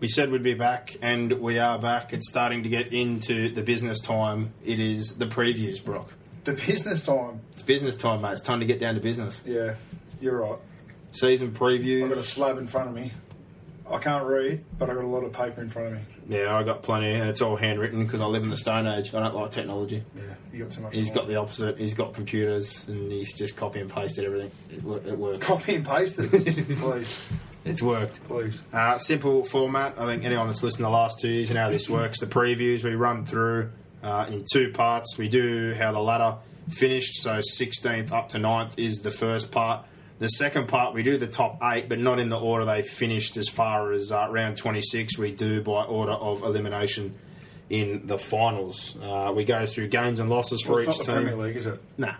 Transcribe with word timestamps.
We 0.00 0.08
said 0.08 0.30
we'd 0.30 0.42
be 0.42 0.54
back, 0.54 0.96
and 1.02 1.30
we 1.30 1.58
are 1.58 1.78
back. 1.78 2.14
It's 2.14 2.26
starting 2.30 2.62
to 2.62 2.70
get 2.70 2.94
into 2.94 3.50
the 3.50 3.62
business 3.62 4.00
time. 4.00 4.54
It 4.64 4.80
is 4.80 5.16
the 5.16 5.26
previews, 5.26 5.84
Brock. 5.84 6.10
The 6.44 6.54
business 6.54 7.02
time. 7.02 7.42
It's 7.52 7.62
business 7.62 7.96
time, 7.96 8.22
mate. 8.22 8.32
It's 8.32 8.40
time 8.40 8.60
to 8.60 8.66
get 8.66 8.80
down 8.80 8.94
to 8.94 9.00
business. 9.00 9.42
Yeah, 9.44 9.74
you're 10.18 10.40
right. 10.40 10.58
Season 11.12 11.52
previews. 11.52 12.04
I've 12.04 12.08
got 12.08 12.18
a 12.18 12.24
slab 12.24 12.56
in 12.56 12.66
front 12.66 12.88
of 12.88 12.94
me. 12.94 13.12
I 13.90 13.98
can't 13.98 14.24
read, 14.24 14.64
but 14.78 14.88
I've 14.88 14.96
got 14.96 15.04
a 15.04 15.08
lot 15.08 15.22
of 15.22 15.34
paper 15.34 15.60
in 15.60 15.68
front 15.68 15.88
of 15.88 15.94
me. 15.94 16.00
Yeah, 16.30 16.56
I 16.56 16.62
got 16.62 16.82
plenty, 16.82 17.12
and 17.12 17.28
it's 17.28 17.42
all 17.42 17.56
handwritten 17.56 18.02
because 18.04 18.22
I 18.22 18.26
live 18.26 18.42
in 18.42 18.48
the 18.48 18.56
Stone 18.56 18.86
Age. 18.86 19.12
I 19.14 19.20
don't 19.20 19.34
like 19.34 19.50
technology. 19.50 20.02
Yeah, 20.16 20.22
you 20.50 20.64
got 20.64 20.72
too 20.72 20.80
much. 20.80 20.94
He's 20.94 21.08
time. 21.08 21.16
got 21.16 21.28
the 21.28 21.36
opposite. 21.36 21.76
He's 21.76 21.92
got 21.92 22.14
computers, 22.14 22.88
and 22.88 23.12
he's 23.12 23.34
just 23.34 23.54
copy 23.54 23.80
and 23.80 23.90
pasted 23.90 24.24
everything. 24.24 24.50
It, 24.70 25.08
it 25.08 25.18
works. 25.18 25.44
copy 25.44 25.74
and 25.74 25.84
pasted. 25.84 26.30
please, 26.78 27.20
It's 27.64 27.82
worked. 27.82 28.22
please. 28.24 28.62
Uh, 28.72 28.96
simple 28.98 29.44
format. 29.44 29.94
I 29.98 30.06
think 30.06 30.24
anyone 30.24 30.46
that's 30.48 30.62
listened 30.62 30.78
to 30.78 30.82
the 30.84 30.90
last 30.90 31.20
two 31.20 31.28
years, 31.28 31.48
you 31.50 31.54
know 31.54 31.62
how 31.64 31.70
this 31.70 31.90
works. 31.90 32.20
The 32.20 32.26
previews 32.26 32.82
we 32.82 32.94
run 32.94 33.24
through 33.26 33.70
uh, 34.02 34.26
in 34.30 34.44
two 34.50 34.72
parts. 34.72 35.18
We 35.18 35.28
do 35.28 35.74
how 35.76 35.92
the 35.92 36.00
ladder 36.00 36.36
finished, 36.70 37.16
so 37.20 37.38
16th 37.38 38.12
up 38.12 38.30
to 38.30 38.38
9th 38.38 38.72
is 38.78 39.00
the 39.00 39.10
first 39.10 39.52
part. 39.52 39.84
The 40.20 40.28
second 40.28 40.68
part, 40.68 40.94
we 40.94 41.02
do 41.02 41.16
the 41.16 41.26
top 41.26 41.58
eight, 41.62 41.88
but 41.88 41.98
not 41.98 42.18
in 42.18 42.28
the 42.28 42.38
order 42.38 42.64
they 42.64 42.82
finished 42.82 43.36
as 43.36 43.48
far 43.48 43.92
as 43.92 44.10
uh, 44.12 44.28
round 44.30 44.56
26. 44.56 45.18
We 45.18 45.32
do 45.32 45.62
by 45.62 45.84
order 45.84 46.12
of 46.12 46.42
elimination 46.42 47.14
in 47.70 48.06
the 48.06 48.18
finals. 48.18 48.96
Uh, 49.02 49.32
we 49.34 49.44
go 49.44 49.64
through 49.66 49.88
gains 49.88 50.18
and 50.20 50.28
losses 50.28 50.60
for 50.62 50.72
Well, 50.72 50.80
it's 50.88 51.00
each 51.00 51.06
not 51.08 51.14
the 51.14 51.20
team. 51.20 51.28
Premier 51.28 51.46
League, 51.46 51.56
is 51.56 51.66
it? 51.66 51.80
Nah. 51.98 52.14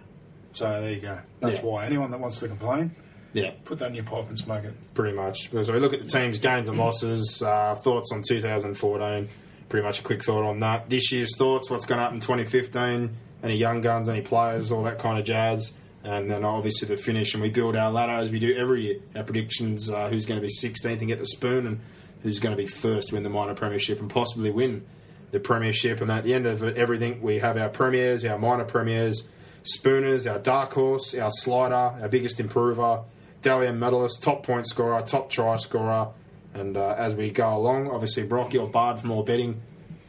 So 0.52 0.80
there 0.80 0.92
you 0.92 1.00
go. 1.00 1.18
That's 1.40 1.58
Yeah. 1.58 1.64
why 1.64 1.86
anyone 1.86 2.10
that 2.10 2.20
wants 2.20 2.40
to 2.40 2.48
complain, 2.48 2.94
Yeah. 3.32 3.52
put 3.64 3.78
that 3.78 3.88
in 3.90 3.94
your 3.94 4.04
pipe 4.04 4.28
and 4.28 4.38
smoke 4.38 4.64
it. 4.64 4.74
pretty 4.94 5.16
much. 5.16 5.50
So 5.50 5.72
we 5.72 5.78
look 5.78 5.92
at 5.94 6.02
the 6.02 6.08
team's 6.08 6.38
gains 6.38 6.68
and 6.68 6.76
losses, 6.78 7.42
uh, 7.42 7.76
thoughts 7.76 8.10
on 8.12 8.22
2014, 8.26 9.28
pretty 9.68 9.86
much 9.86 10.00
a 10.00 10.02
quick 10.02 10.24
thought 10.24 10.44
on 10.44 10.60
that. 10.60 10.90
This 10.90 11.12
year's 11.12 11.36
thoughts, 11.36 11.70
what's 11.70 11.86
going 11.86 11.98
to 11.98 12.02
happen 12.02 12.16
in 12.16 12.20
2015, 12.22 13.10
any 13.42 13.56
young 13.56 13.80
guns, 13.80 14.08
any 14.08 14.20
players, 14.20 14.72
all 14.72 14.82
that 14.84 14.98
kind 14.98 15.18
of 15.18 15.24
jazz. 15.24 15.72
And 16.02 16.30
then 16.30 16.44
obviously 16.44 16.88
the 16.88 16.96
finish, 16.96 17.34
and 17.34 17.42
we 17.42 17.50
build 17.50 17.76
our 17.76 17.90
ladder 17.90 18.12
as 18.12 18.30
we 18.30 18.38
do 18.38 18.56
every 18.56 18.86
year. 18.86 18.96
Our 19.14 19.22
predictions, 19.22 19.90
uh, 19.90 20.08
who's 20.08 20.24
going 20.26 20.40
to 20.40 20.46
be 20.46 20.52
16th 20.52 20.98
and 20.98 21.06
get 21.08 21.18
the 21.18 21.26
spoon, 21.26 21.66
and 21.66 21.80
who's 22.22 22.38
going 22.38 22.56
to 22.56 22.60
be 22.60 22.66
first 22.66 23.08
to 23.08 23.14
win 23.14 23.22
the 23.22 23.28
minor 23.30 23.54
premiership 23.54 24.00
and 24.00 24.10
possibly 24.10 24.50
win 24.50 24.84
the 25.30 25.40
premiership. 25.40 26.00
And 26.00 26.10
at 26.10 26.24
the 26.24 26.34
end 26.34 26.46
of 26.46 26.62
it, 26.62 26.76
everything, 26.76 27.20
we 27.22 27.38
have 27.38 27.56
our 27.56 27.68
premiers, 27.68 28.24
our 28.24 28.38
minor 28.38 28.64
premiers, 28.64 29.28
spooners, 29.62 30.26
our 30.26 30.38
dark 30.38 30.72
horse, 30.72 31.14
our 31.14 31.30
slider, 31.30 31.74
our 31.74 32.08
biggest 32.08 32.40
improver, 32.40 33.02
Dally 33.42 33.66
M 33.66 33.78
medalist, 33.78 34.22
top 34.22 34.44
point 34.44 34.66
scorer, 34.66 35.02
top 35.02 35.30
try 35.30 35.56
scorer. 35.56 36.08
And 36.54 36.76
uh, 36.76 36.94
as 36.98 37.14
we 37.14 37.30
go 37.30 37.56
along, 37.56 37.90
obviously 37.90 38.24
Brock, 38.24 38.52
you're 38.52 38.66
barred 38.66 39.00
from 39.00 39.10
all 39.12 39.22
betting 39.22 39.62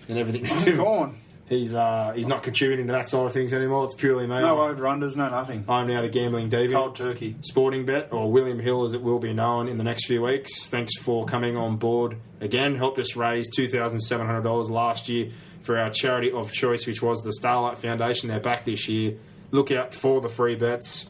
and 0.07 0.17
everything. 0.17 0.45
to 0.45 0.65
do. 0.65 0.77
Gone. 0.83 1.17
He's 1.47 1.73
uh, 1.73 2.13
he's 2.15 2.27
not 2.27 2.43
contributing 2.43 2.87
to 2.87 2.93
that 2.93 3.09
side 3.09 3.25
of 3.25 3.33
things 3.33 3.53
anymore. 3.53 3.83
It's 3.83 3.93
purely 3.95 4.25
me. 4.25 4.39
No 4.39 4.61
over 4.61 4.83
unders, 4.83 5.17
no 5.17 5.27
nothing. 5.27 5.65
I'm 5.67 5.87
now 5.87 6.01
the 6.01 6.07
gambling 6.07 6.49
deviant. 6.49 6.71
Cold 6.75 6.95
turkey. 6.95 7.35
Sporting 7.41 7.85
Bet, 7.85 8.13
or 8.13 8.31
William 8.31 8.57
Hill 8.57 8.85
as 8.85 8.93
it 8.93 9.01
will 9.01 9.19
be 9.19 9.33
known 9.33 9.67
in 9.67 9.77
the 9.77 9.83
next 9.83 10.05
few 10.05 10.21
weeks. 10.21 10.67
Thanks 10.69 10.97
for 10.97 11.25
coming 11.25 11.57
on 11.57 11.75
board 11.75 12.15
again. 12.39 12.75
Helped 12.75 12.99
us 12.99 13.17
raise 13.17 13.53
$2,700 13.53 14.69
last 14.69 15.09
year 15.09 15.29
for 15.61 15.77
our 15.77 15.89
charity 15.89 16.31
of 16.31 16.53
choice, 16.53 16.87
which 16.87 17.01
was 17.01 17.21
the 17.21 17.33
Starlight 17.33 17.77
Foundation. 17.79 18.29
They're 18.29 18.39
back 18.39 18.63
this 18.63 18.87
year. 18.87 19.17
Look 19.51 19.71
out 19.71 19.93
for 19.93 20.21
the 20.21 20.29
free 20.29 20.55
bets. 20.55 21.09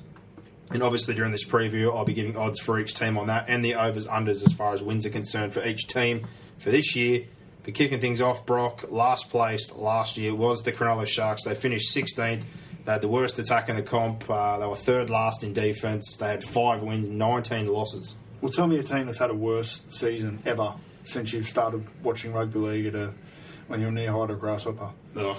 And 0.74 0.82
obviously, 0.82 1.14
during 1.14 1.32
this 1.32 1.44
preview, 1.44 1.96
I'll 1.96 2.06
be 2.06 2.14
giving 2.14 2.38
odds 2.38 2.60
for 2.60 2.80
each 2.80 2.94
team 2.94 3.18
on 3.18 3.28
that 3.28 3.46
and 3.48 3.64
the 3.64 3.76
overs 3.76 4.08
unders 4.08 4.46
as 4.46 4.54
far 4.54 4.74
as 4.74 4.82
wins 4.82 5.06
are 5.06 5.10
concerned 5.10 5.54
for 5.54 5.64
each 5.66 5.88
team 5.88 6.28
for 6.60 6.72
this 6.72 6.96
year. 6.96 7.26
But 7.64 7.74
kicking 7.74 8.00
things 8.00 8.22
off, 8.22 8.46
Brock, 8.46 8.86
last 8.90 9.30
placed 9.30 9.76
last 9.76 10.18
year 10.18 10.34
was 10.34 10.64
the 10.64 10.72
Cronulla 10.72 11.08
Sharks. 11.08 11.44
They 11.44 11.56
finished 11.56 11.96
16th. 11.96 12.44
They 12.86 12.92
had 12.92 13.02
the 13.02 13.08
worst 13.08 13.38
attack 13.38 13.70
in 13.70 13.76
the 13.76 13.84
comp. 13.84 14.28
Uh, 14.30 14.58
they 14.58 14.66
were 14.66 14.76
third 14.76 15.10
last 15.10 15.44
in 15.44 15.54
defence. 15.54 16.16
They 16.16 16.28
had 16.28 16.44
five 16.44 16.82
wins, 16.82 17.10
19 17.10 17.68
losses. 17.68 18.16
Well, 18.40 18.52
tell 18.52 18.66
me 18.66 18.80
a 18.80 18.84
team 18.84 19.06
that's 19.06 19.20
had 19.20 19.30
a 19.30 19.36
worse 19.36 19.84
season 19.88 20.42
ever 20.46 20.74
since 21.04 21.34
you've 21.34 21.48
started 21.48 21.86
watching 22.02 22.34
rugby 22.34 22.58
league 22.58 22.86
at 22.88 22.96
a, 22.96 23.14
when 23.68 23.82
you're 23.82 23.92
near 23.92 24.12
height 24.12 24.32
of 24.32 24.40
grasshopper. 24.40 24.90
Ugh. 25.16 25.38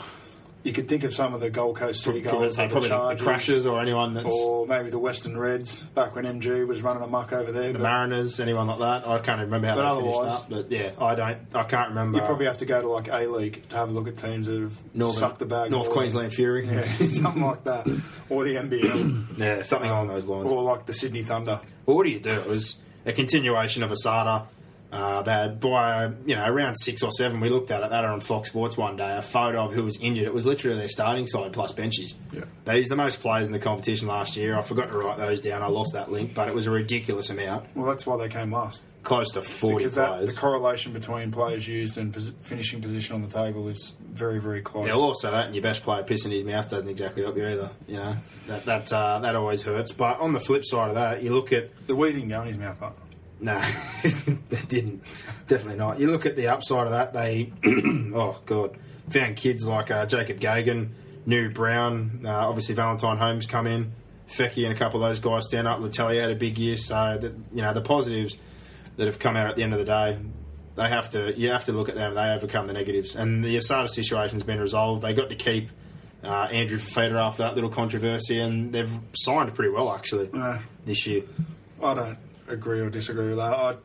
You 0.64 0.72
could 0.72 0.86
think 0.88 1.02
of 1.02 1.12
some 1.12 1.34
of 1.34 1.40
the 1.40 1.50
Gold 1.50 1.74
Coast 1.76 2.02
City 2.04 2.20
Probably, 2.22 2.42
goals, 2.46 2.54
say 2.56 2.62
like 2.62 2.68
the 2.70 2.72
probably 2.74 2.88
the 2.88 2.94
Chargers, 3.24 3.26
Crashers 3.66 3.70
or 3.72 3.80
anyone 3.80 4.14
that's 4.14 4.32
or 4.32 4.64
maybe 4.66 4.90
the 4.90 4.98
Western 4.98 5.36
Reds 5.36 5.80
back 5.82 6.14
when 6.14 6.24
MG 6.24 6.64
was 6.68 6.82
running 6.82 7.02
amok 7.02 7.32
over 7.32 7.50
there. 7.50 7.72
the 7.72 7.80
but 7.80 7.82
Mariners, 7.82 8.38
anyone 8.38 8.68
like 8.68 8.78
that. 8.78 9.08
I 9.08 9.18
can't 9.18 9.40
remember 9.40 9.66
how 9.68 9.74
But 9.74 9.94
they 9.94 10.00
finished 10.02 10.18
otherwise- 10.20 10.32
up. 10.40 10.50
But 10.50 10.70
yeah, 10.70 10.90
I 11.00 11.14
don't. 11.16 11.38
I 11.54 11.64
can't 11.64 11.88
remember. 11.88 12.18
you 12.18 12.24
probably 12.24 12.46
have 12.46 12.58
to 12.58 12.64
go 12.64 12.80
to 12.80 12.88
like 12.88 13.08
A 13.08 13.26
League 13.26 13.68
to 13.70 13.76
have 13.76 13.88
a 13.90 13.92
look 13.92 14.06
at 14.06 14.16
teams 14.18 14.46
that 14.46 14.60
have 14.60 14.78
Northern, 14.94 15.16
sucked 15.18 15.38
the 15.40 15.46
bag. 15.46 15.70
North 15.72 15.90
Queensland 15.90 16.32
Fury. 16.32 16.66
Yeah, 16.66 16.84
something 16.98 17.42
like 17.42 17.64
that, 17.64 17.86
or 18.28 18.44
the 18.44 18.54
NBL, 18.54 19.26
Yeah, 19.38 19.62
something 19.64 19.90
along 19.90 20.08
those 20.08 20.26
lines. 20.26 20.50
or 20.52 20.62
like 20.62 20.86
the 20.86 20.92
Sydney 20.92 21.22
Thunder. 21.22 21.60
Well, 21.86 21.96
what 21.96 22.04
do 22.04 22.10
you 22.10 22.20
do? 22.20 22.30
It 22.30 22.46
was 22.46 22.76
a 23.04 23.12
continuation 23.12 23.82
of 23.82 23.90
Asada. 23.90 24.46
Uh, 24.92 25.24
had 25.24 25.58
by 25.58 26.10
you 26.26 26.36
know 26.36 26.44
around 26.46 26.74
six 26.76 27.02
or 27.02 27.10
seven. 27.10 27.40
We 27.40 27.48
looked 27.48 27.70
at 27.70 27.82
it. 27.82 27.88
That 27.88 28.04
on 28.04 28.20
Fox 28.20 28.50
Sports 28.50 28.76
one 28.76 28.96
day. 28.96 29.16
A 29.16 29.22
photo 29.22 29.64
of 29.64 29.72
who 29.72 29.84
was 29.84 29.98
injured. 30.00 30.26
It 30.26 30.34
was 30.34 30.44
literally 30.44 30.76
their 30.78 30.88
starting 30.90 31.26
side 31.26 31.54
plus 31.54 31.72
benches. 31.72 32.14
Yeah. 32.30 32.44
They 32.66 32.78
used 32.78 32.90
the 32.90 32.96
most 32.96 33.20
players 33.22 33.46
in 33.46 33.54
the 33.54 33.58
competition 33.58 34.06
last 34.06 34.36
year. 34.36 34.54
I 34.56 34.60
forgot 34.60 34.90
to 34.92 34.98
write 34.98 35.16
those 35.16 35.40
down. 35.40 35.62
I 35.62 35.68
lost 35.68 35.94
that 35.94 36.12
link, 36.12 36.34
but 36.34 36.46
it 36.48 36.54
was 36.54 36.66
a 36.66 36.70
ridiculous 36.70 37.30
amount, 37.30 37.64
Well, 37.74 37.86
that's 37.86 38.04
why 38.04 38.18
they 38.18 38.28
came 38.28 38.52
last. 38.52 38.82
close 39.02 39.30
to 39.32 39.40
forty 39.40 39.78
Because 39.78 39.94
that, 39.94 40.26
the 40.26 40.32
correlation 40.32 40.92
between 40.92 41.32
players 41.32 41.66
used 41.66 41.96
and 41.96 42.12
pos- 42.12 42.32
finishing 42.42 42.82
position 42.82 43.14
on 43.14 43.22
the 43.22 43.28
table 43.28 43.68
is 43.68 43.94
very, 44.12 44.38
very 44.40 44.60
close. 44.60 44.86
Yeah, 44.86 44.92
well, 44.96 45.04
also 45.04 45.30
that 45.30 45.46
and 45.46 45.54
your 45.54 45.62
best 45.62 45.82
player 45.82 46.02
pissing 46.02 46.32
his 46.32 46.44
mouth 46.44 46.68
doesn't 46.68 46.88
exactly 46.90 47.22
help 47.22 47.36
you 47.38 47.46
either. 47.48 47.70
You 47.88 47.96
know 47.96 48.16
that 48.46 48.66
that 48.66 48.92
uh, 48.92 49.20
that 49.20 49.34
always 49.36 49.62
hurts. 49.62 49.90
But 49.92 50.20
on 50.20 50.34
the 50.34 50.40
flip 50.40 50.64
side 50.66 50.88
of 50.90 50.94
that, 50.96 51.22
you 51.22 51.32
look 51.32 51.50
at 51.52 51.70
the 51.86 51.96
weed 51.96 52.12
didn't 52.12 52.28
go 52.28 52.42
in 52.42 52.48
his 52.48 52.58
mouth 52.58 52.80
up. 52.82 52.98
No, 53.42 53.60
they 54.50 54.62
didn't. 54.68 55.02
Definitely 55.48 55.78
not. 55.78 55.98
You 55.98 56.06
look 56.10 56.24
at 56.26 56.36
the 56.36 56.46
upside 56.48 56.86
of 56.86 56.92
that, 56.92 57.12
they, 57.12 57.52
oh, 58.14 58.40
God, 58.46 58.76
found 59.10 59.36
kids 59.36 59.66
like 59.66 59.90
uh, 59.90 60.06
Jacob 60.06 60.38
Gagan, 60.38 60.90
Nu 61.26 61.50
Brown, 61.50 62.22
uh, 62.24 62.48
obviously 62.48 62.76
Valentine 62.76 63.16
Holmes 63.18 63.46
come 63.46 63.66
in, 63.66 63.92
Feki 64.28 64.64
and 64.64 64.72
a 64.72 64.76
couple 64.78 65.02
of 65.02 65.10
those 65.10 65.18
guys 65.18 65.44
stand 65.46 65.66
up. 65.66 65.80
Letelier 65.80 66.20
had 66.22 66.30
a 66.30 66.36
big 66.36 66.56
year, 66.56 66.76
so, 66.76 67.18
that, 67.20 67.32
you 67.52 67.62
know, 67.62 67.74
the 67.74 67.80
positives 67.82 68.36
that 68.96 69.06
have 69.06 69.18
come 69.18 69.36
out 69.36 69.48
at 69.48 69.56
the 69.56 69.64
end 69.64 69.72
of 69.72 69.80
the 69.80 69.84
day, 69.84 70.18
they 70.76 70.88
have 70.88 71.10
to, 71.10 71.36
you 71.36 71.50
have 71.50 71.64
to 71.64 71.72
look 71.72 71.88
at 71.88 71.96
them, 71.96 72.14
they 72.14 72.30
overcome 72.30 72.66
the 72.66 72.72
negatives. 72.72 73.16
And 73.16 73.44
the 73.44 73.56
Asada 73.56 73.88
situation's 73.88 74.44
been 74.44 74.60
resolved. 74.60 75.02
They 75.02 75.14
got 75.14 75.30
to 75.30 75.36
keep 75.36 75.68
uh, 76.22 76.48
Andrew 76.52 76.78
Fifita 76.78 77.20
after 77.20 77.42
that 77.42 77.56
little 77.56 77.70
controversy, 77.70 78.38
and 78.38 78.72
they've 78.72 78.96
signed 79.14 79.52
pretty 79.54 79.72
well, 79.72 79.92
actually, 79.92 80.30
Uh, 80.32 80.58
this 80.86 81.06
year. 81.08 81.24
I 81.82 81.94
don't 81.94 82.18
agree 82.52 82.80
or 82.80 82.90
disagree 82.90 83.28
with 83.28 83.38
that. 83.38 83.52
I, 83.52 83.76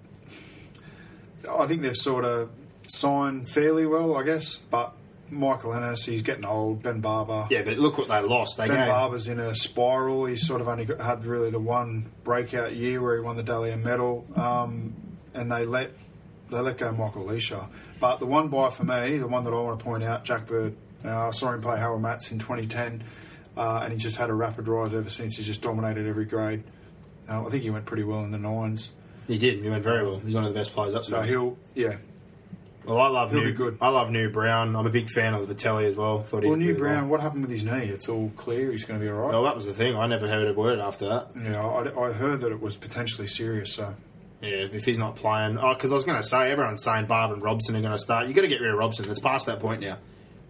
I 1.50 1.68
think 1.68 1.82
they've 1.82 1.96
sort 1.96 2.26
of 2.26 2.50
signed 2.88 3.50
fairly 3.50 3.86
well, 3.86 4.16
I 4.18 4.24
guess. 4.24 4.58
But 4.58 4.94
Michael 5.30 5.74
Ennis, 5.74 6.06
he's 6.06 6.22
getting 6.22 6.46
old. 6.46 6.82
Ben 6.82 7.02
Barber. 7.02 7.48
Yeah, 7.50 7.64
but 7.64 7.78
look 7.78 7.98
what 7.98 8.08
they 8.08 8.22
lost. 8.22 8.58
They 8.58 8.68
Ben 8.68 8.78
gave, 8.78 8.88
Barber's 8.88 9.28
in 9.28 9.40
a 9.40 9.54
spiral. 9.54 10.26
He's 10.26 10.46
sort 10.46 10.62
of 10.62 10.68
only 10.68 10.86
got, 10.86 11.02
had 11.02 11.26
really 11.26 11.50
the 11.50 11.60
one 11.60 12.12
breakout 12.24 12.76
year 12.76 13.02
where 13.02 13.18
he 13.18 13.24
won 13.24 13.36
the 13.36 13.44
Dally 13.44 13.72
M 13.72 13.84
medal, 13.84 14.26
um, 14.36 14.94
and 15.34 15.52
they 15.52 15.66
let 15.66 15.92
they 16.50 16.60
let 16.60 16.78
go 16.78 16.92
Michael 16.92 17.26
Lichaa. 17.26 17.68
But 18.00 18.20
the 18.20 18.26
one 18.26 18.48
buy 18.48 18.70
for 18.70 18.84
me, 18.84 19.18
the 19.18 19.28
one 19.28 19.44
that 19.44 19.54
I 19.54 19.60
want 19.60 19.80
to 19.80 19.84
point 19.84 20.04
out, 20.04 20.24
Jack 20.24 20.48
Bird. 20.48 20.76
Uh, 21.06 21.28
I 21.28 21.32
saw 21.32 21.52
him 21.52 21.62
play 21.62 21.78
Harold 21.78 22.02
Mats 22.02 22.32
in 22.32 22.40
2010, 22.40 23.04
uh, 23.56 23.82
and 23.84 23.94
he 23.94 24.00
just 24.00 24.18
had 24.18 24.30
a 24.30 24.34
rapid 24.34 24.68
rise 24.68 24.94
ever 24.94 25.10
since. 25.10 25.38
He's 25.38 25.46
just 25.46 25.62
dominated 25.62 26.08
every 26.08 26.26
grade. 26.26 26.64
Uh, 27.30 27.46
I 27.46 27.50
think 27.50 27.64
he 27.64 27.70
went 27.70 27.86
pretty 27.86 28.04
well 28.04 28.24
in 28.24 28.32
the 28.32 28.38
nines. 28.38 28.94
He 29.28 29.38
did. 29.38 29.62
He 29.62 29.70
went 29.70 29.84
very 29.84 30.04
well. 30.04 30.20
He's 30.20 30.34
one 30.34 30.46
of 30.46 30.54
the 30.54 30.60
best 30.60 30.72
players 30.72 30.96
up 30.96 31.04
So 31.04 31.22
he'll, 31.22 31.58
yeah. 31.76 31.98
Well, 32.86 33.02
I 33.02 33.10
love 33.10 33.32
he'll 33.32 33.42
new. 33.42 33.48
be 33.48 33.54
good. 33.54 33.78
I 33.82 33.90
love 33.90 34.12
new 34.12 34.30
Brown. 34.30 34.74
I'm 34.74 34.86
a 34.86 34.90
big 34.90 35.10
fan 35.10 35.34
of 35.34 35.50
Vitelli 35.50 35.84
as 35.84 35.98
well. 35.98 36.24
Thought 36.24 36.44
he 36.44 36.50
Well, 36.50 36.58
Nu 36.58 36.74
Brown, 36.74 37.10
what 37.10 37.20
happened 37.20 37.42
with 37.42 37.52
his 37.52 37.66
knee? 37.66 37.88
It's 37.88 38.08
all 38.08 38.32
clear. 38.38 38.72
He's 38.72 38.86
going 38.86 38.98
to 38.98 39.06
be 39.06 39.12
all 39.12 39.18
right. 39.18 39.32
Well, 39.34 39.44
that 39.44 39.56
was 39.58 39.66
the 39.66 39.74
thing. 39.74 39.98
I 39.98 40.08
never 40.08 40.26
heard 40.26 40.48
a 40.48 40.54
word 40.54 40.80
after 40.80 41.10
that. 41.10 41.32
Yeah, 41.36 41.66
I, 41.66 42.08
I 42.08 42.14
heard 42.14 42.40
that 42.42 42.54
it 42.54 42.62
was 42.62 42.78
potentially 42.78 43.28
serious. 43.28 43.74
So 43.74 43.94
Yeah, 44.42 44.68
if 44.72 44.86
he's 44.86 44.98
not 44.98 45.18
playing, 45.18 45.58
oh, 45.58 45.74
because 45.74 45.92
I 45.92 45.96
was 45.96 46.06
going 46.06 46.22
to 46.22 46.28
say 46.28 46.50
everyone's 46.50 46.82
saying 46.82 47.08
Barb 47.08 47.34
and 47.34 47.44
Robson 47.44 47.76
are 47.76 47.82
going 47.82 47.92
to 47.92 47.98
start. 47.98 48.30
You 48.30 48.34
got 48.34 48.44
to 48.44 48.48
get 48.48 48.62
rid 48.62 48.72
of 48.72 48.78
Robson. 48.78 49.10
It's 49.12 49.20
past 49.20 49.48
that 49.48 49.60
point 49.60 49.82
now. 49.82 49.98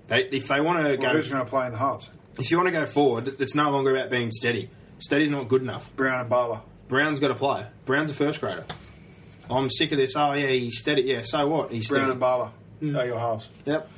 They, 0.08 0.26
if 0.26 0.48
they 0.48 0.62
want 0.62 0.78
to 0.78 0.84
well, 0.84 0.98
go, 0.98 1.10
who's 1.10 1.30
going 1.30 1.44
to 1.44 1.50
play 1.50 1.66
in 1.66 1.72
the 1.72 1.80
halves? 1.80 2.08
if 2.40 2.52
you 2.52 2.58
want 2.58 2.68
to 2.68 2.72
go 2.72 2.86
forward, 2.86 3.28
it's 3.40 3.56
no 3.56 3.72
longer 3.72 3.96
about 3.96 4.12
being 4.12 4.32
steady. 4.32 4.70
Steady's 5.00 5.30
not 5.30 5.48
good 5.48 5.62
enough. 5.62 5.96
Brown 5.96 6.22
and 6.22 6.30
Barber. 6.30 6.62
Brown's 6.88 7.20
got 7.20 7.30
to 7.30 7.36
play. 7.36 7.66
Brown's 7.86 8.12
a 8.12 8.14
first 8.14 8.40
grader. 8.42 8.66
I'm 9.50 9.70
sick 9.70 9.92
of 9.92 9.98
this. 9.98 10.16
Oh 10.16 10.34
yeah, 10.34 10.48
he's 10.48 10.80
steady. 10.80 11.04
Yeah, 11.04 11.22
so 11.22 11.48
what? 11.48 11.72
He's 11.72 11.88
Brown 11.90 12.02
steady. 12.02 12.12
and 12.12 12.20
Barber. 12.20 12.52
Mm. 12.82 12.98
Are 12.98 13.06
your 13.06 13.20
halves? 13.20 13.50
Yep. 13.66 13.90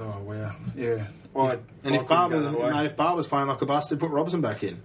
Oh 0.00 0.18
wow, 0.20 0.54
yeah. 0.76 1.06
I, 1.36 1.58
And 1.84 1.94
I 1.94 1.98
if 1.98 2.08
Barber, 2.08 2.40
mate, 2.40 2.86
if 2.86 2.96
Barber's 2.96 3.26
playing 3.26 3.48
like 3.48 3.62
a 3.62 3.66
bastard, 3.66 4.00
put 4.00 4.10
Robson 4.10 4.40
back 4.40 4.64
in. 4.64 4.80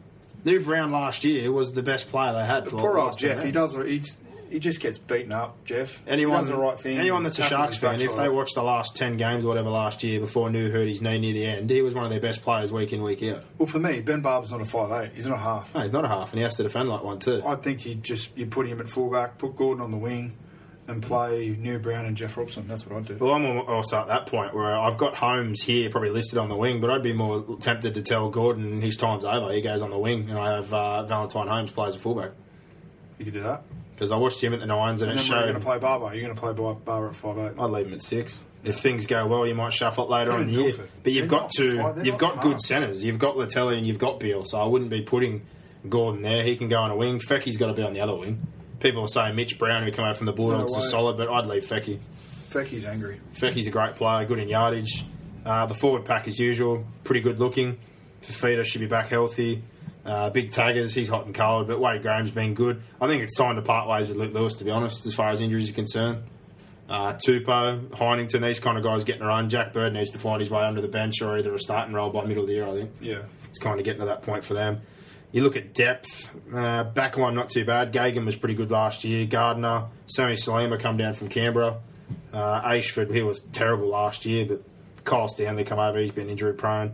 Nu 0.46 0.60
Brown 0.60 0.92
last 0.92 1.24
year 1.24 1.52
was 1.52 1.74
the 1.74 1.84
best 1.84 2.10
player 2.10 2.34
they 2.34 2.46
had. 2.46 2.66
For 2.66 2.78
Poor 2.78 2.98
old 3.00 3.18
Jeff. 3.18 3.44
He 3.44 3.52
does. 3.52 3.76
He's, 3.76 4.18
he 4.50 4.60
just 4.60 4.80
gets 4.80 4.98
beaten 4.98 5.32
up. 5.32 5.64
Jeff. 5.66 6.04
Anyone, 6.08 6.36
he 6.36 6.42
does 6.42 6.50
the 6.50 6.58
right 6.58 6.80
thing. 6.80 6.98
anyone 6.98 7.24
that's 7.24 7.40
a 7.40 7.44
Sharks 7.44 7.78
fan, 7.78 8.00
if 8.00 8.16
they 8.16 8.30
watched 8.30 8.56
the 8.56 8.64
last 8.64 8.96
10 8.96 9.18
games 9.18 9.46
or 9.46 9.50
whatever 9.50 9.70
last 9.70 10.04
year 10.04 10.20
before 10.20 10.50
New 10.50 10.72
hurt 10.72 10.88
his 10.88 11.02
knee 11.02 11.20
near 11.20 11.34
the 11.34 11.46
end, 11.46 11.70
he 11.70 11.82
was 11.82 11.94
one 11.94 12.04
of 12.04 12.12
their 12.12 12.20
best 12.20 12.42
players 12.44 12.72
week 12.72 12.94
in, 12.94 13.02
week 13.04 13.24
out. 13.24 13.44
Well, 13.58 13.68
for 13.68 13.80
me, 13.80 14.02
Ben 14.02 14.22
Barber's 14.22 14.52
not 14.52 14.62
a 14.62 14.66
five 14.66 14.92
eight. 15.04 15.12
He's 15.16 15.28
not 15.28 15.36
a 15.36 15.42
half. 15.42 15.74
No, 15.74 15.82
he's 15.82 15.92
not 15.94 16.06
a 16.06 16.08
half, 16.08 16.32
and 16.32 16.40
he 16.40 16.44
has 16.44 16.56
to 16.58 16.64
defend 16.64 16.90
like 16.90 17.04
one 17.04 17.20
too. 17.20 17.42
I 17.46 17.56
think 17.56 17.86
you 17.86 17.96
just 17.96 18.38
you 18.38 18.46
put 18.46 18.68
him 18.68 18.80
at 18.80 18.88
fullback, 18.88 19.38
put 19.38 19.56
Gordon 19.56 19.84
on 19.84 19.92
the 19.92 19.98
wing, 19.98 20.38
and 20.88 21.02
play 21.02 21.56
Nu 21.60 21.80
Brown 21.80 22.06
and 22.06 22.18
Jeff 22.18 22.36
Robson. 22.38 22.68
That's 22.68 22.86
what 22.86 22.98
I'd 22.98 23.06
do. 23.06 23.18
Well, 23.20 23.34
I'm 23.34 23.46
also 23.46 23.98
at 24.00 24.08
that 24.08 24.26
point 24.26 24.54
where 24.54 24.66
I've 24.66 24.98
got 24.98 25.16
Holmes 25.16 25.64
here 25.64 25.90
probably 25.90 26.10
listed 26.10 26.38
on 26.38 26.50
the 26.50 26.56
wing, 26.56 26.82
but 26.82 26.90
I'd 26.90 27.04
be 27.04 27.14
more 27.14 27.58
tempted 27.60 27.94
to 27.96 28.02
tell 28.02 28.30
Gordon 28.30 28.82
his 28.82 28.98
time's 28.98 29.26
over. 29.26 29.52
He 29.54 29.62
goes 29.62 29.82
on 29.82 29.90
the 29.90 29.98
wing, 29.98 30.30
and 30.30 30.38
I 30.38 30.56
have 30.56 30.74
uh, 30.74 31.04
Valentine 31.04 31.48
Holmes 31.48 31.72
plays 31.72 31.96
a 31.96 32.00
fullback. 32.00 32.32
You 33.18 33.26
could 33.26 33.34
do 33.34 33.44
that. 33.44 33.64
Because 34.04 34.12
I 34.12 34.18
watched 34.18 34.44
him 34.44 34.52
at 34.54 34.60
the 34.60 34.66
Nines 34.66 35.02
and, 35.02 35.12
And 35.12 35.18
it 35.18 35.24
showed. 35.24 35.44
going 35.44 35.54
to 35.54 35.62
play 35.62 35.80
Barber. 35.80 36.14
You're 36.14 36.24
going 36.26 36.36
to 36.36 36.42
play 36.42 36.52
Bar- 36.52 36.74
Barber 36.74 37.08
at 37.08 37.16
five 37.16 37.38
eight. 37.38 37.54
I'd 37.58 37.70
leave 37.70 37.88
him 37.88 37.94
at 37.94 38.02
six. 38.02 38.42
If 38.66 38.82
things 38.82 39.08
go 39.08 39.26
well, 39.28 39.48
you 39.48 39.56
might 39.56 39.72
shuffle 39.72 40.04
it 40.04 40.10
later 40.10 40.32
They're 40.32 40.40
on 40.40 40.50
in 40.50 40.54
the 40.54 40.62
year. 40.62 40.74
But 41.04 41.14
you've 41.14 41.30
They're 41.30 41.40
got 41.40 41.52
to. 41.52 42.02
You've 42.04 42.18
got 42.18 42.42
good 42.42 42.60
centres. 42.60 43.02
You've 43.02 43.18
got 43.18 43.38
Latelli 43.38 43.78
and 43.78 43.88
you've 43.88 44.00
got 44.00 44.20
Beal. 44.20 44.44
so 44.44 44.60
I 44.60 44.66
wouldn't 44.66 44.90
be 44.90 45.04
putting 45.04 45.44
Gordon 45.88 46.22
there. 46.22 46.44
He 46.44 46.58
can 46.58 46.68
go 46.68 46.82
on 46.82 46.92
a 46.92 46.98
wing. 46.98 47.20
Feki's 47.20 47.56
got 47.56 47.68
to 47.68 47.74
be 47.74 47.82
on 47.82 47.94
the 47.94 48.02
other 48.02 48.14
wing. 48.14 48.46
People 48.82 49.04
are 49.04 49.08
saying 49.08 49.38
Mitch 49.38 49.58
Brown, 49.58 49.84
who 49.84 49.92
come 49.94 50.04
out 50.04 50.18
from 50.18 50.26
the 50.26 50.34
Bulldogs, 50.34 50.74
No 50.74 50.80
is 50.80 50.90
solid, 50.90 51.16
but 51.16 51.30
I'd 51.30 51.46
leave 51.46 51.64
Feki. 51.64 51.98
Feki's 52.50 52.84
angry. 52.84 53.22
Feki's 53.36 53.68
a 53.68 53.72
great 53.72 53.96
player, 53.96 54.26
good 54.26 54.40
in 54.40 54.50
yardage. 54.50 55.06
Uh, 55.46 55.66
the 55.66 55.74
forward 55.74 56.04
pack, 56.04 56.28
as 56.28 56.38
usual, 56.40 56.84
pretty 57.06 57.22
good 57.22 57.40
looking. 57.40 57.78
Fifita 58.22 58.66
should 58.66 58.82
be 58.82 58.88
back 58.88 59.08
healthy. 59.08 59.64
Uh, 60.06 60.30
big 60.30 60.52
taggers, 60.52 60.94
he's 60.94 61.08
hot 61.08 61.26
and 61.26 61.34
cold, 61.34 61.68
but 61.68 61.80
Wade 61.80 62.02
Graham's 62.02 62.32
been 62.32 62.54
good. 62.54 62.82
I 63.00 63.08
think 63.08 63.24
it's 63.24 63.36
time 63.38 63.56
to 63.56 63.62
part 63.62 63.88
ways 63.88 64.10
with 64.10 64.18
Luke 64.18 64.34
Lewis, 64.34 64.54
to 64.56 64.64
be 64.66 64.72
honest, 64.72 65.06
as 65.06 65.14
far 65.14 65.30
as 65.30 65.40
injuries 65.40 65.70
are 65.70 65.74
concerned. 65.74 66.24
Uh, 66.90 67.14
Tupou, 67.14 67.88
Heighington, 67.90 68.42
these 68.42 68.60
kind 68.60 68.78
of 68.78 68.84
guys 68.84 69.06
getting 69.06 69.22
around. 69.22 69.50
Jack 69.50 69.72
Bird 69.72 69.94
needs 69.94 70.12
to 70.12 70.20
find 70.20 70.42
his 70.42 70.50
way 70.50 70.62
under 70.62 70.82
the 70.82 70.90
bench 70.90 71.22
or 71.22 71.38
either 71.38 71.54
a 71.54 71.60
starting 71.60 71.94
role 71.94 72.10
by 72.10 72.26
middle 72.26 72.44
of 72.44 72.48
the 72.48 72.54
year, 72.56 72.68
I 72.68 72.72
think. 72.74 72.92
Yeah. 73.00 73.22
It's 73.50 73.60
kind 73.60 73.80
of 73.80 73.86
getting 73.86 74.02
to 74.02 74.08
that 74.08 74.24
point 74.24 74.44
for 74.44 74.54
them. 74.54 74.82
You 75.32 75.42
look 75.42 75.56
at 75.56 75.74
depth, 75.74 76.30
uh, 76.54 76.84
backline 76.84 77.34
not 77.34 77.50
too 77.50 77.66
bad. 77.66 77.94
Gagan 77.94 78.26
was 78.26 78.36
pretty 78.36 78.54
good 78.54 78.70
last 78.70 79.04
year. 79.04 79.26
Gardner, 79.26 79.86
Sammy 80.06 80.34
Salima 80.36 80.80
come 80.80 80.98
down 80.98 81.14
from 81.14 81.30
Canberra. 81.30 81.78
Uh, 82.32 82.62
Ashford, 82.64 83.10
he 83.10 83.24
was 83.24 83.40
terrible 83.54 83.88
last 83.88 84.26
year, 84.26 84.46
but 84.46 84.62
Kyle 85.06 85.28
Stanley 85.28 85.64
come 85.64 85.80
over. 85.80 85.98
He's 85.98 86.12
been 86.12 86.30
injury 86.30 86.54
prone. 86.54 86.94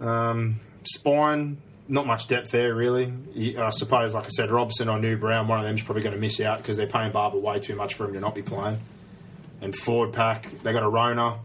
Um, 0.00 0.58
spine, 0.84 1.58
not 1.90 2.06
much 2.06 2.28
depth 2.28 2.50
there 2.52 2.74
really. 2.74 3.12
I 3.58 3.70
suppose, 3.70 4.14
like 4.14 4.24
I 4.24 4.28
said, 4.28 4.50
Robson 4.50 4.88
or 4.88 4.98
Nu 4.98 5.16
Brown, 5.16 5.48
one 5.48 5.58
of 5.58 5.64
them's 5.64 5.82
probably 5.82 6.02
going 6.02 6.14
to 6.14 6.20
miss 6.20 6.40
out 6.40 6.58
because 6.58 6.76
they're 6.76 6.86
paying 6.86 7.12
Barber 7.12 7.38
way 7.38 7.58
too 7.58 7.74
much 7.74 7.94
for 7.94 8.06
him 8.06 8.14
to 8.14 8.20
not 8.20 8.34
be 8.34 8.42
playing. 8.42 8.78
And 9.60 9.74
forward 9.76 10.12
pack, 10.12 10.50
they 10.62 10.72
got 10.72 10.82
a 10.82 10.88
Rona, 10.88 11.40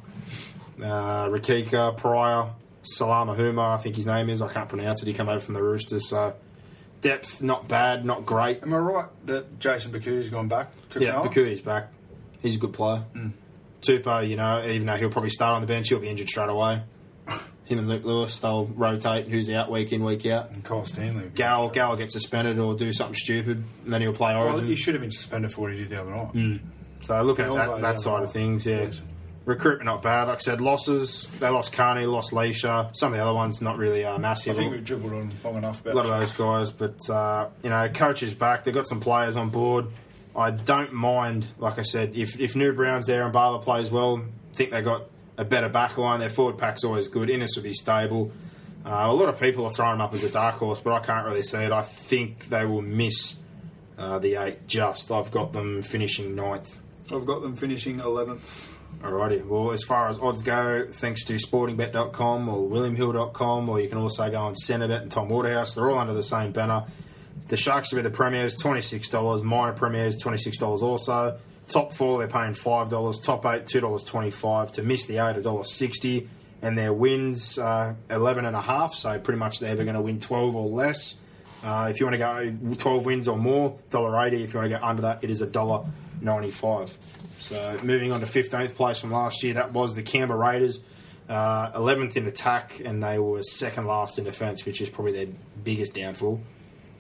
uh, 0.81 1.27
Rakika, 1.27 1.97
Pryor, 1.97 2.51
Salama 2.83 3.35
Huma, 3.35 3.73
I 3.73 3.77
think 3.77 3.95
his 3.95 4.05
name 4.05 4.29
is. 4.29 4.41
I 4.41 4.47
can't 4.47 4.69
pronounce 4.69 5.01
it. 5.01 5.07
He 5.07 5.13
came 5.13 5.27
over 5.27 5.39
from 5.39 5.55
the 5.55 5.63
Roosters. 5.63 6.07
So 6.09 6.33
depth, 7.01 7.41
not 7.41 7.67
bad, 7.67 8.05
not 8.05 8.25
great. 8.25 8.61
Am 8.63 8.73
I 8.73 8.77
right 8.77 9.05
that 9.25 9.59
Jason 9.59 9.91
Baku's 9.91 10.29
gone 10.29 10.47
back 10.47 10.71
to 10.89 11.01
Yeah? 11.01 11.15
Bakui's 11.15 11.61
back. 11.61 11.91
He's 12.41 12.55
a 12.55 12.59
good 12.59 12.73
player. 12.73 13.03
Tupou, 13.81 14.27
you 14.29 14.35
know, 14.35 14.63
even 14.65 14.85
though 14.87 14.95
he'll 14.95 15.09
probably 15.09 15.29
start 15.31 15.53
on 15.55 15.61
the 15.61 15.67
bench, 15.67 15.89
he'll 15.89 15.99
be 15.99 16.07
injured 16.09 16.29
straight 16.29 16.49
away. 16.49 16.81
Him 17.65 17.79
and 17.79 17.87
Luke 17.89 18.03
Lewis, 18.05 18.39
they'll 18.39 18.65
rotate 18.67 19.25
who's 19.27 19.49
out 19.49 19.71
week 19.71 19.91
in, 19.91 20.03
week 20.03 20.25
out. 20.27 20.51
And 20.51 20.63
Kyle 20.63 20.85
Stanley. 20.85 21.31
Gal, 21.33 21.67
Gal 21.69 21.95
gets 21.95 22.13
suspended 22.13 22.59
or 22.59 22.75
do 22.75 22.93
something 22.93 23.15
stupid, 23.15 23.63
and 23.83 23.91
then 23.93 24.01
he'll 24.01 24.13
play 24.13 24.33
Well, 24.35 24.49
Origin. 24.49 24.67
he 24.67 24.75
should 24.75 24.93
have 24.93 25.01
been 25.01 25.11
suspended 25.11 25.51
for 25.51 25.61
what 25.61 25.73
he 25.73 25.79
did 25.79 25.89
the 25.89 26.01
other 26.01 26.11
night. 26.11 26.61
so 27.01 27.21
looking 27.23 27.45
at 27.45 27.53
that, 27.55 27.81
that 27.81 27.99
side 27.99 28.23
of 28.23 28.31
things, 28.31 28.65
yeah. 28.65 28.83
Yes. 28.83 29.01
Recruitment 29.45 29.85
not 29.85 30.01
bad. 30.01 30.27
Like 30.27 30.37
I 30.37 30.39
said, 30.39 30.59
losses. 30.59 31.29
They 31.39 31.49
lost 31.49 31.71
Carney, 31.71 32.07
lost 32.07 32.31
Lichaa. 32.33 32.89
Some 32.95 33.11
of 33.13 33.17
the 33.17 33.23
other 33.23 33.33
ones 33.35 33.61
not 33.61 33.77
really 33.77 34.03
uh, 34.03 34.15
I 34.15 34.17
massive. 34.17 34.55
think 34.55 34.71
we've 34.71 34.83
dribbled 34.83 35.13
on 35.13 35.31
long 35.43 35.57
enough 35.57 35.81
about 35.81 35.93
a 35.93 35.97
lot 35.97 36.05
of 36.07 36.19
those 36.19 36.31
guys, 36.31 36.71
but 36.71 37.07
uh, 37.11 37.49
you 37.61 37.69
know, 37.69 37.87
coach 37.89 38.23
is 38.23 38.33
back. 38.33 38.63
They've 38.63 38.73
got 38.73 38.87
some 38.87 38.99
players 38.99 39.35
on 39.35 39.51
board. 39.51 39.85
I 40.35 40.49
don't 40.49 40.93
mind, 40.93 41.45
like 41.59 41.77
I 41.77 41.83
said, 41.83 42.15
if 42.15 42.39
if 42.39 42.55
Nu 42.55 42.73
Brown's 42.73 43.05
there 43.05 43.23
and 43.23 43.31
Barber 43.31 43.63
plays 43.63 43.91
well, 43.91 44.17
I 44.51 44.55
think 44.55 44.71
they 44.71 44.81
got 44.81 45.03
a 45.37 45.45
better 45.45 45.69
back 45.69 45.97
line. 45.97 46.19
Their 46.19 46.29
forward 46.29 46.57
pack's 46.57 46.83
always 46.83 47.07
good. 47.07 47.29
Ennis 47.29 47.55
would 47.55 47.63
be 47.63 47.73
stable. 47.73 48.31
Uh, 48.85 49.07
a 49.09 49.13
lot 49.13 49.29
of 49.29 49.39
people 49.39 49.65
are 49.65 49.71
throwing 49.71 49.93
them 49.93 50.01
up 50.01 50.13
as 50.13 50.23
a 50.23 50.31
dark 50.31 50.55
horse, 50.55 50.79
but 50.79 50.93
I 50.93 50.99
can't 50.99 51.25
really 51.25 51.41
see 51.41 51.57
it. 51.57 51.71
I 51.71 51.81
think 51.81 52.49
they 52.49 52.65
will 52.65 52.83
miss 52.83 53.35
uh, 53.97 54.19
the 54.19 54.35
eight. 54.35 54.67
Just 54.67 55.11
I've 55.11 55.31
got 55.31 55.53
them 55.53 55.81
finishing 55.81 56.35
ninth. 56.35 56.77
I've 57.11 57.25
got 57.25 57.41
them 57.41 57.55
finishing 57.55 57.97
11th. 57.97 58.67
Alrighty. 59.01 59.45
Well, 59.45 59.71
as 59.71 59.83
far 59.83 60.09
as 60.09 60.17
odds 60.19 60.41
go, 60.41 60.87
thanks 60.89 61.23
to 61.25 61.33
sportingbet.com 61.33 62.49
or 62.49 62.67
williamhill.com, 62.69 63.69
or 63.69 63.79
you 63.79 63.89
can 63.89 63.97
also 63.97 64.29
go 64.29 64.37
on 64.37 64.53
Centrebet 64.53 65.01
and 65.01 65.11
Tom 65.11 65.29
Waterhouse. 65.29 65.75
They're 65.75 65.89
all 65.89 65.97
under 65.97 66.13
the 66.13 66.23
same 66.23 66.51
banner. 66.51 66.85
The 67.47 67.57
Sharks 67.57 67.91
will 67.91 67.97
be 67.97 68.03
the 68.03 68.15
premiers, 68.15 68.55
$26. 68.55 69.43
Minor 69.43 69.73
premiers, 69.73 70.17
$26 70.17 70.81
also. 70.81 71.37
Top 71.67 71.93
four, 71.93 72.19
they're 72.19 72.27
paying 72.27 72.53
$5. 72.53 73.23
Top 73.23 73.45
eight, 73.45 73.65
$2.25. 73.65 74.71
To 74.73 74.83
miss 74.83 75.05
the 75.05 75.17
eight, 75.17 75.37
a 75.37 75.41
dollar 75.41 75.63
sixty. 75.63 76.29
And 76.61 76.77
their 76.77 76.93
wins, 76.93 77.59
uh, 77.59 77.93
11 78.09 78.45
and 78.45 78.55
a 78.55 78.61
half, 78.61 78.95
so 78.95 79.19
pretty 79.19 79.37
much 79.37 79.59
they're 79.59 79.71
either 79.71 79.83
going 79.83 79.95
to 79.95 80.01
win 80.01 80.19
12 80.19 80.55
or 80.55 80.67
less. 80.67 81.15
Uh, 81.63 81.87
if 81.91 81.99
you 81.99 82.05
want 82.05 82.13
to 82.13 82.17
go 82.17 82.75
12 82.75 83.05
wins 83.05 83.27
or 83.27 83.37
more, 83.37 83.77
$1.80. 83.91 84.43
If 84.43 84.53
you 84.53 84.59
want 84.59 84.71
to 84.71 84.79
go 84.79 84.85
under 84.85 85.01
that, 85.03 85.23
it 85.23 85.29
is 85.29 85.41
$1.95. 85.41 86.91
So 87.39 87.79
moving 87.83 88.11
on 88.11 88.21
to 88.21 88.25
15th 88.25 88.73
place 88.73 88.99
from 88.99 89.11
last 89.11 89.43
year, 89.43 89.55
that 89.55 89.73
was 89.73 89.93
the 89.95 90.01
Canberra 90.01 90.39
Raiders. 90.39 90.81
Uh, 91.27 91.71
11th 91.71 92.15
in 92.15 92.27
attack, 92.27 92.81
and 92.83 93.03
they 93.03 93.17
were 93.19 93.41
second 93.41 93.85
last 93.85 94.17
in 94.19 94.25
defence, 94.25 94.65
which 94.65 94.79
is 94.79 94.89
probably 94.89 95.11
their 95.11 95.33
biggest 95.63 95.93
downfall. 95.95 96.39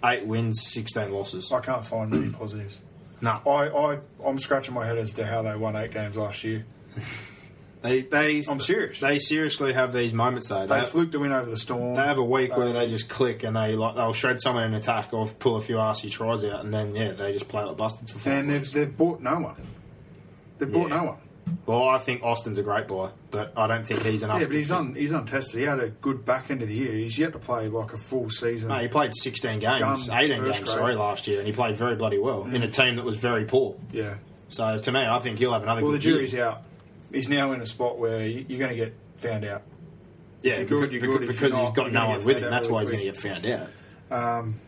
Eight 0.03 0.25
wins, 0.25 0.63
16 0.63 1.11
losses. 1.11 1.51
I 1.51 1.59
can't 1.61 1.85
find 1.85 2.13
any 2.13 2.29
positives. 2.29 2.79
No, 3.21 3.41
I, 3.47 3.69
I, 3.69 3.99
I'm 4.25 4.39
scratching 4.39 4.73
my 4.73 4.85
head 4.85 4.97
as 4.97 5.13
to 5.13 5.25
how 5.25 5.41
they 5.41 5.55
won 5.55 5.75
eight 5.75 5.91
games 5.91 6.15
last 6.17 6.43
year. 6.43 6.65
they, 7.81 8.01
they, 8.01 8.43
I'm 8.49 8.59
serious. 8.59 8.99
They 8.99 9.19
seriously 9.19 9.73
have 9.73 9.93
these 9.93 10.13
moments 10.13 10.47
though. 10.47 10.65
They 10.67 10.79
They, 10.81 10.85
fluked 10.85 11.11
to 11.13 11.19
win 11.19 11.31
over 11.31 11.49
the 11.49 11.57
Storm. 11.57 11.95
they 11.95 12.01
have 12.01 12.17
a 12.17 12.23
week 12.23 12.55
where 12.57 12.71
they 12.73 12.83
um, 12.83 12.89
just 12.89 13.09
click 13.09 13.43
and 13.43 13.55
they 13.55 13.75
like 13.75 13.95
they'll 13.95 14.13
shred 14.13 14.41
someone 14.41 14.63
in 14.65 14.73
attack 14.73 15.13
or 15.13 15.27
pull 15.27 15.55
a 15.55 15.61
few 15.61 15.75
arsey 15.75 16.11
tries 16.11 16.43
out, 16.43 16.63
and 16.65 16.73
then 16.73 16.95
yeah, 16.95 17.11
they 17.13 17.31
just 17.33 17.47
play 17.47 17.63
like 17.63 17.77
bastards 17.77 18.11
for 18.11 18.19
four. 18.19 18.33
and 18.33 18.49
they've, 18.49 18.71
they've 18.71 18.95
bought 18.97 19.21
no 19.21 19.39
one. 19.39 19.67
They've 20.57 20.71
bought 20.71 20.89
Yeah. 20.89 20.97
no 20.97 21.03
one. 21.05 21.17
Well, 21.65 21.89
I 21.89 21.97
think 21.97 22.23
Austin's 22.23 22.59
a 22.59 22.63
great 22.63 22.87
buy, 22.87 23.09
but 23.31 23.53
I 23.57 23.65
don't 23.65 23.85
think 23.85 24.03
he's 24.03 24.21
enough. 24.21 24.39
Yeah, 24.39 24.47
but 24.47 24.55
he's 24.55 24.67
fit- 24.67 24.77
un, 24.77 24.95
he's 24.95 25.11
untested. 25.11 25.59
He 25.59 25.65
had 25.65 25.79
a 25.79 25.89
good 25.89 26.23
back 26.23 26.51
end 26.51 26.61
of 26.61 26.67
the 26.67 26.75
year. 26.75 26.93
He's 26.93 27.17
yet 27.17 27.33
to 27.33 27.39
play 27.39 27.67
like 27.67 27.93
a 27.93 27.97
full 27.97 28.29
season. 28.29 28.69
No, 28.69 28.75
he 28.75 28.87
played 28.87 29.15
16 29.15 29.59
games, 29.59 30.09
18 30.09 30.43
games, 30.43 30.59
grade. 30.59 30.67
sorry, 30.67 30.95
last 30.95 31.27
year, 31.27 31.39
and 31.39 31.47
he 31.47 31.53
played 31.53 31.75
very 31.75 31.95
bloody 31.95 32.19
well 32.19 32.43
in 32.43 32.61
a 32.61 32.67
mm. 32.67 32.73
team 32.73 32.95
that 32.97 33.05
was 33.05 33.17
very 33.17 33.45
poor. 33.45 33.75
Yeah. 33.91 34.15
So 34.49 34.77
to 34.77 34.91
me, 34.91 34.99
I 35.01 35.19
think 35.19 35.39
he'll 35.39 35.53
have 35.53 35.63
another 35.63 35.81
Well, 35.81 35.91
the 35.91 35.97
good 35.97 36.05
year. 36.05 36.13
jury's 36.15 36.35
out. 36.35 36.61
He's 37.11 37.29
now 37.29 37.51
in 37.53 37.61
a 37.61 37.65
spot 37.65 37.97
where 37.97 38.25
you're 38.25 38.59
going 38.59 38.71
to 38.71 38.75
get 38.75 38.93
found 39.17 39.45
out. 39.45 39.63
Yeah, 40.41 40.57
you're 40.57 40.65
because, 40.65 40.79
good, 40.81 40.91
you're 40.91 41.01
good. 41.01 41.21
Because 41.21 41.39
you're 41.41 41.49
he's 41.49 41.67
not, 41.69 41.75
got 41.75 41.91
no 41.91 42.09
one 42.09 42.23
with 42.23 42.37
him. 42.37 42.51
That's 42.51 42.67
why 42.67 42.81
he's 42.81 42.91
going 42.91 43.03
to 43.03 43.11
get 43.11 43.17
found 43.17 43.45
out. 43.45 43.69
Um, 44.11 44.59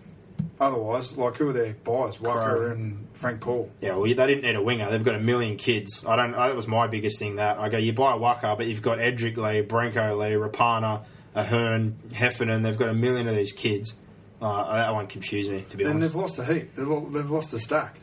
Otherwise, 0.59 1.17
like 1.17 1.37
who 1.37 1.49
are 1.49 1.53
their 1.53 1.73
buyers? 1.73 2.17
Waqa 2.17 2.71
and 2.71 3.07
Frank 3.13 3.41
Paul. 3.41 3.71
Yeah, 3.79 3.95
well, 3.95 4.03
they 4.03 4.13
didn't 4.13 4.41
need 4.41 4.55
a 4.55 4.61
winger. 4.61 4.89
They've 4.89 5.03
got 5.03 5.15
a 5.15 5.19
million 5.19 5.55
kids. 5.55 6.03
I 6.07 6.15
don't. 6.15 6.31
That 6.31 6.55
was 6.55 6.67
my 6.67 6.87
biggest 6.87 7.19
thing. 7.19 7.35
That 7.35 7.59
I 7.59 7.69
go, 7.69 7.77
you 7.77 7.93
buy 7.93 8.13
Waqa, 8.13 8.57
but 8.57 8.65
you've 8.65 8.81
got 8.81 8.97
Edrick 8.97 9.37
Lee, 9.37 9.61
Brenko 9.61 10.17
Lee, 10.17 10.33
Rapana, 10.35 11.03
Ahern, 11.35 11.95
Heffernan. 12.13 12.63
They've 12.63 12.77
got 12.77 12.89
a 12.89 12.93
million 12.93 13.27
of 13.27 13.35
these 13.35 13.51
kids. 13.51 13.93
Uh, 14.41 14.75
that 14.75 14.93
one 14.93 15.07
confused 15.07 15.51
me, 15.51 15.65
to 15.69 15.77
be 15.77 15.83
Then 15.83 15.93
honest. 15.97 16.03
And 16.03 16.03
they've 16.03 16.21
lost 16.21 16.39
a 16.39 16.45
heap. 16.45 16.75
They've, 16.75 17.13
they've 17.13 17.29
lost 17.29 17.53
a 17.53 17.59
stack. 17.59 17.99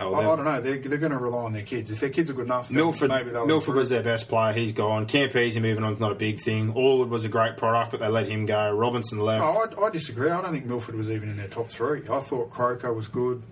Oh, 0.00 0.14
I, 0.14 0.20
I 0.20 0.36
don't 0.36 0.44
know. 0.44 0.60
They're, 0.60 0.78
they're 0.78 0.98
going 0.98 1.12
to 1.12 1.18
rely 1.18 1.44
on 1.44 1.52
their 1.52 1.62
kids. 1.62 1.90
If 1.90 2.00
their 2.00 2.10
kids 2.10 2.30
are 2.30 2.32
good 2.32 2.46
enough, 2.46 2.70
Milford, 2.70 3.10
maybe 3.10 3.30
they'll 3.30 3.46
Milford 3.46 3.74
was 3.74 3.90
their 3.90 4.02
best 4.02 4.28
player. 4.28 4.52
He's 4.52 4.72
gone. 4.72 5.06
Campese 5.06 5.60
moving 5.60 5.84
on 5.84 5.92
is 5.92 6.00
not 6.00 6.12
a 6.12 6.14
big 6.16 6.40
thing. 6.40 6.72
Allwood 6.72 7.08
was 7.08 7.24
a 7.24 7.28
great 7.28 7.56
product, 7.56 7.90
but 7.90 8.00
they 8.00 8.08
let 8.08 8.28
him 8.28 8.46
go. 8.46 8.70
Robinson 8.72 9.20
left. 9.20 9.44
Oh, 9.44 9.82
I, 9.82 9.86
I 9.86 9.90
disagree. 9.90 10.30
I 10.30 10.40
don't 10.40 10.52
think 10.52 10.66
Milford 10.66 10.94
was 10.94 11.10
even 11.10 11.28
in 11.28 11.36
their 11.36 11.48
top 11.48 11.68
three. 11.68 12.02
I 12.08 12.20
thought 12.20 12.50
Croker 12.50 12.92
was 12.92 13.08
good. 13.08 13.42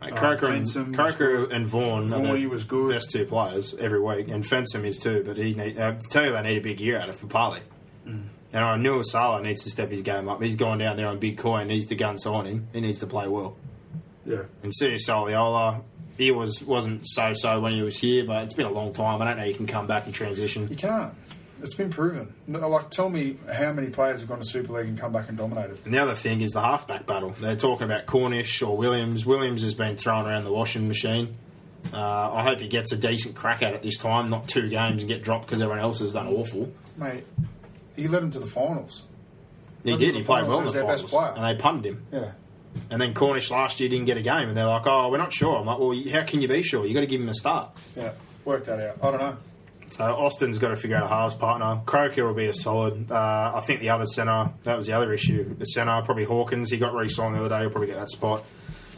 Mate, 0.00 0.12
uh, 0.12 0.16
Croker, 0.16 0.46
and, 0.48 0.94
Croker 0.94 1.44
and 1.50 1.66
Vaughan 1.66 2.08
Vaughan 2.08 2.34
the 2.34 2.46
was 2.46 2.64
good. 2.64 2.92
best 2.92 3.10
two 3.10 3.24
players 3.24 3.74
every 3.74 4.00
week, 4.00 4.28
and 4.28 4.44
Fensom 4.44 4.84
is 4.84 4.98
too. 4.98 5.22
But 5.24 5.38
he 5.38 5.54
need, 5.54 5.78
uh, 5.78 5.94
tell 6.10 6.24
you 6.26 6.32
they 6.32 6.42
need 6.42 6.58
a 6.58 6.60
big 6.60 6.80
year 6.80 6.98
out 6.98 7.08
of 7.08 7.18
Papali. 7.18 7.60
Mm. 8.06 8.24
And 8.52 8.64
I 8.64 8.76
knew 8.76 9.02
Salah 9.02 9.42
needs 9.42 9.64
to 9.64 9.70
step 9.70 9.90
his 9.90 10.02
game 10.02 10.28
up. 10.28 10.42
He's 10.42 10.56
gone 10.56 10.78
down 10.78 10.96
there 10.96 11.08
on 11.08 11.18
big 11.18 11.38
coin. 11.38 11.68
He's 11.68 11.86
the 11.86 11.94
gun 11.94 12.18
signing. 12.18 12.68
He 12.72 12.80
needs 12.80 13.00
to 13.00 13.06
play 13.06 13.26
well. 13.26 13.56
Yeah. 14.26 14.42
And 14.62 14.74
see 14.74 14.94
Soliola, 14.94 15.82
he 16.18 16.30
was 16.30 16.62
wasn't 16.62 17.02
so 17.08 17.32
so 17.34 17.60
when 17.60 17.72
he 17.72 17.82
was 17.82 17.96
here, 17.98 18.24
but 18.26 18.44
it's 18.44 18.54
been 18.54 18.66
a 18.66 18.70
long 18.72 18.92
time. 18.92 19.22
I 19.22 19.26
don't 19.26 19.38
know. 19.38 19.44
You 19.44 19.54
can 19.54 19.66
come 19.66 19.86
back 19.86 20.06
and 20.06 20.14
transition. 20.14 20.68
You 20.68 20.76
can't. 20.76 21.14
It's 21.62 21.74
been 21.74 21.88
proven. 21.88 22.34
No, 22.46 22.68
Like, 22.68 22.90
tell 22.90 23.08
me 23.08 23.38
how 23.50 23.72
many 23.72 23.88
players 23.88 24.20
have 24.20 24.28
gone 24.28 24.40
to 24.40 24.44
Super 24.44 24.74
League 24.74 24.88
and 24.88 24.98
come 24.98 25.12
back 25.12 25.30
and 25.30 25.38
dominated. 25.38 25.78
And 25.86 25.94
the 25.94 25.98
other 25.98 26.14
thing 26.14 26.42
is 26.42 26.52
the 26.52 26.60
halfback 26.60 27.06
battle. 27.06 27.30
They're 27.30 27.56
talking 27.56 27.86
about 27.86 28.04
Cornish 28.04 28.60
or 28.60 28.76
Williams. 28.76 29.24
Williams 29.24 29.62
has 29.62 29.72
been 29.72 29.96
thrown 29.96 30.26
around 30.26 30.44
the 30.44 30.52
washing 30.52 30.86
machine. 30.86 31.36
Uh, 31.94 31.98
I 32.34 32.42
hope 32.42 32.60
he 32.60 32.68
gets 32.68 32.92
a 32.92 32.96
decent 32.96 33.36
crack 33.36 33.62
at 33.62 33.72
it 33.72 33.80
this 33.82 33.96
time, 33.96 34.28
not 34.28 34.48
two 34.48 34.68
games 34.68 35.02
and 35.02 35.08
get 35.08 35.22
dropped 35.22 35.46
because 35.46 35.62
everyone 35.62 35.82
else 35.82 36.00
has 36.00 36.12
done 36.12 36.26
awful. 36.26 36.70
Mate, 36.98 37.24
he 37.96 38.06
led 38.06 38.22
them 38.22 38.30
to 38.32 38.38
the 38.38 38.46
finals. 38.46 39.04
He 39.82 39.90
Went 39.92 40.00
did. 40.00 40.14
He 40.16 40.22
played 40.22 40.46
well 40.46 40.58
in 40.58 40.64
he 40.64 40.66
was 40.66 40.74
the 40.74 40.80
finals, 40.80 41.02
player. 41.04 41.32
and 41.36 41.44
they 41.44 41.60
punted 41.62 41.86
him. 41.86 42.06
Yeah. 42.12 42.32
And 42.90 43.00
then 43.00 43.14
Cornish 43.14 43.50
last 43.50 43.80
year 43.80 43.88
didn't 43.88 44.06
get 44.06 44.16
a 44.16 44.22
game, 44.22 44.48
and 44.48 44.56
they're 44.56 44.66
like, 44.66 44.86
"Oh, 44.86 45.10
we're 45.10 45.18
not 45.18 45.32
sure." 45.32 45.56
I'm 45.56 45.66
like, 45.66 45.78
"Well, 45.78 45.94
how 46.12 46.22
can 46.24 46.40
you 46.40 46.48
be 46.48 46.62
sure? 46.62 46.86
You 46.86 46.94
got 46.94 47.00
to 47.00 47.06
give 47.06 47.20
him 47.20 47.28
a 47.28 47.34
start." 47.34 47.70
Yeah. 47.94 48.12
Work 48.44 48.66
that 48.66 48.80
out. 48.80 48.98
I 49.02 49.10
don't 49.10 49.20
know. 49.20 49.36
So 49.90 50.04
Austin's 50.04 50.58
got 50.58 50.68
to 50.68 50.76
figure 50.76 50.96
out 50.96 51.04
a 51.04 51.08
halves 51.08 51.34
partner. 51.34 51.80
Croker 51.86 52.26
will 52.26 52.34
be 52.34 52.46
a 52.46 52.54
solid. 52.54 53.10
Uh, 53.10 53.52
I 53.54 53.60
think 53.60 53.80
the 53.80 53.90
other 53.90 54.06
centre, 54.06 54.50
that 54.64 54.76
was 54.76 54.86
the 54.86 54.92
other 54.92 55.12
issue. 55.12 55.54
The 55.56 55.64
centre, 55.64 56.00
probably 56.04 56.24
Hawkins. 56.24 56.70
He 56.70 56.76
got 56.76 56.94
re-signed 56.94 57.34
the 57.34 57.40
other 57.40 57.48
day. 57.48 57.60
He'll 57.60 57.70
probably 57.70 57.88
get 57.88 57.96
that 57.96 58.10
spot. 58.10 58.44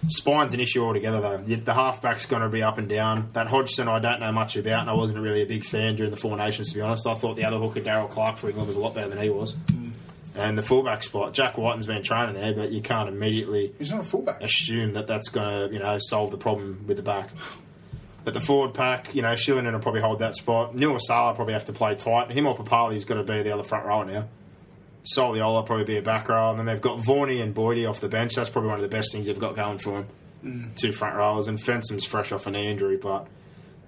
Spine's 0.08 0.54
an 0.54 0.60
issue 0.60 0.84
altogether, 0.84 1.20
though. 1.20 1.38
The, 1.38 1.56
the 1.56 1.74
halfback's 1.74 2.26
going 2.26 2.42
to 2.42 2.48
be 2.48 2.62
up 2.62 2.78
and 2.78 2.88
down. 2.88 3.30
That 3.32 3.48
Hodgson, 3.48 3.88
I 3.88 3.98
don't 3.98 4.20
know 4.20 4.32
much 4.32 4.56
about, 4.56 4.82
and 4.82 4.90
I 4.90 4.94
wasn't 4.94 5.18
really 5.18 5.42
a 5.42 5.46
big 5.46 5.64
fan 5.64 5.96
during 5.96 6.10
the 6.10 6.16
Four 6.16 6.36
Nations, 6.36 6.70
to 6.70 6.74
be 6.76 6.80
honest. 6.80 7.06
I 7.06 7.14
thought 7.14 7.36
the 7.36 7.44
other 7.44 7.58
hooker, 7.58 7.80
Daryl 7.80 8.08
Clark, 8.08 8.38
for 8.38 8.48
England, 8.48 8.68
was 8.68 8.76
a 8.76 8.80
lot 8.80 8.94
better 8.94 9.08
than 9.08 9.20
he 9.20 9.28
was. 9.28 9.56
And 10.38 10.56
the 10.56 10.62
fullback 10.62 11.02
spot, 11.02 11.34
Jack 11.34 11.58
Wighton's 11.58 11.86
been 11.86 12.02
training 12.04 12.36
there, 12.36 12.54
but 12.54 12.70
you 12.70 12.80
can't 12.80 13.08
immediately 13.08 13.74
He's 13.76 13.90
not 13.90 14.00
a 14.00 14.04
fullback. 14.04 14.40
assume 14.40 14.92
that 14.92 15.08
that's 15.08 15.28
going 15.30 15.68
to 15.68 15.74
you 15.74 15.80
know 15.80 15.98
solve 15.98 16.30
the 16.30 16.36
problem 16.36 16.84
with 16.86 16.96
the 16.96 17.02
back. 17.02 17.30
But 18.24 18.34
the 18.34 18.40
forward 18.40 18.72
pack, 18.72 19.14
you 19.14 19.22
know, 19.22 19.32
Shillington 19.32 19.72
will 19.72 19.80
probably 19.80 20.00
hold 20.00 20.20
that 20.20 20.36
spot. 20.36 20.76
Neil 20.76 20.96
Salah 21.00 21.34
probably 21.34 21.54
have 21.54 21.64
to 21.64 21.72
play 21.72 21.96
tight. 21.96 22.30
Him 22.30 22.46
or 22.46 22.56
Papali's 22.56 23.04
got 23.04 23.14
to 23.14 23.24
be 23.24 23.42
the 23.42 23.52
other 23.52 23.64
front 23.64 23.86
rower 23.86 24.04
now. 24.04 24.28
Soliola 25.04 25.64
probably 25.66 25.84
be 25.84 25.96
a 25.96 26.02
back 26.02 26.28
row, 26.28 26.50
and 26.50 26.58
then 26.58 26.66
they've 26.66 26.80
got 26.80 27.00
Vorney 27.00 27.42
and 27.42 27.54
Boydie 27.54 27.88
off 27.88 28.00
the 28.00 28.08
bench. 28.08 28.34
That's 28.34 28.50
probably 28.50 28.68
one 28.68 28.78
of 28.78 28.82
the 28.82 28.94
best 28.94 29.10
things 29.12 29.26
they've 29.26 29.38
got 29.38 29.56
going 29.56 29.78
for 29.78 30.04
them. 30.42 30.72
Two 30.76 30.92
front 30.92 31.16
rowers, 31.16 31.48
and 31.48 31.58
Fensom's 31.58 32.04
fresh 32.04 32.30
off 32.30 32.46
an 32.46 32.54
injury, 32.54 32.96
but. 32.96 33.26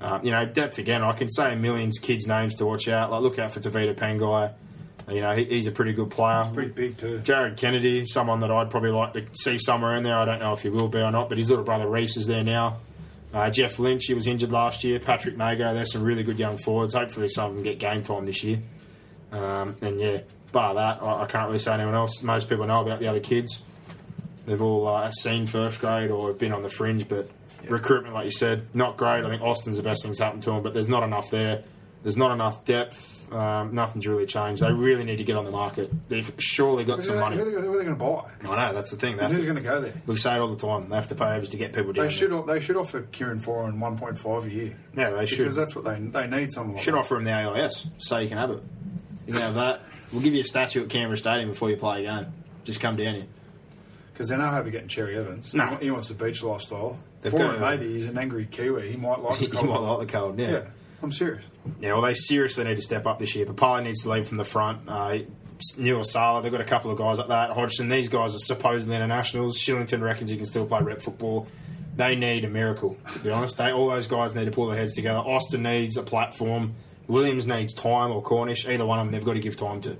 Uh, 0.01 0.19
you 0.23 0.31
know, 0.31 0.47
depth 0.47 0.79
again. 0.79 1.03
I 1.03 1.13
can 1.13 1.29
say 1.29 1.55
millions 1.57 1.99
kids' 1.99 2.27
names 2.27 2.55
to 2.55 2.65
watch 2.65 2.89
out. 2.89 3.11
Like, 3.11 3.21
look 3.21 3.39
out 3.39 3.53
for 3.53 3.61
Tevita 3.61 3.95
Pangai. 3.95 4.51
You 5.11 5.21
know, 5.21 5.35
he, 5.35 5.45
he's 5.45 5.67
a 5.67 5.73
pretty 5.73 5.93
good 5.93 6.11
player. 6.11 6.49
Pretty 6.53 6.71
big, 6.71 6.97
too. 6.97 7.19
Jared 7.19 7.57
Kennedy, 7.57 8.07
someone 8.07 8.41
that 8.41 8.51
I'd 8.51 8.71
probably 8.71 8.91
like 8.91 9.13
to 9.15 9.27
see 9.35 9.59
somewhere 9.59 9.97
in 9.97 10.03
there. 10.03 10.17
I 10.17 10.25
don't 10.25 10.39
know 10.39 10.53
if 10.53 10.63
he 10.63 10.69
will 10.69 10.89
be 10.89 10.99
or 11.01 11.11
not, 11.11 11.29
but 11.29 11.39
his 11.39 11.51
little 11.51 11.65
brother 11.65 11.89
Reese 11.89 12.17
is 12.17 12.27
there 12.27 12.45
now. 12.45 12.79
Uh, 13.33 13.49
Jeff 13.51 13.79
Lynch, 13.79 14.07
he 14.07 14.15
was 14.15 14.27
injured 14.27 14.51
last 14.51 14.83
year. 14.83 14.99
Patrick 14.99 15.37
Mago, 15.37 15.73
there's 15.73 15.93
some 15.93 16.03
really 16.03 16.23
good 16.23 16.39
young 16.39 16.59
forwards. 16.59 16.95
Hopefully, 16.95 17.29
some 17.29 17.51
of 17.51 17.55
them 17.55 17.63
get 17.63 17.79
game 17.79 18.03
time 18.03 18.27
this 18.27 18.43
year. 18.43 18.61
Um, 19.31 19.77
and 19.81 20.01
yeah, 20.01 20.21
bar 20.53 20.75
that, 20.75 21.03
I, 21.03 21.23
I 21.23 21.27
can't 21.27 21.47
really 21.47 21.61
say 21.61 21.73
anyone 21.75 21.95
else. 21.95 22.23
Most 22.23 22.49
people 22.49 22.67
know 22.67 22.81
about 22.81 22.99
the 22.99 23.07
other 23.07 23.21
kids. 23.21 23.65
They've 24.47 24.61
all 24.61 24.89
uh, 24.89 25.11
seen 25.13 25.47
first 25.47 25.81
grade 25.81 26.11
or 26.11 26.29
have 26.29 26.39
been 26.39 26.53
on 26.53 26.63
the 26.63 26.69
fringe, 26.69 27.07
but 27.07 27.31
recruitment, 27.69 28.15
like 28.15 28.25
you 28.25 28.33
said, 28.33 28.67
not 28.75 28.97
great. 28.97 29.25
I 29.25 29.29
think 29.29 29.43
Austin's 29.43 29.77
the 29.77 29.83
best 29.83 30.03
thing's 30.03 30.19
happened 30.19 30.43
to 30.45 30.51
him, 30.51 30.63
but 30.63 30.75
there's 30.75 30.89
not 30.89 31.05
enough 31.05 31.31
there. 31.31 31.63
There's 32.03 32.17
not 32.17 32.33
enough 32.33 32.65
depth. 32.65 33.20
Um, 33.31 33.75
nothing's 33.75 34.07
really 34.09 34.27
changed. 34.27 34.61
They 34.61 34.73
really 34.73 35.05
need 35.05 35.19
to 35.19 35.25
get 35.25 35.37
on 35.37 35.45
the 35.45 35.51
market. 35.53 35.91
They've 36.09 36.31
surely 36.39 36.85
got 36.85 37.03
some 37.03 37.19
money. 37.21 37.37
who 37.37 37.43
are 37.43 37.45
they, 37.45 37.61
they 37.61 37.67
going 37.67 37.87
to 37.87 37.95
buy? 37.95 38.25
I 38.43 38.69
know 38.69 38.75
that's 38.75 38.91
the 38.91 38.97
thing. 38.97 39.19
Who's 39.19 39.45
going 39.45 39.57
to 39.57 39.63
go 39.63 39.81
there? 39.81 39.95
we 40.07 40.17
say 40.17 40.35
it 40.35 40.41
all 40.41 40.49
the 40.49 40.67
time. 40.67 40.89
They 40.89 40.97
have 40.97 41.07
to 41.09 41.15
pay 41.15 41.37
overs 41.37 41.51
to 41.51 41.57
get 41.57 41.73
people 41.73 41.93
down. 41.93 42.07
They 42.07 42.13
should. 42.13 42.33
there. 42.33 42.43
They 42.43 42.61
should 42.61 42.77
offer 42.77 43.03
Kieran 43.03 43.39
Foran 43.39 43.79
1.5 43.79 44.45
a 44.45 44.51
year. 44.51 44.77
Yeah, 44.97 45.11
they 45.11 45.27
should. 45.27 45.39
Because 45.39 45.57
that's 45.57 45.77
what 45.77 45.85
they 45.85 45.99
they 45.99 46.27
need. 46.27 46.51
Someone 46.51 46.75
like 46.75 46.83
Should 46.83 46.95
that. 46.95 46.99
offer 46.99 47.17
him 47.17 47.25
the 47.25 47.33
AIS 47.33 47.87
so 47.99 48.19
you 48.19 48.29
can 48.29 48.39
have 48.39 48.51
it. 48.51 48.63
You 49.27 49.35
can 49.35 49.43
have 49.43 49.55
that. 49.55 49.83
We'll 50.13 50.23
give 50.23 50.35
you 50.35 50.41
a 50.41 50.45
statue 50.45 50.83
at 50.83 50.89
Canberra 50.89 51.17
Stadium 51.17 51.51
before 51.51 51.71
you 51.71 51.77
play 51.77 52.05
a 52.05 52.09
game. 52.09 52.33
Just 52.65 52.81
come 52.81 52.97
down 52.97 53.15
here. 53.15 53.27
Because 54.13 54.29
they're 54.29 54.39
not 54.39 54.53
happy 54.53 54.71
getting 54.71 54.89
Cherry 54.89 55.17
Evans. 55.17 55.55
No. 55.55 55.79
He, 55.81 55.91
wants 55.91 56.09
the 56.09 56.15
beach 56.15 56.43
lifestyle. 56.43 56.99
They've 57.23 57.33
Foran, 57.33 57.61
maybe 57.61 57.93
he's 57.93 58.07
an 58.07 58.19
angry 58.19 58.47
Kiwi. 58.47 58.91
He 58.91 58.97
might 58.97 59.21
like. 59.21 59.39
the 59.41 59.47
cold 59.47 59.69
might 59.69 59.79
like 59.79 60.07
the 60.09 60.13
cold, 60.13 60.39
yeah. 60.39 60.51
Yeah, 60.51 60.63
I'm 61.03 61.13
serious. 61.13 61.45
Yeah, 61.81 61.93
well, 61.93 62.03
they 62.03 62.15
seriously 62.15 62.65
need 62.65 62.77
to 62.77 62.83
step 62.83 63.07
up 63.07 63.19
this 63.19 63.35
year. 63.35 63.47
Papali 63.47 63.85
needs 63.85 64.03
to 64.03 64.11
lead 64.11 64.27
from 64.27 64.39
the 64.39 64.45
front. 64.45 64.89
Uh, 64.89 65.19
Neil 65.77 66.03
Sala, 66.05 66.43
they've 66.43 66.53
got 66.53 66.61
a 66.61 66.65
couple 66.65 66.91
of 66.91 66.97
guys 66.99 67.19
like 67.19 67.29
that. 67.29 67.51
Hodgson, 67.51 67.89
these 67.89 68.09
guys 68.09 68.35
are 68.35 68.39
supposedly 68.39 68.97
internationals. 68.97 69.59
Shillington 69.59 70.01
reckons 70.01 70.31
he 70.31 70.37
can 70.37 70.47
still 70.47 70.67
play 70.67 70.81
rep 70.81 71.03
football. 71.03 71.47
They 71.97 72.17
need 72.17 72.45
a 72.45 72.49
miracle, 72.49 72.97
to 73.13 73.19
be 73.19 73.31
honest. 73.31 73.59
They 73.59 73.71
all 73.71 73.89
those 73.91 74.07
guys 74.07 74.35
need 74.35 74.47
to 74.47 74.51
pull 74.51 74.69
their 74.69 74.79
heads 74.79 74.95
together. 74.95 75.19
Austin 75.19 75.63
needs 75.63 75.97
a 75.99 76.03
platform. 76.03 76.75
Williams 77.09 77.47
needs 77.47 77.75
time, 77.75 78.11
or 78.11 78.23
Cornish. 78.23 78.67
Either 78.67 78.87
one 78.87 78.99
of 79.01 79.07
them, 79.07 79.13
they've 79.13 79.25
got 79.25 79.35
to 79.35 79.41
give 79.41 79.57
time 79.57 79.81
to. 79.83 79.97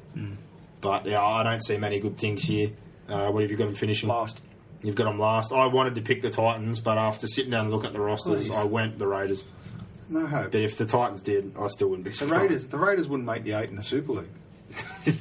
But 0.81 1.05
yeah, 1.05 1.23
I 1.23 1.43
don't 1.43 1.63
see 1.63 1.77
many 1.77 1.99
good 1.99 2.17
things 2.17 2.45
here. 2.45 2.71
Uh, 3.09 3.31
what 3.31 3.43
have 3.43 3.51
you 3.51 3.57
got 3.57 3.67
them 3.67 3.75
finishing? 3.75 4.09
Last. 4.09 4.41
You've 4.83 4.95
got 4.95 5.05
them 5.05 5.19
last. 5.19 5.53
I 5.53 5.67
wanted 5.67 5.97
to 5.97 6.01
pick 6.01 6.23
the 6.23 6.31
Titans, 6.31 6.81
but 6.81 6.97
after 6.97 7.27
sitting 7.27 7.51
down 7.51 7.67
and 7.67 7.71
looking 7.75 7.89
at 7.89 7.93
the 7.93 8.01
rosters, 8.01 8.47
Please. 8.49 8.57
I 8.57 8.65
went 8.65 8.99
the 8.99 9.07
Raiders. 9.09 9.45
No 10.11 10.27
hope. 10.27 10.51
But 10.53 10.61
if 10.61 10.77
the 10.77 10.85
Titans 10.87 11.23
did, 11.23 11.55
I 11.59 11.69
still 11.69 11.89
wouldn't 11.89 12.05
be 12.05 12.11
The 12.11 12.17
surprised. 12.17 12.43
Raiders. 12.43 12.69
The 12.69 12.79
Raiders 12.79 13.09
wouldn't 13.09 13.27
make 13.27 13.45
the 13.45 13.53
eight 13.53 13.71
in 13.71 13.77
the 13.77 13.83
Super 13.83 14.13
League. 14.13 14.29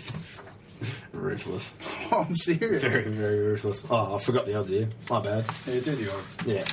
Ruthless. 1.14 1.74
I'm 2.12 2.36
serious. 2.36 2.82
Very, 2.82 3.04
very 3.10 3.40
ruthless. 3.40 3.86
Oh, 3.90 4.16
I 4.16 4.20
forgot 4.20 4.46
the 4.46 4.58
odds 4.58 4.70
here. 4.70 4.90
My 5.10 5.22
bad. 5.22 5.46
Yeah, 5.68 5.80
do 5.82 5.96
the 5.96 6.14
odds. 6.14 6.38
Yeah. 6.46 6.64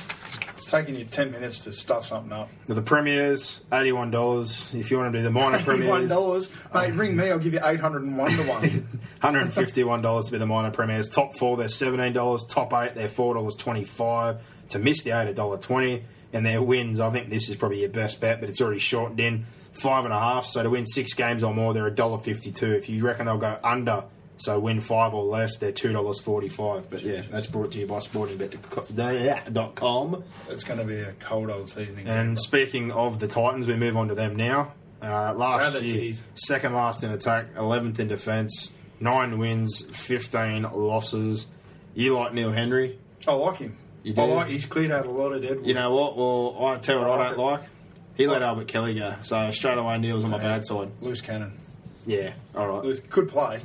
It's 0.55 0.65
taking 0.71 0.95
you 0.95 1.05
ten 1.05 1.31
minutes 1.31 1.59
to 1.59 1.73
stuff 1.73 2.05
something 2.05 2.31
up. 2.31 2.49
Now, 2.67 2.75
the 2.75 2.81
Premiers, 2.81 3.61
$81. 3.71 4.73
If 4.79 4.89
you 4.91 4.97
want 4.97 5.11
to 5.13 5.19
do 5.19 5.23
the 5.23 5.29
minor 5.31 5.57
One 5.57 5.63
Premiers, 5.63 6.09
dollars, 6.09 6.49
mate. 6.73 6.93
Ring 6.93 7.15
me. 7.15 7.29
I'll 7.29 7.39
give 7.39 7.53
you 7.53 7.59
eight 7.63 7.79
hundred 7.79 8.03
and 8.03 8.17
one 8.17 8.31
to 8.31 8.43
one. 8.43 8.63
$151 9.21 10.25
to 10.25 10.31
be 10.31 10.37
the 10.37 10.45
minor 10.45 10.71
Premiers. 10.71 11.09
Top 11.09 11.35
four, 11.37 11.57
they're 11.57 11.67
$17. 11.67 12.49
Top 12.49 12.73
eight, 12.73 12.95
they're 12.95 13.07
$4.25. 13.07 14.39
To 14.69 14.79
miss 14.79 15.01
the 15.03 15.11
eight, 15.11 15.35
$1.20. 15.35 16.01
And 16.37 16.45
their 16.45 16.61
wins, 16.61 16.99
I 16.99 17.09
think 17.09 17.31
this 17.31 17.49
is 17.49 17.55
probably 17.55 17.79
your 17.79 17.89
best 17.89 18.21
bet, 18.21 18.39
but 18.39 18.47
it's 18.47 18.61
already 18.61 18.79
shortened 18.79 19.19
in. 19.19 19.47
Five 19.73 20.05
and 20.05 20.13
a 20.13 20.19
half, 20.19 20.45
so 20.45 20.61
to 20.61 20.69
win 20.69 20.85
six 20.85 21.15
games 21.15 21.43
or 21.43 21.51
more, 21.51 21.73
they're 21.73 21.87
a 21.87 21.91
dollar 21.91 22.19
fifty-two. 22.19 22.73
If 22.73 22.89
you 22.89 23.03
reckon 23.03 23.25
they'll 23.25 23.37
go 23.37 23.57
under, 23.63 24.03
so 24.37 24.59
win 24.59 24.79
five 24.79 25.15
or 25.15 25.23
less, 25.23 25.57
they're 25.57 25.71
$2.45. 25.71 26.89
But 26.89 27.01
yeah, 27.01 27.23
that's 27.29 27.47
brought 27.47 27.71
to 27.71 27.79
you 27.79 27.87
by 27.87 27.97
sportingbet.com. 27.97 30.23
it's 30.49 30.63
going 30.63 30.79
to 30.79 30.85
be 30.85 30.99
a 30.99 31.13
cold 31.13 31.49
old 31.49 31.69
season. 31.69 32.07
And 32.07 32.39
speaking 32.39 32.91
of 32.91 33.19
the 33.19 33.27
Titans, 33.27 33.67
we 33.67 33.75
move 33.75 33.97
on 33.97 34.07
to 34.09 34.15
them 34.15 34.35
now. 34.35 34.73
Uh, 35.01 35.33
last 35.33 35.73
Rather 35.73 35.85
year, 35.85 36.11
titties. 36.11 36.23
second 36.35 36.73
last 36.73 37.03
in 37.03 37.11
attack, 37.11 37.53
11th 37.55 37.99
in 37.99 38.07
defence, 38.07 38.71
nine 38.99 39.37
wins, 39.37 39.85
15 39.91 40.63
losses. 40.73 41.47
You 41.93 42.17
like 42.17 42.33
Neil 42.33 42.51
Henry? 42.51 42.99
I 43.27 43.33
like 43.33 43.57
him. 43.57 43.77
You 44.07 44.13
I 44.17 44.25
like. 44.25 44.47
He's 44.47 44.65
cleared 44.65 44.91
out 44.91 45.05
a 45.05 45.11
lot 45.11 45.33
of 45.33 45.41
dead. 45.41 45.59
You 45.65 45.73
know 45.73 45.93
what? 45.93 46.15
Well, 46.17 46.65
I 46.65 46.77
tell 46.77 46.95
you 46.99 47.01
what 47.05 47.19
I 47.19 47.23
I, 47.23 47.29
don't 47.31 47.39
it. 47.39 47.41
like. 47.41 47.61
He 48.15 48.25
let 48.25 48.41
Albert 48.41 48.67
Kelly 48.67 48.95
go, 48.95 49.13
so 49.21 49.51
straight 49.51 49.77
away 49.77 49.97
Neil's 49.97 50.23
on 50.23 50.31
my 50.31 50.37
bad 50.39 50.65
side. 50.65 50.89
loose 51.01 51.21
cannon. 51.21 51.51
Yeah, 52.05 52.31
all 52.55 52.67
right. 52.67 52.83
Loose, 52.83 52.99
could 53.01 53.27
play. 53.27 53.61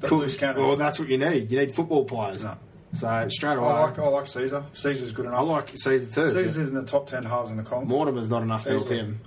but 0.00 0.08
Cool. 0.10 0.18
Loose 0.18 0.36
cannon. 0.36 0.62
Well, 0.66 0.76
that's 0.76 0.98
what 0.98 1.08
you 1.08 1.16
need. 1.18 1.50
You 1.50 1.58
need 1.58 1.74
football 1.74 2.04
players. 2.04 2.44
No. 2.44 2.56
So 2.94 3.28
straight 3.28 3.56
away, 3.58 3.66
I 3.66 3.80
like. 3.80 3.98
I 3.98 4.08
like 4.08 4.24
Sezer. 4.26 4.64
Sezer's 4.72 5.12
good 5.12 5.26
enough. 5.26 5.40
I 5.40 5.42
like 5.42 5.72
Sezer 5.72 6.14
too. 6.14 6.20
Sezer's 6.22 6.58
in 6.68 6.74
the 6.74 6.84
top 6.84 7.06
ten 7.06 7.24
halves 7.24 7.50
in 7.50 7.56
the 7.56 7.62
comp. 7.62 7.88
Mortimer's 7.88 8.30
not 8.30 8.42
enough 8.42 8.64
to 8.64 8.72
help 8.78 8.88
him. 8.88 9.20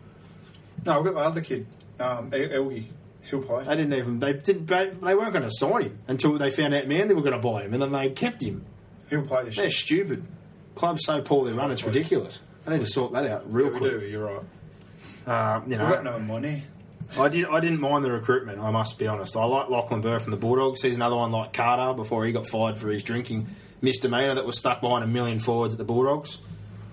No, 0.86 1.02
we've 1.02 1.06
got 1.14 1.16
my 1.16 1.28
other 1.28 1.42
kid, 1.42 1.66
um, 2.00 2.32
El- 2.34 2.50
Elgey. 2.50 2.86
He'll 3.30 3.42
play. 3.44 3.64
They 3.66 3.76
didn't 3.76 3.94
even 3.94 4.20
they 4.20 4.34
didn't 4.34 4.66
they 4.68 5.16
weren't 5.16 5.34
going 5.34 5.44
to 5.44 5.52
sign 5.52 5.82
him 5.84 6.00
until 6.08 6.38
they 6.38 6.50
found 6.50 6.74
out 6.74 6.88
man 6.88 7.08
they 7.08 7.14
were 7.14 7.22
going 7.22 7.40
to 7.40 7.40
buy 7.40 7.64
him, 7.64 7.74
and 7.74 7.82
then 7.82 7.92
they 7.92 8.10
kept 8.10 8.42
him. 8.42 8.64
He'll 9.10 9.22
play 9.24 9.44
this. 9.44 9.58
They're 9.58 9.70
stupid. 9.70 10.24
Club's 10.76 11.06
so 11.06 11.22
poorly 11.22 11.54
run, 11.54 11.72
it's 11.72 11.84
ridiculous. 11.84 12.40
I 12.66 12.72
need 12.72 12.80
to 12.82 12.88
sort 12.88 13.12
that 13.14 13.26
out 13.26 13.52
real 13.52 13.68
Yeah, 13.68 13.72
we 13.74 13.78
quick. 13.80 14.00
do. 14.00 14.06
You're 14.08 14.26
right. 14.26 14.44
Uh, 15.28 15.62
you 15.68 15.78
We've 15.78 15.80
got 15.80 16.04
no 16.04 16.20
money. 16.20 16.64
I 17.20 17.28
did. 17.28 17.46
I 17.46 17.60
didn't 17.60 17.82
mind 17.82 18.06
the 18.06 18.12
recruitment. 18.12 18.60
I 18.60 18.72
must 18.72 18.98
be 18.98 19.06
honest. 19.08 19.36
I 19.36 19.44
like 19.44 19.70
Lachlan 19.70 20.02
Burr 20.02 20.20
from 20.20 20.32
the 20.32 20.38
Bulldogs. 20.38 20.82
He's 20.82 20.96
another 20.96 21.18
one 21.18 21.32
like 21.32 21.52
Carter 21.54 21.94
before 21.96 22.26
he 22.26 22.32
got 22.32 22.48
fired 22.48 22.78
for 22.78 22.90
his 22.90 23.04
drinking 23.04 23.48
misdemeanor 23.82 24.36
that 24.36 24.46
was 24.46 24.58
stuck 24.58 24.80
behind 24.80 25.04
a 25.04 25.08
million 25.08 25.40
forwards 25.40 25.74
at 25.74 25.78
the 25.78 25.84
Bulldogs. 25.84 26.38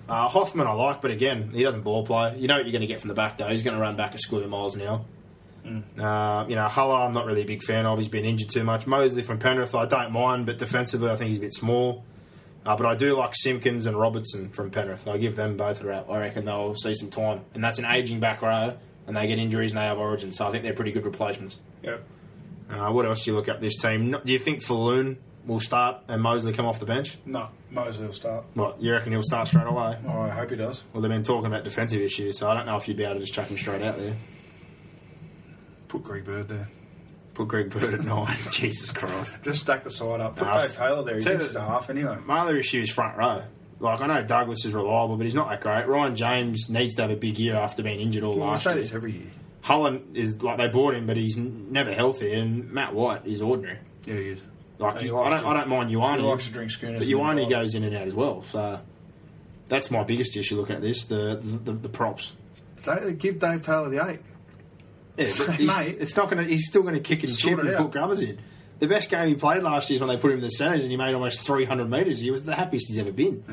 Uh, 0.09 0.27
Hoffman 0.27 0.65
I 0.67 0.71
like, 0.73 1.01
but 1.01 1.11
again, 1.11 1.51
he 1.53 1.63
doesn't 1.63 1.81
ball 1.83 2.05
play. 2.05 2.35
You 2.37 2.47
know 2.47 2.55
what 2.55 2.65
you're 2.65 2.71
going 2.71 2.81
to 2.81 2.87
get 2.87 2.99
from 2.99 3.07
the 3.09 3.13
back 3.13 3.37
though. 3.37 3.47
He's 3.47 3.63
going 3.63 3.75
to 3.75 3.81
run 3.81 3.95
back 3.95 4.13
a 4.15 4.17
square 4.17 4.47
miles 4.47 4.75
now. 4.75 5.05
Uh, 5.97 6.45
you 6.49 6.55
know, 6.55 6.67
Hulla, 6.67 7.05
I'm 7.05 7.13
not 7.13 7.25
really 7.25 7.43
a 7.43 7.45
big 7.45 7.61
fan 7.61 7.85
of. 7.85 7.99
He's 7.99 8.07
been 8.07 8.25
injured 8.25 8.49
too 8.49 8.63
much. 8.63 8.87
Mosley 8.87 9.21
from 9.21 9.37
Penrith, 9.39 9.75
I 9.75 9.85
don't 9.85 10.11
mind, 10.11 10.47
but 10.47 10.57
defensively, 10.57 11.09
I 11.11 11.15
think 11.15 11.29
he's 11.29 11.37
a 11.37 11.41
bit 11.41 11.53
small. 11.53 12.03
Uh, 12.65 12.75
but 12.75 12.85
I 12.85 12.95
do 12.95 13.13
like 13.15 13.35
Simpkins 13.35 13.85
and 13.85 13.97
Robertson 13.97 14.49
from 14.49 14.69
Penrith. 14.69 15.07
I 15.07 15.17
give 15.17 15.35
them 15.35 15.55
both 15.57 15.81
a 15.81 15.87
rap. 15.87 16.09
I 16.09 16.19
reckon 16.19 16.45
they'll 16.45 16.75
see 16.75 16.93
some 16.93 17.09
time. 17.09 17.41
And 17.53 17.63
that's 17.63 17.79
an 17.79 17.85
ageing 17.85 18.19
back 18.19 18.41
row, 18.41 18.77
and 19.07 19.15
they 19.15 19.27
get 19.27 19.39
injuries 19.39 19.71
and 19.71 19.77
they 19.77 19.85
have 19.85 19.97
origin, 19.97 20.33
so 20.33 20.47
I 20.47 20.51
think 20.51 20.63
they're 20.63 20.73
pretty 20.73 20.91
good 20.91 21.05
replacements. 21.05 21.57
Yep. 21.83 22.03
Uh, 22.69 22.91
what 22.91 23.05
else 23.05 23.23
do 23.23 23.31
you 23.31 23.37
look 23.37 23.47
at 23.47 23.61
this 23.61 23.75
team? 23.77 24.15
Do 24.23 24.31
you 24.31 24.39
think 24.39 24.61
Falloon 24.61 25.17
will 25.47 25.59
start 25.59 26.03
and 26.07 26.21
Mosley 26.21 26.53
come 26.53 26.65
off 26.65 26.79
the 26.79 26.85
bench? 26.85 27.17
No, 27.25 27.47
Mosley 27.71 28.05
will 28.05 28.13
start. 28.13 28.43
What, 28.53 28.81
you 28.81 28.91
reckon 28.91 29.13
he'll 29.13 29.23
start 29.23 29.47
straight 29.47 29.65
away? 29.65 29.97
Oh, 30.07 30.19
I 30.19 30.29
hope 30.29 30.51
he 30.51 30.55
does. 30.55 30.83
Well, 30.93 31.01
they've 31.01 31.09
been 31.09 31.23
talking 31.23 31.47
about 31.47 31.63
defensive 31.63 32.01
issues, 32.01 32.37
so 32.37 32.49
I 32.49 32.53
don't 32.53 32.65
know 32.67 32.75
if 32.75 32.87
you'd 32.87 32.97
be 32.97 33.03
able 33.03 33.15
to 33.15 33.21
just 33.21 33.33
chuck 33.33 33.47
him 33.47 33.57
straight 33.57 33.81
out 33.81 33.97
there. 33.97 34.13
Put 35.87 36.03
Greg 36.03 36.25
Bird 36.25 36.47
there. 36.49 36.67
Put 37.39 37.47
Greg 37.47 37.69
Bird 37.69 37.93
at 37.93 38.03
nine. 38.03 38.35
Jesus 38.51 38.91
Christ. 38.91 39.41
Just 39.43 39.61
stack 39.61 39.85
the 39.85 39.89
side 39.89 40.19
up. 40.19 40.35
Put 40.35 40.45
Nah, 40.45 40.61
Dave 40.61 40.75
Taylor 40.75 41.03
there. 41.05 41.15
He 41.15 41.21
tell 41.21 41.31
thinks 41.31 41.45
he's 41.47 41.55
a 41.55 41.61
half 41.61 41.89
anyway. 41.89 42.17
My 42.25 42.39
other 42.39 42.57
issue 42.57 42.81
is 42.81 42.89
front 42.91 43.17
row. 43.17 43.43
Like 43.79 44.01
I 44.01 44.07
know 44.07 44.21
Douglas 44.23 44.65
is 44.65 44.73
reliable, 44.73 45.15
but 45.15 45.23
he's 45.23 45.35
not 45.35 45.47
that 45.47 45.61
great. 45.61 45.87
Ryan 45.87 46.17
James 46.17 46.69
needs 46.69 46.95
to 46.95 47.03
have 47.03 47.11
a 47.11 47.15
big 47.15 47.39
year 47.39 47.55
after 47.55 47.81
being 47.81 48.01
injured 48.01 48.23
all 48.25 48.35
Well, 48.35 48.47
we 48.47 48.51
last 48.51 48.65
say 48.65 48.71
year. 48.73 48.81
this 48.81 48.93
every 48.93 49.13
year. 49.13 49.27
Holland 49.61 50.17
is 50.17 50.43
like 50.43 50.57
they 50.57 50.67
bought 50.67 50.95
him, 50.95 51.07
but 51.07 51.15
he's 51.15 51.37
never 51.37 51.93
healthy. 51.93 52.33
And 52.33 52.69
Matt 52.73 52.93
White 52.93 53.25
is 53.25 53.41
ordinary. 53.41 53.77
Yeah, 54.05 54.15
he 54.15 54.27
is. 54.31 54.45
Like 54.77 54.97
he 54.99 55.07
I 55.09 55.29
don't, 55.29 55.39
to- 55.41 55.47
I 55.47 55.53
don't 55.53 55.69
mind 55.69 55.89
He 55.89 55.95
likes 55.95 56.45
to 56.47 56.51
drink 56.51 56.71
schooners. 56.71 56.99
but 56.99 57.07
Ioane 57.07 57.49
goes 57.49 57.73
in 57.73 57.85
and 57.85 57.95
out 57.95 58.05
as 58.07 58.13
well. 58.13 58.43
So 58.43 58.81
that's 59.67 59.89
my 59.91 60.03
biggest 60.03 60.35
issue 60.35 60.57
looking 60.57 60.75
at 60.75 60.81
this: 60.81 61.05
the 61.05 61.39
the, 61.41 61.57
the, 61.57 61.71
the 61.71 61.89
props. 61.89 62.33
They- 62.85 63.13
Give 63.13 63.39
Dave 63.39 63.61
Taylor 63.61 63.89
the 63.89 64.05
eight. 64.05 64.19
Yeah, 65.19 65.65
mate, 65.79 65.97
it's 65.99 66.15
not 66.15 66.29
going 66.29 66.43
to. 66.43 66.49
He's 66.49 66.67
still 66.67 66.81
going 66.81 66.95
to 66.95 66.99
kick 66.99 67.23
and 67.23 67.35
chip 67.37 67.59
and 67.59 67.69
out. 67.69 67.77
put 67.77 67.91
grubbers 67.91 68.21
in. 68.21 68.39
The 68.79 68.87
best 68.87 69.09
game 69.09 69.27
he 69.27 69.35
played 69.35 69.61
last 69.61 69.89
year 69.89 69.95
is 69.95 70.01
when 70.01 70.07
they 70.09 70.15
put 70.17 70.31
him 70.31 70.37
in 70.37 70.43
the 70.43 70.49
centres 70.51 70.83
and 70.83 70.91
he 70.91 70.95
made 70.97 71.13
almost 71.13 71.45
300 71.45 71.89
metres. 71.89 72.21
He 72.21 72.31
was 72.31 72.45
the 72.45 72.55
happiest 72.55 72.87
he's 72.87 72.97
ever 72.97 73.11
been. 73.11 73.43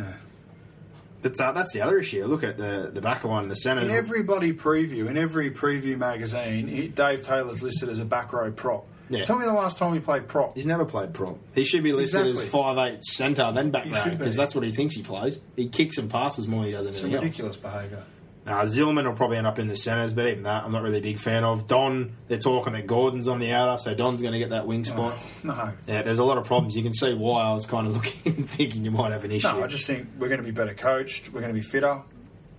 But 1.23 1.41
uh, 1.41 1.51
that's 1.53 1.73
the 1.73 1.81
other 1.81 1.99
issue. 1.99 2.25
Look 2.27 2.45
at 2.45 2.57
the 2.59 2.91
the 2.95 3.01
back 3.01 3.25
line 3.25 3.43
in 3.45 3.49
the 3.49 3.57
centres. 3.57 3.85
In 3.87 3.91
every 3.91 4.23
bloody 4.23 4.53
preview, 4.53 5.09
in 5.09 5.17
every 5.17 5.51
preview 5.51 5.99
magazine, 5.99 6.69
he, 6.69 6.87
Dave 6.89 7.23
Taylor's 7.23 7.63
listed 7.63 7.89
as 7.89 7.99
a 7.99 8.05
back 8.05 8.33
row 8.33 8.53
prop. 8.53 8.87
Yeah. 9.09 9.25
Tell 9.25 9.39
me 9.39 9.45
the 9.45 9.53
last 9.53 9.79
time 9.79 9.95
he 9.95 10.01
played 10.01 10.29
prop. 10.29 10.55
He's 10.55 10.67
never 10.67 10.85
played 10.85 11.15
prop. 11.15 11.39
He 11.55 11.65
should 11.65 11.83
be 11.83 11.93
listed 11.93 12.27
Exactly. 12.27 12.45
as 12.45 12.51
five 12.51 12.79
eight 12.93 13.05
centre, 13.05 13.51
then 13.53 13.71
back 13.71 13.85
He 13.87 13.93
row, 13.93 14.05
because 14.17 14.37
that's 14.37 14.55
what 14.55 14.63
he 14.65 14.73
thinks 14.73 14.95
he 14.97 15.03
plays. 15.03 15.41
He 15.57 15.69
kicks 15.69 15.97
and 15.99 16.11
passes 16.11 16.47
more 16.47 16.61
than 16.61 16.71
he 16.71 16.73
does 16.77 16.87
It's 16.87 16.99
anything 16.99 17.15
else. 17.15 17.23
ridiculous 17.25 17.57
behaviour. 17.57 18.03
Uh, 18.47 18.63
Zillman 18.63 19.05
will 19.05 19.13
probably 19.15 19.39
end 19.39 19.47
up 19.47 19.59
in 19.59 19.67
the 19.67 19.75
centres, 19.75 20.13
but 20.13 20.27
even 20.29 20.45
that, 20.45 20.63
I'm 20.65 20.71
not 20.71 20.83
really 20.83 20.99
a 20.99 21.03
big 21.03 21.19
fan 21.19 21.43
of. 21.43 21.67
Don, 21.67 22.13
they're 22.29 22.39
talking 22.39 22.75
that 22.75 22.87
Gordon's 22.87 23.27
on 23.27 23.41
the 23.41 23.51
outer, 23.53 23.77
so 23.77 23.93
Don's 23.93 24.23
going 24.23 24.35
to 24.35 24.39
get 24.39 24.51
that 24.51 24.69
wing 24.69 24.85
spot. 24.85 25.17
No. 25.43 25.73
Yeah, 25.89 26.03
there's 26.03 26.21
a 26.21 26.25
lot 26.25 26.39
of 26.39 26.45
problems. 26.45 26.77
You 26.77 26.85
can 26.85 26.95
see 26.95 27.13
why 27.13 27.43
I 27.43 27.53
was 27.55 27.67
kind 27.67 27.89
of 27.89 27.95
looking, 27.97 28.47
thinking 28.47 28.85
you 28.85 28.93
might 28.93 29.11
have 29.11 29.25
an 29.25 29.33
issue. 29.33 29.49
No, 29.49 29.65
I 29.65 29.67
just 29.67 29.85
think 29.87 30.07
we're 30.17 30.29
going 30.29 30.39
to 30.41 30.45
be 30.45 30.53
better 30.53 30.75
coached. 30.75 31.33
We're 31.33 31.41
going 31.41 31.53
to 31.53 31.59
be 31.61 31.67
fitter. 31.67 32.03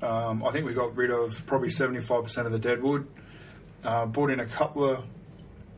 Um, 0.02 0.44
I 0.44 0.52
think 0.52 0.66
we 0.66 0.74
got 0.74 0.94
rid 0.96 1.10
of 1.10 1.46
probably 1.46 1.70
75% 1.70 2.46
of 2.46 2.52
the 2.52 2.60
deadwood. 2.60 3.08
Uh, 3.84 4.06
brought 4.08 4.30
in 4.30 4.42
a 4.42 4.46
couple 4.46 4.84
of 4.90 5.04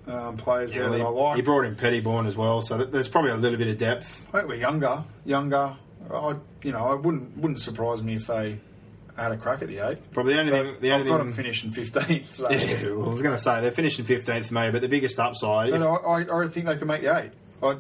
um, 0.08 0.38
players 0.38 0.74
Yeah, 0.76 0.84
there 0.84 0.90
that 0.92 0.98
he, 0.98 1.04
I 1.04 1.08
like. 1.10 1.36
he 1.36 1.42
brought 1.44 1.66
in 1.66 1.76
Pettyborn 1.76 2.26
as 2.26 2.36
well, 2.36 2.64
so 2.64 2.78
th- 2.78 2.90
there's 2.90 3.08
probably 3.08 3.30
a 3.32 3.36
little 3.38 3.60
bit 3.60 3.68
of 3.68 3.78
depth. 3.78 4.26
I 4.34 4.40
think 4.40 4.50
we're 4.50 4.56
younger, 4.56 5.04
younger. 5.24 5.76
I, 6.12 6.36
you 6.64 6.72
know, 6.72 6.88
I 6.88 6.96
wouldn't 6.96 7.38
wouldn't 7.38 7.62
surprise 7.62 8.02
me 8.02 8.16
if 8.16 8.26
they 8.26 8.58
had 9.22 9.32
a 9.32 9.38
crack 9.38 9.62
at 9.62 9.68
the 9.68 9.80
eight. 9.80 10.12
Probably 10.14 10.34
the 10.34 10.40
only 10.40 10.52
thing. 10.52 10.76
The 10.82 10.92
I've 10.92 11.00
only 11.02 11.12
got 11.12 11.18
thing, 11.18 11.28
them 11.28 11.36
finishing 11.36 11.72
fifteenth. 11.72 12.36
So. 12.36 12.50
Yeah, 12.50 12.92
well, 12.92 13.10
I 13.10 13.14
was 13.14 13.22
going 13.22 13.36
to 13.36 13.42
say 13.42 13.62
they're 13.62 13.72
finishing 13.72 14.06
15th 14.06 14.48
for 14.48 14.54
me, 14.54 14.72
but 14.72 14.82
the 14.82 14.88
biggest 14.90 15.20
upside. 15.20 15.72
But 15.72 15.82
if- 15.82 15.88
I, 15.88 15.96
I, 16.34 16.44
I 16.44 16.48
think 16.48 16.66
they 16.66 16.78
can 16.78 16.88
make 16.88 17.02
the 17.02 17.18
eight. 17.18 17.32
I, 17.62 17.76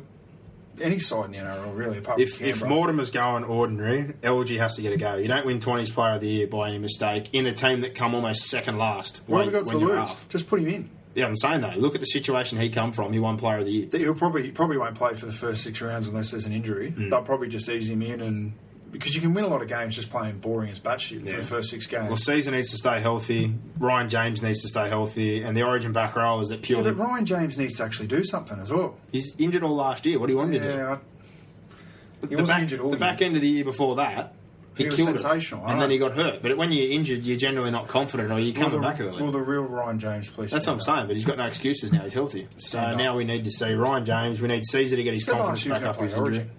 any 0.81 0.99
side 0.99 1.25
in 1.25 1.31
the 1.31 1.37
NRL, 1.39 1.75
really, 1.75 1.97
apart 1.97 2.21
If, 2.21 2.37
from 2.37 2.47
if. 2.47 2.63
Mortimer's 2.63 3.11
going 3.11 3.43
ordinary, 3.43 4.13
LG 4.21 4.57
has 4.59 4.75
to 4.77 4.81
get 4.81 4.93
a 4.93 4.97
go. 4.97 5.15
You 5.15 5.27
don't 5.27 5.45
win 5.45 5.59
20s 5.59 5.91
player 5.93 6.15
of 6.15 6.21
the 6.21 6.27
year 6.29 6.47
by 6.47 6.69
any 6.69 6.77
mistake 6.79 7.29
in 7.33 7.45
a 7.47 7.53
team 7.53 7.81
that 7.81 7.95
come 7.95 8.15
almost 8.15 8.45
second 8.47 8.77
last. 8.77 9.21
what 9.27 9.45
have 9.45 9.53
when- 9.53 9.63
we 9.65 9.71
got 9.71 9.71
to 9.71 9.79
you're 9.79 9.97
lose? 9.99 10.09
half. 10.09 10.29
Just 10.29 10.47
put 10.47 10.59
him 10.61 10.67
in. 10.67 10.89
Yeah, 11.15 11.25
I'm 11.25 11.35
saying 11.35 11.61
that. 11.61 11.79
Look 11.79 11.95
at 11.95 12.01
the 12.01 12.07
situation 12.07 12.59
he 12.59 12.69
come 12.69 12.93
from. 12.93 13.11
He 13.11 13.19
won 13.19 13.35
player 13.37 13.57
of 13.57 13.65
the 13.65 13.71
year. 13.71 13.87
He'll 13.91 14.13
probably 14.13 14.43
he 14.43 14.51
probably 14.51 14.77
won't 14.77 14.95
play 14.95 15.15
for 15.15 15.25
the 15.25 15.31
first 15.33 15.63
six 15.63 15.81
rounds 15.81 16.07
unless 16.07 16.31
there's 16.31 16.45
an 16.45 16.53
injury. 16.53 16.91
Hmm. 16.91 17.09
They'll 17.09 17.23
probably 17.23 17.49
just 17.49 17.67
ease 17.67 17.89
him 17.89 18.01
in 18.03 18.21
and 18.21 18.53
because 18.91 19.15
you 19.15 19.21
can 19.21 19.33
win 19.33 19.43
a 19.43 19.47
lot 19.47 19.61
of 19.61 19.67
games 19.67 19.95
just 19.95 20.09
playing 20.09 20.39
boring 20.39 20.69
as 20.69 20.79
batshit 20.79 21.23
for 21.23 21.29
Yeah. 21.29 21.35
the 21.37 21.43
first 21.45 21.69
six 21.69 21.85
games. 21.87 22.07
Well, 22.07 22.17
Sezer 22.17 22.51
needs 22.51 22.71
to 22.71 22.77
stay 22.77 22.99
healthy. 23.01 23.53
Ryan 23.77 24.09
James 24.09 24.41
needs 24.41 24.61
to 24.61 24.67
stay 24.67 24.89
healthy, 24.89 25.41
and 25.43 25.55
the 25.55 25.63
Origin 25.63 25.91
back 25.93 26.15
row 26.15 26.39
is 26.39 26.49
that 26.49 26.67
yeah, 26.69 26.81
but 26.81 26.97
Ryan 26.97 27.25
James 27.25 27.57
needs 27.57 27.77
to 27.77 27.83
actually 27.83 28.07
do 28.07 28.23
something 28.23 28.59
as 28.59 28.71
well. 28.71 28.95
he's 29.11 29.35
injured 29.37 29.63
all 29.63 29.75
last 29.75 30.05
year. 30.05 30.19
What 30.19 30.27
do 30.27 30.33
you 30.33 30.37
want 30.37 30.53
him 30.53 30.61
to 30.61 30.67
do? 30.71 30.73
Yeah, 30.75 30.93
I, 30.93 30.97
But 32.21 32.29
He 32.31 32.35
the 32.35 32.43
back, 32.43 32.61
injured 32.61 32.79
all 32.81 32.91
the 32.91 32.97
back 32.97 33.21
end 33.21 33.35
of 33.35 33.41
the 33.41 33.47
year 33.49 33.63
before 33.63 33.95
that, 33.97 34.33
he, 34.75 34.83
He 34.83 34.89
was 34.89 34.95
killed 34.95 35.09
sensational, 35.09 35.61
it, 35.65 35.69
and 35.71 35.75
know. 35.75 35.81
then 35.81 35.91
he 35.91 35.97
got 35.97 36.13
hurt. 36.13 36.41
But 36.41 36.55
when 36.57 36.71
you're 36.71 36.89
injured, 36.91 37.23
you're 37.23 37.37
generally 37.37 37.69
not 37.71 37.87
confident, 37.87 38.31
or 38.31 38.39
you're 38.39 38.53
will 38.53 38.61
coming 38.69 38.81
back 38.81 38.99
early. 39.01 39.21
will 39.21 39.31
the 39.31 39.39
real 39.41 39.63
Ryan 39.63 39.99
James 39.99 40.29
please? 40.29 40.51
That's 40.51 40.67
what 40.67 40.73
I'm 40.73 40.79
up? 40.79 40.83
saying, 40.85 41.07
but 41.07 41.15
he's 41.17 41.25
got 41.25 41.37
no 41.37 41.45
excuses 41.45 41.91
now. 41.91 42.03
He's 42.03 42.13
healthy. 42.13 42.47
So 42.57 42.91
now 42.91 43.15
we 43.17 43.23
need 43.25 43.43
to 43.43 43.51
see 43.51 43.73
Ryan 43.73 44.05
James. 44.05 44.41
We 44.41 44.47
need 44.47 44.63
Sezer 44.63 44.95
to 44.95 45.03
get 45.03 45.13
his 45.13 45.25
confidence 45.25 45.65
back 45.65 45.83
after 45.83 46.03
his 46.03 46.13
injury. 46.13 46.23
Origin. 46.25 46.51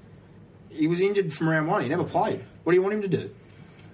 He 0.81 0.87
was 0.87 1.03
injured 1.03 1.31
from 1.31 1.51
round 1.51 1.69
one. 1.69 1.83
He 1.83 1.89
never 1.89 2.05
played. 2.05 2.43
What 2.65 2.73
do 2.73 2.77
you 2.77 2.81
want 2.83 2.95
him 2.95 3.03
to 3.03 3.09
do? 3.09 3.31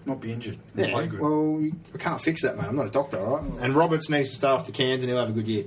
Not 0.05 0.20
be 0.20 0.33
injured. 0.33 0.57
and 0.77 0.92
play 0.92 1.09
good. 1.09 1.18
well, 1.18 1.68
I 1.92 1.99
can't 1.99 2.20
fix 2.20 2.42
that, 2.42 2.57
man. 2.57 2.66
I'm 2.66 2.77
not 2.77 2.87
a 2.87 2.90
doctor, 2.90 3.18
all 3.18 3.38
right? 3.38 3.61
And 3.61 3.75
Roberts 3.75 4.09
needs 4.09 4.31
to 4.31 4.37
start 4.37 4.61
off 4.61 4.66
the 4.66 4.72
cans, 4.72 5.03
and 5.03 5.11
he'll 5.11 5.18
have 5.18 5.29
a 5.29 5.33
good 5.33 5.49
year. 5.49 5.64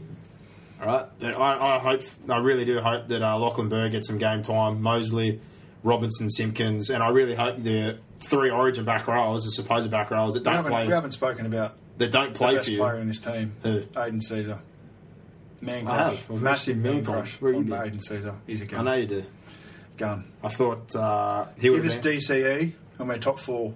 All 0.79 0.87
right. 0.87 1.05
But 1.19 1.37
I, 1.37 1.75
I 1.75 1.79
hope, 1.79 2.01
I 2.29 2.37
really 2.37 2.63
do 2.63 2.79
hope 2.79 3.09
that 3.09 3.21
uh, 3.21 3.37
Lachlan 3.37 3.67
Burr 3.67 3.89
gets 3.89 4.07
some 4.07 4.17
game 4.17 4.43
time. 4.43 4.81
Mosley, 4.81 5.41
Robinson, 5.83 6.29
Simpkins, 6.29 6.89
and 6.89 7.03
I 7.03 7.09
really 7.09 7.35
hope 7.35 7.57
the 7.57 7.97
three 8.21 8.49
Origin 8.49 8.85
back 8.85 9.05
rows, 9.05 9.43
the 9.43 9.51
supposed 9.51 9.91
back 9.91 10.11
rows 10.11 10.35
that 10.35 10.43
don't 10.43 10.55
haven't, 10.55 10.71
play, 10.71 10.87
we 10.87 10.93
haven't 10.93 11.11
spoken 11.11 11.45
about 11.45 11.75
that 11.97 12.11
don't 12.11 12.31
the 12.33 12.37
play 12.39 12.55
best 12.55 12.65
for 12.65 12.71
you. 12.71 12.77
player 12.77 12.95
in 12.95 13.09
this 13.09 13.19
team, 13.19 13.55
Who? 13.63 13.83
Aidan 13.97 14.21
Sezer. 14.21 14.59
Man 15.59 15.83
crush. 15.83 16.23
I've 16.29 16.41
Massive 16.41 16.77
man 16.77 17.03
crush 17.03 17.15
crush. 17.15 17.41
Where 17.41 17.51
you 17.51 17.73
on? 17.73 17.87
Aidan 17.87 17.99
Sezer. 17.99 18.35
He's 18.47 18.61
a 18.61 18.77
I 18.77 18.81
know 18.83 18.93
you 18.93 19.05
do. 19.05 19.25
Gun. 19.99 20.31
I 20.43 20.47
thought 20.49 20.95
uh, 20.95 21.45
he 21.59 21.69
would 21.69 21.83
Give 21.83 21.91
us 21.91 21.97
DCE 21.99 22.73
and 22.97 23.07
we're 23.07 23.17
top 23.17 23.37
four. 23.37 23.73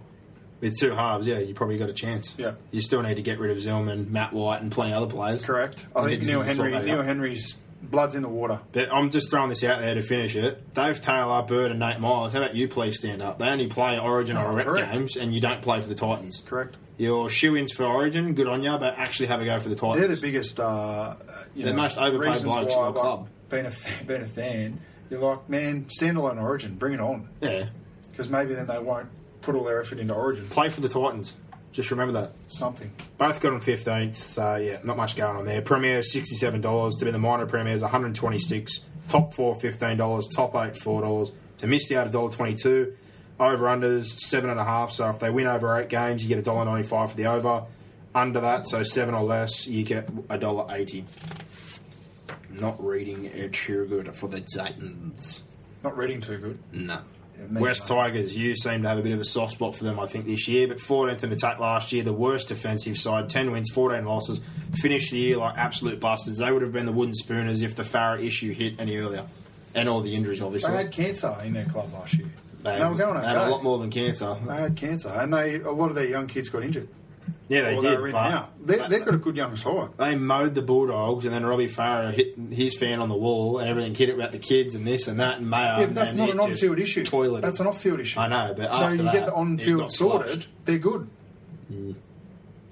with 0.61 0.79
two 0.79 0.91
halves. 0.91 1.27
Yeah, 1.27 1.39
you 1.39 1.53
probably 1.53 1.77
got 1.77 1.89
a 1.89 1.93
chance. 1.93 2.33
Yeah. 2.37 2.53
You 2.71 2.81
still 2.81 3.01
need 3.03 3.15
to 3.15 3.21
get 3.21 3.37
rid 3.39 3.51
of 3.51 3.57
Zillman, 3.57 4.09
Matt 4.09 4.33
White, 4.33 4.61
and 4.61 4.71
plenty 4.71 4.93
of 4.93 5.03
other 5.03 5.13
players. 5.13 5.43
Correct. 5.45 5.85
I 5.95 6.05
think 6.05 6.23
Neil 6.23 6.41
Henry. 6.41 6.71
Neil 6.83 6.99
out. 6.99 7.05
Henry's 7.05 7.59
blood's 7.81 8.15
in 8.15 8.21
the 8.21 8.29
water. 8.29 8.61
But 8.71 8.91
I'm 8.93 9.09
just 9.09 9.29
throwing 9.29 9.49
this 9.49 9.63
out 9.65 9.81
there 9.81 9.93
to 9.93 10.01
finish 10.01 10.37
it. 10.37 10.73
Dave 10.73 11.01
Taylor, 11.01 11.41
Bird, 11.43 11.71
and 11.71 11.79
Nate 11.81 11.99
Myles. 11.99 12.31
How 12.31 12.39
about 12.41 12.55
you 12.55 12.69
please 12.69 12.95
stand 12.97 13.21
up? 13.21 13.37
They 13.39 13.47
only 13.49 13.67
play 13.67 13.99
Origin 13.99 14.37
or 14.37 14.47
Oh, 14.51 14.55
Rep 14.55 14.65
correct. 14.65 14.93
games, 14.93 15.17
and 15.17 15.33
you 15.33 15.41
don't 15.41 15.61
play 15.61 15.81
for 15.81 15.87
the 15.89 15.95
Titans. 15.95 16.41
Correct. 16.45 16.77
Your 16.97 17.29
shoe-ins 17.29 17.73
for 17.73 17.83
Origin, 17.83 18.33
good 18.33 18.47
on 18.47 18.63
you, 18.63 18.77
but 18.77 18.97
actually 18.97 19.25
have 19.27 19.41
a 19.41 19.45
go 19.45 19.59
for 19.59 19.67
the 19.67 19.75
Titans. 19.75 19.97
They're 19.99 20.15
the 20.15 20.21
biggest. 20.21 20.59
Uh, 20.61 21.15
you 21.55 21.65
They're 21.65 21.73
know, 21.73 21.81
most 21.81 21.97
overpaid 21.97 22.43
blokes 22.43 22.73
in 22.73 22.81
the 22.85 22.91
club. 22.93 23.27
Being 23.49 23.65
a 23.65 23.71
fan, 23.71 24.05
being 24.07 24.21
a 24.21 24.27
fan, 24.27 24.79
you're 25.13 25.21
like, 25.35 25.49
man, 25.49 25.85
standalone 25.85 26.41
Origin, 26.41 26.75
bring 26.75 26.93
it 26.93 26.99
on, 26.99 27.29
yeah, 27.41 27.67
because 28.11 28.29
maybe 28.29 28.53
then 28.53 28.67
they 28.67 28.79
won't 28.79 29.07
put 29.41 29.55
all 29.55 29.63
their 29.63 29.81
effort 29.81 29.99
into 29.99 30.13
Origin. 30.13 30.47
play 30.49 30.69
for 30.69 30.81
the 30.81 30.89
Titans. 30.89 31.35
Just 31.71 31.89
remember 31.89 32.13
that. 32.13 32.33
Something. 32.47 32.91
Both 33.17 33.41
got 33.41 33.51
on 33.53 33.59
15th, 33.59 34.15
so 34.15 34.55
yeah, 34.57 34.77
not 34.83 34.95
much 34.95 35.15
going 35.15 35.37
on 35.37 35.45
there. 35.45 35.61
Premier 35.61 36.01
$67 36.01 36.99
to 36.99 37.05
be 37.05 37.09
the 37.11 37.17
minor 37.17 37.47
premiers 37.47 37.81
126 37.81 38.81
Top 39.07 39.33
four 39.33 39.55
$15, 39.55 40.31
top 40.31 40.55
eight 40.55 40.73
$4. 40.73 41.31
To 41.57 41.67
miss 41.67 41.87
the 41.89 41.97
out 41.97 42.11
$1.22. 42.11 42.93
Over 43.39 43.65
unders 43.65 44.05
seven 44.19 44.49
and 44.49 44.59
a 44.59 44.63
half. 44.63 44.91
So 44.91 45.09
if 45.09 45.19
they 45.19 45.29
win 45.29 45.47
over 45.47 45.77
eight 45.77 45.89
games, 45.89 46.23
you 46.23 46.29
get 46.33 46.43
$1.95 46.43 47.09
for 47.09 47.17
the 47.17 47.25
over. 47.25 47.65
Under 48.15 48.41
that, 48.41 48.67
so 48.67 48.83
seven 48.83 49.15
or 49.15 49.23
less, 49.23 49.67
you 49.67 49.83
get 49.83 50.07
$1.80. 50.07 51.03
Not 52.59 52.83
reading 52.83 53.27
Ed 53.27 53.51
Sheergood 53.53 54.13
for 54.15 54.27
the 54.27 54.41
Titans. 54.41 55.43
Not 55.83 55.97
reading 55.97 56.21
too 56.21 56.37
good. 56.37 56.59
No. 56.71 56.99
Yeah, 57.51 57.59
West. 57.59 57.87
Tigers, 57.87 58.37
you 58.37 58.55
seem 58.55 58.83
to 58.83 58.89
have 58.89 58.97
a 58.97 59.01
bit 59.01 59.11
of 59.11 59.19
a 59.19 59.25
soft 59.25 59.53
spot 59.53 59.75
for 59.75 59.83
them, 59.83 59.99
I 59.99 60.05
think, 60.05 60.27
this 60.27 60.47
year. 60.47 60.67
But 60.67 60.77
14th 60.77 61.23
in 61.23 61.31
attack 61.31 61.59
last 61.59 61.91
year, 61.91 62.03
the 62.03 62.13
worst 62.13 62.49
defensive 62.49 62.97
side, 62.97 63.27
10 63.27 63.51
wins, 63.51 63.71
14 63.71 64.05
losses. 64.05 64.39
Finished 64.75 65.11
the 65.11 65.17
year 65.17 65.37
like 65.37 65.57
absolute 65.57 65.99
bastards. 65.99 66.37
They 66.39 66.51
would 66.51 66.61
have 66.61 66.71
been 66.71 66.85
the 66.85 66.91
wooden 66.91 67.13
spooners 67.13 67.61
if 67.63 67.75
the 67.75 67.83
Farah 67.83 68.23
issue 68.23 68.53
hit 68.53 68.75
any 68.79 68.97
earlier. 68.97 69.25
And 69.75 69.89
all 69.89 70.01
the 70.01 70.13
injuries, 70.15 70.41
obviously. 70.41 70.71
They 70.71 70.77
had 70.77 70.91
cancer 70.91 71.35
in 71.43 71.53
their 71.53 71.65
club 71.65 71.91
last 71.93 72.13
year. 72.13 72.27
They, 72.61 72.77
They 72.79 72.85
were 72.85 72.95
going 72.95 73.19
they 73.19 73.27
had 73.27 73.37
a 73.37 73.49
lot 73.49 73.63
more 73.63 73.77
than 73.79 73.89
cancer. 73.89 74.37
They 74.45 74.55
had 74.55 74.75
cancer, 74.77 75.09
and 75.09 75.33
they 75.33 75.55
a 75.59 75.71
lot 75.71 75.89
of 75.89 75.95
their 75.95 76.05
young 76.05 76.27
kids 76.27 76.47
got 76.49 76.63
injured. 76.63 76.87
Yeah, 77.49 77.61
they 77.63 77.75
or 77.75 77.81
did. 77.81 77.91
they 77.91 77.97
were 78.01 78.07
in 78.07 78.13
but 78.13 78.25
and 78.25 78.33
out. 78.35 78.65
They, 78.65 78.75
they- 78.77 78.87
they've 78.87 79.05
got 79.05 79.13
a 79.15 79.17
good 79.17 79.35
young 79.35 79.55
side. 79.55 79.89
they 79.97 80.15
mowed 80.15 80.55
the 80.55 80.61
Bulldogs, 80.61 81.25
and 81.25 81.33
then 81.33 81.45
Robbie 81.45 81.67
Farah 81.67 82.13
hit 82.13 82.35
his 82.51 82.75
fan 82.77 82.99
on 83.01 83.09
the 83.09 83.15
wall, 83.15 83.59
and 83.59 83.69
everything 83.69 83.93
hit 83.93 84.09
it 84.09 84.15
about 84.15 84.31
the 84.31 84.39
kids 84.39 84.75
and 84.75 84.87
this 84.87 85.07
and 85.07 85.19
that, 85.19 85.37
and 85.39 85.49
Mayo. 85.49 85.79
Yeah, 85.81 85.85
but 85.87 85.95
that's 85.95 86.11
and 86.11 86.19
not 86.19 86.29
an 86.31 86.37
just 86.37 86.49
on-field 86.49 86.79
issue. 86.79 87.03
Toilet. 87.03 87.41
That's 87.41 87.59
an 87.59 87.67
off-field 87.67 87.99
issue. 87.99 88.19
I 88.19 88.27
know, 88.27 88.53
but 88.55 88.71
so 88.73 88.83
after 88.85 88.95
you 88.97 89.03
that, 89.03 89.13
get 89.13 89.25
the 89.25 89.33
on-field 89.33 89.91
sorted, 89.91 90.29
flushed. 90.31 90.49
they're 90.65 90.77
good. 90.79 91.09
Mm. 91.71 91.95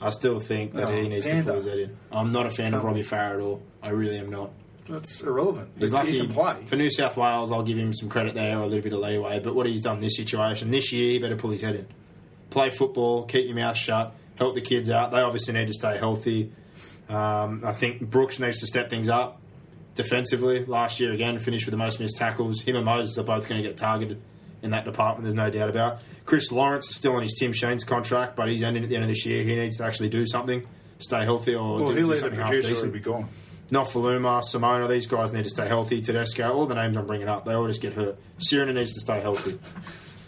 I 0.01 0.09
still 0.09 0.39
think 0.39 0.73
that 0.73 0.87
Oh, 0.87 0.95
he 1.01 1.07
needs 1.09 1.27
Panda. 1.27 1.43
to 1.43 1.47
pull 1.51 1.55
his 1.61 1.65
head 1.65 1.79
in. 1.79 1.97
I'm 2.11 2.31
not 2.31 2.47
a 2.47 2.49
fan 2.49 2.67
of 2.73 2.79
Come 2.81 2.89
on. 2.89 2.95
Robbie 2.95 3.03
Farah 3.07 3.35
at 3.35 3.39
all. 3.41 3.61
I 3.83 3.89
really 3.89 4.17
am 4.17 4.31
not. 4.31 4.51
That's 4.89 5.21
irrelevant. 5.21 5.69
He's 5.77 5.93
lucky 5.93 6.11
He 6.13 6.17
lucky 6.21 6.27
can 6.33 6.35
play. 6.35 6.65
for 6.65 6.75
New 6.75 6.89
South 6.89 7.15
Wales. 7.17 7.51
I'll 7.51 7.61
give 7.61 7.77
him 7.77 7.93
some 7.93 8.09
credit 8.09 8.33
there, 8.33 8.57
or 8.57 8.63
a 8.63 8.65
little 8.65 8.81
bit 8.81 8.93
of 8.93 8.99
leeway. 8.99 9.39
But 9.39 9.53
what 9.53 9.67
he's 9.67 9.81
done 9.81 9.97
in 9.97 10.01
this 10.01 10.15
situation 10.17 10.71
this 10.71 10.91
year, 10.91 11.11
he 11.11 11.19
better 11.19 11.35
pull 11.35 11.51
his 11.51 11.61
head 11.61 11.75
in. 11.75 11.87
Play 12.49 12.71
football, 12.71 13.23
keep 13.25 13.45
your 13.45 13.55
mouth 13.55 13.77
shut, 13.77 14.13
help 14.41 14.55
the 14.55 14.61
kids 14.61 14.89
out. 14.89 15.11
They 15.11 15.19
obviously 15.19 15.53
need 15.53 15.67
to 15.67 15.73
stay 15.73 15.97
healthy. 15.97 16.51
Um, 17.07 17.61
I 17.63 17.73
think 17.73 18.01
Brooks 18.01 18.39
needs 18.39 18.59
to 18.61 18.67
step 18.67 18.89
things 18.89 19.07
up 19.07 19.39
defensively. 19.95 20.65
Last 20.65 20.99
year 20.99 21.13
again, 21.13 21.37
finished 21.37 21.65
with 21.65 21.71
the 21.71 21.77
most 21.77 21.99
missed 21.99 22.17
tackles. 22.17 22.61
Him 22.61 22.75
and 22.75 22.83
Moses 22.85 23.17
are 23.17 23.23
both 23.23 23.47
going 23.47 23.61
to 23.61 23.67
get 23.67 23.77
targeted 23.77 24.19
in 24.63 24.71
that 24.71 24.83
department. 24.85 25.23
There's 25.23 25.35
no 25.35 25.49
doubt 25.49 25.69
about. 25.69 25.99
Chris 26.25 26.51
Lawrence 26.51 26.89
is 26.89 26.95
still 26.95 27.15
on 27.15 27.21
his 27.21 27.35
Tim 27.37 27.53
Shane's 27.53 27.83
contract, 27.83 28.35
but 28.35 28.47
he's 28.49 28.63
ending 28.63 28.83
at 28.83 28.89
the 28.89 28.95
end 28.95 29.03
of 29.03 29.09
this 29.09 29.25
year. 29.25 29.43
He 29.43 29.55
needs 29.55 29.77
to 29.77 29.83
actually 29.83 30.09
do 30.09 30.25
something, 30.25 30.65
stay 30.99 31.23
healthy, 31.23 31.53
or 31.55 31.77
Well, 31.77 31.87
do, 31.87 31.95
he'll 31.95 32.07
do 32.07 32.17
something 32.17 32.39
half 32.39 32.47
produce 32.49 32.65
or 32.65 32.69
decent. 32.69 32.85
he'll 32.85 32.93
be 32.93 32.99
gone. 32.99 33.29
Nofoaluma, 33.69 34.41
Simona, 34.43 34.89
these 34.89 35.07
guys 35.07 35.31
need 35.33 35.43
to 35.43 35.49
stay 35.49 35.67
healthy. 35.67 36.01
Tedesco, 36.01 36.51
all 36.51 36.65
the 36.65 36.75
names 36.75 36.97
I'm 36.97 37.05
bringing 37.07 37.27
up, 37.29 37.45
they 37.45 37.53
all 37.53 37.67
just 37.67 37.81
get 37.81 37.93
hurt. 37.93 38.17
Sirena 38.39 38.73
needs 38.73 38.93
to 38.95 38.99
stay 39.01 39.19
healthy. 39.21 39.59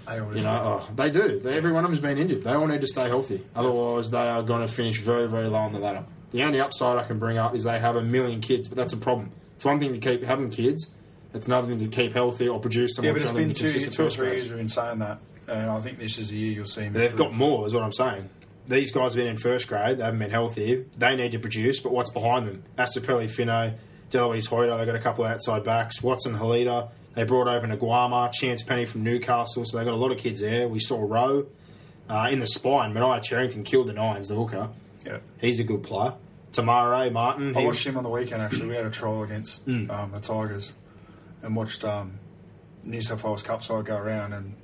They 0.07 0.15
You 0.15 0.43
know, 0.43 0.81
oh, 0.87 0.93
they 0.95 1.09
do. 1.09 1.39
They, 1.39 1.55
every 1.57 1.71
one 1.71 1.85
of 1.85 1.91
them's 1.91 2.01
been 2.01 2.17
injured. 2.17 2.43
They 2.43 2.51
all 2.51 2.67
need 2.67 2.81
to 2.81 2.87
stay 2.87 3.07
healthy. 3.07 3.43
Otherwise, 3.55 4.11
they 4.11 4.17
are 4.17 4.43
going 4.43 4.65
to 4.65 4.71
finish 4.71 4.99
very, 4.99 5.27
very 5.27 5.47
low 5.47 5.59
on 5.59 5.73
the 5.73 5.79
ladder. 5.79 6.03
The 6.31 6.43
only 6.43 6.59
upside 6.59 6.97
I 6.97 7.03
can 7.03 7.19
bring 7.19 7.37
up 7.37 7.55
is 7.55 7.63
they 7.63 7.79
have 7.79 7.95
a 7.95 8.01
million 8.01 8.41
kids, 8.41 8.67
but 8.67 8.77
that's 8.77 8.93
a 8.93 8.97
problem. 8.97 9.31
It's 9.55 9.65
one 9.65 9.79
thing 9.79 9.93
to 9.93 9.99
keep 9.99 10.23
having 10.23 10.49
kids. 10.49 10.91
It's 11.33 11.47
another 11.47 11.67
thing 11.67 11.79
to 11.79 11.87
keep 11.87 12.13
healthy 12.13 12.47
or 12.47 12.59
produce 12.59 12.91
Yeah, 12.91 12.95
someone 12.95 13.13
but 13.13 13.21
it's 13.21 13.31
been 13.61 13.81
two, 13.81 13.89
two 13.89 14.05
or 14.05 14.09
three 14.09 14.31
years 14.31 14.49
we've 14.49 14.57
been 14.57 14.69
saying 14.69 14.99
that, 14.99 15.19
and 15.47 15.69
I 15.69 15.79
think 15.79 15.99
this 15.99 16.17
is 16.19 16.29
the 16.29 16.37
year 16.37 16.51
you'll 16.53 16.65
see. 16.65 16.89
They've 16.89 17.15
got 17.15 17.33
more, 17.33 17.65
is 17.65 17.73
what 17.73 17.83
I'm 17.83 17.91
saying. 17.93 18.29
These 18.67 18.91
guys 18.91 19.13
have 19.13 19.23
been 19.23 19.27
in 19.27 19.37
first 19.37 19.67
grade. 19.67 19.97
They 19.97 20.03
haven't 20.03 20.19
been 20.19 20.29
healthy. 20.29 20.85
They 20.97 21.15
need 21.15 21.31
to 21.33 21.39
produce, 21.39 21.79
but 21.79 21.91
what's 21.91 22.11
behind 22.11 22.47
them? 22.47 22.63
Asapelli, 22.77 23.29
Fino, 23.29 23.73
Deloise 24.09 24.47
Hoyter. 24.47 24.77
They've 24.77 24.85
got 24.85 24.95
a 24.95 24.99
couple 24.99 25.25
of 25.25 25.31
outside 25.31 25.63
backs. 25.63 26.01
Watson, 26.01 26.35
Halita. 26.35 26.89
They 27.15 27.23
brought 27.23 27.47
over 27.47 27.67
Naiqama, 27.67 28.31
Chance 28.33 28.63
Penny 28.63 28.85
from 28.85 29.03
Newcastle. 29.03 29.65
So 29.65 29.77
they've 29.77 29.85
got 29.85 29.93
a 29.93 29.97
lot 29.97 30.11
of 30.11 30.17
kids 30.17 30.41
there. 30.41 30.67
We 30.67 30.79
saw 30.79 31.03
Rowe 31.03 31.45
uh, 32.09 32.27
in 32.31 32.39
the 32.39 32.47
spine. 32.47 32.93
Mania 32.93 33.21
Charrington 33.21 33.63
killed 33.63 33.87
the 33.87 33.93
Nines, 33.93 34.27
the 34.29 34.35
hooker. 34.35 34.69
Yeah. 35.05 35.19
He's 35.39 35.59
a 35.59 35.63
good 35.63 35.83
player. 35.83 36.15
Tamara 36.51 37.09
Martin. 37.11 37.55
I 37.55 37.61
he- 37.61 37.65
watched 37.65 37.85
him 37.85 37.97
on 37.97 38.03
the 38.03 38.09
weekend. 38.09 38.41
Actually, 38.41 38.67
we 38.67 38.75
had 38.75 38.85
a 38.85 38.89
trial 38.91 39.23
against 39.23 39.67
Mm. 39.67 39.89
um, 39.91 40.11
the 40.11 40.19
Tigers, 40.19 40.73
and 41.41 41.55
watched 41.55 41.83
um, 41.83 42.19
New 42.83 43.01
South 43.01 43.23
Wales 43.23 43.43
Cup 43.43 43.63
side 43.63 43.85
go 43.85 43.97
around, 43.97 44.33
and 44.33 44.55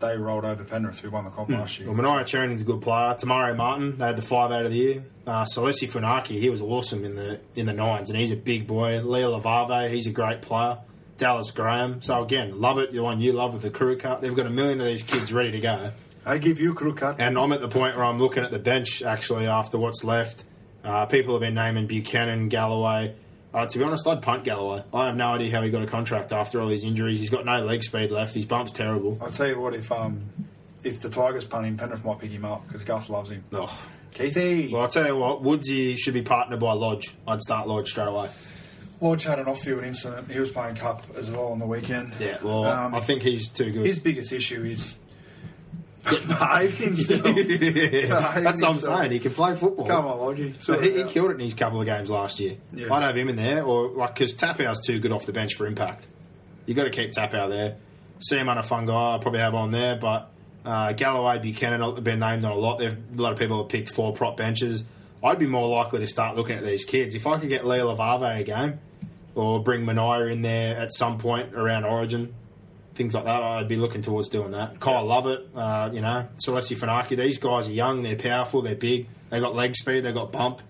they 0.00 0.16
rolled 0.16 0.44
over 0.46 0.64
Penrith, 0.64 1.00
who 1.00 1.10
won 1.10 1.24
the 1.24 1.30
comp 1.30 1.50
last 1.50 1.78
year. 1.78 1.88
Well, 1.90 1.96
Mania 1.96 2.24
Charrington's 2.24 2.62
a 2.62 2.64
good 2.64 2.80
player. 2.80 3.14
Tamari 3.14 3.54
Martin, 3.56 3.98
they 3.98 4.06
had 4.06 4.16
the 4.16 4.22
five 4.22 4.50
out 4.50 4.64
of 4.64 4.70
the 4.70 4.76
year. 4.78 5.04
Uh, 5.26 5.44
Salesi 5.44 5.86
Funaki, 5.88 6.40
he 6.40 6.48
was 6.48 6.60
awesome 6.62 7.04
in 7.04 7.16
the 7.16 7.38
in 7.54 7.66
the 7.66 7.72
nines, 7.74 8.08
and 8.10 8.18
he's 8.18 8.32
a 8.32 8.36
big 8.36 8.66
boy. 8.66 9.00
Leo 9.02 9.38
Lavave, 9.38 9.90
he's 9.90 10.06
a 10.06 10.10
great 10.12 10.40
player. 10.42 10.78
Dallas 11.20 11.50
Graham. 11.52 12.02
So 12.02 12.22
again, 12.22 12.60
love 12.60 12.78
it. 12.78 12.92
The 12.92 13.00
one 13.02 13.20
you 13.20 13.32
love 13.32 13.52
with 13.52 13.62
the 13.62 13.70
crew 13.70 13.96
cut. 13.96 14.22
They've 14.22 14.34
got 14.34 14.46
a 14.46 14.50
million 14.50 14.80
of 14.80 14.86
these 14.86 15.04
kids 15.04 15.32
ready 15.32 15.52
to 15.52 15.60
go. 15.60 15.92
They 16.26 16.38
give 16.38 16.58
you 16.58 16.74
crew 16.74 16.94
cut. 16.94 17.20
And 17.20 17.38
I'm 17.38 17.52
at 17.52 17.60
the 17.60 17.68
point 17.68 17.94
where 17.94 18.04
I'm 18.04 18.18
looking 18.18 18.42
at 18.42 18.50
the 18.50 18.58
bench 18.58 19.02
actually 19.02 19.46
after 19.46 19.78
what's 19.78 20.02
left. 20.02 20.44
Uh, 20.82 21.06
people 21.06 21.34
have 21.34 21.42
been 21.42 21.54
naming 21.54 21.86
Buchanan, 21.86 22.48
Galloway. 22.48 23.14
Uh, 23.52 23.66
to 23.66 23.78
be 23.78 23.84
honest, 23.84 24.06
I'd 24.06 24.22
punt 24.22 24.44
Galloway. 24.44 24.82
I 24.94 25.06
have 25.06 25.16
no 25.16 25.28
idea 25.34 25.50
how 25.50 25.62
he 25.62 25.70
got 25.70 25.82
a 25.82 25.86
contract 25.86 26.32
after 26.32 26.60
all 26.60 26.68
these 26.68 26.84
injuries. 26.84 27.20
He's 27.20 27.30
got 27.30 27.44
no 27.44 27.62
leg 27.62 27.82
speed 27.82 28.10
left. 28.10 28.34
His 28.34 28.46
bump's 28.46 28.72
terrible. 28.72 29.18
I'll 29.20 29.30
tell 29.30 29.48
you 29.48 29.60
what, 29.60 29.74
if 29.74 29.92
um, 29.92 30.22
if 30.84 31.00
the 31.00 31.10
Tigers 31.10 31.44
punt 31.44 31.66
him, 31.66 31.76
Penrith 31.76 32.04
might 32.04 32.18
pick 32.18 32.30
him 32.30 32.44
up 32.44 32.66
because 32.66 32.84
Gus 32.84 33.10
loves 33.10 33.30
him. 33.30 33.44
Ugh. 33.52 33.68
Keithy! 34.14 34.72
Well, 34.72 34.82
I'll 34.82 34.88
tell 34.88 35.06
you 35.06 35.16
what, 35.16 35.42
Woodsy 35.42 35.96
should 35.96 36.14
be 36.14 36.22
partnered 36.22 36.60
by 36.60 36.72
Lodge. 36.72 37.14
I'd 37.26 37.40
start 37.42 37.68
Lodge 37.68 37.90
straight 37.90 38.08
away. 38.08 38.28
Lodge 39.00 39.24
had 39.24 39.38
an 39.38 39.46
off-field 39.48 39.82
incident. 39.84 40.30
He 40.30 40.38
was 40.38 40.50
playing 40.50 40.76
cup 40.76 41.04
as 41.16 41.30
well 41.30 41.48
on 41.48 41.58
the 41.58 41.66
weekend. 41.66 42.12
Yeah, 42.20 42.38
well, 42.42 42.64
Um, 42.66 42.94
I 42.94 43.00
think 43.00 43.22
he's 43.22 43.48
too 43.48 43.70
good. 43.72 43.86
his 43.86 43.98
biggest 43.98 44.32
issue 44.32 44.62
is 44.64 44.98
behave 46.04 46.76
himself. 46.78 47.22
That's 47.24 48.62
what 48.62 48.64
I'm 48.64 48.74
saying. 48.74 49.12
He 49.12 49.18
can 49.18 49.32
play 49.32 49.54
football. 49.54 49.86
Come 49.86 50.06
on, 50.06 50.18
Lodgy. 50.18 50.54
So 50.58 50.78
he, 50.80 50.98
he 51.02 51.04
killed 51.04 51.30
it 51.30 51.34
in 51.34 51.40
his 51.40 51.54
couple 51.54 51.80
of 51.80 51.86
games 51.86 52.10
last 52.10 52.40
year. 52.40 52.56
Yeah. 52.72 52.92
I'd 52.92 53.02
have 53.02 53.16
him 53.16 53.28
in 53.28 53.36
there, 53.36 53.62
or 53.64 53.88
like 53.88 54.14
because 54.14 54.34
Tapau's 54.34 54.80
too 54.86 54.98
good 54.98 55.12
off 55.12 55.26
the 55.26 55.32
bench 55.32 55.54
for 55.54 55.66
impact. 55.66 56.06
You 56.66 56.74
got 56.74 56.84
to 56.84 56.90
keep 56.90 57.10
Tapau 57.12 57.48
there. 57.48 57.76
Sam 58.20 58.46
Anafunga, 58.46 59.16
I 59.16 59.18
probably 59.22 59.40
have 59.40 59.54
on 59.54 59.70
there, 59.72 59.96
but 59.96 60.30
uh, 60.64 60.92
Galloway, 60.92 61.38
Buchanan 61.38 61.80
have 61.80 62.04
been 62.04 62.18
named 62.18 62.44
on 62.44 62.52
a 62.52 62.54
lot. 62.54 62.78
They've, 62.78 62.96
a 62.96 63.22
lot 63.22 63.32
of 63.32 63.38
people 63.38 63.58
have 63.62 63.68
picked 63.70 63.90
four 63.90 64.12
prop 64.12 64.36
benches. 64.36 64.84
I'd 65.24 65.38
be 65.38 65.46
more 65.46 65.68
likely 65.68 66.00
to 66.00 66.06
start 66.06 66.36
looking 66.36 66.56
at 66.56 66.64
these 66.64 66.84
kids 66.84 67.14
if 67.14 67.26
I 67.26 67.38
could 67.38 67.48
get 67.48 67.66
Leo 67.66 67.94
Lavave 67.94 68.40
a 68.40 68.44
game, 68.44 68.78
or 69.34 69.62
bring 69.62 69.84
Mania 69.84 70.26
in 70.26 70.42
there 70.42 70.76
at 70.76 70.92
some 70.94 71.18
point 71.18 71.54
around 71.54 71.84
Origin. 71.84 72.34
Things 72.94 73.14
like 73.14 73.24
that, 73.24 73.42
I'd 73.42 73.68
be 73.68 73.76
looking 73.76 74.02
towards 74.02 74.28
doing 74.28 74.50
that. 74.50 74.80
Kyle 74.80 75.04
Lovett, 75.06 75.48
uh, 75.54 75.90
you 75.92 76.00
know, 76.00 76.26
Celeste 76.38 76.72
Fanaki. 76.72 77.16
These 77.16 77.38
guys 77.38 77.68
are 77.68 77.72
young, 77.72 78.02
they're 78.02 78.16
powerful, 78.16 78.62
they're 78.62 78.74
big, 78.74 79.06
they 79.30 79.40
got 79.40 79.54
leg 79.54 79.74
speed, 79.76 80.00
they 80.00 80.12
got 80.12 80.32
bump. 80.32 80.60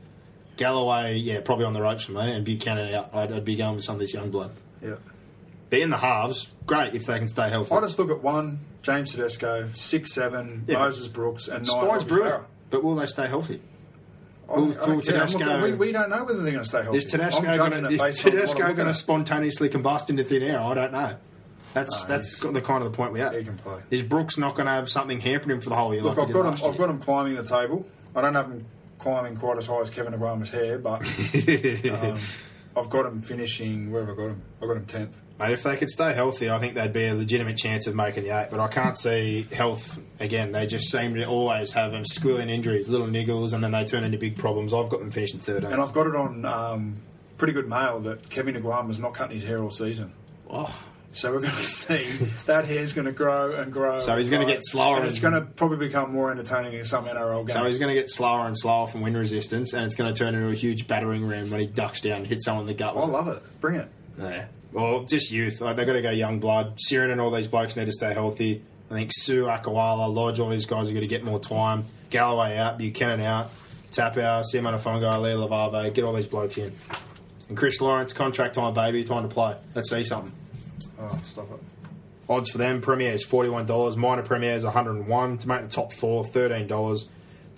Galloway, 0.56 1.16
yeah, 1.16 1.40
probably 1.40 1.64
on 1.64 1.72
the 1.72 1.80
ropes 1.80 2.04
for 2.04 2.12
me, 2.12 2.32
and 2.32 2.44
Buchanan 2.44 2.92
out. 2.94 3.14
I'd, 3.14 3.32
I'd 3.32 3.44
be 3.44 3.56
going 3.56 3.76
with 3.76 3.84
some 3.84 3.94
of 3.96 4.00
this 4.00 4.12
young 4.12 4.30
blood. 4.30 4.50
Yeah. 4.82 4.96
But 5.70 5.78
in 5.78 5.90
the 5.90 5.96
halves, 5.96 6.50
great 6.66 6.94
if 6.94 7.06
they 7.06 7.18
can 7.18 7.28
stay 7.28 7.48
healthy. 7.48 7.72
I 7.74 7.80
just 7.80 7.98
look 7.98 8.10
at 8.10 8.22
one, 8.22 8.60
James 8.82 9.12
Tedesco, 9.12 9.70
six, 9.72 10.12
seven, 10.12 10.64
Yeah. 10.68 10.78
Moses 10.78 11.08
Brooks, 11.08 11.48
and 11.48 11.60
nine. 11.60 11.66
Spine's 11.66 11.86
Robbie 11.88 12.04
brilliant, 12.04 12.42
Farah. 12.42 12.46
but 12.68 12.84
will 12.84 12.94
they 12.96 13.06
stay 13.06 13.26
healthy? 13.26 13.62
I- 14.50 14.54
Will- 14.54 14.62
I 14.62 14.66
will 14.66 14.74
don't 14.74 14.84
care. 15.06 15.20
I'm 15.22 15.26
Tedesco- 15.28 15.62
we, 15.62 15.72
we 15.74 15.92
don't 15.92 16.10
know 16.10 16.24
whether 16.24 16.40
they're 16.42 16.52
going 16.52 16.64
to 16.64 16.68
stay 16.68 16.82
healthy. 16.82 16.98
Is 16.98 17.06
Tedesco 17.06 17.42
going 17.42 17.70
to 17.70 17.76
it 17.78 17.98
based 17.98 18.02
on 18.02 18.06
what 18.06 18.08
I'm 18.24 18.32
Tedesco 18.32 18.72
going 18.74 18.88
to 18.88 18.94
spontaneously 18.94 19.68
combust 19.68 20.10
into 20.10 20.24
thin 20.24 20.42
air? 20.42 20.60
I 20.60 20.74
don't 20.74 20.92
know. 20.92 21.16
That's 21.72 22.08
No, 22.08 22.16
that's 22.16 22.40
the 22.40 22.60
kind 22.60 22.82
of 22.84 22.90
the 22.90 22.96
point 22.96 23.12
we're 23.12 23.24
at. 23.24 23.34
He 23.34 23.44
can 23.44 23.56
play. 23.56 23.80
Is 23.90 24.02
Brooks 24.02 24.36
not 24.36 24.56
going 24.56 24.66
to 24.66 24.72
have 24.72 24.90
something 24.90 25.20
hampering 25.20 25.56
him 25.56 25.60
for 25.60 25.68
the 25.70 25.76
whole 25.76 25.94
year? 25.94 26.02
Look, 26.02 26.16
like 26.16 26.26
I've 26.26 26.32
got 26.34 26.46
him. 26.46 26.68
I've 26.68 26.76
got 26.76 26.90
him 26.90 26.98
climbing 26.98 27.36
the 27.36 27.44
table. 27.44 27.86
I 28.16 28.20
don't 28.22 28.34
have 28.34 28.46
him 28.50 28.66
climbing 28.98 29.36
quite 29.36 29.56
as 29.56 29.66
high 29.66 29.80
as 29.80 29.88
Kevin 29.88 30.12
Aguama's 30.12 30.50
hair, 30.50 30.78
but 30.78 31.02
um, 32.02 32.18
I've 32.76 32.90
got 32.90 33.06
him 33.06 33.20
finishing. 33.22 33.92
Where 33.92 34.04
have 34.04 34.14
I 34.14 34.16
got 34.16 34.26
him? 34.30 34.42
I 34.60 34.66
got 34.66 34.76
him 34.78 34.86
tenth. 34.86 35.16
Mate, 35.40 35.52
if 35.52 35.62
they 35.62 35.76
could 35.76 35.90
stay 35.90 36.12
healthy, 36.12 36.50
I 36.50 36.58
think 36.58 36.74
they'd 36.74 36.92
be 36.92 37.06
a 37.06 37.14
legitimate 37.14 37.56
chance 37.56 37.86
of 37.86 37.94
making 37.94 38.24
the 38.24 38.30
eight. 38.38 38.48
But 38.50 38.60
I 38.60 38.68
can't 38.68 38.96
see 38.98 39.46
health 39.52 39.98
again. 40.18 40.52
They 40.52 40.66
just 40.66 40.90
seem 40.90 41.14
to 41.14 41.24
always 41.24 41.72
have 41.72 41.92
them 41.92 42.04
squilling 42.04 42.48
injuries, 42.50 42.88
little 42.88 43.06
niggles, 43.08 43.52
and 43.52 43.62
then 43.64 43.72
they 43.72 43.84
turn 43.84 44.04
into 44.04 44.18
big 44.18 44.36
problems. 44.36 44.72
I've 44.74 44.88
got 44.90 45.00
them 45.00 45.10
finishing 45.10 45.40
third. 45.40 45.64
And 45.64 45.74
I've 45.80 45.92
got 45.92 46.06
it 46.06 46.14
on 46.14 46.44
um, 46.44 46.96
pretty 47.38 47.52
good 47.54 47.68
mail 47.68 48.00
that 48.00 48.28
Kevin 48.30 48.54
Aguama's 48.54 48.98
not 49.00 49.14
cutting 49.14 49.34
his 49.34 49.44
hair 49.44 49.62
all 49.62 49.70
season. 49.70 50.12
Oh, 50.50 50.78
So 51.12 51.32
we're 51.32 51.40
going 51.40 51.52
to 51.56 51.62
see 51.62 52.04
that 52.46 52.66
hair's 52.66 52.92
going 52.92 53.06
to 53.06 53.12
grow 53.12 53.54
and 53.54 53.72
grow. 53.72 53.98
So 54.00 54.16
he's 54.18 54.30
gonna 54.30 54.44
get 54.44 54.60
slower 54.62 54.98
and 54.98 55.06
it's 55.06 55.22
and- 55.22 55.32
going 55.32 55.34
to 55.44 55.50
probably 55.52 55.78
become 55.78 56.12
more 56.12 56.30
entertaining 56.30 56.74
in 56.74 56.84
some 56.84 57.06
NRL 57.06 57.46
games. 57.46 57.52
so 57.54 57.64
he's 57.64 57.78
going 57.78 57.94
to 57.94 57.98
get 58.00 58.10
slower 58.10 58.46
and 58.46 58.58
slower 58.58 58.86
from 58.86 59.00
wind 59.00 59.16
resistance, 59.16 59.72
and 59.72 59.84
it's 59.84 59.94
going 59.94 60.12
to 60.12 60.18
turn 60.18 60.34
into 60.34 60.48
a 60.48 60.54
huge 60.54 60.86
battering 60.86 61.26
ram 61.26 61.50
when 61.50 61.60
he 61.60 61.66
ducks 61.66 62.00
down 62.00 62.18
and 62.18 62.26
hits 62.26 62.44
someone 62.44 62.64
in 62.64 62.66
the 62.68 62.74
gut. 62.74 62.96
I 62.96 63.06
love 63.06 63.28
it. 63.28 63.42
Bring 63.60 63.76
it. 63.76 63.88
Yeah. 64.18 64.46
Well, 64.72 65.04
just 65.04 65.30
youth. 65.30 65.60
Like, 65.60 65.76
they've 65.76 65.86
got 65.86 65.94
to 65.94 66.02
go 66.02 66.10
young 66.10 66.38
blood. 66.38 66.74
Siren 66.78 67.10
and 67.10 67.20
all 67.20 67.30
these 67.30 67.48
blokes 67.48 67.76
need 67.76 67.86
to 67.86 67.92
stay 67.92 68.14
healthy. 68.14 68.62
I 68.90 68.94
think 68.94 69.10
Sue, 69.12 69.44
Akawala, 69.44 70.12
Lodge, 70.12 70.40
all 70.40 70.48
these 70.48 70.66
guys 70.66 70.88
are 70.88 70.92
going 70.92 71.02
to 71.02 71.08
get 71.08 71.24
more 71.24 71.40
time. 71.40 71.84
Galloway 72.10 72.56
out, 72.56 72.76
Buchanan 72.76 73.20
out, 73.20 73.50
Tapau, 73.92 74.44
Simon 74.44 74.74
Afonga, 74.74 75.20
Leo 75.22 75.46
Lavave, 75.46 75.94
get 75.94 76.04
all 76.04 76.12
these 76.12 76.26
blokes 76.26 76.58
in. 76.58 76.72
And 77.48 77.56
Chris 77.56 77.80
Lawrence, 77.80 78.12
contract 78.12 78.56
time, 78.56 78.74
baby, 78.74 79.04
time 79.04 79.22
to 79.22 79.32
play. 79.32 79.56
Let's 79.74 79.90
see 79.90 80.04
something. 80.04 80.32
Oh, 80.98 81.18
stop 81.22 81.50
it. 81.52 81.60
Odds 82.28 82.50
for 82.50 82.58
them, 82.58 82.80
Premier 82.80 83.12
is 83.12 83.26
$41, 83.26 83.96
minor 83.96 84.22
Premier 84.22 84.54
is 84.54 84.64
101 84.64 85.38
To 85.38 85.48
make 85.48 85.62
the 85.62 85.68
top 85.68 85.92
four, 85.92 86.24
$13. 86.24 86.68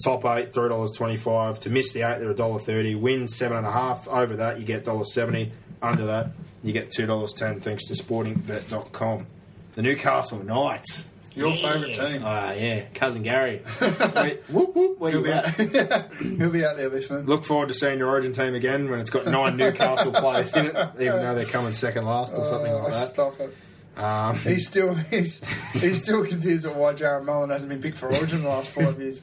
Top 0.03 0.25
eight, 0.25 0.53
$3.25. 0.53 1.59
To 1.61 1.71
miss 1.71 1.93
the 1.93 2.01
eight, 2.01 2.21
they're 2.21 2.33
$1.30. 2.33 2.99
Win, 2.99 3.25
7.5 3.25 4.09
Over 4.09 4.37
that, 4.37 4.59
you 4.59 4.65
get 4.65 4.85
$1.70. 4.85 5.51
Under 5.83 6.07
that, 6.07 6.31
you 6.63 6.73
get 6.73 6.91
$2.10 6.91 7.63
thanks 7.63 7.87
to 7.89 7.95
sportingbet.com. 7.95 9.27
The 9.75 9.83
Newcastle 9.83 10.43
Knights. 10.45 11.07
Your 11.35 11.49
Yeah. 11.55 11.73
favourite 11.73 11.95
team. 11.95 12.23
Ah, 12.25 12.53
yeah. 12.53 12.83
Cousin 12.95 13.23
Gary. 13.23 13.63
Wait, 13.81 14.43
whoop, 14.51 14.75
whoop, 14.77 14.99
where 14.99 15.11
He'll 15.13 15.21
you 15.21 15.25
be, 15.27 15.33
at? 15.33 15.93
out, 15.93 16.15
he'll 16.17 16.51
be 16.51 16.63
out 16.65 16.77
there 16.77 16.91
listening. 16.91 17.25
Look 17.25 17.45
forward 17.47 17.69
to 17.69 17.75
seeing 17.75 17.99
your 17.99 18.09
Origin 18.09 18.33
team 18.35 18.55
again 18.55 18.91
when 18.91 19.01
it's 19.01 19.09
got 19.09 19.27
nine 19.27 19.57
Newcastle 19.57 20.13
players 20.13 20.55
in 20.55 20.67
it, 20.67 20.77
even 21.01 21.21
though 21.23 21.35
they're 21.35 21.47
coming 21.47 21.73
second 21.73 22.05
last 22.05 22.35
or 22.35 22.45
something 22.47 22.71
Oh, 22.71 22.79
like 22.83 22.93
that. 22.93 23.07
Stop 23.09 23.41
it. 23.41 23.55
Um, 23.99 24.37
He's 24.41 24.67
still 24.67 24.95
he's 24.95 25.43
he's 25.73 26.03
still 26.03 26.25
confused 26.27 26.65
at 26.67 26.75
why 26.77 26.93
Jarrod 26.95 27.25
Mullen 27.25 27.51
hasn't 27.51 27.69
been 27.71 27.81
picked 27.83 27.99
for 27.99 28.07
Origin 28.15 28.39
in 28.39 28.43
the 28.45 28.49
last 28.51 28.69
five 28.71 28.99
years. 29.01 29.23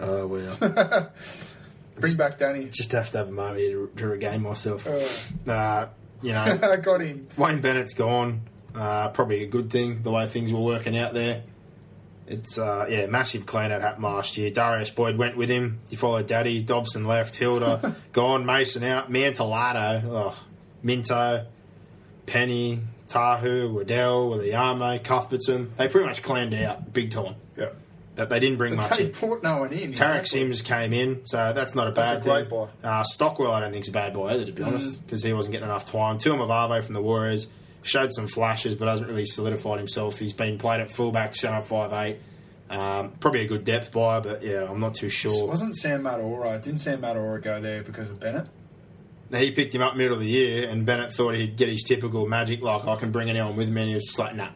oh 0.00 0.26
well, 0.26 1.10
Bring 1.96 2.16
back 2.16 2.38
Danny. 2.38 2.64
just 2.66 2.92
have 2.92 3.10
to 3.12 3.18
have 3.18 3.28
a 3.28 3.32
moment 3.32 3.58
here 3.60 3.70
to, 3.86 3.92
to 3.96 4.08
regain 4.08 4.42
myself. 4.42 4.86
Uh, 4.86 5.50
Uh, 5.50 5.88
you 6.24 6.32
know, 6.32 6.40
I 6.62 6.76
got 6.76 7.00
him. 7.00 7.28
Wayne 7.36 7.60
Bennett's 7.60 7.94
gone. 7.94 8.42
Uh, 8.74 9.08
probably 9.10 9.44
a 9.44 9.46
good 9.46 9.70
thing 9.70 10.02
the 10.02 10.10
way 10.10 10.26
things 10.26 10.52
were 10.52 10.60
working 10.60 10.98
out 10.98 11.14
there. 11.14 11.44
It's 12.26 12.58
uh, 12.58 12.86
yeah, 12.88 13.06
massive 13.06 13.44
clean 13.46 13.70
out 13.70 13.82
happened 13.82 14.04
last 14.04 14.36
year. 14.38 14.50
Darius 14.50 14.90
Boyd 14.90 15.18
went 15.18 15.36
with 15.36 15.50
him. 15.50 15.80
He 15.90 15.96
followed 15.96 16.26
Daddy. 16.26 16.62
Dobson 16.62 17.06
left. 17.06 17.36
Hilda 17.36 17.94
gone. 18.12 18.46
Mason 18.46 18.82
out. 18.82 19.10
Mantolato. 19.10 20.02
Oh, 20.06 20.36
Minto, 20.82 21.46
Penny, 22.26 22.80
Tahu, 23.08 23.72
Waddell, 23.72 24.30
Williame, 24.30 25.02
Cuthbertson. 25.02 25.72
They 25.76 25.88
pretty 25.88 26.06
much 26.06 26.22
cleaned 26.22 26.54
out 26.54 26.92
big 26.92 27.10
time. 27.10 27.36
Yeah. 28.16 28.24
But 28.24 28.28
they 28.30 28.40
didn't 28.40 28.58
bring 28.58 28.76
But 28.76 28.90
much 28.90 28.98
they 28.98 29.04
in. 29.06 29.10
brought 29.12 29.42
no 29.42 29.58
one 29.58 29.72
in. 29.72 29.90
Tariq 29.90 30.20
exactly. 30.20 30.40
Sims 30.40 30.62
came 30.62 30.92
in, 30.92 31.26
so 31.26 31.52
that's 31.54 31.74
not 31.74 31.88
a 31.88 31.92
bad 31.92 32.16
That's 32.16 32.26
a 32.26 32.30
great 32.30 32.48
thing. 32.48 32.68
buy. 32.82 32.88
Uh, 32.88 33.02
Stockwell, 33.04 33.50
I 33.52 33.60
don't 33.60 33.72
think 33.72 33.82
is 33.84 33.88
a 33.88 33.92
bad 33.92 34.12
buy 34.14 34.34
either, 34.34 34.44
to 34.44 34.52
be 34.52 34.62
Mm. 34.62 34.66
honest, 34.68 35.04
because 35.04 35.22
he 35.22 35.32
wasn't 35.32 35.52
getting 35.52 35.68
enough 35.68 35.84
time. 35.86 36.18
Tuamavave 36.18 36.84
from 36.84 36.94
the 36.94 37.02
Warriors 37.02 37.48
showed 37.82 38.12
some 38.12 38.26
flashes, 38.28 38.74
but 38.76 38.88
hasn't 38.88 39.08
really 39.10 39.26
solidified 39.26 39.78
himself. 39.78 40.18
He's 40.18 40.32
been 40.32 40.58
played 40.58 40.80
at 40.80 40.90
fullback, 40.90 41.34
centre 41.34 41.60
five 41.62 41.92
eight. 41.92 42.18
Um, 42.70 43.12
probably 43.20 43.42
a 43.42 43.46
good 43.46 43.64
depth 43.64 43.92
buy, 43.92 44.20
but 44.20 44.42
yeah, 44.42 44.66
I'm 44.70 44.80
not 44.80 44.94
too 44.94 45.10
sure. 45.10 45.46
Wasn't 45.48 45.76
Sam 45.76 46.02
Mataora? 46.02 46.62
Didn't 46.62 46.78
Sam 46.80 47.02
Mataora 47.02 47.42
go 47.42 47.60
there 47.60 47.82
because 47.82 48.08
of 48.08 48.18
Bennett? 48.20 48.46
He 49.32 49.50
picked 49.50 49.74
him 49.74 49.82
up 49.82 49.96
middle 49.96 50.14
of 50.14 50.20
the 50.20 50.26
year, 50.28 50.68
and 50.68 50.86
Bennett 50.86 51.12
thought 51.12 51.34
he'd 51.34 51.56
get 51.56 51.68
his 51.68 51.82
typical 51.82 52.26
magic, 52.28 52.62
like 52.62 52.86
I 52.86 52.94
can 52.96 53.10
bring 53.10 53.28
anyone 53.28 53.56
with 53.56 53.68
me, 53.68 53.80
and 53.82 53.88
he 53.88 53.94
was 53.94 54.04
just 54.04 54.18
like, 54.18 54.34
nah, 54.36 54.48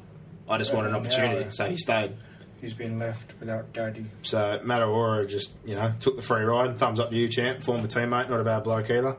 I 0.48 0.56
just 0.58 0.72
want 0.72 0.86
an 0.86 0.94
opportunity. 0.94 1.42
yeah. 1.42 1.48
So 1.50 1.66
he 1.68 1.76
stayed. 1.76 2.12
He's 2.60 2.74
been 2.74 2.98
left 2.98 3.34
without 3.40 3.72
Daddy. 3.72 4.06
So 4.22 4.60
Mataora 4.64 5.28
just, 5.28 5.54
you 5.64 5.74
know, 5.76 5.92
took 6.00 6.16
the 6.16 6.22
free 6.22 6.42
ride. 6.42 6.76
Thumbs 6.78 6.98
up 6.98 7.08
to 7.10 7.14
you, 7.16 7.28
champ. 7.28 7.62
Former 7.62 7.86
teammate, 7.86 8.28
not 8.28 8.40
a 8.40 8.44
bad 8.44 8.64
bloke 8.64 8.90
either. 8.90 9.16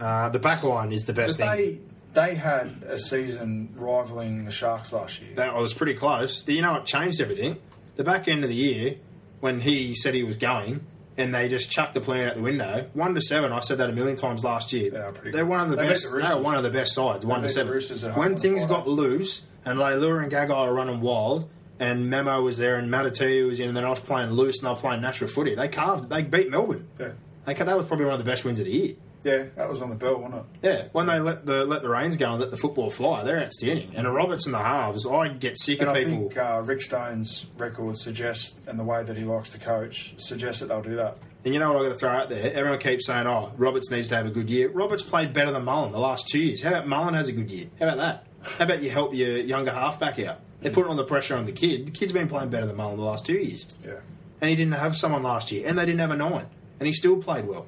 Uh, 0.00 0.28
the 0.30 0.38
back 0.40 0.62
line 0.64 0.92
is 0.92 1.04
the 1.04 1.12
But 1.12 1.26
best 1.26 1.36
thing. 1.38 1.48
they 1.48 1.78
they 2.12 2.34
had 2.34 2.82
a 2.88 2.98
season 2.98 3.68
rivaling 3.76 4.44
the 4.44 4.50
Sharks 4.50 4.92
last 4.92 5.20
year. 5.22 5.30
That 5.36 5.54
was 5.54 5.72
pretty 5.72 5.94
close. 5.94 6.46
You 6.48 6.62
know 6.62 6.72
what 6.72 6.84
changed 6.86 7.20
everything? 7.20 7.58
The 7.96 8.02
back 8.02 8.26
end 8.26 8.42
of 8.42 8.48
the 8.50 8.56
year, 8.56 8.96
when 9.38 9.60
he 9.60 9.94
said 9.94 10.14
he 10.14 10.24
was 10.24 10.36
going, 10.36 10.84
and 11.16 11.32
they 11.34 11.46
just 11.48 11.70
chucked 11.70 11.94
the 11.94 12.00
plan 12.00 12.28
out 12.28 12.34
the 12.34 12.42
window. 12.42 12.88
One 12.94 13.14
to 13.14 13.20
seven, 13.20 13.52
I 13.52 13.60
said 13.60 13.78
that 13.78 13.90
a 13.90 13.92
million 13.92 14.16
times 14.16 14.42
last 14.42 14.72
year. 14.72 14.90
They 14.90 15.30
They're 15.30 15.46
one 15.46 15.60
of 15.60 15.70
the 15.70 15.76
They 15.76 15.88
best. 15.88 16.10
the 16.10 16.18
They're 16.18 16.36
one 16.38 16.56
of 16.56 16.62
the 16.64 16.70
best 16.70 16.94
sides. 16.94 17.24
One 17.24 17.42
to 17.42 17.48
seven. 17.48 17.72
Roosters 17.72 18.02
at 18.02 18.12
home 18.12 18.20
When 18.20 18.36
things 18.36 18.64
got 18.66 18.88
loose 18.88 19.42
and 19.64 19.78
Leilua 19.78 20.22
and 20.24 20.32
Gagai 20.32 20.66
were 20.66 20.74
running 20.74 21.00
wild, 21.00 21.48
and 21.80 22.08
Memo 22.08 22.40
was 22.42 22.58
there 22.58 22.76
and 22.76 22.88
Matatu 22.92 23.48
was 23.48 23.58
in, 23.58 23.66
and 23.68 23.76
then 23.76 23.84
I 23.84 23.90
was 23.90 23.98
playing 24.00 24.30
loose 24.30 24.58
and 24.60 24.68
I 24.68 24.70
was 24.70 24.80
playing 24.80 25.00
natural 25.02 25.28
footy. 25.28 25.56
They 25.56 25.66
carved. 25.68 26.08
They 26.08 26.22
beat 26.22 26.50
Melbourne. 26.50 26.86
Yeah. 27.00 27.12
They, 27.46 27.54
that 27.54 27.76
was 27.76 27.86
probably 27.86 28.04
one 28.04 28.14
of 28.14 28.20
the 28.24 28.30
best 28.30 28.44
wins 28.44 28.60
of 28.60 28.66
the 28.66 28.70
year. 28.70 28.94
Yeah, 29.22 29.44
that 29.56 29.68
was 29.68 29.82
on 29.82 29.90
the 29.90 29.96
belt, 29.96 30.20
wasn't 30.20 30.46
it? 30.62 30.66
Yeah, 30.66 30.88
when 30.92 31.06
they 31.06 31.18
let 31.18 31.44
the 31.44 31.66
let 31.66 31.82
the 31.82 31.90
reins 31.90 32.16
go 32.16 32.30
and 32.30 32.40
let 32.40 32.50
the 32.50 32.56
football 32.56 32.88
fly, 32.88 33.22
they're 33.22 33.42
outstanding. 33.42 33.92
And 33.94 34.06
a 34.06 34.10
Roberts 34.10 34.46
and 34.46 34.54
the 34.54 34.58
halves, 34.58 35.06
I 35.06 35.28
get 35.28 35.58
sick 35.58 35.80
And 35.80 35.90
of 35.90 35.96
I 35.96 36.04
people. 36.04 36.28
think 36.30 36.38
uh, 36.38 36.62
Rick 36.64 36.80
Stone's 36.80 37.44
record 37.58 37.98
suggests, 37.98 38.54
and 38.66 38.78
the 38.78 38.84
way 38.84 39.02
that 39.02 39.18
he 39.18 39.24
likes 39.24 39.50
to 39.50 39.58
coach, 39.58 40.14
suggests 40.16 40.60
that 40.60 40.68
they'll 40.68 40.80
do 40.80 40.96
that. 40.96 41.18
And 41.44 41.52
you 41.52 41.60
know 41.60 41.70
what 41.72 41.78
I've 41.82 41.88
got 41.88 41.92
to 41.94 41.98
throw 41.98 42.10
out 42.10 42.28
there? 42.30 42.52
Everyone 42.54 42.78
keeps 42.78 43.06
saying, 43.06 43.26
oh, 43.26 43.52
Roberts 43.58 43.90
needs 43.90 44.08
to 44.08 44.16
have 44.16 44.26
a 44.26 44.30
good 44.30 44.48
year. 44.48 44.70
Roberts 44.70 45.02
played 45.02 45.32
better 45.34 45.50
than 45.50 45.64
Mullen 45.64 45.92
the 45.92 45.98
last 45.98 46.28
two 46.28 46.38
years. 46.40 46.62
How 46.62 46.70
about 46.70 46.86
Mullen 46.86 47.12
has 47.14 47.28
a 47.28 47.32
good 47.32 47.50
year? 47.50 47.66
How 47.78 47.88
about 47.88 47.98
that? 47.98 48.26
How 48.58 48.64
about 48.64 48.82
you 48.82 48.88
help 48.90 49.14
your 49.14 49.36
younger 49.38 49.72
halfback 49.72 50.18
out? 50.20 50.40
They're 50.60 50.72
putting 50.72 50.90
all 50.90 50.96
the 50.96 51.04
pressure 51.04 51.36
on 51.36 51.46
the 51.46 51.52
kid. 51.52 51.86
The 51.86 51.90
kid's 51.90 52.12
been 52.12 52.28
playing 52.28 52.50
better 52.50 52.66
than 52.66 52.76
Mullen 52.76 52.96
the 52.96 53.02
last 53.02 53.24
two 53.26 53.34
years. 53.34 53.66
Yeah. 53.84 54.00
And 54.40 54.50
he 54.50 54.56
didn't 54.56 54.74
have 54.74 54.96
someone 54.96 55.22
last 55.22 55.50
year. 55.52 55.66
And 55.66 55.78
they 55.78 55.86
didn't 55.86 56.00
have 56.00 56.10
a 56.10 56.16
nine. 56.16 56.46
And 56.78 56.86
he 56.86 56.92
still 56.92 57.16
played 57.22 57.46
well. 57.46 57.66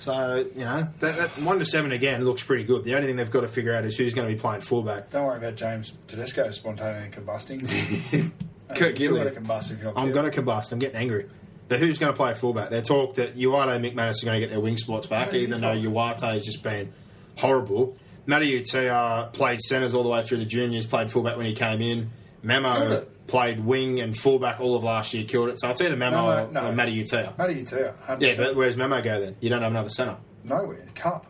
So, 0.00 0.44
you 0.54 0.64
know, 0.64 0.88
that, 1.00 1.16
that 1.16 1.30
one 1.42 1.58
to 1.60 1.64
seven 1.64 1.92
again 1.92 2.24
looks 2.24 2.42
pretty 2.42 2.64
good. 2.64 2.82
The 2.84 2.94
only 2.96 3.06
thing 3.06 3.16
they've 3.16 3.30
got 3.30 3.42
to 3.42 3.48
figure 3.48 3.74
out 3.74 3.84
is 3.84 3.96
who's 3.96 4.14
going 4.14 4.28
to 4.28 4.34
be 4.34 4.40
playing 4.40 4.62
fullback. 4.62 5.10
Don't 5.10 5.26
worry 5.26 5.38
about 5.38 5.54
James 5.54 5.92
Tedesco 6.08 6.50
spontaneously 6.50 7.22
combusting. 7.22 8.32
Kurt 8.74 8.96
Gidley. 8.96 9.10
going 9.22 9.32
to 9.34 9.40
combust 9.40 9.70
if 9.70 9.80
you're 9.80 9.92
not 9.92 10.02
I'm 10.02 10.12
going 10.12 10.30
to 10.30 10.42
combust. 10.42 10.72
I'm 10.72 10.78
getting 10.80 10.96
angry. 10.96 11.28
But 11.68 11.78
who's 11.78 11.98
going 11.98 12.12
to 12.12 12.16
play 12.16 12.34
fullback? 12.34 12.70
They 12.70 12.82
talk 12.82 13.14
that 13.14 13.36
Uate 13.36 13.76
and 13.76 13.84
McManus 13.84 14.22
are 14.22 14.26
going 14.26 14.40
to 14.40 14.40
get 14.40 14.50
their 14.50 14.60
wing 14.60 14.76
spots 14.76 15.06
back, 15.06 15.32
Yeah, 15.32 15.38
even 15.38 15.60
though. 15.60 15.74
Uate 15.74 16.20
has 16.20 16.44
just 16.44 16.62
been 16.62 16.92
horrible. 17.38 17.96
Matty 18.26 18.60
Utea 18.60 19.32
played 19.32 19.60
centres 19.60 19.94
all 19.94 20.02
the 20.02 20.08
way 20.08 20.22
through 20.22 20.38
the 20.38 20.44
juniors, 20.44 20.86
played 20.86 21.10
fullback 21.10 21.36
when 21.36 21.46
he 21.46 21.54
came 21.54 21.80
in. 21.80 22.10
Memo 22.42 23.04
played 23.26 23.64
wing 23.64 24.00
and 24.00 24.16
fullback 24.16 24.60
all 24.60 24.74
of 24.74 24.82
last 24.84 25.14
year, 25.14 25.24
killed 25.24 25.48
it. 25.48 25.60
So 25.60 25.68
you 25.68 25.74
the 25.88 25.96
Memo 25.96 26.26
uh, 26.26 26.36
No, 26.44 26.50
no, 26.50 26.60
no. 26.62 26.68
or 26.68 26.72
Matty 26.72 27.02
Utea. 27.02 27.36
Matty 27.38 27.62
Utea, 27.62 27.94
100%. 28.06 28.20
Yeah, 28.20 28.34
but 28.36 28.56
where's 28.56 28.76
Memo 28.76 29.00
go 29.00 29.20
then? 29.20 29.36
You 29.40 29.48
don't 29.48 29.62
have 29.62 29.72
another 29.72 29.88
centre. 29.88 30.16
Nowhere. 30.44 30.86
Cup. 30.94 31.26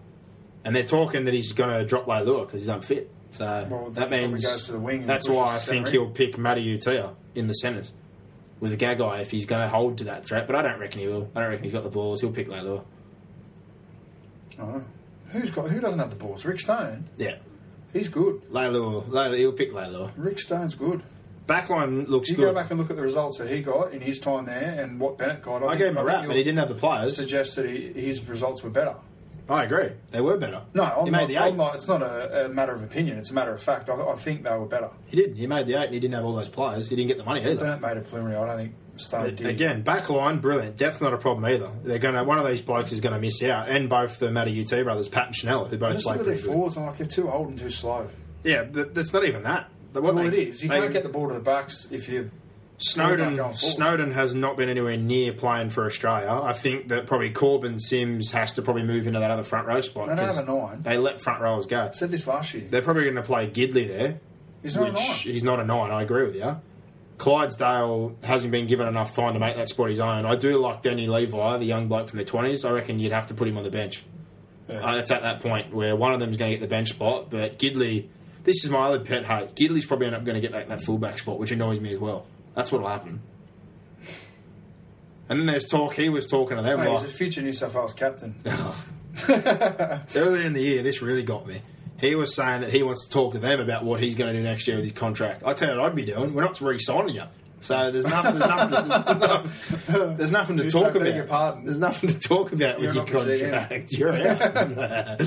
And 0.64 0.74
they're 0.74 0.84
talking 0.84 1.24
that 1.26 1.34
he's 1.34 1.52
going 1.52 1.70
to 1.70 1.84
drop 1.84 2.06
Leilua 2.06 2.46
because 2.46 2.60
he's 2.60 2.68
unfit. 2.68 3.10
So 3.32 3.66
Well, 3.70 3.90
that 3.90 4.10
means 4.10 4.44
goes 4.44 4.66
to 4.66 4.72
the 4.72 4.78
wing 4.78 5.06
that's 5.06 5.28
why 5.28 5.54
I 5.54 5.58
think 5.58 5.88
he'll 5.88 6.10
pick 6.10 6.36
Matty 6.36 6.64
Utea 6.78 7.14
in 7.34 7.46
the 7.46 7.54
centres 7.54 7.92
with 8.60 8.72
a 8.72 8.76
Gagai 8.76 9.20
if 9.22 9.30
he's 9.30 9.46
going 9.46 9.62
to 9.62 9.68
hold 9.68 9.98
to 9.98 10.04
that 10.04 10.26
threat. 10.26 10.46
But 10.46 10.54
I 10.56 10.62
don't 10.62 10.78
reckon 10.78 11.00
he 11.00 11.06
will. 11.08 11.30
I 11.34 11.40
don't 11.40 11.48
reckon 11.50 11.64
he's 11.64 11.72
got 11.72 11.82
the 11.82 11.88
balls. 11.90 12.20
He'll 12.20 12.30
pick 12.30 12.48
Leilua. 12.48 12.84
Oh. 14.58 14.82
Who's 15.32 15.50
got? 15.50 15.68
Who 15.68 15.80
doesn't 15.80 15.98
have 15.98 16.10
the 16.10 16.16
balls? 16.16 16.44
Rick 16.44 16.60
Stone. 16.60 17.08
Yeah, 17.16 17.36
He's 17.92 18.08
good. 18.08 18.42
Leilua. 18.50 19.06
Leilua 19.08 19.36
he'll 19.38 19.52
pick 19.52 19.72
Leilua. 19.72 20.10
Rick 20.16 20.38
Stone's 20.38 20.74
good. 20.74 21.02
Backline 21.46 22.06
looks 22.08 22.28
good. 22.28 22.38
You 22.38 22.44
good. 22.44 22.54
go 22.54 22.54
back 22.54 22.70
and 22.70 22.78
look 22.78 22.90
at 22.90 22.96
the 22.96 23.02
results 23.02 23.38
that 23.38 23.48
he 23.50 23.60
got 23.62 23.92
in 23.92 24.00
his 24.00 24.20
time 24.20 24.46
there 24.46 24.80
and 24.80 25.00
what 25.00 25.18
Bennett 25.18 25.42
got. 25.42 25.62
I 25.62 25.68
think- 25.70 25.78
gave 25.78 25.88
him 25.88 25.96
a 25.98 26.04
rap, 26.04 26.26
but 26.26 26.36
he 26.36 26.44
didn't 26.44 26.58
have 26.58 26.68
the 26.68 26.74
players. 26.76 27.16
Suggest 27.16 27.56
that 27.56 27.68
he, 27.68 27.92
his 27.92 28.26
results 28.28 28.62
were 28.62 28.70
better. 28.70 28.94
I 29.48 29.64
agree. 29.64 29.88
They 30.12 30.20
were 30.20 30.38
better. 30.38 30.62
No, 30.72 30.84
he 30.84 30.90
I'm 30.92 31.04
made 31.10 31.12
not, 31.22 31.28
the 31.28 31.38
I'm 31.38 31.48
eight. 31.54 31.56
not, 31.56 31.74
it's 31.74 31.88
not 31.88 32.00
a, 32.00 32.46
a 32.46 32.48
matter 32.48 32.72
of 32.72 32.82
opinion. 32.84 33.18
It's 33.18 33.32
a 33.32 33.34
matter 33.34 33.52
of 33.52 33.60
fact. 33.60 33.90
I, 33.90 33.94
I 33.94 34.14
think 34.14 34.44
they 34.44 34.50
were 34.50 34.66
better. 34.66 34.90
He 35.08 35.16
did. 35.16 35.36
He 35.36 35.46
made 35.48 35.66
the 35.66 35.74
eight, 35.74 35.86
and 35.86 35.94
he 35.94 36.00
didn't 36.00 36.14
have 36.14 36.24
all 36.24 36.32
those 36.34 36.48
players. 36.48 36.88
He 36.88 36.94
didn't 36.96 37.08
get 37.08 37.18
the 37.18 37.24
money 37.24 37.40
either. 37.44 37.56
Bennett 37.56 37.80
made 37.80 37.96
a 37.96 38.00
preliminary. 38.02 38.36
I 38.40 38.46
don't 38.46 38.56
think 38.56 38.74
Stone 38.96 39.36
But 39.36 39.46
again, 39.46 39.82
back 39.82 40.10
line, 40.10 40.38
brilliant. 40.38 40.76
Depth 40.76 41.00
not 41.00 41.14
a 41.14 41.16
problem 41.16 41.44
either. 41.46 41.70
They're 41.82 41.98
gonna 41.98 42.24
one 42.24 42.38
of 42.38 42.46
these 42.46 42.60
blokes 42.62 42.92
is 42.92 43.00
gonna 43.00 43.18
miss 43.18 43.42
out, 43.42 43.68
and 43.68 43.88
both 43.88 44.18
the 44.18 44.30
Matty 44.30 44.60
UT 44.62 44.84
brothers, 44.84 45.08
Pat 45.08 45.26
and 45.28 45.34
Chanel, 45.36 45.64
who 45.64 45.76
both 45.78 46.02
play 46.02 46.12
look 46.12 46.20
at 46.20 46.26
their 46.26 46.34
good. 46.36 46.44
forwards. 46.44 46.76
I'm 46.76 46.86
like, 46.86 46.98
they're 46.98 47.06
too 47.06 47.30
old 47.30 47.48
and 47.48 47.58
too 47.58 47.70
slow. 47.70 48.08
Yeah, 48.44 48.64
that's 48.70 49.12
not 49.12 49.24
even 49.24 49.42
that. 49.44 49.68
What 49.92 50.02
Well, 50.04 50.14
they- 50.14 50.26
it 50.28 50.34
is. 50.48 50.62
You 50.62 50.68
they- 50.68 50.80
can't 50.80 50.92
get 50.92 51.02
the 51.04 51.08
ball 51.08 51.28
to 51.28 51.34
the 51.34 51.40
backs 51.40 51.88
if 51.90 52.08
you. 52.08 52.30
Snowden. 52.78 53.38
Snowden 53.54 54.10
has 54.12 54.34
not 54.34 54.56
been 54.56 54.68
anywhere 54.68 54.96
near 54.96 55.32
playing 55.32 55.70
for 55.70 55.86
Australia. 55.86 56.40
I 56.42 56.52
think 56.52 56.88
that 56.88 57.06
probably 57.06 57.30
Korbin 57.30 57.80
Sims 57.80 58.32
has 58.32 58.54
to 58.54 58.62
probably 58.62 58.82
move 58.82 59.06
into 59.06 59.20
that 59.20 59.30
other 59.30 59.44
front 59.44 59.68
row 59.68 59.80
spot. 59.80 60.08
They 60.08 60.16
don't 60.16 60.26
have 60.26 60.38
a 60.38 60.44
nine. 60.50 60.82
They 60.82 60.98
let 60.98 61.20
front 61.20 61.40
rowers 61.40 61.66
go. 61.66 61.82
I 61.82 61.90
said 61.92 62.10
this 62.10 62.26
last 62.26 62.52
year. 62.54 62.64
They're 62.68 62.82
probably 62.82 63.04
going 63.04 63.14
to 63.16 63.22
play 63.22 63.48
Gidley 63.48 63.86
there. 63.86 64.18
He's 64.62 64.74
not 64.74 64.88
a 64.88 64.92
nine. 64.92 65.00
He's 65.00 65.44
not 65.44 65.60
a 65.60 65.64
nine. 65.64 65.92
I 65.92 66.02
agree 66.02 66.24
with 66.26 66.34
you. 66.34 66.56
Clydesdale 67.22 68.16
hasn't 68.24 68.50
been 68.50 68.66
given 68.66 68.88
enough 68.88 69.12
time 69.12 69.34
to 69.34 69.38
make 69.38 69.54
that 69.54 69.68
spot 69.68 69.90
his 69.90 70.00
own. 70.00 70.26
I 70.26 70.34
do 70.34 70.56
like 70.56 70.82
Danny 70.82 71.06
Levi, 71.06 71.58
the 71.58 71.64
young 71.64 71.86
bloke 71.86 72.08
from 72.08 72.16
the 72.16 72.24
twenties. 72.24 72.64
I 72.64 72.72
reckon 72.72 72.98
you'd 72.98 73.12
have 73.12 73.28
to 73.28 73.34
put 73.34 73.46
him 73.46 73.56
on 73.56 73.62
the 73.62 73.70
bench. 73.70 74.02
Yeah. 74.68 74.80
Uh, 74.84 74.96
it's 74.96 75.12
at 75.12 75.22
that 75.22 75.38
point 75.38 75.72
where 75.72 75.94
one 75.94 76.12
of 76.12 76.18
them 76.18 76.30
is 76.30 76.36
going 76.36 76.50
to 76.50 76.58
get 76.58 76.60
the 76.60 76.68
bench 76.68 76.88
spot, 76.88 77.30
but 77.30 77.60
Gidley. 77.60 78.08
This 78.42 78.64
is 78.64 78.70
my 78.70 78.88
other 78.88 78.98
pet 78.98 79.24
hate. 79.24 79.54
Gidley's 79.54 79.86
probably 79.86 80.08
end 80.08 80.16
up 80.16 80.24
going 80.24 80.34
to 80.34 80.40
get 80.40 80.50
back 80.50 80.66
that 80.66 80.82
fullback 80.82 81.16
spot, 81.16 81.38
which 81.38 81.52
annoys 81.52 81.78
me 81.78 81.94
as 81.94 82.00
well. 82.00 82.26
That's 82.56 82.72
what'll 82.72 82.88
happen. 82.88 83.22
And 85.28 85.38
then 85.38 85.46
there's 85.46 85.66
talk. 85.66 85.94
He 85.94 86.08
was 86.08 86.26
talking 86.26 86.56
to 86.56 86.62
them 86.64 86.80
Mate, 86.80 86.90
he's 86.90 87.04
a 87.04 87.06
future 87.06 87.40
New 87.40 87.52
South 87.52 87.72
Wales 87.72 87.94
captain. 87.94 88.34
earlier 89.28 90.44
in 90.44 90.54
the 90.54 90.60
year. 90.60 90.82
This 90.82 91.00
really 91.00 91.22
got 91.22 91.46
me. 91.46 91.62
He 92.02 92.14
was 92.14 92.34
saying 92.34 92.60
that 92.62 92.70
he 92.72 92.82
wants 92.82 93.06
to 93.06 93.10
talk 93.12 93.32
to 93.32 93.38
them 93.38 93.60
about 93.60 93.84
what 93.84 94.00
he's 94.00 94.14
going 94.16 94.30
to 94.34 94.38
do 94.38 94.44
next 94.44 94.66
year 94.66 94.76
with 94.76 94.84
his 94.84 94.92
contract. 94.92 95.42
I 95.46 95.54
tell 95.54 95.72
you 95.72 95.80
what 95.80 95.86
I'd 95.90 95.96
be 95.96 96.04
doing. 96.04 96.34
We're 96.34 96.42
not 96.42 96.60
re-signing 96.60 97.14
you. 97.14 97.22
So 97.60 97.92
there's 97.92 98.04
nothing. 98.06 98.40
There's 98.40 98.48
nothing. 98.50 98.74
To, 98.74 98.88
there's 98.88 99.88
nothing, 99.88 100.16
there's 100.16 100.32
nothing 100.32 100.56
to 100.56 100.64
You 100.64 100.70
talk 100.70 100.94
about. 100.96 101.14
your 101.14 101.24
pardon. 101.26 101.64
There's 101.64 101.78
nothing 101.78 102.08
to 102.10 102.18
talk 102.18 102.50
about 102.52 102.80
with 102.80 102.92
You're 102.92 103.06
your 103.06 103.24
the 103.24 103.32
GM. 103.34 103.50
contract. 103.52 103.92
You're 103.96 104.12
out. 104.12 105.18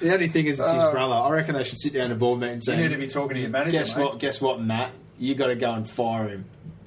the 0.00 0.10
only 0.12 0.26
thing 0.28 0.46
is, 0.46 0.58
it's 0.58 0.72
his 0.72 0.82
Uh, 0.82 0.90
brother. 0.90 1.14
I 1.14 1.30
reckon 1.30 1.54
they 1.54 1.62
should 1.62 1.78
sit 1.78 1.92
down 1.92 2.10
at 2.10 2.18
board 2.18 2.40
meeting 2.40 2.54
and 2.54 2.64
say, 2.64 2.76
You 2.76 2.82
need 2.82 2.94
to 2.94 2.98
be 2.98 3.06
talking 3.06 3.36
to 3.36 3.40
your 3.40 3.50
manager, 3.50 3.70
"Guess 3.78 3.96
mate. 3.96 4.02
what? 4.04 4.18
Guess 4.18 4.40
what, 4.40 4.60
Matt? 4.60 4.90
You 5.20 5.36
got 5.36 5.46
to 5.48 5.54
go 5.54 5.72
and 5.72 5.88
fire 5.88 6.26
him. 6.26 6.46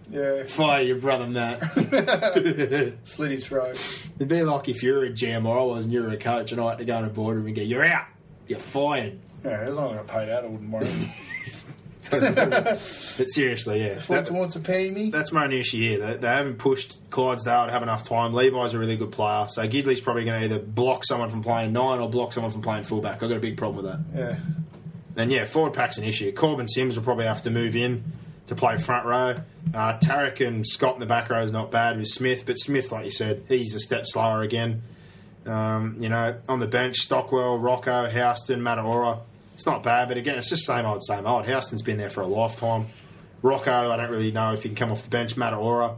Yeah, 0.10 0.44
Fire 0.44 0.84
your 0.84 0.98
brother, 1.00 1.26
Matt." 1.28 1.62
slit 3.08 3.32
his 3.32 3.48
throat. 3.48 3.82
It'd 4.18 4.28
be 4.28 4.44
like 4.44 4.68
if 4.68 4.84
you 4.84 4.94
were 4.94 5.06
a 5.06 5.10
GM 5.10 5.46
or 5.46 5.58
I 5.58 5.64
was 5.64 5.86
and 5.86 5.94
you 5.94 6.02
were 6.04 6.10
a 6.10 6.18
coach 6.18 6.52
and 6.52 6.60
I 6.60 6.70
had 6.72 6.80
to 6.80 6.86
go 6.86 6.98
in 7.00 7.06
a 7.06 7.10
boardroom 7.10 7.48
and 7.48 7.56
go, 7.56 7.62
"You're 7.62 7.86
out. 7.86 8.06
You're 8.48 8.60
fired." 8.60 9.20
Yeah, 9.44 9.52
as 9.62 9.76
long 9.76 9.92
as 9.92 9.94
I 9.94 9.96
got 9.98 10.08
paid 10.08 10.30
out, 10.30 10.44
I 10.44 10.48
wouldn't 10.48 10.70
worry. 10.72 10.88
But 12.12 12.80
seriously, 12.80 13.82
yeah. 13.84 14.00
Fort 14.00 14.26
That- 14.26 14.34
wants 14.34 14.54
to 14.54 14.60
pay 14.60 14.92
me. 14.92 15.10
that's 15.10 15.32
my 15.32 15.44
only 15.46 15.60
issue 15.60 15.78
here. 15.80 15.98
They, 16.00 16.18
they 16.18 16.28
haven't 16.28 16.58
pushed 16.58 16.98
Clydesdale 17.10 17.66
to 17.68 17.72
have 17.72 17.84
enough 17.84 18.04
time. 18.04 18.34
Levi's 18.34 18.74
a 18.74 18.80
really 18.80 18.96
good 18.98 19.12
player, 19.12 19.48
so 19.50 19.68
Gidley's 19.68 20.02
probably 20.02 20.24
going 20.26 20.40
to 20.42 20.46
either 20.46 20.60
block 20.64 21.06
someone 21.06 21.30
from 21.30 21.42
playing 21.42 21.74
nine 21.74 22.00
or 22.00 22.10
block 22.10 22.34
someone 22.34 22.52
from 22.52 22.62
playing 22.62 22.84
fullback. 22.84 23.24
I've 23.24 23.30
got 23.30 23.38
a 23.38 23.40
big 23.40 23.58
problem 23.58 23.84
with 23.86 23.92
that. 24.14 24.20
Yeah. 24.20 24.38
And 25.22 25.32
yeah, 25.32 25.46
forward 25.46 25.74
pack's 25.74 25.98
an 25.98 26.04
issue. 26.04 26.32
Korbin 26.34 26.70
Sims 26.70 26.96
will 26.98 27.04
probably 27.04 27.26
have 27.26 27.42
to 27.44 27.50
move 27.50 27.76
in 27.76 28.04
to 28.48 28.56
play 28.56 28.78
front 28.78 29.06
row. 29.06 29.38
Uh, 29.74 29.98
Tariq 29.98 30.46
and 30.46 30.68
Scott 30.68 30.94
in 30.96 31.00
the 31.00 31.06
back 31.08 31.30
row 31.30 31.42
is 31.42 31.52
not 31.52 31.72
bad 31.72 31.98
with 31.98 32.08
Smith, 32.08 32.46
but 32.46 32.60
Smith, 32.60 32.92
like 32.92 33.06
you 33.06 33.12
said, 33.12 33.44
he's 33.48 33.74
a 33.74 33.80
step 33.80 34.04
slower 34.06 34.42
again. 34.44 34.84
Um, 35.46 35.98
you 36.00 36.10
know, 36.10 36.36
on 36.50 36.60
the 36.60 36.68
bench, 36.68 36.98
Stockwell, 36.98 37.58
Rocco, 37.60 38.08
Houston, 38.08 38.62
Mataora. 38.62 39.20
It's 39.54 39.66
not 39.66 39.84
bad, 39.84 40.08
but 40.08 40.18
again, 40.18 40.38
it's 40.38 40.50
just 40.50 40.66
same 40.66 40.86
old, 40.86 41.06
same 41.06 41.26
old. 41.26 41.46
Houston's 41.46 41.82
been 41.82 41.98
there 41.98 42.10
for 42.10 42.22
a 42.22 42.28
lifetime. 42.28 42.88
Rocco, 43.42 43.92
I 43.92 43.96
don't 43.96 44.10
really 44.10 44.32
know 44.32 44.54
if 44.54 44.64
he 44.64 44.70
can 44.70 44.76
come 44.76 44.92
off 44.92 45.04
the 45.04 45.10
bench. 45.10 45.36
Mataora, 45.36 45.98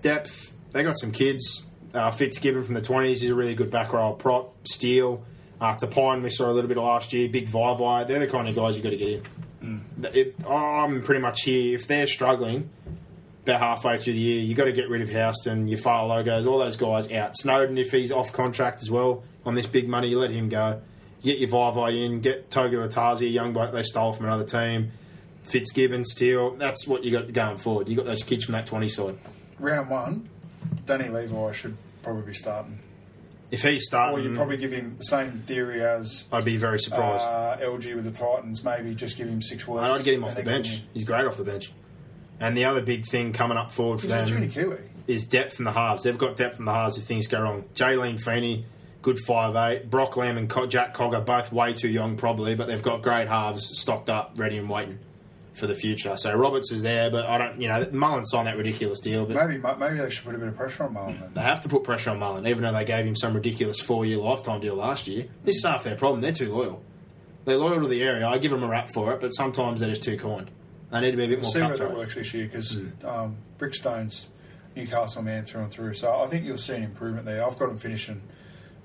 depth. 0.00 0.54
They 0.72 0.82
got 0.82 0.98
some 0.98 1.12
kids. 1.12 1.64
Uh, 1.92 2.10
Fitzgibbon 2.10 2.64
from 2.64 2.74
the 2.74 2.82
twenties. 2.82 3.20
He's 3.20 3.30
a 3.30 3.34
really 3.34 3.54
good 3.54 3.70
back 3.70 3.92
row 3.92 4.12
prop. 4.12 4.54
Steele, 4.66 5.22
uh, 5.60 5.76
Tapine, 5.76 6.22
we 6.22 6.30
saw 6.30 6.50
a 6.50 6.52
little 6.52 6.68
bit 6.68 6.76
of 6.78 6.84
last 6.84 7.12
year. 7.12 7.28
Big 7.28 7.48
Vivai. 7.48 8.06
They're 8.06 8.20
the 8.20 8.26
kind 8.26 8.48
of 8.48 8.54
guys 8.56 8.76
you've 8.76 8.84
got 8.84 8.90
to 8.90 8.96
get 8.96 9.22
in. 9.62 9.84
It, 10.12 10.34
I'm 10.48 11.02
pretty 11.02 11.20
much 11.20 11.42
here. 11.42 11.74
If 11.74 11.86
they're 11.86 12.06
struggling, 12.06 12.70
about 13.44 13.60
halfway 13.60 13.98
through 13.98 14.14
the 14.14 14.18
year, 14.18 14.40
you've 14.42 14.56
got 14.56 14.64
to 14.64 14.72
get 14.72 14.88
rid 14.88 15.02
of 15.02 15.08
Houston, 15.08 15.68
your 15.68 15.78
far 15.78 16.06
logos, 16.06 16.46
all 16.46 16.58
those 16.58 16.76
guys 16.76 17.10
out. 17.12 17.36
Snowden, 17.36 17.78
if 17.78 17.92
he's 17.92 18.10
off 18.10 18.32
contract 18.32 18.82
as 18.82 18.90
well 18.90 19.22
on 19.44 19.54
this 19.54 19.66
big 19.66 19.88
money, 19.88 20.08
you 20.08 20.18
let 20.18 20.30
him 20.30 20.48
go. 20.48 20.80
Get 21.22 21.38
your 21.38 21.48
Vivai 21.50 22.04
in, 22.04 22.20
get 22.20 22.50
Togi 22.50 22.76
Latazi, 22.76 23.22
a 23.22 23.28
young 23.28 23.52
bloke 23.52 23.72
they 23.72 23.82
stole 23.82 24.12
from 24.12 24.26
another 24.26 24.44
team. 24.44 24.92
Fitzgibbon, 25.44 26.04
Steele. 26.04 26.52
That's 26.56 26.86
what 26.86 27.04
you 27.04 27.12
got 27.12 27.32
going 27.32 27.58
forward. 27.58 27.88
You 27.88 27.96
got 27.96 28.06
those 28.06 28.22
kids 28.22 28.44
from 28.44 28.52
that 28.52 28.66
20 28.66 28.88
side. 28.88 29.18
Round 29.58 29.90
one, 29.90 30.28
Danny 30.86 31.08
Levi 31.08 31.52
should 31.52 31.76
probably 32.02 32.22
be 32.22 32.34
starting. 32.34 32.78
If 33.50 33.62
he's 33.62 33.84
starting, 33.86 34.18
Or 34.18 34.28
you 34.28 34.34
probably 34.34 34.56
give 34.56 34.72
him 34.72 34.96
the 34.98 35.04
same 35.04 35.42
theory 35.46 35.84
as 35.84 36.24
I'd 36.32 36.44
be 36.44 36.56
very 36.56 36.78
surprised. 36.78 37.24
uh, 37.24 37.58
Elgey 37.60 37.94
with 37.94 38.04
the 38.04 38.10
Titans. 38.10 38.64
Maybe 38.64 38.94
just 38.94 39.16
give 39.16 39.28
him 39.28 39.42
six 39.42 39.68
weeks. 39.68 39.82
I'd 39.82 40.02
get 40.02 40.14
him 40.14 40.24
off 40.24 40.34
the 40.34 40.42
bench. 40.42 40.82
He's 40.94 41.04
great 41.04 41.24
off 41.26 41.36
the 41.36 41.44
bench. 41.44 41.70
And 42.44 42.56
the 42.56 42.64
other 42.66 42.82
big 42.82 43.06
thing 43.06 43.32
coming 43.32 43.56
up 43.56 43.72
forward 43.72 44.00
for 44.00 44.06
He's 44.06 44.30
them 44.30 44.48
Kiwi. 44.50 44.76
is 45.06 45.24
depth 45.24 45.58
in 45.58 45.64
the 45.64 45.72
halves. 45.72 46.02
They've 46.04 46.18
got 46.18 46.36
depth 46.36 46.58
in 46.58 46.64
the 46.66 46.72
halves 46.72 46.98
if 46.98 47.04
things 47.04 47.26
go 47.26 47.40
wrong. 47.40 47.64
Jaelen 47.74 48.20
Feeney, 48.20 48.66
good 49.02 49.18
five 49.18 49.56
eight. 49.56 49.90
Brock 49.90 50.16
Lamb 50.16 50.36
and 50.36 50.48
Jack 50.70 50.94
Cogger, 50.94 51.24
both 51.24 51.52
way 51.52 51.72
too 51.72 51.88
young 51.88 52.16
probably, 52.16 52.54
but 52.54 52.66
they've 52.66 52.82
got 52.82 53.02
great 53.02 53.28
halves 53.28 53.78
stocked 53.80 54.10
up, 54.10 54.32
ready 54.36 54.58
and 54.58 54.68
waiting 54.68 54.98
for 55.54 55.66
the 55.68 55.74
future. 55.74 56.16
So 56.16 56.34
Roberts 56.34 56.72
is 56.72 56.82
there, 56.82 57.10
but 57.10 57.24
I 57.26 57.38
don't, 57.38 57.60
you 57.60 57.68
know, 57.68 57.88
Mullen 57.92 58.24
signed 58.24 58.48
that 58.48 58.56
ridiculous 58.56 58.98
deal, 58.98 59.24
but 59.24 59.36
Maybe 59.36 59.62
maybe 59.78 59.98
they 59.98 60.10
should 60.10 60.24
put 60.24 60.34
a 60.34 60.38
bit 60.38 60.48
of 60.48 60.56
pressure 60.56 60.82
on 60.82 60.92
Mullen. 60.94 61.20
Then. 61.20 61.30
they 61.34 61.42
have 61.42 61.60
to 61.60 61.68
put 61.68 61.84
pressure 61.84 62.10
on 62.10 62.18
Mullen, 62.18 62.46
even 62.46 62.64
though 62.64 62.72
they 62.72 62.84
gave 62.84 63.06
him 63.06 63.14
some 63.14 63.34
ridiculous 63.34 63.80
four 63.80 64.04
year 64.04 64.18
lifetime 64.18 64.60
deal 64.60 64.74
last 64.74 65.06
year. 65.06 65.26
This 65.44 65.56
is 65.56 65.64
half 65.64 65.84
their 65.84 65.94
problem. 65.96 66.20
They're 66.20 66.32
too 66.32 66.52
loyal. 66.52 66.82
They're 67.44 67.56
loyal 67.56 67.82
to 67.82 67.88
the 67.88 68.02
area. 68.02 68.26
I 68.26 68.38
give 68.38 68.50
them 68.50 68.64
a 68.64 68.68
rap 68.68 68.90
for 68.92 69.12
it, 69.12 69.20
but 69.20 69.30
sometimes 69.30 69.80
they're 69.80 69.90
just 69.90 70.02
too 70.02 70.18
kind. 70.18 70.50
They 70.94 71.00
need 71.00 71.10
to 71.12 71.16
be 71.16 71.24
a 71.24 71.28
bit 71.28 71.42
more 71.42 71.50
See 71.50 71.60
where 71.60 71.74
that 71.74 71.94
works 71.96 72.14
this 72.14 72.32
year 72.34 72.46
because 72.46 72.74
Hmm. 72.80 73.06
um, 73.06 73.36
Brickstone's 73.58 74.28
Newcastle 74.76 75.22
man 75.22 75.44
through 75.44 75.62
and 75.62 75.70
through. 75.70 75.94
So 75.94 76.12
I 76.20 76.26
think 76.26 76.44
you'll 76.44 76.56
see 76.56 76.74
an 76.74 76.82
improvement 76.84 77.26
there. 77.26 77.44
I've 77.46 77.58
got 77.58 77.68
him 77.68 77.76
finishing 77.76 78.22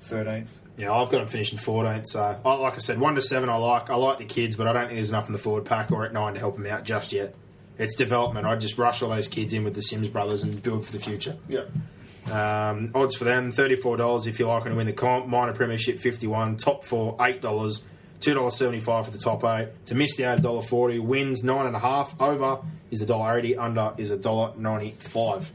thirteenth. 0.02 0.62
Yeah, 0.78 0.94
I've 0.94 1.10
got 1.10 1.22
him 1.22 1.28
finishing 1.28 1.58
14th. 1.60 2.06
So, 2.08 2.40
I, 2.46 2.54
like 2.54 2.76
I 2.76 2.78
said, 2.78 3.00
one 3.02 3.16
to 3.16 3.22
seven, 3.22 3.50
I 3.50 3.56
like. 3.58 3.90
I 3.90 3.96
like 3.96 4.18
the 4.18 4.24
kids, 4.26 4.56
but 4.56 4.66
I 4.66 4.72
don't 4.72 4.84
think 4.86 4.96
there's 4.96 5.10
enough 5.10 5.28
in 5.28 5.34
the 5.34 5.40
forward 5.40 5.66
pack 5.66 5.92
or 5.92 6.06
at 6.06 6.14
nine 6.14 6.36
to 6.36 6.40
help 6.40 6.56
them 6.56 6.66
out 6.68 6.86
just 6.86 7.12
yet. 7.12 7.36
It's 7.78 7.96
development. 7.96 8.46
I'd 8.48 8.62
just 8.62 8.78
rush 8.78 9.02
all 9.02 9.10
those 9.10 9.28
kids 9.28 9.54
in 9.54 9.64
with 9.66 9.76
the 9.76 9.82
Sims 9.82 10.08
brothers 10.08 10.42
and 10.42 10.62
build 10.64 10.86
for 10.86 10.92
the 10.94 11.00
future. 11.00 11.36
Yeah. 11.50 11.64
Um, 12.32 12.92
odds 12.94 13.16
for 13.16 13.24
them 13.24 13.52
thirty-four 13.52 13.98
dollars 13.98 14.28
if 14.28 14.38
you're 14.40 14.48
liking 14.48 14.72
to 14.72 14.78
win 14.78 14.86
the 14.86 14.94
comp. 14.94 15.28
Minor 15.28 15.54
Premiership 15.54 16.00
fifty-one. 16.00 16.58
Top 16.58 16.86
four 16.86 17.18
eight 17.22 17.42
dollars. 17.42 17.84
Two 18.20 18.34
dollars 18.34 18.58
seventy-five 18.58 19.06
for 19.06 19.12
the 19.12 19.18
top 19.18 19.44
eight. 19.46 19.70
To 19.86 19.96
miss 19.96 20.16
the 20.18 20.24
eight 20.24 20.42
dollar 20.42 20.62
forty. 20.62 21.00
Wins 21.00 21.44
nine 21.44 21.66
and 21.66 21.76
a 21.76 21.80
half. 21.80 22.20
Over 22.20 22.60
is 22.92 23.02
a 23.02 23.06
dollar 23.06 23.40
eighty. 23.40 23.56
Under 23.56 23.94
is 23.98 24.12
a 24.12 24.18
dollar 24.18 24.54
ninety-five. 24.58 25.54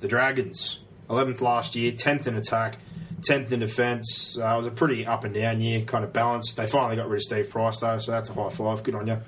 The 0.00 0.08
Dragons, 0.08 0.80
eleventh 1.10 1.40
last 1.40 1.74
year, 1.76 1.92
tenth 1.92 2.26
in 2.26 2.36
attack, 2.36 2.78
tenth 3.22 3.52
in 3.52 3.60
defence. 3.60 4.38
Uh, 4.38 4.54
it 4.54 4.56
was 4.56 4.66
a 4.66 4.70
pretty 4.70 5.06
up 5.06 5.24
and 5.24 5.34
down 5.34 5.60
year, 5.60 5.82
kind 5.82 6.04
of 6.04 6.12
balanced. 6.12 6.56
They 6.56 6.66
finally 6.66 6.96
got 6.96 7.08
rid 7.08 7.16
of 7.16 7.22
Steve 7.22 7.50
Price 7.50 7.80
though, 7.80 7.98
so 7.98 8.10
that's 8.10 8.30
a 8.30 8.34
high 8.34 8.50
five. 8.50 8.82
Good 8.82 8.94
on 8.94 9.06
you. 9.06 9.20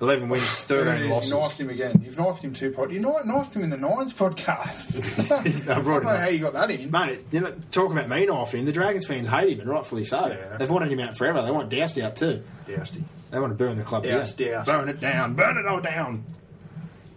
Eleven 0.00 0.28
wins, 0.28 0.64
There 0.64 0.80
it 0.80 0.84
thirteen 0.84 1.04
is. 1.06 1.10
losses. 1.10 1.30
You've 1.30 1.40
knifed 1.40 1.60
him 1.60 1.70
again. 1.70 2.02
You've 2.04 2.18
knifed 2.18 2.42
him 2.44 2.52
two 2.52 2.70
pod. 2.70 2.92
You 2.92 3.00
knifed 3.00 3.54
him 3.56 3.62
in 3.62 3.70
the 3.70 3.78
Nines 3.78 4.12
podcast. 4.12 5.30
I 5.32 5.36
I 5.72 5.82
don't 5.82 6.04
know 6.04 6.10
up. 6.10 6.18
how 6.18 6.28
you 6.28 6.38
got 6.40 6.52
that 6.52 6.70
in. 6.70 6.90
Mate, 6.90 7.24
you 7.30 7.40
know, 7.40 7.54
talk 7.70 7.90
about 7.92 8.08
me 8.08 8.26
knifing 8.26 8.60
him. 8.60 8.66
The 8.66 8.72
Dragons 8.72 9.06
fans 9.06 9.26
hate 9.26 9.48
him, 9.54 9.60
and 9.60 9.70
rightfully 9.70 10.04
so. 10.04 10.26
Yeah. 10.26 10.58
They've 10.58 10.68
wanted 10.70 10.92
him 10.92 11.00
out 11.00 11.16
forever. 11.16 11.40
They 11.42 11.50
want 11.50 11.70
Doust 11.70 11.96
out 11.98 12.16
too. 12.16 12.42
Dousty. 12.66 13.04
They 13.30 13.40
want 13.40 13.52
to 13.52 13.56
burn 13.56 13.76
the 13.76 13.84
club 13.84 14.04
Doused, 14.04 14.36
down. 14.36 14.48
doused. 14.48 14.66
Burn 14.66 14.88
it 14.90 15.00
down. 15.00 15.34
Burn 15.34 15.56
it 15.56 15.66
all 15.66 15.80
down. 15.80 16.24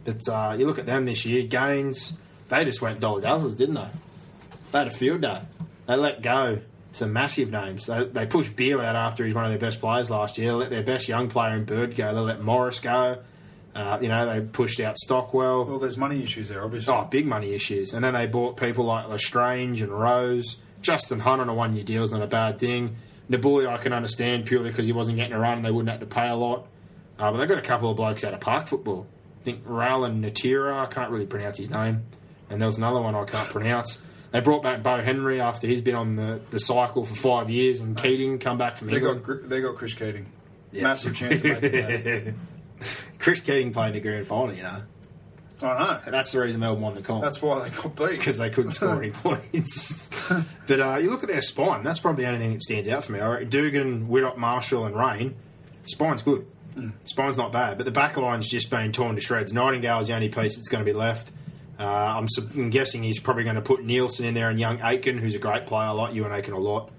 But 0.05 0.27
uh, 0.29 0.55
you 0.57 0.65
look 0.65 0.79
at 0.79 0.85
them 0.85 1.05
this 1.05 1.25
year, 1.25 1.43
Gaines, 1.47 2.13
they 2.47 2.63
just 2.65 2.81
went 2.81 2.99
dollar 3.01 3.21
dazzlers, 3.21 3.57
didn't 3.57 3.75
they? 3.75 3.89
They 4.71 4.77
had 4.79 4.87
a 4.87 4.91
field 4.91 5.21
day. 5.21 5.41
They 5.85 5.95
let 5.97 6.21
go 6.21 6.59
some 6.91 7.13
massive 7.13 7.51
names. 7.51 7.85
They, 7.85 8.05
they 8.05 8.25
pushed 8.25 8.55
Beale 8.55 8.81
out 8.81 8.95
after 8.95 9.25
he's 9.25 9.33
one 9.33 9.45
of 9.45 9.51
their 9.51 9.59
best 9.59 9.79
players 9.79 10.09
last 10.09 10.37
year. 10.37 10.51
They 10.51 10.55
let 10.55 10.69
their 10.69 10.83
best 10.83 11.07
young 11.07 11.29
player 11.29 11.55
in 11.55 11.65
Bird 11.65 11.95
go. 11.95 12.13
They 12.13 12.19
let 12.19 12.41
Morris 12.41 12.79
go. 12.79 13.19
Uh, 13.75 13.99
you 14.01 14.07
know, 14.09 14.25
they 14.25 14.41
pushed 14.41 14.79
out 14.79 14.97
Stockwell. 14.97 15.65
Well, 15.65 15.79
there's 15.79 15.97
money 15.97 16.23
issues 16.23 16.49
there, 16.49 16.63
obviously. 16.63 16.93
Oh, 16.93 17.05
big 17.05 17.25
money 17.25 17.53
issues. 17.53 17.93
And 17.93 18.03
then 18.03 18.13
they 18.13 18.25
bought 18.25 18.57
people 18.57 18.85
like 18.85 19.07
Lestrange 19.07 19.81
and 19.81 19.91
Rose. 19.91 20.57
Justin 20.81 21.19
Hunt 21.19 21.41
on 21.41 21.49
a 21.49 21.53
one 21.53 21.75
year 21.75 21.83
deal 21.83 22.03
is 22.03 22.11
not 22.11 22.21
a 22.21 22.27
bad 22.27 22.59
thing. 22.59 22.95
Nabuli 23.29 23.67
I 23.67 23.77
can 23.77 23.93
understand 23.93 24.45
purely 24.45 24.69
because 24.69 24.87
he 24.87 24.93
wasn't 24.93 25.17
getting 25.17 25.33
a 25.33 25.39
run 25.39 25.57
and 25.57 25.65
they 25.65 25.71
wouldn't 25.71 25.89
have 25.89 25.99
to 25.99 26.13
pay 26.13 26.29
a 26.29 26.35
lot. 26.35 26.67
Uh, 27.19 27.31
but 27.31 27.37
they 27.37 27.45
got 27.45 27.57
a 27.57 27.61
couple 27.61 27.91
of 27.91 27.97
blokes 27.97 28.23
out 28.23 28.33
of 28.33 28.39
park 28.39 28.67
football. 28.67 29.05
I 29.41 29.43
think 29.43 29.61
Rowland 29.65 30.23
Natira, 30.23 30.73
I 30.73 30.85
can't 30.87 31.11
really 31.11 31.25
pronounce 31.25 31.57
his 31.57 31.69
name. 31.69 32.03
And 32.49 32.59
there 32.59 32.67
was 32.67 32.77
another 32.77 33.01
one 33.01 33.13
I 33.13 33.25
can't 33.25 33.47
pronounce. 33.49 33.99
They 34.31 34.39
brought 34.41 34.61
back 34.61 34.83
Bo 34.83 35.01
Henry 35.01 35.41
after 35.41 35.65
he's 35.67 35.81
been 35.81 35.95
on 35.95 36.15
the, 36.15 36.39
the 36.51 36.59
cycle 36.59 37.03
for 37.03 37.15
five 37.15 37.49
years, 37.49 37.79
and 37.79 37.97
Keating 37.97 38.37
come 38.39 38.57
back 38.57 38.77
from 38.77 38.89
They 38.89 38.97
England. 38.97 39.23
got 39.25 39.49
they 39.49 39.61
got 39.61 39.75
Chris 39.75 39.93
Keating. 39.95 40.27
Massive 40.71 41.15
chance 41.15 41.41
of 41.43 41.61
making. 41.61 42.35
Chris 43.19 43.41
Keating 43.41 43.73
played 43.73 43.93
the 43.95 43.99
grand 43.99 44.27
final, 44.27 44.53
you 44.53 44.63
know. 44.63 44.83
I 45.61 45.65
know. 45.77 45.99
And 46.05 46.13
that's 46.13 46.31
the 46.31 46.39
reason 46.39 46.61
Melbourne 46.61 46.81
won 46.81 46.95
the 46.95 47.01
comp. 47.01 47.21
That's 47.21 47.41
why 47.41 47.67
they 47.67 47.75
got 47.75 47.93
beat. 47.95 48.11
because 48.11 48.37
they 48.37 48.49
couldn't 48.49 48.71
score 48.71 48.97
any 49.01 49.11
points. 49.11 50.09
but 50.67 50.79
uh, 50.79 50.97
you 50.97 51.09
look 51.09 51.23
at 51.23 51.27
their 51.29 51.41
spine, 51.41 51.83
that's 51.83 51.99
probably 51.99 52.23
the 52.23 52.29
only 52.29 52.39
thing 52.39 52.53
that 52.53 52.61
stands 52.61 52.87
out 52.87 53.03
for 53.03 53.11
me. 53.11 53.19
All 53.19 53.31
right, 53.33 53.49
Dugan, 53.49 54.07
Widdop, 54.07 54.37
Marshall, 54.37 54.85
and 54.85 54.95
Rein, 54.95 55.35
spine's 55.85 56.21
good. 56.21 56.45
Spine's 57.03 57.35
not 57.35 57.51
bad, 57.51 57.75
but 57.77 57.83
the 57.83 57.91
back 57.91 58.15
line's 58.15 58.47
just 58.47 58.69
been 58.69 58.93
torn 58.93 59.15
to 59.15 59.21
shreds. 59.21 59.51
Nightingale's 59.51 60.07
the 60.07 60.13
only 60.15 60.29
piece 60.29 60.55
that's 60.55 60.69
going 60.69 60.85
to 60.85 60.89
be 60.89 60.95
left. 60.97 61.31
Uh, 61.79 62.17
I'm, 62.17 62.27
I'm 62.55 62.69
guessing 62.69 63.03
he's 63.03 63.21
probably 63.21 63.45
going 63.45 63.55
to 63.55 63.61
put 63.61 63.83
Nielsen 63.85 64.25
in 64.25 64.33
there 64.33 64.49
and 64.49 64.59
young 64.59 64.79
Aitken, 64.81 65.17
who's 65.17 65.35
a 65.35 65.39
great 65.39 65.65
player. 65.65 65.87
I 65.87 65.91
like 65.91 66.13
you 66.13 66.25
and 66.25 66.33
Aitken 66.33 66.53
a 66.53 66.59
lot. 66.59 66.91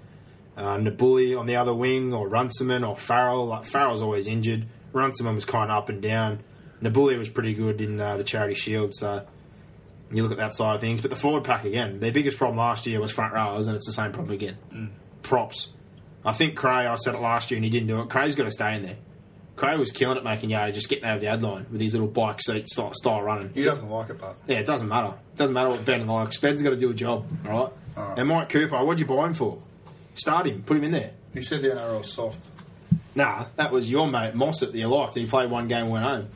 Uh, 0.57 0.79
Nabuli 0.79 1.39
on 1.39 1.47
the 1.47 1.57
other 1.57 1.75
wing, 1.75 2.15
or 2.15 2.29
Runciman, 2.29 2.83
or 2.83 2.97
Farrell. 2.97 3.47
Like 3.47 3.65
Farrell's 3.65 4.03
always 4.03 4.27
injured. 4.27 4.67
Runciman 4.93 5.35
was 5.35 5.45
kind 5.45 5.71
of 5.71 5.77
up 5.77 5.89
and 5.89 6.01
down. 6.01 6.41
Nabuli 6.83 7.19
was 7.19 7.29
pretty 7.29 7.53
good 7.53 7.81
in 7.81 8.01
uh, 8.01 8.17
the 8.17 8.25
Charity 8.25 8.55
Shield, 8.55 8.95
so 8.95 9.27
you 10.11 10.23
look 10.23 10.33
at 10.33 10.39
that 10.39 10.55
side 10.55 10.75
of 10.75 10.81
things. 10.81 11.01
But 11.03 11.11
the 11.11 11.17
forward 11.17 11.45
pack 11.45 11.65
again, 11.65 12.01
their 12.01 12.11
biggest 12.11 12.39
problem 12.39 12.57
last 12.57 12.87
year 12.87 13.01
was 13.01 13.11
front 13.11 13.35
rowers, 13.35 13.67
and 13.67 13.77
it's 13.77 13.87
the 13.87 13.93
same 13.93 14.13
problem 14.13 14.35
again. 14.35 14.57
Props. 15.23 15.69
I 16.25 16.33
think 16.33 16.59
Creagh. 16.59 16.87
I 16.87 16.97
said 16.97 17.15
it 17.15 17.21
last 17.21 17.51
year, 17.51 17.57
and 17.57 17.65
he 17.65 17.71
didn't 17.71 17.89
do 17.89 18.01
it. 18.01 18.09
Creagh's 18.09 18.35
got 18.35 18.45
to 18.45 18.51
stay 18.51 18.75
in 18.77 18.83
there. 18.83 18.97
Creagh 19.61 19.79
was 19.79 19.93
killing 19.93 20.17
it 20.17 20.25
making 20.25 20.51
yard, 20.51 20.73
just 20.73 20.89
getting 20.89 21.05
over 21.05 21.19
the 21.21 21.27
ad 21.27 21.43
line 21.43 21.67
with 21.71 21.81
his 21.81 21.93
little 21.93 22.09
bike 22.09 22.41
seat 22.41 22.69
style, 22.69 22.95
style 22.95 23.21
running. 23.23 23.51
He 23.53 23.63
doesn't 23.65 23.89
like 23.91 24.09
it, 24.09 24.19
but 24.19 24.37
Yeah, 24.47 24.59
it 24.59 24.67
doesn't 24.67 24.89
matter. 24.89 25.09
It 25.35 25.37
doesn't 25.37 25.55
matter 25.55 25.69
what 25.71 25.85
Ben 25.85 26.07
likes. 26.07 26.39
Ben's 26.39 26.63
got 26.63 26.71
to 26.71 26.77
do 26.77 26.91
a 26.91 26.95
job, 26.95 27.27
all 27.47 27.51
right? 27.51 27.73
All 27.97 28.09
right. 28.09 28.19
And 28.19 28.29
Mike 28.29 28.49
Cooper, 28.49 28.83
what'd 28.85 29.01
you 29.01 29.07
buy 29.07 29.27
him 29.27 29.35
for? 29.35 29.59
Start 30.15 30.47
him, 30.47 30.63
put 30.63 30.77
him 30.79 30.85
in 30.85 30.93
there. 30.93 31.11
he 31.35 31.43
said 31.43 31.61
the 31.63 31.69
NRL's 31.69 32.11
soft. 32.13 32.49
Nah, 33.15 33.47
that 33.57 33.71
was 33.71 33.91
your 33.91 34.09
mate 34.09 34.35
Mossop 34.35 34.73
that 34.73 34.79
you 34.79 34.87
liked. 34.89 35.17
And 35.17 35.25
he 35.27 35.31
played 35.31 35.51
one 35.51 35.69
game, 35.69 35.83
and 35.85 35.91
went 35.91 36.05
home. 36.05 36.29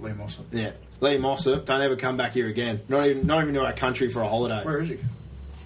Lee 0.00 0.12
Mossop. 0.12 0.46
Yeah, 0.52 0.72
Lee 1.00 1.18
Mossop, 1.18 1.64
don't 1.66 1.82
ever 1.82 1.96
come 1.96 2.16
back 2.16 2.32
here 2.32 2.48
again. 2.48 2.80
Not 2.88 3.06
even, 3.06 3.26
not 3.26 3.42
even 3.42 3.54
to 3.54 3.60
our 3.64 3.72
country 3.72 4.08
for 4.08 4.22
a 4.22 4.28
holiday. 4.28 4.64
Where 4.64 4.80
is 4.80 4.88
he? 4.88 4.98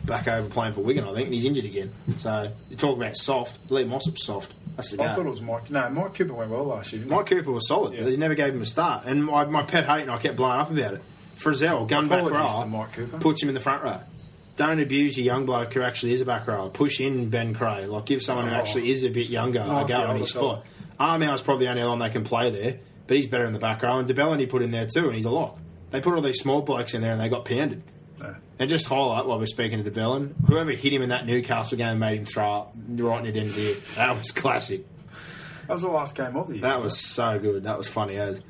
Back 0.04 0.28
over 0.28 0.48
playing 0.48 0.74
for 0.74 0.80
Wigan, 0.82 1.04
I 1.04 1.12
think, 1.14 1.26
and 1.26 1.34
he's 1.34 1.44
injured 1.44 1.64
again. 1.64 1.92
So 2.18 2.52
you 2.70 2.76
talk 2.76 2.96
about 2.96 3.16
soft. 3.16 3.58
Lee 3.70 3.84
Mossop's 3.84 4.24
soft. 4.24 4.52
I 4.78 4.82
thought 4.82 5.18
it 5.26 5.30
was 5.30 5.40
Mike. 5.40 5.70
No, 5.70 5.88
Mike 5.90 6.14
Cooper 6.14 6.34
went 6.34 6.50
well 6.50 6.64
last 6.64 6.92
year. 6.92 7.04
Mike 7.06 7.26
Cooper 7.26 7.50
was 7.50 7.66
solid. 7.68 7.94
Yeah. 7.94 8.00
but 8.02 8.10
They 8.10 8.16
never 8.16 8.34
gave 8.34 8.52
him 8.54 8.60
a 8.62 8.66
start. 8.66 9.06
And 9.06 9.24
my, 9.24 9.44
my 9.46 9.62
pet 9.62 9.86
hate, 9.86 10.02
and 10.02 10.10
I 10.10 10.18
kept 10.18 10.36
blowing 10.36 10.58
up 10.60 10.70
about 10.70 10.94
it. 10.94 11.02
Frizell, 11.38 11.88
gun 11.88 12.08
back 12.08 12.24
row, 12.24 12.60
to 12.60 12.66
Mike 12.66 12.92
Cooper. 12.92 13.18
puts 13.18 13.42
him 13.42 13.48
in 13.48 13.54
the 13.54 13.60
front 13.60 13.82
row. 13.84 14.00
Don't 14.56 14.80
abuse 14.80 15.16
your 15.18 15.26
young 15.26 15.44
bloke 15.46 15.72
who 15.74 15.82
actually 15.82 16.14
is 16.14 16.20
a 16.22 16.24
back 16.24 16.46
row. 16.46 16.68
Push 16.70 17.00
in 17.00 17.28
Ben 17.28 17.54
Creagh. 17.54 17.88
Like, 17.88 18.06
give 18.06 18.22
someone 18.22 18.46
who 18.48 18.54
Oh. 18.54 18.58
actually 18.58 18.90
is 18.90 19.04
a 19.04 19.10
bit 19.10 19.28
younger 19.28 19.62
Oh, 19.66 19.84
a 19.84 19.88
go 19.88 20.00
on 20.00 20.16
his 20.18 20.30
spot. 20.30 20.64
Armour's 20.98 21.42
probably 21.42 21.66
the 21.66 21.70
only 21.72 21.84
one 21.84 21.98
they 21.98 22.08
can 22.08 22.24
play 22.24 22.50
there, 22.50 22.78
but 23.06 23.16
he's 23.18 23.26
better 23.26 23.44
in 23.44 23.52
the 23.52 23.58
back 23.58 23.82
row. 23.82 23.98
And 23.98 24.40
he 24.40 24.46
put 24.46 24.62
in 24.62 24.70
there 24.70 24.86
too, 24.86 25.06
and 25.06 25.14
he's 25.14 25.26
a 25.26 25.30
lock. 25.30 25.58
They 25.90 26.00
put 26.00 26.14
all 26.14 26.22
these 26.22 26.40
small 26.40 26.62
blokes 26.62 26.94
in 26.94 27.02
there, 27.02 27.12
and 27.12 27.20
they 27.20 27.28
got 27.28 27.44
pounded. 27.44 27.82
No. 28.18 28.34
And 28.58 28.70
just 28.70 28.86
highlight 28.86 29.26
while 29.26 29.38
we're 29.38 29.46
speaking 29.46 29.78
to 29.78 29.84
the 29.84 29.90
villain, 29.90 30.34
whoever 30.46 30.70
hit 30.72 30.92
him 30.92 31.02
in 31.02 31.10
that 31.10 31.26
Newcastle 31.26 31.76
game 31.76 31.98
made 31.98 32.18
him 32.18 32.24
throw 32.24 32.60
up 32.60 32.74
right 32.88 33.22
near 33.22 33.32
the 33.32 33.40
end 33.40 33.48
of 33.50 33.54
the 33.54 33.60
year. 33.62 33.76
That 33.96 34.16
was 34.16 34.32
classic. 34.32 34.84
That 35.66 35.72
was 35.74 35.82
the 35.82 35.88
last 35.88 36.14
game 36.14 36.36
of 36.36 36.46
the 36.46 36.54
year. 36.54 36.62
That 36.62 36.82
was 36.82 36.98
so 36.98 37.38
good. 37.38 37.64
That 37.64 37.76
was 37.76 37.88
funny 37.88 38.16
as. 38.16 38.42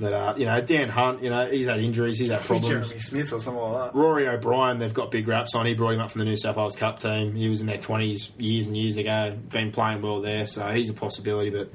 But 0.00 0.12
uh, 0.14 0.34
you 0.36 0.46
know, 0.46 0.60
Dan 0.60 0.88
Hunt, 0.88 1.22
you 1.22 1.30
know, 1.30 1.48
he's 1.48 1.66
had 1.66 1.78
injuries, 1.78 2.18
he's 2.18 2.30
had 2.30 2.40
problems. 2.40 2.66
Jeremy 2.66 2.98
Smith 2.98 3.32
or 3.32 3.38
something 3.38 3.62
like 3.62 3.92
that. 3.92 3.96
Rory 3.96 4.26
O'Brien, 4.26 4.78
they've 4.78 4.92
got 4.92 5.10
big 5.12 5.28
raps 5.28 5.54
on. 5.54 5.66
He 5.66 5.74
brought 5.74 5.92
him 5.94 6.00
up 6.00 6.10
from 6.10 6.20
the 6.20 6.24
New 6.24 6.36
South 6.36 6.56
Wales 6.56 6.74
Cup 6.74 6.98
team. 6.98 7.36
He 7.36 7.48
was 7.48 7.60
in 7.60 7.66
their 7.66 7.78
twenties 7.78 8.32
years 8.38 8.66
and 8.66 8.76
years 8.76 8.96
ago. 8.96 9.38
Been 9.50 9.70
playing 9.70 10.02
well 10.02 10.20
there, 10.22 10.46
so 10.46 10.70
he's 10.72 10.90
a 10.90 10.94
possibility. 10.94 11.50
But 11.50 11.70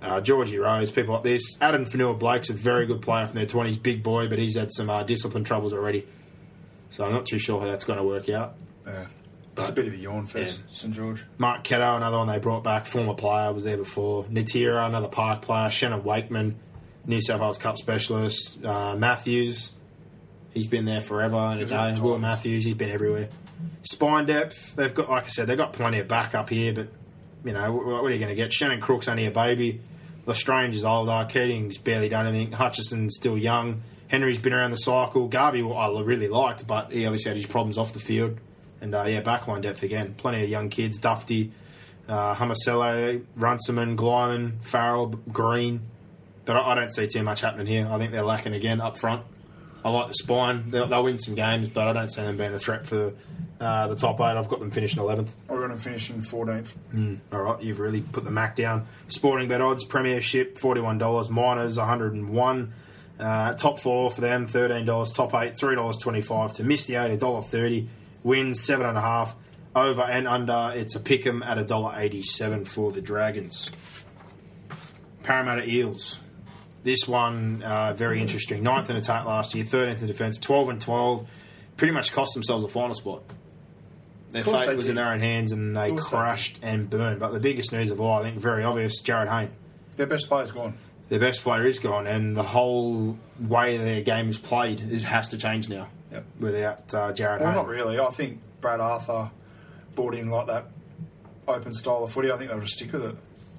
uh, 0.00 0.20
Georgie 0.20 0.56
Rose, 0.56 0.92
people 0.92 1.14
like 1.14 1.24
this. 1.24 1.42
Adam 1.60 1.84
Fanua 1.84 2.14
Blake's 2.14 2.48
a 2.48 2.54
very 2.54 2.86
good 2.86 3.02
player 3.02 3.26
from 3.26 3.34
their 3.34 3.44
twenties, 3.46 3.76
big 3.76 4.02
boy, 4.04 4.28
but 4.28 4.38
he's 4.38 4.56
had 4.56 4.72
some 4.72 4.88
uh, 4.88 5.02
discipline 5.02 5.44
troubles 5.44 5.74
already. 5.74 6.06
So 6.90 7.04
I'm 7.04 7.12
not 7.12 7.26
too 7.26 7.38
sure 7.38 7.60
how 7.60 7.66
that's 7.66 7.84
going 7.84 7.98
to 7.98 8.04
work 8.04 8.28
out. 8.28 8.54
Yeah. 8.86 9.06
It's 9.56 9.68
a 9.68 9.72
bit 9.72 9.88
of 9.88 9.92
a 9.92 9.96
yawn 9.96 10.24
fest, 10.26 10.62
St 10.70 10.94
George. 10.94 11.24
Marketo, 11.36 11.96
another 11.96 12.18
one 12.18 12.28
they 12.28 12.38
brought 12.38 12.62
back, 12.62 12.86
former 12.86 13.14
player, 13.14 13.52
was 13.52 13.64
there 13.64 13.76
before. 13.76 14.22
Natira, 14.26 14.86
another 14.86 15.08
park 15.08 15.42
player. 15.42 15.68
Shannon 15.68 16.04
Wakeman, 16.04 16.56
New 17.06 17.20
South 17.20 17.40
Wales 17.40 17.58
Cup 17.58 17.76
specialist. 17.76 18.64
Uh, 18.64 18.94
Matthews, 18.94 19.72
he's 20.54 20.68
been 20.68 20.84
there 20.84 21.00
forever 21.00 21.38
and 21.38 21.60
a 21.60 21.66
day. 21.66 22.00
Will 22.00 22.18
Matthews, 22.18 22.64
he's 22.64 22.76
been 22.76 22.90
everywhere. 22.90 23.28
Spine 23.82 24.26
depth, 24.26 24.76
they've 24.76 24.94
got, 24.94 25.10
like 25.10 25.24
I 25.24 25.28
said, 25.28 25.48
they've 25.48 25.58
got 25.58 25.72
plenty 25.72 25.98
of 25.98 26.06
backup 26.06 26.50
here, 26.50 26.72
but, 26.72 26.88
you 27.44 27.52
know, 27.52 27.72
what, 27.72 27.84
what 27.84 28.04
are 28.04 28.10
you 28.10 28.18
going 28.20 28.28
to 28.28 28.36
get? 28.36 28.52
Shannon 28.52 28.80
Crook's 28.80 29.08
only 29.08 29.26
a 29.26 29.32
baby. 29.32 29.80
Lestrange 30.24 30.76
is 30.76 30.84
older. 30.84 31.26
Keating's 31.28 31.78
barely 31.78 32.08
done 32.08 32.28
anything. 32.28 32.52
Hutchison's 32.52 33.16
still 33.16 33.36
young. 33.36 33.82
Henry's 34.08 34.38
been 34.38 34.52
around 34.52 34.70
the 34.70 34.78
cycle. 34.78 35.28
Garvey, 35.28 35.62
well, 35.62 35.96
I 35.96 36.00
really 36.00 36.28
liked, 36.28 36.66
but 36.66 36.90
he 36.90 37.06
obviously 37.06 37.30
had 37.30 37.36
his 37.36 37.46
problems 37.46 37.78
off 37.78 37.92
the 37.92 37.98
field. 37.98 38.38
And 38.80 38.94
uh, 38.94 39.04
yeah, 39.04 39.22
backline 39.22 39.62
depth 39.62 39.82
again. 39.82 40.14
Plenty 40.16 40.44
of 40.44 40.48
young 40.48 40.70
kids. 40.70 40.98
Dufty, 40.98 41.50
uh, 42.08 42.34
Runciman, 43.36 43.96
Glyman, 43.96 44.62
Farrell, 44.62 45.06
Green. 45.06 45.82
But 46.44 46.56
I, 46.56 46.72
I 46.72 46.74
don't 46.74 46.90
see 46.90 47.06
too 47.06 47.22
much 47.22 47.42
happening 47.42 47.66
here. 47.66 47.86
I 47.90 47.98
think 47.98 48.12
they're 48.12 48.22
lacking 48.22 48.54
again 48.54 48.80
up 48.80 48.96
front. 48.96 49.24
I 49.84 49.90
like 49.90 50.08
the 50.08 50.14
spine. 50.14 50.70
They'll, 50.70 50.86
they'll 50.86 51.04
win 51.04 51.18
some 51.18 51.34
games, 51.34 51.68
but 51.68 51.86
I 51.86 51.92
don't 51.92 52.10
see 52.10 52.22
them 52.22 52.36
being 52.36 52.52
a 52.52 52.58
threat 52.58 52.86
for 52.86 53.12
uh, 53.60 53.88
the 53.88 53.96
top 53.96 54.18
eight. 54.20 54.36
I've 54.36 54.48
got 54.48 54.58
them 54.60 54.70
finishing 54.70 55.02
11th. 55.02 55.30
I've 55.48 55.56
got 55.56 55.70
him 55.70 55.76
finishing 55.76 56.20
14th. 56.20 56.74
All 57.32 57.42
right, 57.42 57.62
you've 57.62 57.78
really 57.78 58.00
put 58.00 58.24
the 58.24 58.30
Mac 58.30 58.56
down. 58.56 58.86
Sporting 59.08 59.48
bet 59.48 59.60
odds, 59.60 59.84
Premiership, 59.84 60.56
$41. 60.58 61.30
Miners, 61.30 61.78
101 61.78 62.72
uh, 63.18 63.54
Top 63.54 63.78
four 63.78 64.10
for 64.10 64.20
them, 64.20 64.46
$13. 64.46 65.14
Top 65.14 65.34
eight, 65.34 65.54
$3.25. 65.54 66.54
To 66.54 66.64
miss 66.64 66.86
the 66.86 66.96
eight, 66.96 67.10
a 67.12 67.16
dollar 67.16 67.42
thirty. 67.42 67.88
Wins, 68.22 68.64
7.5. 68.64 69.34
Over 69.74 70.02
and 70.02 70.26
under, 70.26 70.72
it's 70.74 70.94
a 70.96 71.00
pick 71.00 71.26
'em 71.26 71.42
at 71.42 71.56
$1.87 71.58 72.66
for 72.66 72.90
the 72.90 73.00
Dragons. 73.00 73.70
Parramatta 75.22 75.68
Eels. 75.68 76.20
This 76.84 77.06
one, 77.06 77.62
uh, 77.62 77.92
very 77.92 78.20
interesting. 78.20 78.62
Ninth 78.62 78.88
in 78.90 78.96
attack 78.96 79.24
last 79.26 79.54
year, 79.54 79.64
13th 79.64 80.00
in 80.00 80.06
defence, 80.06 80.38
12 80.38 80.68
and 80.70 80.80
12. 80.80 81.28
Pretty 81.76 81.92
much 81.92 82.12
cost 82.12 82.34
themselves 82.34 82.64
a 82.64 82.68
final 82.68 82.94
spot. 82.94 83.22
Their 84.30 84.44
fate 84.44 84.74
was 84.76 84.84
did. 84.84 84.90
in 84.90 84.96
their 84.96 85.08
own 85.10 85.20
hands 85.20 85.52
and 85.52 85.76
they 85.76 85.92
crashed 85.92 86.58
and 86.62 86.88
burned. 86.90 87.20
But 87.20 87.32
the 87.32 87.40
biggest 87.40 87.72
news 87.72 87.90
of 87.90 88.00
all, 88.00 88.18
I 88.18 88.22
think, 88.22 88.38
very 88.38 88.62
obvious, 88.64 89.00
Jarryd 89.02 89.28
Hayne. 89.28 89.50
Their 89.96 90.06
best 90.06 90.28
player's 90.28 90.52
gone. 90.52 90.74
Their 91.08 91.20
best 91.20 91.42
player 91.42 91.66
is 91.66 91.78
gone, 91.78 92.06
and 92.06 92.36
the 92.36 92.42
whole 92.42 93.16
way 93.40 93.78
their 93.78 94.02
game 94.02 94.28
is 94.28 94.38
played 94.38 94.80
is 94.90 95.04
has 95.04 95.28
to 95.28 95.38
change 95.38 95.68
now 95.68 95.88
Yep. 96.12 96.24
without 96.40 96.94
uh, 96.94 97.12
Jarryd 97.12 97.40
Well, 97.40 97.46
Hayne. 97.48 97.54
not 97.56 97.66
really. 97.68 97.98
I 97.98 98.06
think 98.10 98.40
Brad 98.60 98.80
Arthur 98.80 99.30
brought 99.94 100.14
in 100.14 100.28
like 100.28 100.46
that 100.48 100.66
open 101.46 101.72
style 101.74 102.04
of 102.04 102.12
footy. 102.12 102.30
I 102.30 102.36
think 102.36 102.50
they'll 102.50 102.60
just 102.60 102.74
stick 102.74 102.92
with 102.92 103.04
it. 103.04 103.16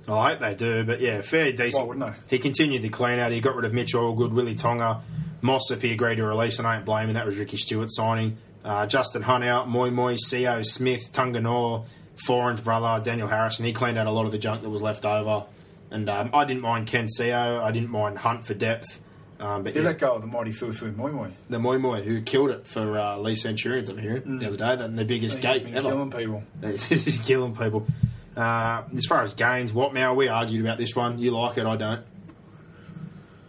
I 0.07 0.29
hope 0.29 0.39
they 0.39 0.55
do, 0.55 0.83
but 0.83 1.01
yeah, 1.01 1.21
fairly 1.21 1.53
decent. 1.53 1.83
Why 1.83 1.87
wouldn't 1.95 2.27
they? 2.29 2.35
He 2.37 2.39
continued 2.41 2.81
the 2.83 2.89
clean 2.89 3.19
out. 3.19 3.31
He 3.31 3.41
got 3.41 3.55
rid 3.55 3.65
of 3.65 3.73
Mitch 3.73 3.93
Allgood, 3.93 4.31
Willie 4.31 4.55
Tonga, 4.55 5.01
Mossop. 5.41 5.81
He 5.81 5.91
agreed 5.91 6.15
to 6.15 6.25
release, 6.25 6.57
and 6.59 6.67
I 6.67 6.77
ain't 6.77 6.85
blaming. 6.85 7.15
That 7.15 7.25
was 7.25 7.37
Ricky 7.37 7.57
Stuart 7.57 7.89
signing. 7.91 8.37
Uh, 8.63 8.85
Justin 8.85 9.21
Hunt 9.23 9.43
out, 9.43 9.67
Moi 9.69 9.89
Moi, 9.89 10.15
Co 10.31 10.61
Smith, 10.63 11.11
Tunganor, 11.13 11.85
Foran's 12.25 12.61
brother, 12.61 13.03
Daniel 13.03 13.27
Harrison. 13.27 13.65
He 13.65 13.73
cleaned 13.73 13.97
out 13.97 14.07
a 14.07 14.11
lot 14.11 14.25
of 14.25 14.31
the 14.31 14.37
junk 14.37 14.61
that 14.63 14.69
was 14.69 14.81
left 14.81 15.05
over. 15.05 15.45
And 15.91 16.09
um, 16.09 16.29
I 16.33 16.45
didn't 16.45 16.61
mind 16.61 16.87
Ken 16.87 17.07
Co. 17.17 17.61
I 17.63 17.71
didn't 17.71 17.89
mind 17.89 18.17
Hunt 18.19 18.45
for 18.45 18.53
depth. 18.53 19.01
Um, 19.39 19.63
but 19.63 19.73
yeah, 19.73 19.83
let 19.83 19.99
go 19.99 20.15
of 20.15 20.21
the 20.21 20.27
mighty 20.27 20.51
Fuifui 20.51 20.93
Moi 20.95 21.11
Moi. 21.11 21.29
the 21.49 21.59
Moi 21.59 21.77
Moi, 21.77 22.01
who 22.01 22.21
killed 22.21 22.49
it 22.49 22.67
for 22.67 22.99
uh, 22.99 23.17
Leigh 23.17 23.35
Centurions, 23.35 23.87
I'm 23.87 23.97
hearing, 23.97 24.37
the 24.39 24.47
other 24.47 24.57
day. 24.57 24.75
That 24.75 24.95
the 24.95 25.05
biggest 25.05 25.39
gate 25.39 25.65
ever. 25.73 25.89
killing 25.89 26.11
people. 26.11 26.43
He's 26.61 27.19
killing 27.25 27.55
people. 27.55 27.87
Uh, 28.35 28.83
as 28.95 29.05
far 29.05 29.23
as 29.23 29.33
gains, 29.33 29.71
what 29.73 29.93
now? 29.93 30.13
we 30.13 30.27
argued 30.27 30.61
about 30.65 30.77
this 30.77 30.93
one. 30.95 31.19
You 31.19 31.31
like 31.31 31.57
it, 31.57 31.65
I 31.65 31.75
don't. 31.77 32.03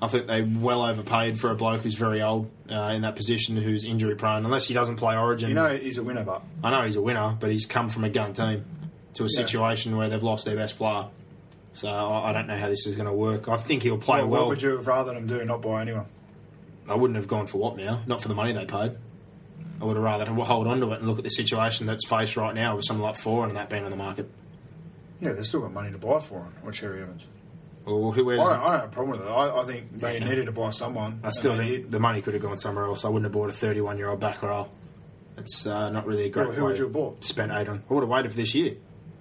I 0.02 0.08
think 0.08 0.28
they 0.28 0.42
well 0.42 0.82
overpaid 0.82 1.38
for 1.38 1.50
a 1.50 1.54
bloke 1.54 1.82
who's 1.82 1.94
very 1.94 2.22
old 2.22 2.50
uh, 2.70 2.92
in 2.94 3.02
that 3.02 3.16
position, 3.16 3.56
who's 3.56 3.84
injury 3.84 4.14
prone. 4.14 4.44
Unless 4.44 4.66
he 4.66 4.74
doesn't 4.74 4.96
play 4.96 5.16
Origin, 5.16 5.48
You 5.50 5.54
know 5.56 5.76
he's 5.76 5.98
a 5.98 6.02
winner, 6.02 6.24
but 6.24 6.42
I 6.64 6.70
know 6.70 6.82
he's 6.86 6.96
a 6.96 7.02
winner, 7.02 7.36
but 7.38 7.50
he's 7.50 7.66
come 7.66 7.88
from 7.90 8.04
a 8.04 8.08
gun 8.08 8.32
team 8.32 8.64
to 9.14 9.24
a 9.24 9.26
Yeah. 9.30 9.36
situation 9.44 9.96
where 9.96 10.08
they've 10.08 10.22
lost 10.22 10.44
their 10.46 10.56
best 10.56 10.78
player. 10.78 11.06
So 11.72 11.88
I, 11.88 12.30
I 12.30 12.32
don't 12.32 12.46
know 12.46 12.56
how 12.58 12.68
this 12.68 12.86
is 12.86 12.96
going 12.96 13.06
to 13.06 13.12
work. 13.12 13.48
I 13.48 13.56
think 13.56 13.82
he'll 13.82 13.96
play 13.98 14.18
well, 14.20 14.28
well. 14.28 14.40
what 14.42 14.48
would 14.50 14.62
you 14.62 14.70
have 14.76 14.86
rather 14.86 15.14
them 15.14 15.26
do? 15.26 15.44
Not 15.44 15.62
buy 15.62 15.82
anyone. 15.82 16.06
I 16.88 16.94
wouldn't 16.94 17.16
have 17.16 17.28
gone 17.28 17.46
for 17.46 17.58
what 17.58 17.76
now? 17.76 18.02
not 18.06 18.20
for 18.22 18.28
the 18.28 18.34
money 18.34 18.52
they 18.52 18.64
paid. 18.64 18.92
I 19.80 19.84
would 19.84 19.96
have 19.96 20.04
rather 20.04 20.26
hold 20.26 20.66
on 20.66 20.80
to 20.80 20.92
it 20.92 20.98
and 20.98 21.08
look 21.08 21.18
at 21.18 21.24
the 21.24 21.30
situation 21.30 21.86
that's 21.86 22.06
faced 22.06 22.36
right 22.36 22.54
now 22.54 22.76
with 22.76 22.84
someone 22.84 23.08
like 23.10 23.18
Foran 23.20 23.52
that 23.54 23.70
being 23.70 23.84
on 23.84 23.90
the 23.90 23.96
market. 23.96 24.28
Yeah, 25.20 25.32
they've 25.32 25.46
still 25.46 25.60
got 25.60 25.72
money 25.72 25.90
to 25.92 25.98
buy 25.98 26.18
for 26.18 26.40
him. 26.40 26.52
Or 26.64 26.72
Cherry 26.72 27.00
Evans. 27.02 27.26
Or 27.86 28.12
who 28.12 28.22
I 28.22 28.24
wears 28.24 28.38
don't, 28.40 28.50
I 28.52 28.64
don't 28.64 28.80
have 28.80 28.84
a 28.84 28.92
problem 28.92 29.18
with 29.18 29.26
it. 29.26 29.30
I, 29.30 29.60
I 29.60 29.64
think 29.64 29.98
they 30.00 30.18
Yeah. 30.18 30.28
needed 30.28 30.46
to 30.46 30.52
buy 30.52 30.70
someone. 30.70 31.20
I 31.24 31.30
still 31.30 31.56
think 31.56 31.70
did. 31.70 31.92
the 31.92 32.00
money 32.00 32.20
could 32.20 32.34
have 32.34 32.42
gone 32.42 32.58
somewhere 32.58 32.84
else. 32.84 33.04
I 33.04 33.08
wouldn't 33.08 33.24
have 33.24 33.32
bought 33.32 33.48
a 33.48 33.52
31 33.52 33.96
year 33.96 34.08
old 34.10 34.20
back 34.20 34.42
row. 34.42 34.68
It's 35.38 35.66
uh, 35.66 35.88
not 35.90 36.06
really 36.06 36.24
a 36.26 36.28
great 36.28 36.48
Who- 36.48 36.52
who 36.52 36.64
would 36.64 36.76
you 36.78 36.84
have 36.84 36.92
bought? 36.92 37.24
Spent 37.24 37.50
eight 37.52 37.68
on. 37.68 37.82
I 37.88 37.94
would 37.94 38.00
have 38.02 38.10
waited 38.10 38.32
for 38.32 38.36
this 38.36 38.54
year. 38.54 38.74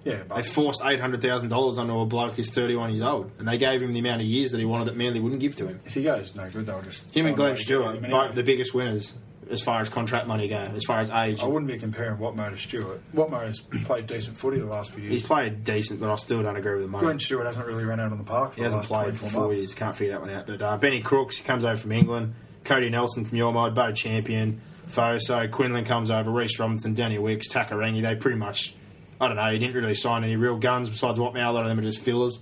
Yeah, 0.04 0.22
They 0.34 0.42
forced 0.42 0.80
eight 0.84 1.00
hundred 1.00 1.20
thousand 1.22 1.50
dollars 1.50 1.76
onto 1.78 1.98
a 1.98 2.06
bloke 2.06 2.34
who's 2.34 2.50
31 2.50 2.92
years 2.94 3.02
old, 3.04 3.30
and 3.38 3.46
they 3.46 3.58
gave 3.58 3.82
him 3.82 3.92
the 3.92 3.98
amount 3.98 4.22
of 4.22 4.26
years 4.26 4.50
that 4.52 4.58
he 4.58 4.64
wanted 4.64 4.86
that 4.86 4.96
Manly 4.96 5.20
wouldn't 5.20 5.40
give 5.40 5.56
to 5.56 5.66
him. 5.66 5.80
if 5.84 5.94
he 5.94 6.02
goes 6.02 6.34
no 6.34 6.48
good, 6.48 6.64
they'll 6.66 6.80
just 6.82 7.10
Him 7.10 7.26
and 7.26 7.36
Glenn 7.36 7.56
Stewart, 7.56 7.96
him 7.96 8.10
both 8.10 8.34
the 8.34 8.42
biggest 8.42 8.72
winners 8.74 9.12
as 9.50 9.60
far 9.60 9.80
as 9.80 9.88
contract 9.88 10.28
money 10.28 10.46
go, 10.46 10.56
as 10.56 10.84
far 10.84 11.00
as 11.00 11.10
age. 11.10 11.42
I 11.42 11.46
wouldn't 11.46 11.66
be 11.70 11.76
comparing 11.76 12.16
Watmough 12.18 12.50
to 12.52 12.56
Stewart. 12.56 13.00
Watmough 13.14 13.46
has 13.46 13.58
played 13.60 14.06
decent 14.06 14.36
footy 14.36 14.60
the 14.60 14.64
last 14.66 14.92
few 14.92 15.02
years. 15.02 15.12
He's 15.12 15.26
played 15.26 15.64
decent, 15.64 15.98
but 16.00 16.08
I 16.08 16.14
still 16.16 16.40
don't 16.42 16.56
agree 16.56 16.74
with 16.74 16.82
the 16.82 16.88
money. 16.88 17.04
Glenn 17.04 17.18
Stewart 17.18 17.46
hasn't 17.46 17.66
really 17.66 17.84
run 17.84 17.98
out 17.98 18.12
on 18.12 18.18
the 18.18 18.24
park 18.24 18.52
for 18.52 18.56
He 18.56 18.60
the 18.62 18.64
hasn't 18.66 18.84
played 18.84 19.16
for 19.16 19.28
four 19.28 19.46
months. 19.48 19.58
years. 19.58 19.74
Can't 19.74 19.96
figure 19.96 20.12
that 20.12 20.20
one 20.20 20.30
out. 20.30 20.46
But 20.46 20.62
uh, 20.62 20.78
Benny 20.78 21.00
Crooks 21.00 21.36
he 21.36 21.44
comes 21.44 21.64
over 21.64 21.76
from 21.76 21.90
England. 21.92 22.34
Cody 22.62 22.88
Nelson 22.90 23.24
from 23.24 23.36
your 23.38 23.52
mod, 23.52 23.74
Bo 23.74 23.90
Champion, 23.90 24.60
Foso, 24.88 25.50
Quinlan 25.50 25.84
comes 25.84 26.10
over, 26.10 26.30
Reece 26.30 26.58
Robinson, 26.58 26.94
Danny 26.94 27.18
Wicks, 27.18 27.48
Takarangi. 27.48 28.02
They 28.02 28.14
pretty 28.14 28.38
much, 28.38 28.74
I 29.20 29.26
don't 29.28 29.36
know, 29.36 29.50
he 29.50 29.58
didn't 29.58 29.74
really 29.74 29.94
sign 29.94 30.24
any 30.24 30.36
real 30.36 30.56
guns 30.56 30.88
besides 30.88 31.18
Watmough. 31.18 31.46
A 31.46 31.50
lot 31.50 31.62
of 31.64 31.68
them 31.68 31.78
are 31.78 31.82
just 31.82 31.98
fillers 32.00 32.38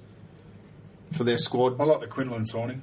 for 1.13 1.25
their 1.25 1.39
squad. 1.39 1.81
I 1.81 1.85
like 1.85 2.01
the 2.01 2.07
Quinlan 2.07 2.45
signing. 2.47 2.83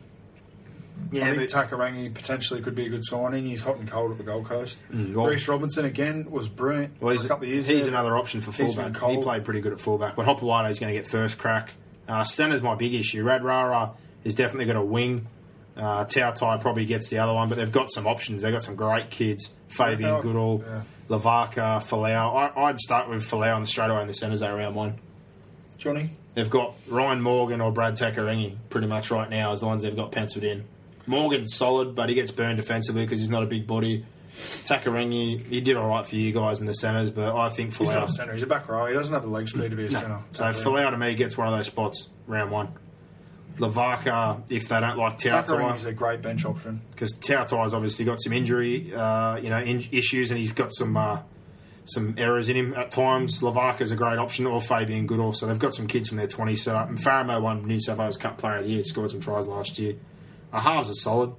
Yeah, 1.11 1.23
I 1.29 1.35
think 1.35 1.49
but- 1.51 1.69
Takarangi 1.69 2.13
potentially 2.13 2.61
could 2.61 2.73
be 2.75 2.85
a 2.85 2.89
good 2.89 3.03
signing. 3.05 3.45
He's 3.45 3.63
hot 3.63 3.77
and 3.77 3.87
cold 3.87 4.11
at 4.11 4.17
the 4.17 4.23
Gold 4.23 4.45
Coast. 4.45 4.79
Mm, 4.91 5.13
well- 5.13 5.27
Reece 5.27 5.47
Robinson 5.47 5.85
again 5.85 6.27
was 6.29 6.47
brilliant 6.47 6.99
Well, 7.01 7.09
for 7.09 7.13
he's, 7.13 7.25
a 7.25 7.27
couple 7.27 7.45
of 7.45 7.53
years. 7.53 7.67
he's 7.67 7.81
there. 7.85 7.89
another 7.89 8.15
option 8.17 8.41
for 8.41 8.51
He's 8.51 8.73
fullback. 8.73 8.93
been 8.93 8.93
cold. 8.93 9.17
He 9.17 9.21
played 9.21 9.43
pretty 9.45 9.59
good 9.61 9.73
at 9.73 9.79
fullback, 9.79 10.15
but 10.15 10.25
Hopoate 10.25 10.69
is 10.69 10.79
going 10.79 10.93
to 10.93 10.99
get 10.99 11.07
first 11.07 11.37
crack. 11.37 11.73
Uh, 12.07 12.23
centre's 12.23 12.61
my 12.61 12.75
big 12.75 12.93
issue. 12.93 13.23
Radradra 13.25 13.91
is 14.23 14.35
definitely 14.35 14.65
got 14.65 14.75
a 14.77 14.81
wing. 14.85 15.27
Uh, 15.75 16.05
Toutai 16.05 16.61
probably 16.61 16.85
gets 16.85 17.09
the 17.09 17.17
other 17.19 17.33
one, 17.33 17.49
but 17.49 17.57
they've 17.57 17.71
got 17.71 17.91
some 17.91 18.07
options. 18.07 18.43
They've 18.43 18.53
got 18.53 18.63
some 18.63 18.75
great 18.75 19.09
kids. 19.09 19.51
Fabian 19.67 19.99
Yeah. 20.15 20.21
Goodall, 20.21 20.63
Yeah. 20.65 20.81
Lavaka, 21.09 21.81
Folau. 21.81 22.35
I, 22.55 22.63
I'd 22.63 22.79
start 22.79 23.09
with 23.09 23.23
Folau 23.23 23.55
on 23.55 23.61
the 23.61 23.67
straight 23.67 23.89
away 23.89 24.01
in 24.01 24.07
the 24.07 24.13
centres 24.13 24.39
there 24.39 24.55
round 24.55 24.75
one. 24.75 24.99
Johnny. 25.77 26.11
They've 26.33 26.49
got 26.49 26.75
Ryan 26.87 27.21
Morgan 27.21 27.61
or 27.61 27.71
Brad 27.71 27.95
Takarangi 27.95 28.57
pretty 28.69 28.87
much 28.87 29.11
right 29.11 29.29
now 29.29 29.53
as 29.53 29.61
the 29.61 29.67
ones 29.67 29.83
they've 29.83 29.95
got 29.95 30.11
penciled 30.11 30.43
in. 30.43 30.65
Morgan's 31.07 31.55
solid, 31.55 31.95
but 31.95 32.09
he 32.09 32.15
gets 32.15 32.31
burned 32.31 32.57
defensively 32.57 33.03
because 33.03 33.19
he's 33.19 33.29
not 33.29 33.43
a 33.43 33.45
big 33.45 33.67
body. 33.67 34.05
Takarangi, 34.35 35.45
he 35.45 35.61
did 35.61 35.77
all 35.77 35.87
right 35.87 36.05
for 36.05 36.15
you 36.15 36.31
guys 36.33 36.59
in 36.59 36.65
the 36.65 36.73
centres, 36.73 37.09
but 37.09 37.35
I 37.35 37.49
think 37.49 37.75
He's 37.77 37.93
not 37.93 38.09
a 38.09 38.11
centre. 38.11 38.33
He's 38.33 38.43
a 38.43 38.47
back 38.47 38.67
row. 38.67 38.85
He 38.87 38.93
doesn't 38.93 39.13
have 39.13 39.23
the 39.23 39.29
leg 39.29 39.47
speed 39.47 39.71
to 39.71 39.77
be 39.77 39.85
a 39.85 39.91
centre. 39.91 40.19
So 40.33 40.43
Folau 40.45 40.89
to 40.91 40.97
me 40.97 41.15
gets 41.15 41.37
one 41.37 41.47
of 41.47 41.53
those 41.55 41.67
spots 41.67 42.07
round 42.27 42.51
one. 42.51 42.69
Lavaka, 43.57 44.41
if 44.49 44.67
they 44.67 44.79
don't 44.79 44.97
like 44.97 45.17
Toutai, 45.17 45.85
a 45.85 45.93
great 45.93 46.21
bench 46.21 46.45
option. 46.45 46.81
because 46.91 47.13
Toutai's 47.13 47.73
obviously 47.73 48.05
got 48.05 48.21
some 48.21 48.33
injury, 48.33 48.93
uh, 48.93 49.37
you 49.37 49.49
know, 49.49 49.59
in- 49.59 49.87
issues, 49.91 50.31
and 50.31 50.37
he's 50.39 50.51
got 50.53 50.73
some 50.73 50.95
uh, 50.97 51.19
some 51.85 52.15
errors 52.17 52.49
in 52.49 52.55
him 52.57 52.73
at 52.73 52.91
times. 52.91 53.41
Lavaka's 53.41 53.91
a 53.91 53.95
great 53.95 54.17
option, 54.17 54.45
or 54.47 54.59
Fabian 54.59 55.05
Goodall. 55.07 55.33
So 55.33 55.45
they've 55.47 55.59
got 55.59 55.73
some 55.73 55.87
kids 55.87 56.09
from 56.09 56.17
their 56.17 56.27
20s 56.27 56.59
set 56.59 56.75
up. 56.75 56.89
And 56.89 56.97
Faramo 56.97 57.41
won 57.41 57.65
New 57.67 57.79
South 57.79 57.99
Wales 57.99 58.17
Cup 58.17 58.37
Player 58.37 58.57
of 58.57 58.63
the 58.63 58.69
Year, 58.71 58.83
scored 58.83 59.11
some 59.11 59.19
tries 59.21 59.45
last 59.47 59.77
year. 59.79 59.95
Our 60.51 60.61
halves 60.61 60.89
are 60.89 60.95
solid. 60.95 61.33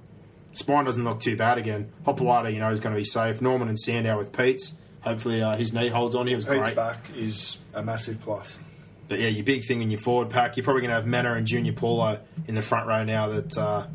Spine 0.53 0.85
doesn't 0.85 1.03
look 1.03 1.19
too 1.19 1.35
bad 1.35 1.57
again. 1.57 1.91
Hopoate, 2.05 2.53
you 2.53 2.59
know, 2.59 2.71
is 2.71 2.79
going 2.79 2.95
to 2.95 2.99
be 2.99 3.03
safe. 3.05 3.41
Norman 3.41 3.67
and 3.67 3.77
Sandow 3.77 4.17
with 4.17 4.31
Peats. 4.35 4.73
Hopefully 5.01 5.41
uh, 5.41 5.55
his 5.55 5.71
knee 5.73 5.89
holds 5.89 6.15
on. 6.15 6.27
He 6.27 6.33
was 6.35 6.45
Peats' 6.45 6.61
great. 6.61 6.75
back 6.75 7.09
is 7.15 7.57
a 7.73 7.83
massive 7.83 8.19
plus. 8.21 8.57
But 9.07 9.19
yeah, 9.19 9.27
your 9.27 9.45
big 9.45 9.65
thing 9.65 9.81
in 9.81 9.89
your 9.89 9.99
forward 9.99 10.29
pack, 10.29 10.57
you're 10.57 10.63
probably 10.63 10.81
going 10.81 10.89
to 10.89 10.95
have 10.95 11.07
Mannah 11.07 11.33
and 11.33 11.47
Junior 11.47 11.73
Paulo 11.73 12.19
in 12.47 12.55
the 12.55 12.61
front 12.61 12.87
row 12.87 13.03
now 13.03 13.29
that, 13.29 13.57
uh, 13.57 13.87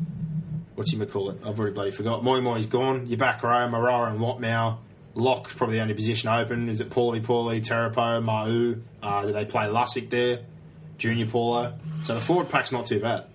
what's 0.75 0.91
he 0.91 1.05
call 1.05 1.29
it? 1.29 1.39
I've 1.45 1.59
already 1.59 1.75
bloody 1.75 1.91
forgot. 1.91 2.23
Moi 2.23 2.39
Moi's 2.39 2.65
gone. 2.65 3.05
Your 3.05 3.19
back 3.19 3.43
row, 3.43 3.67
Moeroa 3.67 4.09
and 4.09 4.19
Watmough. 4.19 4.77
Lock, 5.15 5.49
probably 5.49 5.75
the 5.75 5.81
only 5.83 5.93
position 5.93 6.29
open. 6.29 6.69
Is 6.69 6.81
it 6.81 6.89
Pauli 6.89 7.21
Pauli, 7.21 7.61
Terepo, 7.61 8.23
Ma'u? 8.23 8.81
Uh, 9.03 9.25
do 9.27 9.31
they 9.33 9.45
play 9.45 9.65
Lussick 9.65 10.09
there? 10.09 10.39
Junior 10.97 11.27
Paulo. 11.27 11.77
So 12.01 12.15
the 12.15 12.21
forward 12.21 12.49
pack's 12.49 12.71
not 12.71 12.87
too 12.87 12.99
bad. 12.99 13.25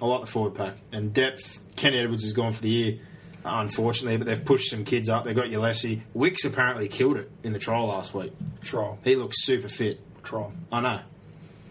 I 0.00 0.06
like 0.06 0.22
the 0.22 0.26
forward 0.26 0.54
pack. 0.54 0.76
And 0.92 1.12
depth, 1.12 1.62
Ken 1.76 1.92
Edwards 1.92 2.24
is 2.24 2.32
gone 2.32 2.52
for 2.52 2.62
the 2.62 2.70
year, 2.70 2.98
unfortunately, 3.44 4.16
but 4.16 4.26
they've 4.26 4.42
pushed 4.42 4.70
some 4.70 4.84
kids 4.84 5.10
up. 5.10 5.24
They've 5.24 5.36
got 5.36 5.48
Ulessi. 5.48 6.00
Wicks 6.14 6.46
apparently 6.46 6.88
killed 6.88 7.18
it 7.18 7.30
in 7.42 7.52
the 7.52 7.58
trial 7.58 7.86
last 7.88 8.14
week. 8.14 8.32
Trial. 8.62 8.98
He 9.04 9.14
looks 9.14 9.44
super 9.44 9.68
fit. 9.68 10.00
Trial. 10.22 10.54
I 10.72 10.80
know. 10.80 11.00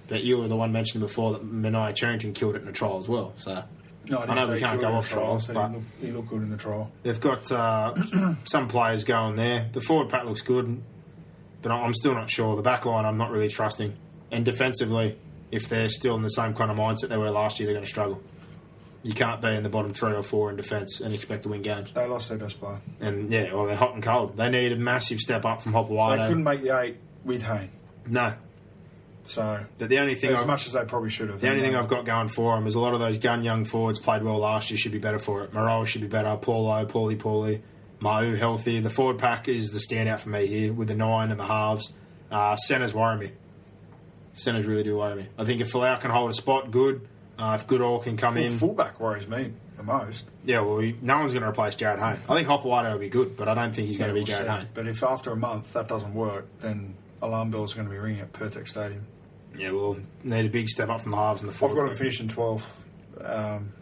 But 0.07 0.23
you 0.23 0.37
were 0.37 0.47
the 0.47 0.55
one 0.55 0.71
mentioning 0.71 1.05
before 1.05 1.33
that 1.33 1.43
Manai 1.45 1.93
Charrington 1.93 2.33
killed 2.33 2.55
it 2.55 2.61
in 2.61 2.67
a 2.67 2.71
trial 2.71 2.99
as 2.99 3.09
well. 3.09 3.33
So 3.37 3.63
No, 4.09 4.19
I 4.19 4.25
didn't 4.25 4.35
know 4.37 4.53
we 4.53 4.59
can't 4.59 4.79
go 4.79 4.93
off 4.93 5.09
trial, 5.09 5.25
trials, 5.25 5.47
so 5.47 5.53
but 5.53 5.67
he 5.69 5.73
looked, 5.75 5.85
he 6.01 6.11
looked 6.11 6.29
good 6.29 6.41
in 6.43 6.49
the 6.49 6.57
trial. 6.57 6.91
they've 7.03 7.19
got 7.19 7.51
uh, 7.51 7.93
some 8.45 8.67
players 8.67 9.03
going 9.03 9.35
there. 9.35 9.69
The 9.73 9.81
forward 9.81 10.09
pack 10.09 10.25
looks 10.25 10.41
good, 10.41 10.81
but 11.61 11.71
I'm 11.71 11.93
still 11.93 12.13
not 12.13 12.29
sure. 12.29 12.55
The 12.55 12.61
back 12.61 12.85
line, 12.85 13.05
I'm 13.05 13.17
not 13.17 13.31
really 13.31 13.49
trusting. 13.49 13.95
And 14.31 14.45
defensively, 14.45 15.17
if 15.51 15.67
they're 15.69 15.89
still 15.89 16.15
in 16.15 16.21
the 16.21 16.29
same 16.29 16.53
kind 16.53 16.71
of 16.71 16.77
mindset 16.77 17.09
they 17.09 17.17
were 17.17 17.31
last 17.31 17.59
year, 17.59 17.67
they're 17.67 17.75
going 17.75 17.85
to 17.85 17.89
struggle. 17.89 18.21
You 19.03 19.13
can't 19.13 19.41
be 19.41 19.49
in 19.49 19.63
the 19.63 19.69
bottom 19.69 19.93
three 19.93 20.13
or 20.13 20.23
four 20.23 20.49
in 20.49 20.57
defence 20.57 20.99
and 20.99 21.13
expect 21.13 21.43
to 21.43 21.49
win 21.49 21.61
games. 21.61 21.91
They 21.93 22.05
lost 22.05 22.27
their 22.29 22.37
best 22.37 22.59
player. 22.59 22.79
And 22.99 23.31
yeah, 23.31 23.53
well, 23.53 23.65
they're 23.65 23.75
hot 23.75 23.93
and 23.93 24.03
cold. 24.03 24.35
They 24.35 24.49
need 24.49 24.71
a 24.73 24.75
massive 24.75 25.19
step 25.19 25.45
up 25.45 25.61
from 25.61 25.73
Hopoate. 25.73 26.17
They 26.19 26.27
couldn't 26.27 26.43
make 26.43 26.61
the 26.61 26.77
eight 26.77 26.97
with 27.23 27.43
Hayne. 27.43 27.69
No, 28.05 28.33
So 29.27 29.59
but 29.77 29.89
the 29.89 29.99
only 29.99 30.15
thing 30.15 30.31
as 30.31 30.39
I've- 30.39 30.47
much 30.47 30.65
as 30.67 30.73
they 30.73 30.83
probably 30.85 31.09
should 31.09 31.29
have. 31.29 31.41
The 31.41 31.49
only 31.49 31.61
thing 31.61 31.75
I've 31.75 31.87
got 31.89 32.05
going 32.05 32.29
for 32.29 32.55
them 32.55 32.65
is 32.65 32.75
a 32.75 32.79
lot 32.79 32.93
of 32.93 32.99
those 32.99 33.17
gun 33.17 33.43
young 33.43 33.65
forwards 33.65 33.99
played 33.99 34.23
well 34.23 34.37
last 34.39 34.71
year 34.71 34.77
should 34.77 34.93
be 34.93 34.99
better 34.99 35.19
for 35.19 35.43
it. 35.43 35.53
Moreau 35.53 35.83
should 35.85 36.01
be 36.01 36.07
better. 36.07 36.35
Paulo, 36.37 36.83
Pauli, 36.85 37.15
Pauli, 37.17 37.61
Mau 37.99 38.35
healthy. 38.35 38.79
The 38.79 38.89
forward 38.89 39.17
pack 39.17 39.47
is 39.49 39.71
the 39.71 39.79
standout 39.79 40.19
for 40.19 40.29
me 40.29 40.47
here 40.47 40.71
with 40.73 40.87
the 40.87 40.95
nine 40.95 41.29
and 41.31 41.39
the 41.39 41.45
halves. 41.45 41.93
Uh, 42.31 42.55
centers 42.55 42.93
worry 42.93 43.17
me. 43.17 43.31
Centers 44.33 44.65
really 44.65 44.83
do 44.83 44.97
worry 44.97 45.15
me. 45.15 45.27
I 45.37 45.43
think 45.45 45.61
if 45.61 45.71
Folau 45.71 45.99
can 45.99 46.11
hold 46.11 46.29
a 46.29 46.33
spot, 46.33 46.71
good. 46.71 47.07
Uh, 47.39 47.57
if 47.59 47.67
Goodall 47.67 47.99
can 47.99 48.15
come 48.17 48.35
Full- 48.35 48.43
in, 48.43 48.57
fullback 48.57 48.99
worries 48.99 49.27
me 49.27 49.51
the 49.77 49.83
most. 49.83 50.25
yeah, 50.45 50.59
well, 50.61 50.79
he- 50.79 50.95
no 51.01 51.17
one's 51.19 51.33
going 51.33 51.43
to 51.43 51.49
replace 51.49 51.75
Jarryd 51.75 51.99
Hayne. 51.99 52.19
I 52.29 52.33
think 52.35 52.47
Hopoate 52.47 52.91
will 52.91 52.97
be 52.99 53.09
good, 53.09 53.35
but 53.37 53.47
I 53.47 53.53
don't 53.55 53.73
think 53.75 53.87
he's 53.87 53.97
going 53.97 54.09
to 54.09 54.13
be 54.13 54.21
We'll 54.21 54.27
Jarryd 54.27 54.45
see. 54.45 54.51
Hayne. 54.51 54.67
But 54.73 54.87
if 54.87 55.03
after 55.03 55.31
a 55.31 55.35
month 55.35 55.73
that 55.73 55.87
doesn't 55.87 56.13
work, 56.13 56.45
then 56.61 56.95
alarm 57.21 57.49
bells 57.51 57.73
are 57.73 57.77
going 57.77 57.87
to 57.87 57.91
be 57.93 57.97
ringing 57.99 58.21
at 58.21 58.31
Pirtek 58.33 58.67
Stadium. 58.67 59.05
Yeah, 59.57 59.71
well, 59.71 59.97
need 60.23 60.45
a 60.45 60.49
big 60.49 60.69
step 60.69 60.89
up 60.89 61.01
from 61.01 61.11
the 61.11 61.17
halves 61.17 61.41
and 61.41 61.51
the 61.51 61.65
I've 61.65 61.75
got 61.75 61.85
them 61.87 61.95
finishing 61.95 62.27
12th. 62.27 62.67
Um, 63.23 63.73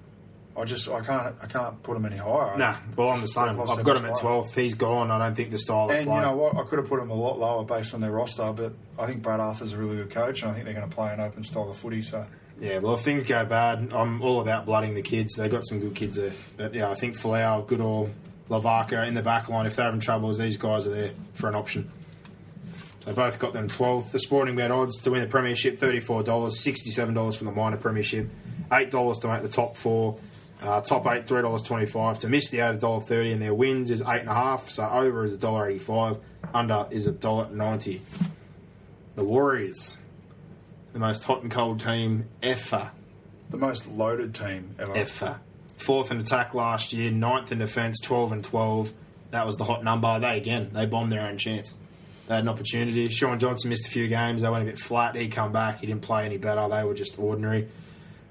I 0.58 0.64
just 0.64 0.88
I 0.88 1.02
can't 1.02 1.36
I 1.42 1.48
can't 1.48 1.84
put 1.84 1.96
them 1.96 2.06
any 2.06 2.16
higher. 2.16 2.58
Nah, 2.58 2.78
well, 2.96 3.10
I'm 3.10 3.20
the 3.22 3.28
same. 3.28 3.60
I've 3.60 3.84
got 3.84 3.98
him 3.98 4.06
at. 4.06 4.16
12th. 4.16 4.54
He's 4.54 4.74
gone. 4.74 5.12
I 5.12 5.18
don't 5.18 5.36
think 5.36 5.52
the 5.52 5.60
style 5.60 5.86
of 5.86 5.92
And 5.92 6.06
you 6.06 6.22
know 6.22 6.36
what? 6.36 6.56
I 6.56 6.64
could 6.64 6.80
have 6.80 6.88
put 6.88 7.00
them 7.02 7.10
a 7.10 7.14
lot 7.14 7.38
lower 7.38 7.66
based 7.66 7.94
on 7.94 8.00
their 8.00 8.12
roster, 8.12 8.54
but 8.54 8.74
I 8.98 9.06
think 9.06 9.22
Brad 9.22 9.42
Arthur's 9.42 9.74
a 9.74 9.78
really 9.78 9.98
good 9.98 10.12
coach, 10.12 10.44
and 10.44 10.52
I 10.52 10.54
think 10.54 10.66
they're 10.66 10.74
going 10.74 10.90
to 10.90 10.96
play 10.96 11.12
an 11.12 11.20
open 11.20 11.44
style 11.44 11.70
of 11.70 11.76
footy. 11.76 12.02
So 12.02 12.26
Yeah, 12.62 12.80
well, 12.80 12.94
if 12.94 13.02
things 13.02 13.26
go 13.28 13.44
bad, 13.44 13.92
I'm 13.92 14.22
all 14.22 14.40
about 14.40 14.66
blooding 14.66 14.94
the 14.94 15.02
kids. 15.02 15.36
They've 15.36 15.52
got 15.52 15.66
some 15.66 15.82
good 15.82 15.94
kids 15.94 16.16
there. 16.16 16.32
But 16.56 16.74
yeah, 16.74 16.90
I 16.90 16.96
think 16.96 17.18
Folau, 17.18 17.68
Goodall, 17.68 18.10
Lavaca 18.48 19.06
in 19.06 19.14
the 19.14 19.22
back 19.24 19.50
line, 19.50 19.66
if 19.66 19.76
they're 19.76 19.86
having 19.86 20.00
troubles, 20.00 20.38
these 20.38 20.56
guys 20.56 20.88
are 20.88 20.92
there 20.92 21.12
for 21.34 21.50
an 21.50 21.56
option. 21.56 21.92
So 23.06 23.14
both 23.14 23.40
got 23.40 23.54
them 23.54 23.70
12th. 23.70 24.12
The 24.12 24.20
sporting 24.20 24.56
bet 24.56 24.72
odds 24.72 24.98
to 25.02 25.12
win 25.12 25.22
the 25.22 25.28
Premiership 25.28 25.78
$34, 25.78 26.24
$67 26.26 27.38
from 27.38 27.48
the 27.48 27.54
minor 27.54 27.78
Premiership, 27.78 28.30
$8 28.72 29.22
to 29.22 29.28
make 29.28 29.42
the 29.44 29.50
top 29.50 29.78
four. 29.78 30.18
Uh, 30.62 30.82
top 30.82 31.06
eight, 31.08 31.26
$3.25. 31.26 32.20
To 32.20 32.30
miss 32.30 32.50
the 32.50 32.60
eight, 32.60 32.80
$1.30. 32.80 33.34
And 33.34 33.42
their 33.42 33.54
wins 33.54 33.92
is 33.92 34.02
8.5. 34.02 34.70
So 34.70 34.90
over 34.90 35.24
is 35.24 35.38
$1.85. 35.38 36.20
Under 36.54 36.88
is 36.90 37.08
$1.90. 37.08 38.02
The 39.16 39.24
Warriors, 39.24 39.98
the 40.94 41.00
most 41.00 41.24
hot 41.24 41.44
and 41.44 41.52
cold 41.52 41.80
team 41.80 42.28
ever 42.42 42.92
the 43.50 43.58
most 43.58 43.88
loaded 43.88 44.34
team 44.34 44.76
ever. 44.80 44.96
ever. 44.96 45.40
Fourth 45.78 46.12
in 46.12 46.20
attack 46.20 46.54
last 46.54 46.94
year, 46.94 47.12
ninth 47.12 47.52
in 47.52 47.60
defence, 47.60 48.00
12 48.02 48.32
and 48.32 48.44
12. 48.44 48.92
That 49.32 49.46
was 49.46 49.58
the 49.58 49.66
hot 49.66 49.84
number. 49.84 50.20
They, 50.20 50.38
again, 50.38 50.70
they 50.74 50.86
bombed 50.86 51.12
their 51.12 51.28
own 51.28 51.38
chance. 51.38 51.74
They 52.28 52.36
had 52.36 52.44
an 52.44 52.50
opportunity. 52.50 53.08
Shaun 53.10 53.38
Johnson 53.40 53.70
missed 53.70 53.88
a 53.88 53.92
few 53.92 54.08
games. 54.08 54.42
They 54.42 54.50
went 54.50 54.64
a 54.64 54.66
bit 54.66 54.80
flat. 54.80 55.16
He 55.16 55.28
come 55.28 55.52
back. 55.52 55.80
He 55.80 55.88
didn't 55.88 56.02
play 56.02 56.26
any 56.26 56.38
better. 56.38 56.68
They 56.68 56.84
were 56.84 56.96
just 56.96 57.20
ordinary. 57.20 57.68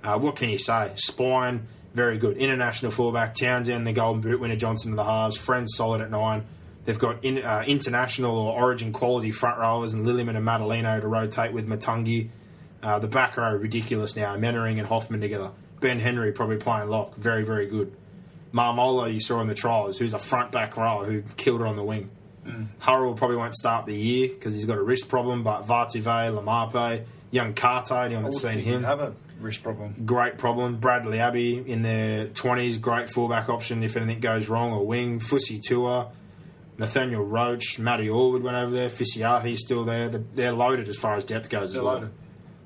Uh, 0.02 0.18
what 0.18 0.36
can 0.36 0.50
you 0.50 0.58
say? 0.58 0.92
Spine, 0.96 1.66
very 1.94 2.18
good. 2.18 2.36
International 2.36 2.90
fullback. 2.90 3.34
Townsend, 3.34 3.86
the 3.86 3.92
golden 3.92 4.20
boot 4.20 4.40
winner. 4.40 4.56
Johnson 4.56 4.90
to 4.90 4.96
the 4.96 5.04
halves. 5.04 5.36
Friends 5.36 5.74
solid 5.76 6.00
at 6.00 6.10
nine. 6.10 6.44
They've 6.84 6.98
got 6.98 7.24
in, 7.24 7.42
uh, 7.42 7.64
international 7.66 8.36
or 8.36 8.60
origin 8.60 8.92
quality 8.92 9.30
front 9.30 9.58
rowers 9.58 9.94
and 9.94 10.06
Lillyman 10.06 10.36
and 10.36 10.46
Matulino 10.46 11.00
to 11.00 11.08
rotate 11.08 11.52
with 11.52 11.66
Matungi. 11.66 12.28
Uh, 12.82 12.98
the 12.98 13.08
back 13.08 13.36
row 13.36 13.54
ridiculous 13.54 14.16
now. 14.16 14.36
Mannering 14.36 14.78
and 14.78 14.88
Hoffman 14.88 15.20
together. 15.20 15.52
Ben 15.80 16.00
Henry 16.00 16.32
probably 16.32 16.56
playing 16.56 16.88
lock. 16.88 17.14
Very, 17.16 17.44
very 17.44 17.66
good. 17.66 17.96
Maumalo 18.52 19.12
you 19.12 19.20
saw 19.20 19.40
in 19.40 19.48
the 19.48 19.54
trials, 19.54 19.98
who's 19.98 20.14
a 20.14 20.18
front 20.18 20.52
back 20.52 20.76
rower 20.76 21.04
who 21.06 21.22
killed 21.36 21.60
it 21.60 21.66
on 21.66 21.76
the 21.76 21.82
wing. 21.82 22.10
Hurrell 22.80 23.14
probably 23.14 23.36
won't 23.36 23.54
start 23.54 23.86
the 23.86 23.94
year 23.94 24.28
because 24.28 24.54
he's 24.54 24.66
got 24.66 24.78
a 24.78 24.82
wrist 24.82 25.08
problem, 25.08 25.42
but 25.42 25.62
Vartive, 25.62 26.04
Lamape, 26.04 27.04
young 27.30 27.54
Carter, 27.54 27.94
anyone 27.94 28.24
that's 28.24 28.40
seen 28.42 28.58
him 28.60 28.82
have 28.84 29.00
a 29.00 29.14
wrist 29.40 29.62
problem. 29.62 29.94
great 30.04 30.38
problem. 30.38 30.76
Bradley 30.76 31.18
Abbey 31.20 31.58
in 31.66 31.82
their 31.82 32.26
20s, 32.26 32.80
great 32.80 33.08
fullback 33.10 33.48
option 33.48 33.82
if 33.82 33.96
anything 33.96 34.20
goes 34.20 34.48
wrong, 34.48 34.72
or 34.72 34.86
wing. 34.86 35.20
Fussy 35.20 35.58
Tua, 35.58 36.10
Nathaniel 36.78 37.24
Roache, 37.24 37.78
Matty 37.78 38.08
Allwood 38.08 38.42
went 38.42 38.56
over 38.56 38.72
there. 38.72 38.88
Fisiiahi's 38.88 39.62
still 39.62 39.84
there. 39.84 40.08
They're- 40.08 40.52
loaded 40.52 40.88
as 40.88 40.96
far 40.96 41.16
as 41.16 41.24
depth 41.24 41.48
goes 41.48 41.72
They're 41.72 41.80
as 41.80 41.84
well. 41.84 41.94
loaded. 41.94 42.10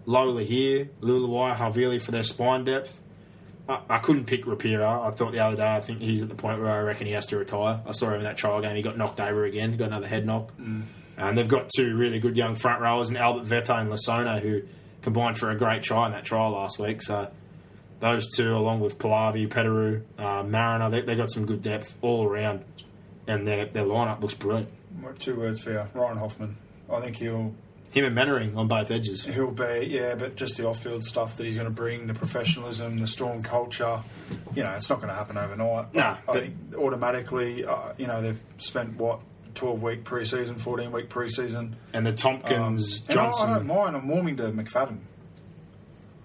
Lowly 0.06 0.44
here, 0.46 0.88
Leuluai, 1.02 1.54
Havili 1.56 2.00
for 2.00 2.10
their 2.12 2.24
spine 2.24 2.64
depth. 2.64 3.00
I, 3.68 3.80
I 3.88 3.98
couldn't 3.98 4.24
pick 4.24 4.44
Rapira. 4.44 5.06
I 5.06 5.10
thought 5.10 5.32
the 5.32 5.40
other 5.40 5.56
day, 5.56 5.74
I 5.76 5.80
think 5.80 6.00
he's 6.00 6.22
at 6.22 6.28
the 6.28 6.34
point 6.34 6.60
where 6.60 6.70
I 6.70 6.80
reckon 6.80 7.06
he 7.06 7.12
has 7.12 7.26
to 7.26 7.38
retire. 7.38 7.80
I 7.86 7.92
saw 7.92 8.08
him 8.08 8.14
in 8.14 8.22
that 8.24 8.36
trial 8.36 8.60
game. 8.60 8.74
He 8.76 8.82
got 8.82 8.96
knocked 8.96 9.20
over 9.20 9.44
again. 9.44 9.76
Got 9.76 9.86
another 9.88 10.06
head 10.08 10.24
knock. 10.24 10.52
And 11.16 11.36
they've 11.36 11.48
got 11.48 11.68
two 11.76 11.96
really 11.96 12.20
good 12.20 12.36
young 12.36 12.54
front 12.54 12.80
rowers, 12.80 13.08
and 13.08 13.18
Albert 13.18 13.44
Vete 13.44 13.70
and 13.70 13.90
Lasona, 13.90 14.40
who 14.40 14.62
combined 15.02 15.36
for 15.36 15.50
a 15.50 15.56
great 15.56 15.82
try 15.82 16.06
in 16.06 16.12
that 16.12 16.24
trial 16.24 16.52
last 16.52 16.78
week. 16.78 17.02
So 17.02 17.30
those 18.00 18.28
two, 18.36 18.54
along 18.54 18.80
with 18.80 18.98
Palavi, 18.98 19.48
Petaru, 19.48 20.02
uh, 20.16 20.44
Mariner, 20.44 20.90
they, 20.90 21.00
they 21.00 21.16
got 21.16 21.30
some 21.30 21.44
good 21.44 21.60
depth 21.60 21.96
all 22.02 22.24
around. 22.24 22.64
And 23.26 23.46
their, 23.46 23.66
their 23.66 23.84
lineup 23.84 24.20
looks 24.22 24.34
brilliant. 24.34 24.70
Two 25.18 25.36
words 25.36 25.60
for 25.60 25.72
you, 25.72 25.82
Ryan 25.92 26.18
Hoffman. 26.18 26.56
I 26.90 27.00
think 27.00 27.16
he'll 27.16 27.52
Him 27.92 28.04
and 28.04 28.14
Mannering 28.14 28.56
on 28.56 28.68
both 28.68 28.90
edges. 28.90 29.24
he'll 29.24 29.50
be 29.50 29.86
yeah, 29.90 30.14
but 30.14 30.36
just 30.36 30.56
the 30.58 30.66
off-field 30.66 31.04
stuff 31.04 31.36
that 31.38 31.44
he's 31.44 31.56
going 31.56 31.68
to 31.68 31.74
bring, 31.74 32.06
the 32.06 32.14
professionalism, 32.14 33.00
the 33.00 33.06
storm 33.06 33.42
culture. 33.42 34.00
You 34.54 34.62
know, 34.62 34.72
it's 34.72 34.90
not 34.90 34.96
going 34.96 35.08
to 35.08 35.14
happen 35.14 35.38
overnight. 35.38 35.94
No, 35.94 36.16
I 36.28 36.32
think 36.32 36.54
automatically, 36.76 37.64
uh, 37.64 37.92
you 37.96 38.06
know, 38.06 38.20
they've 38.22 38.40
spent 38.58 38.96
what. 38.96 39.20
12 39.54 39.82
week 39.82 40.04
preseason, 40.04 40.56
14 40.56 40.92
week 40.92 41.08
preseason. 41.08 41.72
And 41.92 42.06
the 42.06 42.10
Um, 42.10 42.16
Tomkins, 42.16 43.00
and 43.00 43.10
I- 43.10 43.14
Johnson. 43.14 43.50
I, 43.50 43.54
don't 43.54 43.66
mind. 43.66 43.96
I'm 43.96 44.06
warming 44.06 44.36
to 44.36 44.44
McFadden. 44.52 45.00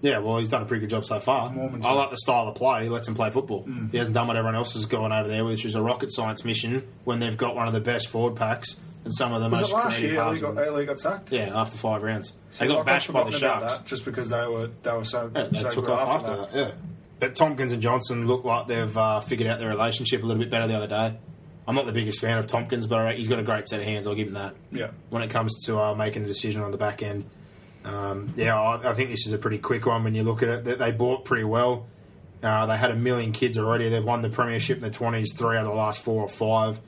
Yeah, 0.02 0.18
well, 0.18 0.38
he's 0.38 0.48
done 0.50 0.62
a 0.62 0.66
pretty 0.66 0.82
good 0.82 0.90
job 0.90 1.04
so 1.04 1.18
far. 1.18 1.48
I 1.82 1.92
like 1.94 2.10
the 2.10 2.16
style 2.18 2.46
of 2.46 2.54
play. 2.54 2.84
He 2.84 2.88
lets 2.90 3.08
him 3.08 3.14
play 3.16 3.30
football. 3.30 3.64
Mm. 3.64 3.90
He 3.90 3.98
hasn't 3.98 4.14
done 4.14 4.28
what 4.28 4.36
everyone 4.36 4.54
else 4.54 4.74
has 4.74 4.84
gone 4.86 5.12
over 5.12 5.28
there, 5.28 5.44
which 5.44 5.64
is 5.64 5.74
a 5.74 5.82
rocket 5.82 6.12
science 6.12 6.44
mission 6.44 6.86
when 7.04 7.18
they've 7.18 7.36
got 7.36 7.56
one 7.56 7.66
of 7.66 7.72
the 7.72 7.80
best 7.80 8.08
forward 8.08 8.36
packs 8.36 8.76
and 9.04 9.14
some 9.14 9.32
of 9.32 9.42
the 9.42 9.48
Was 9.48 9.60
most 9.60 9.70
it 9.70 9.74
last 9.74 10.00
year 10.00 10.10
in- 10.10 10.40
got, 10.40 10.66
Ellie 10.66 10.86
got 10.86 10.98
sacked? 11.00 11.30
Yeah, 11.32 11.58
after 11.58 11.76
five 11.76 12.02
rounds. 12.02 12.32
See, 12.50 12.64
they 12.64 12.68
got 12.68 12.78
like, 12.78 12.86
bashed 12.86 13.12
by 13.12 13.24
the 13.24 13.32
Sharks. 13.32 13.78
that 13.78 13.86
just 13.86 14.04
because 14.04 14.30
they 14.30 14.46
were 14.46 14.70
they 14.82 14.92
were 14.92 15.04
so, 15.04 15.30
Yeah, 15.34 15.44
they 15.50 15.58
so 15.60 15.70
took 15.70 15.84
good 15.86 15.90
off 15.92 16.08
after, 16.14 16.30
after 16.32 16.56
that. 16.56 16.56
Yeah. 16.68 16.70
But 17.20 17.36
Tomkins 17.36 17.72
and 17.72 17.80
Johnson 17.82 18.26
look 18.26 18.44
like 18.44 18.66
they've 18.66 18.96
uh, 18.98 19.20
figured 19.20 19.48
out 19.48 19.58
their 19.60 19.68
relationship 19.68 20.22
a 20.22 20.26
little 20.26 20.42
bit 20.42 20.50
better 20.50 20.66
the 20.66 20.74
other 20.76 20.86
day. 20.88 21.16
I'm 21.66 21.74
not 21.74 21.86
the 21.86 21.92
biggest 21.92 22.20
fan 22.20 22.36
of 22.38 22.46
Tomkins, 22.46 22.86
but 22.86 23.14
he's 23.16 23.28
got 23.28 23.38
a 23.38 23.42
great 23.42 23.68
set 23.68 23.80
of 23.80 23.86
hands. 23.86 24.06
I'll 24.06 24.14
give 24.14 24.28
him 24.28 24.34
that. 24.34 24.54
Yeah. 24.70 24.90
When 25.10 25.22
it 25.22 25.30
comes 25.30 25.64
to 25.66 25.78
uh, 25.78 25.94
making 25.94 26.24
a 26.24 26.26
decision 26.26 26.60
on 26.62 26.70
the 26.72 26.76
back 26.76 27.02
end, 27.02 27.24
um, 27.84 28.34
yeah, 28.36 28.58
I, 28.60 28.90
I 28.90 28.94
think 28.94 29.10
this 29.10 29.26
is 29.26 29.32
a 29.32 29.38
pretty 29.38 29.58
quick 29.58 29.86
one 29.86 30.04
when 30.04 30.14
you 30.14 30.22
look 30.22 30.42
at 30.42 30.48
it. 30.48 30.64
They, 30.64 30.74
they 30.74 30.90
bought 30.90 31.24
pretty 31.24 31.44
well. 31.44 31.86
Uh, 32.42 32.66
they 32.66 32.76
had 32.76 32.90
a 32.90 32.96
million 32.96 33.32
kids 33.32 33.56
already. 33.58 33.88
They've 33.88 34.04
won 34.04 34.20
the 34.20 34.28
premiership 34.28 34.78
in 34.78 34.82
the 34.84 34.90
20s, 34.90 35.28
three 35.36 35.56
out 35.56 35.64
of 35.64 35.70
the 35.70 35.76
last 35.76 36.00
four 36.00 36.22
or 36.22 36.28
five. 36.28 36.78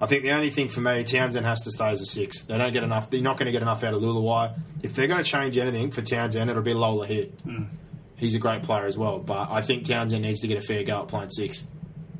I 0.00 0.06
think 0.06 0.22
the 0.22 0.30
only 0.32 0.50
thing 0.50 0.68
for 0.68 0.80
me, 0.80 1.04
Townsend 1.04 1.44
has 1.44 1.62
to 1.64 1.70
stay 1.70 1.90
as 1.90 2.00
a 2.00 2.06
six. 2.06 2.42
They 2.44 2.56
don't 2.56 2.72
get 2.72 2.82
enough. 2.82 3.10
They're 3.10 3.20
not 3.20 3.36
going 3.36 3.46
to 3.46 3.52
get 3.52 3.60
enough 3.62 3.84
out 3.84 3.92
of 3.94 4.00
Leuluai. 4.00 4.58
If 4.82 4.94
they're 4.94 5.06
going 5.06 5.22
to 5.22 5.28
change 5.30 5.58
anything 5.58 5.90
for 5.90 6.00
Townsend, 6.00 6.48
it'll 6.48 6.62
be 6.62 6.72
Lolohea. 6.72 7.30
Mm. 7.46 7.68
He's 8.16 8.34
a 8.34 8.38
great 8.38 8.62
player 8.62 8.86
as 8.86 8.96
well, 8.96 9.18
but 9.18 9.50
I 9.50 9.60
think 9.62 9.84
Townsend 9.84 10.22
needs 10.22 10.40
to 10.40 10.46
get 10.48 10.56
a 10.58 10.62
fair 10.62 10.84
go 10.84 11.02
at 11.02 11.08
playing 11.08 11.30
six. 11.30 11.62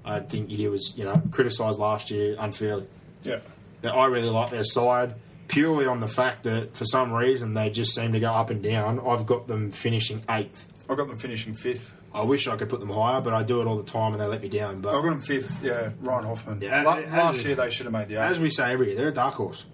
I 0.04 0.20
think 0.20 0.50
he 0.50 0.66
was, 0.68 0.94
you 0.96 1.04
know, 1.04 1.22
criticised 1.30 1.78
last 1.78 2.10
year 2.10 2.36
unfairly. 2.38 2.86
Yeah. 3.22 3.40
I 3.84 4.06
really 4.06 4.30
like 4.30 4.50
their 4.50 4.64
side. 4.64 5.14
purely 5.48 5.84
on 5.86 6.00
the 6.00 6.06
fact 6.08 6.44
that 6.44 6.76
for 6.76 6.84
some 6.84 7.12
reason 7.12 7.54
they 7.54 7.70
just 7.70 7.94
seem 7.94 8.12
to 8.12 8.20
go 8.20 8.30
up 8.30 8.50
and 8.50 8.62
down. 8.62 9.00
I've 9.06 9.26
got 9.26 9.46
them 9.48 9.72
finishing 9.72 10.22
eighth. 10.30 10.68
I've 10.88 10.96
got 10.96 11.08
them 11.08 11.18
finishing 11.18 11.54
fifth. 11.54 11.92
I 12.12 12.22
wish 12.22 12.48
I 12.48 12.56
could 12.56 12.68
put 12.68 12.80
them 12.80 12.90
higher, 12.90 13.20
but 13.20 13.32
I 13.32 13.42
do 13.44 13.60
it 13.60 13.66
all 13.66 13.76
the 13.76 13.90
time 13.90 14.12
and 14.12 14.20
they 14.20 14.26
let 14.26 14.42
me 14.42 14.48
down. 14.48 14.80
But 14.80 14.94
I've 14.96 15.02
got 15.02 15.10
them 15.10 15.20
fifth. 15.20 15.62
Yeah, 15.62 15.90
Ryan 16.00 16.24
Hoffman. 16.24 16.60
Yeah, 16.60 16.82
La- 16.82 16.96
as- 16.96 17.10
last 17.12 17.44
year 17.44 17.54
they 17.54 17.70
should 17.70 17.86
have 17.86 17.92
made 17.92 18.08
the 18.08 18.16
eight. 18.16 18.30
as 18.30 18.40
we 18.40 18.50
say 18.50 18.72
every 18.72 18.88
year, 18.88 18.96
they're 18.96 19.08
a 19.08 19.12
dark 19.12 19.34
horse. 19.34 19.64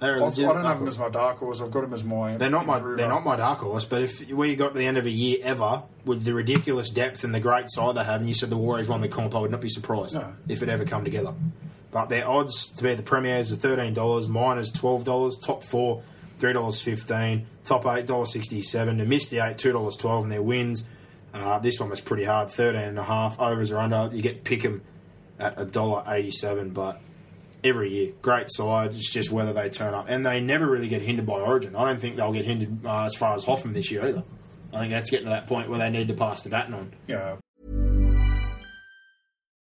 They're 0.00 0.16
a 0.16 0.26
I've- 0.26 0.42
I 0.44 0.46
don't 0.46 0.54
dark 0.56 0.66
have 0.66 0.78
them 0.80 0.88
as 0.88 0.98
my 0.98 1.08
dark 1.08 1.38
horse. 1.38 1.60
I've 1.60 1.70
got 1.70 1.82
them 1.82 1.94
as 1.94 2.02
my. 2.04 2.36
They're 2.36 2.50
not 2.50 2.66
my 2.66 2.76
improver. 2.76 2.96
they're 2.96 3.08
not 3.08 3.24
my 3.24 3.36
dark 3.36 3.60
horse, 3.60 3.84
but 3.84 4.02
if 4.02 4.28
we 4.30 4.54
got 4.56 4.72
to 4.72 4.78
the 4.78 4.84
end 4.84 4.98
of 4.98 5.06
a 5.06 5.10
year 5.10 5.38
ever 5.42 5.84
with 6.04 6.24
the 6.24 6.34
ridiculous 6.34 6.90
depth 6.90 7.22
and 7.24 7.32
the 7.34 7.40
great 7.40 7.70
side 7.70 7.94
they 7.96 8.04
have, 8.04 8.20
and 8.20 8.28
you 8.28 8.34
said 8.34 8.50
the 8.50 8.56
Warriors 8.58 8.88
won 8.88 9.00
the 9.00 9.08
comp, 9.08 9.34
I 9.34 9.38
would 9.38 9.50
not 9.52 9.60
be 9.62 9.70
surprised 9.70 10.14
No. 10.14 10.32
if 10.48 10.62
it 10.62 10.68
ever 10.68 10.84
come 10.84 11.04
together. 11.04 11.32
But 11.92 12.10
their 12.10 12.28
odds 12.28 12.68
to 12.74 12.82
be 12.82 12.94
the 12.94 13.02
premiers 13.02 13.50
are 13.52 13.56
thirteen 13.56 13.94
dollars, 13.94 14.28
mine 14.28 14.62
twelve 14.74 15.04
dollars, 15.04 15.38
top 15.38 15.62
four 15.64 16.02
three 16.40 16.52
dollars 16.52 16.82
fifteen, 16.82 17.46
top 17.64 17.86
eight 17.86 18.06
dollar 18.06 18.26
sixty 18.26 18.60
seven. 18.60 18.98
To 18.98 19.06
miss 19.06 19.28
the 19.28 19.38
eight 19.38 19.56
two 19.56 19.72
dollars 19.72 19.96
twelve, 19.96 20.24
and 20.24 20.32
their 20.32 20.42
wins. 20.42 20.84
Uh, 21.36 21.58
this 21.58 21.78
one 21.78 21.90
was 21.90 22.00
pretty 22.00 22.24
hard, 22.24 22.50
thirteen 22.50 22.82
and 22.82 22.98
a 22.98 23.02
half 23.02 23.38
overs 23.38 23.70
or 23.70 23.78
under. 23.78 24.10
You 24.14 24.22
get 24.22 24.44
pick 24.44 24.64
'em 24.64 24.82
at 25.38 25.60
a 25.60 25.64
dollar 25.64 26.02
eighty 26.08 26.30
seven, 26.30 26.70
but 26.70 27.00
every 27.62 27.92
year. 27.92 28.12
Great 28.22 28.46
side. 28.50 28.94
It's 28.94 29.10
just 29.10 29.30
whether 29.30 29.52
they 29.52 29.68
turn 29.68 29.92
up. 29.92 30.06
And 30.08 30.24
they 30.24 30.40
never 30.40 30.66
really 30.66 30.88
get 30.88 31.02
hindered 31.02 31.26
by 31.26 31.40
Origin. 31.40 31.76
I 31.76 31.84
don't 31.84 32.00
think 32.00 32.16
they'll 32.16 32.32
get 32.32 32.44
hindered 32.44 32.86
uh, 32.86 33.04
as 33.04 33.14
far 33.14 33.34
as 33.34 33.44
Hoffman 33.44 33.74
this 33.74 33.90
year 33.90 34.06
either. 34.06 34.22
I 34.72 34.80
think 34.80 34.92
that's 34.92 35.10
getting 35.10 35.26
to 35.26 35.30
that 35.30 35.46
point 35.46 35.68
where 35.68 35.78
they 35.78 35.90
need 35.90 36.08
to 36.08 36.14
pass 36.14 36.42
the 36.42 36.48
baton 36.48 36.74
on. 36.74 36.92
Yeah, 37.06 37.36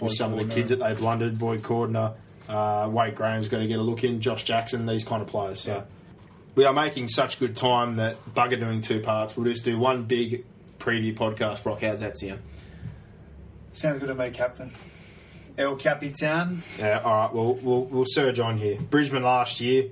With 0.00 0.12
some 0.12 0.32
of 0.32 0.48
the 0.48 0.54
kids 0.54 0.70
that 0.70 0.78
they 0.78 0.94
blundered, 0.94 1.38
Boyd 1.38 1.62
Cordner, 1.62 2.14
uh, 2.48 2.88
Wade 2.90 3.14
Graham's 3.16 3.48
going 3.48 3.62
to 3.62 3.68
get 3.68 3.78
a 3.78 3.82
look 3.82 4.04
in, 4.04 4.20
Josh 4.20 4.44
Jackson, 4.44 4.86
these 4.86 5.04
kind 5.04 5.20
of 5.22 5.28
players. 5.28 5.60
So 5.60 5.84
we 6.54 6.64
are 6.64 6.72
making 6.72 7.08
such 7.08 7.38
good 7.40 7.56
time 7.56 7.96
that 7.96 8.16
bugger 8.34 8.58
doing 8.58 8.80
two 8.80 9.00
parts. 9.00 9.36
We'll 9.36 9.50
just 9.52 9.64
do 9.64 9.78
one 9.78 10.04
big 10.04 10.44
preview 10.78 11.16
podcast. 11.16 11.62
Brock, 11.62 11.80
how's 11.80 12.00
that 12.00 12.18
sound? 12.18 12.40
sounds 13.72 13.98
good 13.98 14.08
to 14.08 14.14
me, 14.14 14.30
Captain. 14.30 14.72
El 15.56 15.76
Capitan. 15.76 16.62
Yeah, 16.78 17.00
all 17.04 17.14
right. 17.14 17.32
We'll, 17.34 17.54
we'll 17.54 17.84
we'll 17.84 18.04
surge 18.06 18.38
on 18.38 18.58
here. 18.58 18.78
Brisbane 18.80 19.24
last 19.24 19.60
year, 19.60 19.86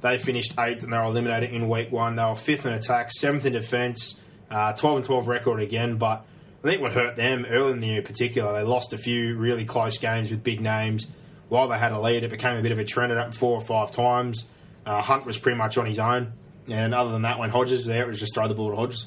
they 0.00 0.18
finished 0.18 0.54
eighth 0.58 0.82
and 0.82 0.92
they 0.92 0.96
were 0.96 1.04
eliminated 1.04 1.52
in 1.52 1.68
week 1.68 1.92
one. 1.92 2.16
They 2.16 2.24
were 2.24 2.34
fifth 2.34 2.66
in 2.66 2.72
attack, 2.72 3.12
seventh 3.12 3.46
in 3.46 3.52
defence, 3.52 4.20
uh, 4.50 4.72
twelve 4.72 4.96
and 4.96 5.04
twelve 5.04 5.28
record 5.28 5.60
again. 5.60 5.96
But 5.96 6.26
I 6.64 6.68
think 6.68 6.80
what 6.80 6.92
hurt 6.92 7.16
them 7.16 7.44
early 7.48 7.72
in 7.72 7.80
the 7.80 7.86
year, 7.88 7.98
in 7.98 8.04
particular, 8.04 8.52
they 8.52 8.62
lost 8.62 8.92
a 8.92 8.98
few 8.98 9.36
really 9.36 9.64
close 9.64 9.98
games 9.98 10.30
with 10.30 10.44
big 10.44 10.60
names. 10.60 11.08
While 11.48 11.68
they 11.68 11.78
had 11.78 11.92
a 11.92 12.00
lead, 12.00 12.22
it 12.22 12.30
became 12.30 12.56
a 12.56 12.62
bit 12.62 12.72
of 12.72 12.78
a 12.78 12.84
trend. 12.84 13.12
It 13.12 13.18
happened 13.18 13.36
four 13.36 13.54
or 13.54 13.60
five 13.60 13.90
times. 13.90 14.44
Uh, 14.86 15.02
Hunt 15.02 15.26
was 15.26 15.38
pretty 15.38 15.58
much 15.58 15.76
on 15.76 15.86
his 15.86 15.98
own, 15.98 16.32
and 16.68 16.94
other 16.94 17.10
than 17.10 17.22
that, 17.22 17.38
when 17.38 17.50
Hodges 17.50 17.80
was 17.80 17.86
there, 17.86 18.04
it 18.04 18.08
was 18.08 18.20
just 18.20 18.34
throw 18.34 18.48
the 18.48 18.54
ball 18.54 18.70
to 18.70 18.76
Hodges. 18.76 19.06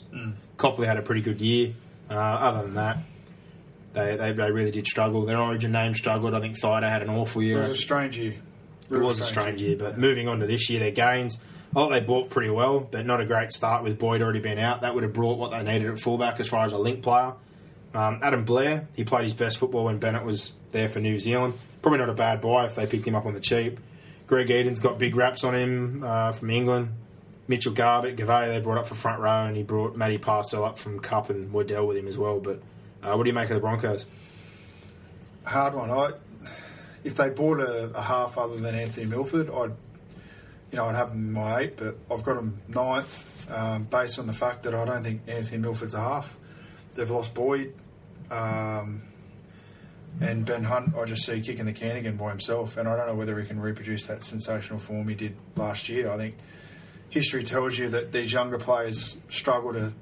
Copley 0.58 0.86
had 0.88 0.98
a 0.98 1.02
pretty 1.02 1.22
good 1.22 1.42
year. 1.42 1.74
Uh, 2.10 2.14
other 2.14 2.62
than 2.62 2.76
that. 2.76 2.98
They, 3.94 4.16
they, 4.16 4.32
they 4.34 4.52
really 4.52 4.72
did 4.72 4.86
struggle. 4.86 5.26
Their 5.26 5.40
origin 5.40 5.72
name 5.72 5.96
struggled. 5.96 6.36
I 6.36 6.40
think 6.40 6.60
Thaiday 6.60 6.90
had 6.90 7.02
an 7.02 7.10
awful 7.10 7.42
year. 7.42 7.60
It 7.60 7.70
was 7.70 7.72
a 7.72 7.82
strange 7.82 8.18
year. 8.18 8.36
It 8.92 8.98
was 8.98 9.20
a 9.22 9.26
strange 9.26 9.62
year, 9.62 9.76
but 9.76 9.98
moving 9.98 10.28
on 10.28 10.40
to 10.40 10.46
this 10.46 10.70
year, 10.70 10.80
their 10.80 10.92
gains. 10.92 11.38
Oh, 11.76 11.90
they 11.90 12.02
bought 12.02 12.30
pretty 12.30 12.52
well, 12.52 12.80
but 12.80 13.06
not 13.06 13.22
a 13.22 13.26
great 13.26 13.52
start 13.52 13.84
with 13.84 13.98
Boyd 13.98 14.22
already 14.22 14.40
been 14.40 14.60
out. 14.60 14.82
That 14.82 14.94
would 14.94 15.04
have 15.04 15.14
brought 15.14 15.40
what 15.40 15.52
they 15.52 15.64
needed 15.64 15.90
at 15.90 16.00
fullback 16.00 16.40
as 16.40 16.48
far 16.48 16.66
as 16.66 16.74
a 16.74 16.78
link 16.78 17.02
player. 17.02 17.34
Um, 17.96 18.20
Adam 18.22 18.44
Blair, 18.44 18.88
he 18.94 19.06
played 19.06 19.24
his 19.24 19.34
best 19.34 19.58
football 19.58 19.86
when 19.86 20.00
Bennett 20.00 20.26
was 20.26 20.52
there 20.72 20.90
for 20.90 21.00
New 21.00 21.18
Zealand. 21.18 21.54
Probably 21.82 22.00
not 22.00 22.10
a 22.10 22.14
bad 22.14 22.42
buy 22.42 22.66
if 22.66 22.76
they 22.76 22.86
picked 22.86 23.08
him 23.08 23.16
up 23.16 23.26
on 23.26 23.34
the 23.34 23.40
cheap. 23.40 23.80
Greg 24.28 24.50
Eden's 24.52 24.80
got 24.80 25.00
big 25.00 25.16
raps 25.16 25.44
on 25.44 25.56
him 25.56 26.04
uh, 26.04 26.32
from 26.34 26.50
England. 26.50 26.90
Mitchell 27.48 27.74
Garbutt, 27.74 28.18
Gavay, 28.18 28.48
they 28.48 28.60
brought 28.60 28.80
up 28.80 28.88
for 28.88 28.96
front 28.96 29.22
row, 29.22 29.46
and 29.46 29.56
he 29.56 29.64
brought 29.64 29.96
Matty 29.96 30.18
Parcell 30.18 30.66
up 30.66 30.78
from 30.78 31.00
Cup 31.00 31.30
and 31.30 31.54
Waddell 31.54 31.88
with 31.88 31.96
him 31.96 32.08
as 32.08 32.18
well. 32.18 32.40
But 32.40 32.62
uh, 33.04 33.16
what 33.16 33.24
do 33.24 33.30
you 33.30 33.36
make 33.36 33.50
of 33.50 33.56
the 33.56 33.62
Broncos? 33.62 34.06
hard 35.46 35.76
one. 35.76 35.92
I, 35.92 36.12
if 37.04 37.16
they 37.16 37.30
bought 37.30 37.60
a, 37.60 37.92
a 37.94 38.02
half 38.02 38.38
other 38.38 38.58
than 38.58 38.76
Anthony 38.76 39.06
Milford, 39.06 39.50
I'd, 39.50 39.72
you 40.72 40.78
know, 40.78 40.86
I'd 40.86 40.96
have 40.96 41.10
them 41.10 41.32
my 41.32 41.60
eight, 41.60 41.78
but 41.78 41.96
I've 42.12 42.24
got 42.24 42.36
them 42.36 42.60
ninth, 42.68 43.52
um, 43.52 43.84
based 43.84 44.18
on 44.18 44.28
the 44.28 44.34
fact 44.34 44.64
that 44.64 44.74
I 44.74 44.86
don't 44.86 45.04
think 45.04 45.22
Anthony 45.28 45.60
Milford's 45.60 45.94
a 45.94 46.00
half. 46.00 46.36
They've 46.96 47.10
lost 47.10 47.34
Boyd, 47.34 47.74
um, 48.32 49.04
and 50.22 50.46
Ben 50.46 50.64
Hunt. 50.64 50.96
I 50.96 51.06
just 51.06 51.26
see 51.26 51.42
kicking 51.42 51.66
the 51.66 51.74
can 51.74 51.96
again 51.96 52.18
by 52.18 52.30
himself, 52.30 52.78
and 52.78 52.88
I 52.88 52.96
don't 52.96 53.08
know 53.08 53.16
whether 53.16 53.40
he 53.40 53.48
can 53.48 53.60
reproduce 53.60 54.08
that 54.08 54.24
sensational 54.24 54.80
form 54.80 55.08
he 55.08 55.16
did 55.16 55.36
last 55.56 55.90
year. 55.90 56.12
I 56.12 56.18
think 56.18 56.38
history 57.10 57.44
tells 57.44 57.78
you 57.78 57.90
that 57.90 58.12
these 58.12 58.32
younger 58.32 58.58
players 58.58 59.18
struggle 59.30 59.74
to, 59.74 59.94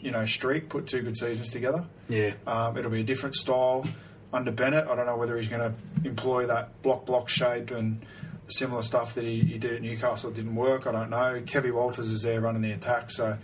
you 0.00 0.10
know, 0.10 0.24
streak, 0.24 0.68
put 0.68 0.86
two 0.86 1.02
good 1.02 1.16
seasons 1.16 1.50
together. 1.50 1.84
Yeah. 2.08 2.34
Um, 2.46 2.76
it'll 2.76 2.90
be 2.90 3.00
a 3.00 3.04
different 3.04 3.34
style 3.36 3.86
under 4.32 4.50
Bennett. 4.50 4.86
I 4.86 4.94
don't 4.94 5.06
know 5.06 5.16
whether 5.16 5.36
he's 5.36 5.48
going 5.48 5.72
to 5.72 6.08
employ 6.08 6.46
that 6.46 6.80
block 6.82 7.06
block 7.06 7.28
shape 7.28 7.70
and 7.70 8.04
similar 8.48 8.82
stuff 8.82 9.14
that 9.14 9.24
he, 9.24 9.40
he 9.40 9.58
did 9.58 9.74
at 9.74 9.82
Newcastle. 9.82 10.30
It 10.30 10.36
didn't 10.36 10.54
work. 10.54 10.86
I 10.86 10.92
don't 10.92 11.10
know. 11.10 11.40
Kevy 11.44 11.72
Walters 11.72 12.10
is 12.10 12.22
there 12.22 12.40
running 12.40 12.62
the 12.62 12.72
attack, 12.72 13.10
so 13.10 13.36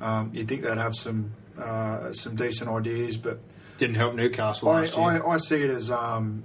um, 0.00 0.30
you'd 0.32 0.48
think 0.48 0.62
they'd 0.62 0.78
have 0.78 0.94
some 0.94 1.32
uh, 1.58 2.12
some 2.12 2.36
decent 2.36 2.70
ideas. 2.70 3.16
But 3.16 3.40
Didn't 3.80 3.96
help 3.96 4.14
Newcastle 4.14 4.68
I, 4.68 4.82
last 4.82 4.94
year. 4.94 5.26
I, 5.26 5.30
I 5.30 5.36
see 5.38 5.62
it 5.62 5.70
as 5.70 5.90
um, 5.90 6.44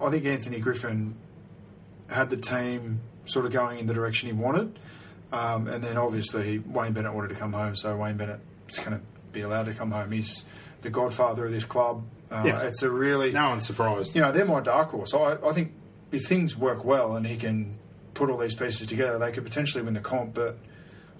I 0.00 0.08
think 0.08 0.24
Anthony 0.24 0.58
Griffin 0.58 1.14
had 2.08 2.30
the 2.30 2.38
team 2.38 3.00
sort 3.26 3.44
of 3.44 3.52
going 3.52 3.78
in 3.78 3.86
the 3.86 3.92
direction 3.92 4.28
he 4.28 4.32
wanted. 4.32 4.78
Um, 5.32 5.68
and 5.68 5.84
then 5.84 5.98
obviously 5.98 6.58
Wayne 6.60 6.94
Bennett 6.94 7.12
wanted 7.12 7.28
to 7.28 7.34
come 7.34 7.52
home, 7.52 7.76
so 7.76 7.94
Wayne 7.94 8.16
Bennett 8.16 8.40
is 8.70 8.78
going 8.78 8.92
to 8.92 9.00
be 9.32 9.42
allowed 9.42 9.66
to 9.66 9.74
come 9.74 9.90
home. 9.90 10.10
He's 10.12 10.46
the 10.80 10.88
godfather 10.88 11.44
of 11.44 11.52
this 11.52 11.66
club. 11.66 12.04
Uh, 12.30 12.44
Yeah. 12.46 12.60
It's 12.62 12.82
a 12.82 12.90
really, 12.90 13.32
no 13.32 13.50
one's 13.50 13.66
surprised. 13.66 14.14
you 14.14 14.22
know, 14.22 14.32
they're 14.32 14.46
my 14.46 14.60
dark 14.60 14.88
horse. 14.92 15.12
I, 15.12 15.36
I 15.46 15.52
think 15.52 15.74
if 16.10 16.24
things 16.24 16.56
work 16.56 16.86
well 16.86 17.16
and 17.16 17.26
he 17.26 17.36
can 17.36 17.76
put 18.14 18.30
all 18.30 18.38
these 18.38 18.54
pieces 18.54 18.86
together, 18.86 19.18
they 19.18 19.30
could 19.30 19.44
potentially 19.44 19.84
win 19.84 19.92
the 19.92 20.00
comp. 20.00 20.32
But 20.32 20.56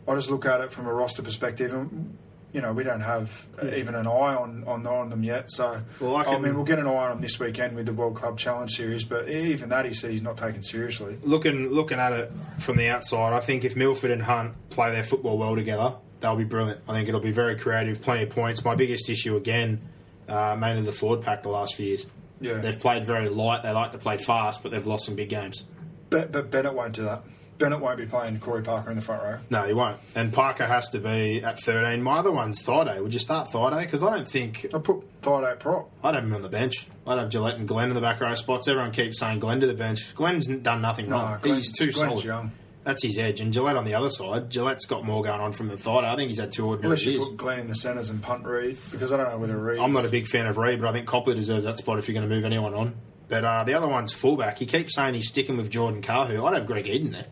I 0.08 0.14
just 0.14 0.30
look 0.30 0.46
at 0.46 0.62
it 0.62 0.72
from 0.72 0.86
a 0.86 0.94
roster 0.94 1.20
perspective, 1.20 1.74
and 1.74 2.16
you 2.56 2.62
know, 2.62 2.72
we 2.72 2.84
don't 2.84 3.02
have 3.02 3.46
even 3.70 3.94
an 3.94 4.06
eye 4.06 4.34
on, 4.34 4.64
on 4.66 4.86
on 4.86 5.10
them 5.10 5.22
yet. 5.22 5.50
So, 5.50 5.78
Well, 6.00 6.16
I 6.16 6.22
I, 6.22 6.38
mean, 6.38 6.54
we'll 6.54 6.64
get 6.64 6.78
an 6.78 6.86
eye 6.86 6.90
on 6.90 7.10
them 7.10 7.20
this 7.20 7.38
weekend 7.38 7.76
with 7.76 7.84
the 7.84 7.92
World 7.92 8.16
Club 8.16 8.38
Challenge 8.38 8.74
Series. 8.74 9.04
But 9.04 9.28
even 9.28 9.68
that, 9.68 9.84
he 9.84 9.92
said 9.92 10.10
he's 10.10 10.22
not 10.22 10.38
taken 10.38 10.62
seriously. 10.62 11.18
looking 11.22 11.68
looking 11.68 11.98
at 11.98 12.14
it 12.14 12.32
from 12.58 12.78
the 12.78 12.88
outside, 12.88 13.34
I 13.34 13.40
think 13.40 13.66
if 13.66 13.76
Milford 13.76 14.10
and 14.10 14.22
Hunt 14.22 14.54
play 14.70 14.90
their 14.90 15.02
football 15.02 15.36
well 15.36 15.54
together, 15.54 15.96
they'll 16.20 16.34
be 16.34 16.44
brilliant. 16.44 16.80
I 16.88 16.94
think 16.94 17.10
it'll 17.10 17.20
be 17.20 17.30
very 17.30 17.58
creative, 17.58 18.00
plenty 18.00 18.22
of 18.22 18.30
points. 18.30 18.64
My 18.64 18.74
biggest 18.74 19.10
issue 19.10 19.36
again, 19.36 19.82
uh, 20.26 20.56
mainly 20.58 20.82
the 20.82 20.92
forward 20.92 21.20
pack 21.20 21.42
the 21.42 21.50
last 21.50 21.74
few 21.74 21.88
years. 21.88 22.06
Yeah. 22.40 22.54
They've 22.54 22.78
played 22.78 23.04
very 23.04 23.28
light. 23.28 23.64
They 23.64 23.70
like 23.70 23.92
to 23.92 23.98
play 23.98 24.16
fast, 24.16 24.62
but 24.62 24.72
they've 24.72 24.86
lost 24.86 25.04
some 25.04 25.14
big 25.14 25.28
games. 25.28 25.64
But, 26.08 26.32
but 26.32 26.50
Bennett 26.50 26.72
won't 26.72 26.94
do 26.94 27.02
that. 27.02 27.22
Bennett 27.58 27.80
won't 27.80 27.96
be 27.96 28.06
playing 28.06 28.38
Corey 28.40 28.62
Parker 28.62 28.90
in 28.90 28.96
the 28.96 29.02
front 29.02 29.22
row. 29.22 29.38
No, 29.50 29.62
he 29.64 29.72
won't. 29.72 29.98
And 30.14 30.32
Parker 30.32 30.66
has 30.66 30.88
to 30.90 30.98
be 30.98 31.42
at 31.42 31.58
13. 31.60 32.02
My 32.02 32.18
other 32.18 32.30
one's 32.32 32.62
Thaiday. 32.62 33.02
Would 33.02 33.14
you 33.14 33.20
start 33.20 33.48
Thaiday? 33.48 33.80
Because 33.80 34.02
I 34.02 34.14
don't 34.14 34.28
think 34.28 34.66
I 34.74 34.78
put 34.78 35.20
Thaiday 35.22 35.58
prop. 35.58 35.90
I'd 36.04 36.14
have 36.14 36.24
him 36.24 36.34
on 36.34 36.42
the 36.42 36.48
bench. 36.48 36.86
I'd 37.06 37.18
have 37.18 37.30
Gillett 37.30 37.54
and 37.56 37.66
Glenn 37.66 37.88
in 37.88 37.94
the 37.94 38.00
back 38.00 38.20
row 38.20 38.34
spots. 38.34 38.68
Everyone 38.68 38.92
keeps 38.92 39.18
saying 39.18 39.40
Glenn 39.40 39.60
to 39.60 39.66
the 39.66 39.74
bench. 39.74 40.14
Glenn's 40.14 40.46
done 40.48 40.82
nothing 40.82 41.08
No, 41.08 41.16
wrong. 41.16 41.38
Glenn's- 41.40 41.68
He's 41.68 41.72
too 41.78 41.92
Glenn's 41.92 42.10
solid. 42.12 42.24
young. 42.24 42.52
That's 42.84 43.02
his 43.02 43.18
edge. 43.18 43.40
And 43.40 43.52
Gillett 43.52 43.76
on 43.76 43.84
the 43.84 43.94
other 43.94 44.10
side. 44.10 44.48
Gillett's 44.50 44.84
got 44.86 45.04
more 45.04 45.22
going 45.22 45.40
on 45.40 45.52
from 45.52 45.68
the 45.68 45.74
Thaiday. 45.76 46.04
I 46.04 46.14
think 46.14 46.28
he's 46.28 46.38
had 46.38 46.52
two 46.52 46.66
ordinary 46.66 46.86
Unless 46.86 47.04
you 47.06 47.12
years. 47.12 47.28
put 47.28 47.36
Glenn 47.38 47.58
in 47.58 47.66
the 47.66 47.74
centres 47.74 48.10
and 48.10 48.22
punt 48.22 48.44
Reed, 48.44 48.76
because 48.92 49.12
I 49.12 49.16
don't 49.16 49.28
know 49.30 49.38
whether 49.38 49.58
Reed. 49.58 49.80
I'm 49.80 49.92
not 49.92 50.04
a 50.04 50.08
big 50.08 50.28
fan 50.28 50.46
of 50.46 50.56
Reed, 50.58 50.80
but 50.80 50.88
I 50.88 50.92
think 50.92 51.06
Copley 51.06 51.34
deserves 51.34 51.64
that 51.64 51.78
spot 51.78 51.98
if 51.98 52.06
you're 52.06 52.14
going 52.14 52.28
to 52.28 52.32
move 52.34 52.44
anyone 52.44 52.74
on. 52.74 52.94
But 53.28 53.44
uh, 53.44 53.64
the 53.64 53.74
other 53.74 53.88
one's 53.88 54.12
fullback. 54.12 54.58
He 54.60 54.66
keeps 54.66 54.94
saying 54.94 55.14
he's 55.14 55.28
sticking 55.28 55.56
with 55.56 55.68
Jordan 55.68 56.00
Kahu. 56.00 56.46
I'd 56.46 56.54
have 56.58 56.66
Greg 56.66 56.86
Eden 56.86 57.10
there. 57.10 57.26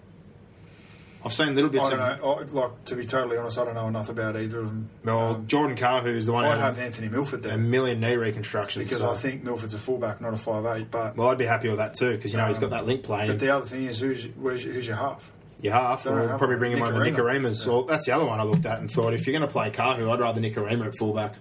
I've 1.25 1.33
seen 1.33 1.55
little 1.55 1.71
bits 1.71 1.87
I 1.87 1.91
don't 1.91 2.01
of. 2.01 2.21
know. 2.21 2.59
I, 2.61 2.63
like 2.65 2.85
to 2.85 2.97
be 2.97 3.07
totally 3.07 3.37
honest, 3.39 3.59
I 3.59 3.65
don't 3.65 3.75
know 3.75 3.89
enough 3.89 4.09
about 4.11 4.37
either 4.37 4.59
of 4.61 4.67
them. 4.67 4.91
Well, 5.05 5.19
Um, 5.37 5.47
Jordan 5.47 5.77
Carr, 5.77 6.03
who's 6.03 6.27
the 6.27 6.33
one 6.33 6.45
I'd 6.45 6.59
have 6.59 6.79
Anthony 6.79 7.09
Milford 7.09 7.43
there. 7.43 7.55
a 7.55 7.59
million 7.59 8.01
knee 8.01 8.17
reconstructions. 8.17 8.85
because 8.85 8.99
so- 8.99 9.11
I 9.11 9.17
think 9.17 9.43
Milford's 9.43 9.73
a 9.75 9.79
fullback, 9.79 10.21
not 10.21 10.35
a 10.35 10.37
five 10.37 10.67
eight. 10.67 10.91
But 10.91 11.17
Well, 11.17 11.29
I'd 11.29 11.39
be 11.39 11.47
happy 11.47 11.69
with 11.69 11.79
that 11.79 11.95
too 11.95 12.13
because 12.17 12.33
you 12.33 12.39
know 12.39 12.47
he's 12.47 12.59
got 12.59 12.71
that 12.71 12.85
link 12.87 13.03
play. 13.03 13.27
but 13.27 13.39
the 13.39 13.49
other 13.51 13.65
thing 13.65 13.85
is, 13.87 13.99
who's 14.01 14.25
who's, 14.41 14.63
who's 14.65 14.87
your 14.87 14.97
half? 14.97 15.31
your 15.63 15.73
half, 15.73 16.05
Don't 16.05 16.19
or 16.19 16.29
have 16.29 16.39
probably 16.39 16.57
bring 16.57 16.73
him 16.73 16.83
over 16.83 16.93
Nikorima. 17.01 17.17
Nikorimas. 17.41 17.67
Well, 17.67 17.85
that's 17.85 18.05
the 18.05 18.13
other 18.13 18.27
one 18.27 18.39
I 18.39 18.43
looked 18.43 18.67
at 18.67 18.81
and 18.81 18.91
thought 18.91 19.15
if 19.15 19.27
you're 19.27 19.33
going 19.33 19.49
to 19.49 19.53
play 19.53 19.71
Kahu, 19.71 20.11
I'd 20.13 20.21
rather 20.21 20.39
Nikorima 20.43 20.87
at 20.89 20.99
fullback. 20.99 21.37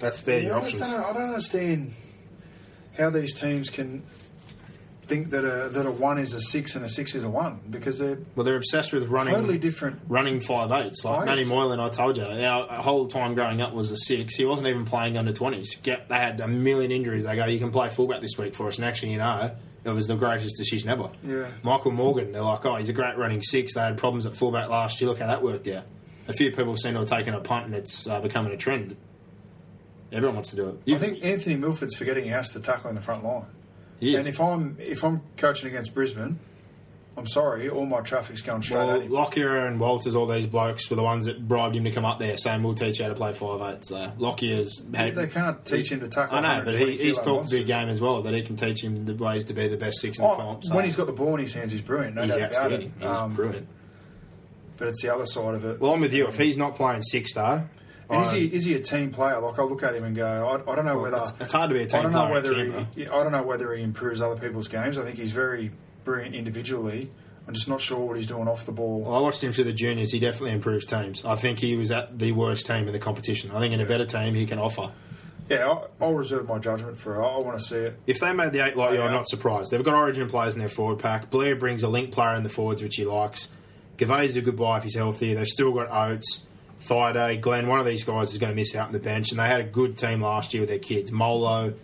That's 0.00 0.22
their 0.22 0.40
Yeah, 0.42 0.56
options. 0.56 0.78
just 0.80 0.90
don't, 0.90 1.04
I 1.04 1.12
don't 1.12 1.22
understand 1.28 1.92
how 2.98 3.10
these 3.10 3.32
teams 3.34 3.70
can 3.70 4.02
think 5.12 5.30
that 5.30 5.44
a 5.44 5.68
that 5.68 5.86
a 5.86 5.90
one 5.90 6.18
is 6.18 6.32
a 6.32 6.40
six 6.40 6.74
and 6.76 6.84
a 6.84 6.88
six 6.88 7.14
is 7.14 7.22
a 7.24 7.28
one 7.28 7.60
because 7.68 7.98
they're 7.98 8.18
Well, 8.34 8.44
they're 8.44 8.56
obsessed 8.56 8.92
with 8.92 9.08
running 9.08 9.34
totally 9.34 9.58
different. 9.58 10.00
running 10.08 10.40
five 10.40 10.72
eights. 10.72 11.04
Like. 11.04 11.26
Matty 11.26 11.44
Moylan, 11.44 11.80
I 11.80 11.88
told 11.90 12.16
you, 12.16 12.24
our 12.24 12.82
whole 12.82 13.06
time 13.06 13.34
growing 13.34 13.60
up 13.60 13.72
was 13.74 13.90
a 13.90 13.96
six. 13.96 14.34
He 14.36 14.44
wasn't 14.44 14.68
even 14.68 14.84
playing 14.84 15.18
under 15.18 15.32
twenties. 15.32 15.76
Get 15.82 16.08
they 16.08 16.16
had 16.16 16.40
a 16.40 16.48
million 16.48 16.90
injuries. 16.90 17.24
They 17.24 17.36
go, 17.36 17.44
you 17.46 17.58
can 17.58 17.70
play 17.70 17.90
fullback 17.90 18.20
this 18.20 18.38
week 18.38 18.54
for 18.54 18.68
us, 18.68 18.76
and 18.78 18.84
actually, 18.86 19.12
you 19.12 19.18
know, 19.18 19.50
it 19.84 19.90
was 19.90 20.06
the 20.06 20.16
greatest 20.16 20.56
decision 20.56 20.88
ever. 20.90 21.10
Yeah. 21.24 21.48
Michael 21.62 21.90
Morgan, 21.90 22.32
they're 22.32 22.42
like, 22.42 22.64
oh, 22.64 22.76
he's 22.76 22.88
a 22.88 22.92
great 22.92 23.16
running 23.18 23.42
six. 23.42 23.74
They 23.74 23.80
had 23.80 23.98
problems 23.98 24.26
at 24.26 24.34
fullback 24.36 24.68
last 24.68 25.00
year. 25.00 25.10
Look 25.10 25.18
how 25.18 25.26
that 25.26 25.42
worked 25.42 25.66
out. 25.68 25.84
A 26.28 26.32
few 26.32 26.50
people 26.52 26.76
seem 26.76 26.94
to 26.94 27.00
have 27.00 27.08
taken 27.08 27.34
a 27.34 27.40
punt, 27.40 27.66
and 27.66 27.74
it's 27.74 28.06
uh, 28.06 28.20
becoming 28.20 28.52
a 28.52 28.56
trend. 28.56 28.96
Everyone 30.12 30.36
wants 30.36 30.50
to 30.50 30.56
do 30.56 30.68
it. 30.68 30.94
I 30.94 30.98
think 30.98 31.24
Anthony 31.24 31.56
Milford's 31.56 31.96
forgetting 31.96 32.24
he 32.24 32.30
has 32.30 32.52
to 32.52 32.60
tackle 32.60 32.90
in 32.90 32.96
the 32.96 33.02
front 33.02 33.24
line. 33.24 33.46
And 34.02 34.26
if 34.26 34.40
I'm 34.40 34.76
if 34.80 35.04
I'm 35.04 35.22
coaching 35.36 35.68
against 35.68 35.94
Brisbane, 35.94 36.38
I'm 37.16 37.26
sorry, 37.26 37.68
all 37.68 37.86
my 37.86 38.00
traffic's 38.00 38.40
going 38.42 38.62
straight 38.62 38.78
Well, 38.78 38.90
at 38.96 39.02
him. 39.02 39.12
Lockyer 39.12 39.66
and 39.66 39.78
Walters, 39.78 40.14
all 40.14 40.26
these 40.26 40.46
blokes 40.46 40.88
were 40.90 40.96
the 40.96 41.02
ones 41.02 41.26
that 41.26 41.46
bribed 41.46 41.76
him 41.76 41.84
to 41.84 41.90
come 41.90 42.04
up 42.06 42.18
there, 42.18 42.36
saying 42.38 42.62
we'll 42.62 42.74
teach 42.74 42.98
you 42.98 43.04
how 43.04 43.10
to 43.10 43.14
play 43.14 43.32
five 43.32 43.60
eight. 43.74 43.84
So 43.84 44.10
Lockyer's 44.18 44.82
had, 44.94 45.14
They 45.14 45.26
can't 45.26 45.64
teach 45.64 45.92
him 45.92 46.00
to 46.00 46.08
tackle. 46.08 46.38
I 46.38 46.40
know, 46.58 46.64
but 46.64 46.74
he, 46.74 46.96
he's 46.96 47.18
talked 47.18 47.50
big 47.50 47.66
game 47.66 47.88
as 47.88 48.00
well 48.00 48.22
that 48.22 48.34
he 48.34 48.42
can 48.42 48.56
teach 48.56 48.82
him 48.82 49.04
the 49.04 49.14
ways 49.14 49.44
to 49.44 49.54
be 49.54 49.68
the 49.68 49.76
best 49.76 50.00
six 50.00 50.18
in 50.18 50.24
the 50.24 50.30
Oh, 50.30 50.36
comp. 50.36 50.64
So 50.64 50.74
when 50.74 50.84
he's 50.84 50.96
got 50.96 51.06
the 51.06 51.12
ball 51.12 51.34
in 51.34 51.42
his 51.42 51.52
hands, 51.54 51.70
he's 51.70 51.82
brilliant. 51.82 52.16
No 52.16 52.22
he's 52.22 52.34
doubt 52.34 52.50
about 52.52 52.72
it. 52.72 52.90
He's 52.98 53.06
Um, 53.06 53.34
brilliant. 53.34 53.68
But 54.78 54.88
it's 54.88 55.02
the 55.02 55.14
other 55.14 55.26
side 55.26 55.54
of 55.54 55.64
it. 55.64 55.80
Well, 55.80 55.92
I'm 55.92 56.00
with 56.00 56.12
you. 56.14 56.26
If 56.26 56.38
he's 56.38 56.56
not 56.56 56.74
playing 56.74 57.02
six 57.02 57.34
though, 57.34 57.66
And 58.10 58.22
is 58.22 58.32
he 58.32 58.44
is 58.46 58.64
he 58.64 58.74
a 58.74 58.80
team 58.80 59.10
player? 59.10 59.38
Like 59.38 59.58
I 59.58 59.62
look 59.62 59.82
at 59.82 59.94
him 59.94 60.04
and 60.04 60.14
go, 60.14 60.26
I, 60.66 60.70
I 60.70 60.74
don't 60.76 60.84
know 60.84 60.98
whether 60.98 61.16
it's, 61.18 61.32
it's 61.40 61.52
hard 61.52 61.70
to 61.70 61.74
be 61.74 61.82
a 61.82 61.86
team 61.86 62.00
I 62.00 62.02
don't 62.02 62.12
know 62.12 62.26
player. 62.26 62.36
at 62.38 62.44
whether 62.44 62.86
he, 62.94 63.06
I 63.06 63.22
don't 63.22 63.32
know 63.32 63.42
whether 63.42 63.74
he 63.74 63.82
improves 63.82 64.20
other 64.20 64.38
people's 64.40 64.68
games. 64.68 64.98
I 64.98 65.04
think 65.04 65.18
he's 65.18 65.32
very 65.32 65.70
brilliant 66.04 66.34
individually. 66.34 67.10
I'm 67.48 67.54
just 67.54 67.68
not 67.68 67.80
sure 67.80 67.98
what 67.98 68.16
he's 68.16 68.26
doing 68.28 68.46
off 68.46 68.66
the 68.66 68.72
ball. 68.72 69.00
Well, 69.00 69.14
I 69.16 69.20
watched 69.20 69.42
him 69.42 69.52
through 69.52 69.64
the 69.64 69.72
juniors. 69.72 70.12
He 70.12 70.18
definitely 70.20 70.52
improves 70.52 70.86
teams. 70.86 71.24
I 71.24 71.34
think 71.36 71.58
he 71.58 71.74
was 71.76 71.90
at 71.90 72.18
the 72.18 72.32
worst 72.32 72.66
team 72.66 72.86
in 72.86 72.92
the 72.92 72.98
competition. 73.00 73.50
I 73.50 73.58
think 73.58 73.74
in 73.74 73.80
a 73.80 73.86
better 73.86 74.04
team 74.06 74.34
he 74.34 74.46
can 74.46 74.58
offer. 74.60 74.92
Yeah, 75.48 75.66
I'll, 75.66 75.90
I'll 76.00 76.14
reserve 76.14 76.46
my 76.48 76.58
judgment 76.60 76.98
for 77.00 77.16
it. 77.16 77.18
I, 77.18 77.38
want 77.38 77.58
to 77.58 77.64
see 77.64 77.76
it. 77.76 77.98
If 78.06 78.20
they 78.20 78.32
made 78.32 78.52
the 78.52 78.64
eight 78.64 78.76
like 78.76 78.92
you, 78.92 78.98
Yeah. 78.98 79.06
I'm 79.06 79.12
not 79.12 79.28
surprised. 79.28 79.72
They've 79.72 79.82
got 79.82 79.94
origin 79.94 80.28
players 80.28 80.54
in 80.54 80.60
their 80.60 80.68
forward 80.68 81.00
pack. 81.00 81.30
Blair 81.30 81.56
brings 81.56 81.82
a 81.82 81.88
link 81.88 82.12
player 82.12 82.36
in 82.36 82.44
the 82.44 82.48
forwards, 82.48 82.80
which 82.82 82.94
he 82.96 83.04
likes. 83.04 83.48
Gavay's 83.98 84.36
a 84.36 84.40
good 84.40 84.56
buy 84.56 84.76
if 84.78 84.84
he's 84.84 84.94
healthy. 84.94 85.34
They've 85.34 85.46
still 85.46 85.72
got 85.72 85.90
Oates, 85.90 86.42
Thaiday, 86.86 87.40
Glenn. 87.40 87.66
One 87.68 87.80
of 87.80 87.86
these 87.86 88.04
guys 88.04 88.32
is 88.32 88.38
going 88.38 88.50
to 88.50 88.56
miss 88.56 88.74
out 88.74 88.88
on 88.88 88.92
the 88.92 88.98
bench, 88.98 89.30
and 89.30 89.38
they 89.40 89.46
had 89.46 89.60
a 89.60 89.64
good 89.64 89.96
team 89.96 90.22
last 90.22 90.52
year 90.54 90.60
with 90.62 90.68
their 90.68 90.78
kids. 90.78 91.12
Molo, 91.12 91.74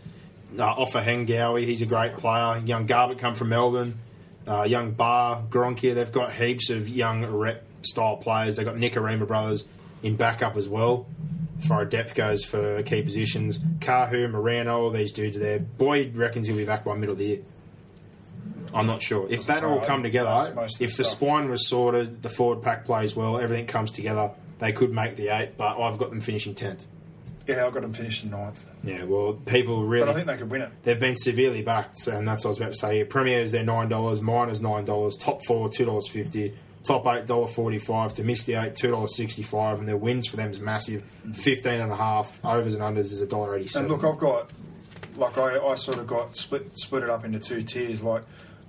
uh, 0.59 0.63
Offa 0.63 1.01
Hengawi, 1.03 1.65
he's 1.65 1.83
a 1.83 1.87
great 1.87 2.17
player. 2.17 2.61
Young 2.65 2.87
Garbutt 2.87 3.19
come 3.19 3.35
from 3.35 3.51
Melbourne. 3.51 3.99
Uh, 4.47 4.63
young 4.65 4.93
Bar, 4.93 5.43
Gronkia. 5.51 5.95
They've 5.95 6.11
got 6.11 6.33
heaps 6.33 6.71
of 6.71 6.89
young 6.89 7.25
rep 7.27 7.65
style 7.83 8.17
players. 8.17 8.57
They've 8.57 8.67
got 8.67 8.77
Nikorima 8.77 9.27
brothers 9.27 9.67
in 10.03 10.17
backup 10.17 10.57
as 10.57 10.69
well. 10.69 11.07
As 11.61 11.67
far 11.67 11.83
as 11.83 11.91
depth 11.91 12.15
goes 12.15 12.45
for 12.45 12.83
key 12.85 13.03
positions, 13.03 13.59
Kahu, 13.81 14.31
Morano, 14.31 14.81
all 14.85 14.91
these 14.91 15.13
dudes 15.13 15.37
are 15.37 15.41
there. 15.41 15.59
Boyd 15.59 16.17
reckons 16.17 16.47
he'll 16.47 16.57
be 16.57 16.65
back 16.65 16.85
by 16.85 16.95
middle 16.95 17.13
of 17.13 17.19
the 17.19 17.25
year. 17.25 17.39
I'm 18.73 18.87
not 18.87 19.03
sure. 19.03 19.27
If 19.29 19.47
that 19.47 19.65
all 19.65 19.81
come 19.81 20.03
together, 20.03 20.31
most- 20.31 20.55
most 20.55 20.77
of 20.77 20.83
if 20.83 20.97
the 20.97 21.05
spine 21.05 21.51
was 21.51 21.67
sorted, 21.67 22.23
the 22.23 22.29
forward 22.29 22.63
pack 22.63 22.85
plays 22.85 23.17
well, 23.17 23.39
everything 23.39 23.67
comes 23.67 23.91
together, 23.91 24.31
they 24.59 24.73
could 24.73 24.93
make 24.93 25.17
the 25.17 25.29
eight, 25.29 25.57
but 25.57 25.79
I've 25.81 25.99
got 25.99 26.11
them 26.11 26.21
finishing 26.21 26.55
10th. 26.55 26.87
Yeah, 27.47 27.65
I've 27.67 27.73
got 27.73 27.81
them 27.81 27.93
finishing 27.95 28.31
in 28.31 28.37
ninth, 28.39 28.69
Yeah, 28.85 29.05
well, 29.05 29.33
people 29.33 29.85
really. 29.87 30.05
but 30.05 30.11
I 30.11 30.15
think 30.15 30.27
they 30.27 30.37
could 30.37 30.51
win 30.51 30.61
it. 30.63 30.71
They've 30.83 31.01
been 31.01 31.17
severely 31.17 31.63
backed, 31.63 31.99
so- 31.99 32.13
and 32.13 32.29
that's 32.29 32.45
what 32.45 32.49
I 32.49 32.51
was 32.51 32.59
about 32.59 32.73
to 32.73 32.79
say. 32.79 33.05
Premier 33.05 33.41
is 33.41 33.53
their 33.53 33.63
nine 33.65 33.89
dollars, 33.89 34.21
miners 34.21 34.61
nine 34.61 34.85
dollars, 34.85 35.17
top 35.17 35.43
four 35.47 35.71
two 35.71 35.87
dollars 35.87 36.07
fifty, 36.09 36.53
top 36.85 37.07
eight 37.07 37.27
dollar 37.27 37.47
forty 37.47 37.79
five. 37.79 38.13
To 38.15 38.23
miss 38.25 38.45
the 38.45 38.55
eight 38.57 38.75
two 38.77 38.91
dollars 38.91 39.17
sixty 39.17 39.43
five, 39.43 39.79
and 39.79 39.89
their 39.89 39.97
wins 39.97 40.27
for 40.27 40.37
them 40.37 40.51
is 40.51 40.61
massive, 40.61 41.03
fifteen 41.33 41.81
and 41.81 41.91
a 41.91 41.97
half. 41.97 42.39
Overs 42.45 42.75
and 42.75 42.83
unders 42.83 43.13
is 43.13 43.23
a 43.23 43.27
dollar 43.27 43.57
eighty 43.57 43.71
And 43.79 43.89
look, 43.89 44.05
I've 44.05 44.19
got 44.19 44.51
like 45.17 45.39
I, 45.39 45.59
I 45.59 45.75
sort 45.77 45.97
of 45.97 46.07
got 46.07 46.37
split 46.37 46.79
split 46.79 47.03
it 47.03 47.09
up 47.09 47.25
into 47.25 47.39
two 47.39 47.63
tiers. 47.63 48.03
Like 48.03 48.25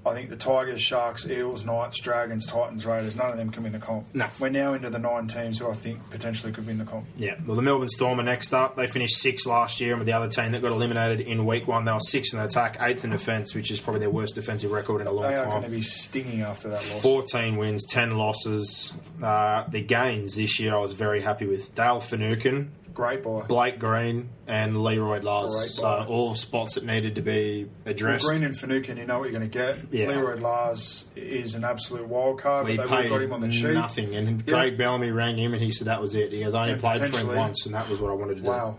I 0.06 0.14
think 0.14 0.30
the 0.30 0.38
Tigers, 0.38 0.82
Sharks, 0.82 1.30
Eels, 1.30 1.66
Knights, 1.66 2.00
Dragons, 2.00 2.45
Titans, 2.47 2.86
Raiders. 2.86 3.16
None 3.16 3.32
of 3.32 3.38
them 3.38 3.50
can 3.52 3.64
win 3.64 3.74
the 3.74 3.80
comp. 3.80 4.08
No. 4.14 4.28
we're 4.39 4.50
now 4.50 4.74
into 4.74 4.89
the 4.89 5.00
nine 5.00 5.28
teams 5.28 5.60
who 5.60 5.70
I 5.70 5.74
think 5.74 6.10
potentially 6.10 6.54
could 6.54 6.66
win 6.66 6.78
the 6.78 6.86
comp. 6.86 7.06
Yeah, 7.18 7.36
well, 7.45 7.56
the 7.56 7.62
Melbourne 7.62 7.89
Storm 7.89 8.20
are 8.20 8.24
next 8.24 8.54
up. 8.54 8.76
They 8.76 8.88
finished 8.88 9.18
sixth 9.18 9.45
last 9.45 9.82
year, 9.82 9.91
and 9.91 10.00
with 10.00 10.06
the 10.08 10.14
other 10.14 10.30
team 10.30 10.54
that 10.54 10.62
got 10.62 10.72
eliminated 10.72 11.20
in 11.22 11.45
week 11.45 11.68
one, 11.68 11.86
they 11.86 11.91
were 11.91 12.00
sixth 12.00 12.34
in 12.34 12.39
attack, 12.39 12.78
eighth 12.80 13.04
in 13.04 13.12
defence, 13.12 13.54
which 13.54 13.72
is 13.72 13.82
probably 13.82 14.00
their 14.00 14.10
worst 14.10 14.36
defensive 14.36 14.72
record 14.72 15.02
in 15.02 15.08
a 15.08 15.12
long 15.12 15.24
time. 15.24 15.34
They 15.34 15.38
are 15.39 15.43
time. 15.43 15.52
going 15.52 15.64
to 15.64 15.70
be 15.70 15.82
stinging 15.82 16.41
after 16.41 16.70
that 16.70 16.82
loss. 16.93 17.02
14 17.02 17.58
wins, 17.58 17.86
10 17.88 18.18
losses. 18.18 18.93
Uh, 19.22 19.66
the 19.68 19.82
gains 19.82 20.36
this 20.36 20.60
year 20.60 20.76
I 20.76 20.80
was 20.80 20.93
very 20.93 21.22
happy 21.22 21.45
with. 21.45 21.76
Dale 21.76 22.00
Finucane, 22.00 22.72
Great 23.00 23.24
buy. 23.24 23.43
Blake 23.47 23.80
Green, 23.80 24.28
and 24.45 24.84
Leroy 24.84 25.22
Lars. 25.22 25.76
So 25.76 26.06
all 26.10 26.36
spots 26.36 26.76
that 26.76 26.84
needed 26.84 27.16
to 27.16 27.22
be 27.22 27.64
Well, 27.86 27.91
addressed. 27.93 28.26
Green 28.26 28.43
and 28.43 28.58
Finucane, 28.58 28.97
you 28.97 29.06
know 29.06 29.20
what 29.20 29.32
you're 29.32 29.39
going 29.39 29.50
to 29.50 29.58
get. 29.58 29.78
Yeah. 29.91 30.08
Leroy 30.10 30.36
Lars 30.36 31.06
is 31.16 31.56
an 31.56 31.64
absolute 31.64 32.06
wild 32.08 32.39
card, 32.39 32.66
we 32.66 32.76
but 32.76 32.89
they 32.89 33.04
paid 33.04 33.10
got 33.10 33.22
him 33.22 33.32
on 33.32 33.39
the 33.39 33.47
cheap. 33.47 33.72
nothing. 33.72 34.16
And 34.18 34.43
Yeah. 34.45 34.54
Craig 34.54 34.78
Bellamy 34.78 35.12
rang 35.12 35.38
him 35.38 35.54
and 35.54 35.64
he 35.64 35.72
said 35.72 35.88
that 35.88 36.02
was 36.02 36.14
it. 36.14 36.34
He 36.34 36.41
goes, 36.43 36.54
I 36.54 36.64
only 36.64 36.74
Yeah, 36.74 36.80
played 36.82 37.10
for 37.10 37.20
him 37.20 37.36
once, 37.38 37.66
and 37.66 37.74
that 37.74 37.89
was 37.89 38.02
what 38.02 38.12
I 38.12 38.16
wanted 38.16 38.36
to 38.36 38.41
do. 38.41 38.47
Wow. 38.50 38.76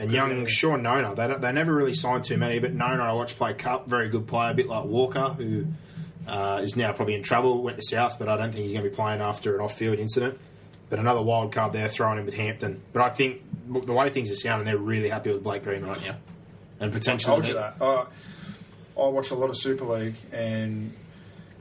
And 0.00 0.10
young 0.10 0.30
man. 0.30 0.46
Sean 0.48 0.82
Nona, 0.82 1.14
they, 1.14 1.28
don't, 1.28 1.40
they 1.40 1.52
never 1.52 1.72
really 1.72 1.94
signed 1.94 2.24
too 2.24 2.38
many, 2.38 2.58
but 2.58 2.72
Nona 2.74 3.04
I 3.04 3.12
watched 3.12 3.36
play 3.36 3.54
Cup, 3.54 3.86
very 3.88 4.08
good 4.08 4.26
player, 4.26 4.50
a 4.50 4.54
bit 4.54 4.66
like 4.66 4.84
Walker, 4.86 5.28
who 5.28 5.66
uh, 6.26 6.60
is 6.64 6.74
now 6.74 6.92
probably 6.92 7.14
in 7.14 7.22
trouble, 7.22 7.62
went 7.62 7.76
to 7.76 7.84
South, 7.86 8.18
but 8.18 8.28
I 8.28 8.36
don't 8.36 8.50
think 8.50 8.62
he's 8.64 8.72
going 8.72 8.82
to 8.82 8.90
be 8.90 8.96
playing 8.96 9.20
after 9.20 9.54
an 9.54 9.60
off 9.62 9.78
field 9.78 10.00
incident. 10.00 10.40
But 10.88 10.98
another 10.98 11.22
wild 11.22 11.52
card 11.52 11.72
there, 11.72 11.88
throwing 11.88 12.18
him 12.18 12.24
with 12.24 12.34
Hampton. 12.34 12.82
But 12.92 13.02
I 13.02 13.10
think 13.10 13.42
the 13.70 13.92
way 13.92 14.10
things 14.10 14.30
are 14.32 14.36
sounding, 14.36 14.66
they're 14.66 14.76
really 14.76 15.08
happy 15.08 15.30
with 15.32 15.42
Blake 15.42 15.62
Green 15.62 15.82
right 15.84 16.00
now. 16.04 16.16
And 16.80 16.92
potentially. 16.92 17.32
I 17.32 17.34
told 17.36 17.48
you 17.48 17.54
that. 17.54 17.80
Uh, 17.80 18.04
I 19.00 19.08
watch 19.08 19.30
a 19.30 19.34
lot 19.34 19.48
of 19.50 19.56
Super 19.56 19.84
League, 19.84 20.16
and 20.32 20.92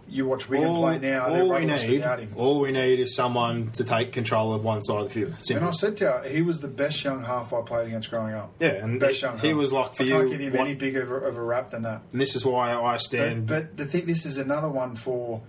you 0.09 0.25
watch 0.25 0.49
Wigan 0.49 0.67
All, 0.67 0.81
play 0.81 0.97
now. 0.97 1.27
all 1.27 1.49
we 1.53 1.65
need, 1.65 2.03
all 2.35 2.59
we 2.59 2.71
need 2.71 2.99
is 2.99 3.15
someone 3.15 3.69
to 3.73 3.83
take 3.83 4.11
control 4.11 4.53
of 4.53 4.63
one 4.63 4.81
side 4.81 4.97
of 5.01 5.07
the 5.07 5.13
field. 5.13 5.35
And 5.51 5.63
I 5.63 5.69
said 5.71 5.97
to 5.97 6.21
you, 6.25 6.29
he 6.31 6.41
was 6.41 6.59
the 6.61 6.67
best 6.67 7.03
young 7.03 7.23
half 7.23 7.53
I 7.53 7.61
played 7.61 7.87
against 7.87 8.09
growing 8.09 8.33
up. 8.33 8.51
Yeah, 8.59 8.69
and 8.69 8.99
best 8.99 9.19
he- 9.19 9.25
young 9.27 9.37
he 9.37 9.49
half. 9.49 9.57
was 9.57 9.71
like 9.71 9.93
for 9.95 10.03
I 10.03 10.05
you, 10.07 10.13
can't 10.13 10.29
give 10.31 10.39
him 10.39 10.55
any 10.55 10.73
bigger 10.73 11.03
of 11.03 11.11
a, 11.11 11.15
of 11.27 11.37
a 11.37 11.43
rap 11.43 11.69
than 11.69 11.83
that. 11.83 12.01
and 12.11 12.19
this 12.19 12.35
is 12.35 12.43
why 12.43 12.73
I 12.73 12.93
But, 12.93 13.01
stand. 13.01 13.45
but 13.45 13.77
the 13.77 13.85
thing, 13.85 14.05
this 14.07 14.25
is 14.25 14.37
another 14.37 14.69
one 14.69 14.95
for 14.95 15.41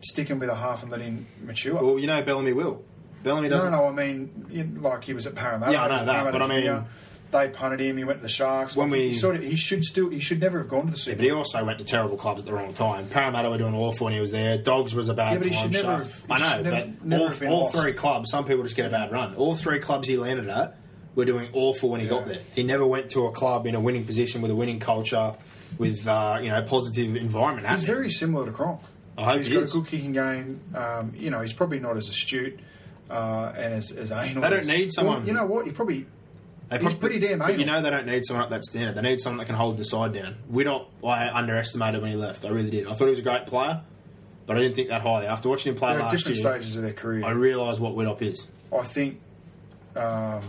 sticking 0.00 0.38
with 0.38 0.48
a 0.48 0.54
half 0.56 0.82
and 0.82 0.90
letting 0.90 1.26
mature. 1.42 1.74
well, 1.74 1.98
you 1.98 2.06
know, 2.06 2.22
Bellamy 2.22 2.54
will. 2.54 2.82
Bellamy 3.22 3.48
no, 3.48 3.56
doesn't. 3.56 3.72
no, 3.72 3.86
I 3.86 3.92
mean, 3.92 4.78
like 4.80 5.04
he 5.04 5.12
was 5.14 5.26
at 5.26 5.34
Parramatta. 5.34 5.72
Yeah, 5.72 5.84
I 5.84 5.88
know 5.88 5.96
that, 5.96 6.06
Parramatta 6.06 6.32
but 6.38 6.42
I 6.42 6.48
mean- 6.48 6.64
Junior. 6.64 6.84
they 7.30 7.48
punted 7.48 7.80
him. 7.80 7.96
He 7.96 8.04
went 8.04 8.18
to 8.18 8.22
the 8.22 8.28
Sharks. 8.28 8.76
When 8.76 8.90
Like, 8.90 9.00
he 9.00 9.06
we- 9.08 9.14
sort 9.14 9.36
of, 9.36 9.42
he 9.42 9.56
should 9.56 9.84
still, 9.84 10.10
he 10.10 10.20
should 10.20 10.40
never 10.40 10.58
have 10.58 10.68
gone 10.68 10.82
to 10.86 10.92
the 10.92 10.96
Yeah, 10.98 11.02
Super. 11.02 11.16
but 11.16 11.24
he 11.24 11.30
also 11.30 11.64
went 11.64 11.78
to 11.78 11.84
terrible 11.84 12.16
clubs 12.16 12.40
at 12.40 12.46
the 12.46 12.52
wrong 12.52 12.74
time. 12.74 13.06
Parramatta 13.08 13.48
were 13.48 13.58
doing 13.58 13.74
awful 13.74 14.04
when 14.06 14.14
he 14.14 14.20
was 14.20 14.32
there. 14.32 14.58
Dogs 14.58 14.94
was 14.94 15.08
a 15.08 15.14
bad 15.14 15.32
Yeah, 15.32 15.38
but 15.38 15.46
he 15.46 15.52
time. 15.54 15.62
should 15.62 15.72
never 15.72 15.92
have- 15.98 16.24
he 16.26 16.32
I 16.32 16.38
know, 16.38 16.62
never- 16.62 16.70
but 16.86 17.04
never 17.06 17.22
all, 17.22 17.28
have 17.30 17.40
been 17.40 17.48
all 17.48 17.60
lost. 17.62 17.74
three 17.76 17.92
clubs, 17.92 18.30
some 18.30 18.44
people 18.44 18.62
just 18.64 18.76
get 18.76 18.86
a 18.86 18.90
bad 18.90 19.10
run. 19.12 19.34
All 19.36 19.54
three 19.56 19.78
clubs 19.78 20.08
he 20.08 20.16
landed 20.16 20.48
at 20.48 20.76
were 21.14 21.24
doing 21.24 21.48
awful 21.52 21.88
when 21.90 22.00
he 22.00 22.06
got 22.06 22.26
there. 22.26 22.38
He 22.54 22.62
never 22.62 22.86
went 22.86 23.10
to 23.10 23.26
a 23.26 23.32
club 23.32 23.66
in 23.66 23.74
a 23.74 23.80
winning 23.80 24.04
position 24.04 24.42
with 24.42 24.50
a 24.50 24.54
winning 24.54 24.80
culture, 24.80 25.34
with 25.78 26.06
uh, 26.08 26.38
you 26.42 26.48
know 26.50 26.60
positive 26.62 27.16
environment. 27.16 27.66
He's 27.68 27.84
very 27.84 28.10
similar 28.10 28.44
to 28.46 28.52
Cronk. 28.52 28.80
I 29.16 29.24
hope 29.24 29.38
He's 29.38 29.46
he 29.48 29.54
got 29.54 29.62
is. 29.64 29.70
a 29.74 29.78
good 29.78 29.86
kicking 29.88 30.12
game. 30.12 30.60
Um, 30.74 31.12
you 31.16 31.30
know, 31.30 31.40
he's 31.42 31.52
probably 31.52 31.80
not 31.80 31.96
as 31.98 32.08
astute 32.08 32.58
uh, 33.12 33.52
and 33.56 33.74
as, 33.74 33.90
as 33.92 34.10
anal. 34.10 34.42
They 34.42 34.50
don't 34.50 34.66
need 34.66 34.92
someone- 34.92 35.18
Well, 35.18 35.26
you 35.26 35.34
know 35.34 35.46
what? 35.46 35.66
He 35.66 35.72
probably 35.72 36.06
They 36.70 36.78
He's 36.78 36.94
pretty 36.94 37.18
damn 37.18 37.38
But 37.38 37.58
you 37.58 37.66
know 37.66 37.82
they 37.82 37.90
don't 37.90 38.06
need 38.06 38.24
someone 38.24 38.44
at 38.44 38.50
that 38.50 38.64
standard. 38.64 38.94
They 38.94 39.02
need 39.02 39.20
someone 39.20 39.38
that 39.38 39.44
can 39.46 39.54
hold 39.56 39.76
the 39.76 39.84
side 39.84 40.14
down. 40.14 40.36
Widdop, 40.50 40.86
I 41.04 41.28
underestimated 41.28 42.00
when 42.00 42.10
he 42.10 42.16
left. 42.16 42.44
I 42.44 42.48
really 42.48 42.70
did. 42.70 42.86
I 42.86 42.94
thought 42.94 43.04
he 43.04 43.10
was 43.10 43.18
a 43.18 43.22
great 43.22 43.46
player, 43.46 43.82
but 44.46 44.56
I 44.56 44.60
didn't 44.60 44.76
think 44.76 44.88
that 44.88 45.02
highly. 45.02 45.26
After 45.26 45.50
watching 45.50 45.72
him 45.72 45.78
play 45.78 45.92
they're 45.92 46.02
last 46.02 46.16
different 46.16 46.38
year, 46.38 46.52
stages 46.52 46.76
of 46.78 46.82
their 46.82 46.94
career. 46.94 47.24
I 47.24 47.32
realised 47.32 47.78
what 47.80 47.94
Widdop 47.94 48.22
is. 48.22 48.46
I 48.76 48.82
think 48.84 49.20
um, 49.94 50.40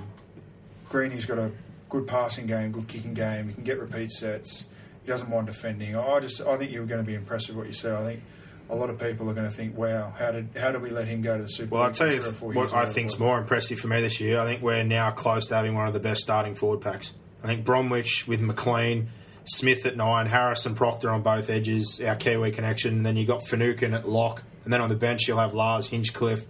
Greeny's 0.90 1.26
got 1.26 1.40
a 1.40 1.52
good 1.90 2.08
passing 2.08 2.46
game, 2.46 2.72
good 2.72 2.88
kicking 2.88 3.14
game. 3.14 3.50
He 3.50 3.54
can 3.56 3.64
get 3.64 3.80
repeat 3.80 4.12
sets. 4.12 4.68
He 5.04 5.08
doesn't 5.10 5.30
mind 5.30 5.48
defending. 5.48 5.98
I 5.98 6.20
just, 6.22 6.42
I 6.42 6.56
think 6.58 6.72
you're 6.72 6.86
going 6.86 7.02
to 7.02 7.06
be 7.06 7.16
impressed 7.16 7.50
with 7.50 7.58
what 7.58 7.68
you 7.68 7.74
said. 7.74 7.92
I 7.94 8.04
think, 8.06 8.24
a 8.70 8.76
lot 8.76 8.90
of 8.90 9.00
people 9.00 9.30
are 9.30 9.34
going 9.34 9.48
to 9.48 9.56
think, 9.56 9.78
"Wow, 9.78 10.14
how 10.18 10.32
did 10.32 10.50
how 10.56 10.72
did 10.72 10.82
we 10.82 10.90
let 10.90 11.08
him 11.08 11.22
go 11.22 11.36
to 11.38 11.44
the 11.44 11.50
Super 11.50 11.76
Well, 11.76 11.84
I'll 11.84 11.90
League 11.90 11.96
tell 11.96 12.12
you 12.12 12.22
what 12.22 12.74
I 12.74 12.86
think's 12.86 13.20
more 13.20 13.38
impressive 13.38 13.80
for 13.80 13.88
me 13.88 14.02
this 14.02 14.20
year. 14.20 14.40
I 14.40 14.46
think 14.46 14.62
we're 14.62 14.84
now 14.84 15.12
close 15.12 15.48
to 15.48 15.56
having 15.56 15.76
one 15.76 15.88
of 15.88 15.94
the 15.94 16.00
best 16.00 16.22
starting 16.22 16.56
forward 16.56 16.82
packs. 16.82 17.14
I 17.44 17.48
think 17.48 17.66
Bromwich 17.66 18.28
with 18.28 18.40
McLean, 18.40 19.10
Smith 19.46 19.86
at 19.86 19.98
nine, 19.98 20.28
Harris 20.28 20.66
and 20.66 20.78
Proctor 20.78 21.10
on 21.10 21.22
both 21.22 21.50
edges, 21.50 22.02
our 22.02 22.16
Kiwi 22.16 22.52
connection. 22.52 22.94
And 22.94 23.06
then 23.06 23.18
you 23.18 23.26
got 23.26 23.46
Finucane 23.46 23.94
at 23.94 24.08
lock, 24.08 24.44
and 24.64 24.72
then 24.72 24.82
on 24.82 24.90
the 24.90 24.96
bench 24.96 25.28
you'll 25.28 25.40
have 25.40 25.54
Lars 25.54 25.88
Hinchcliffe, 25.88 26.46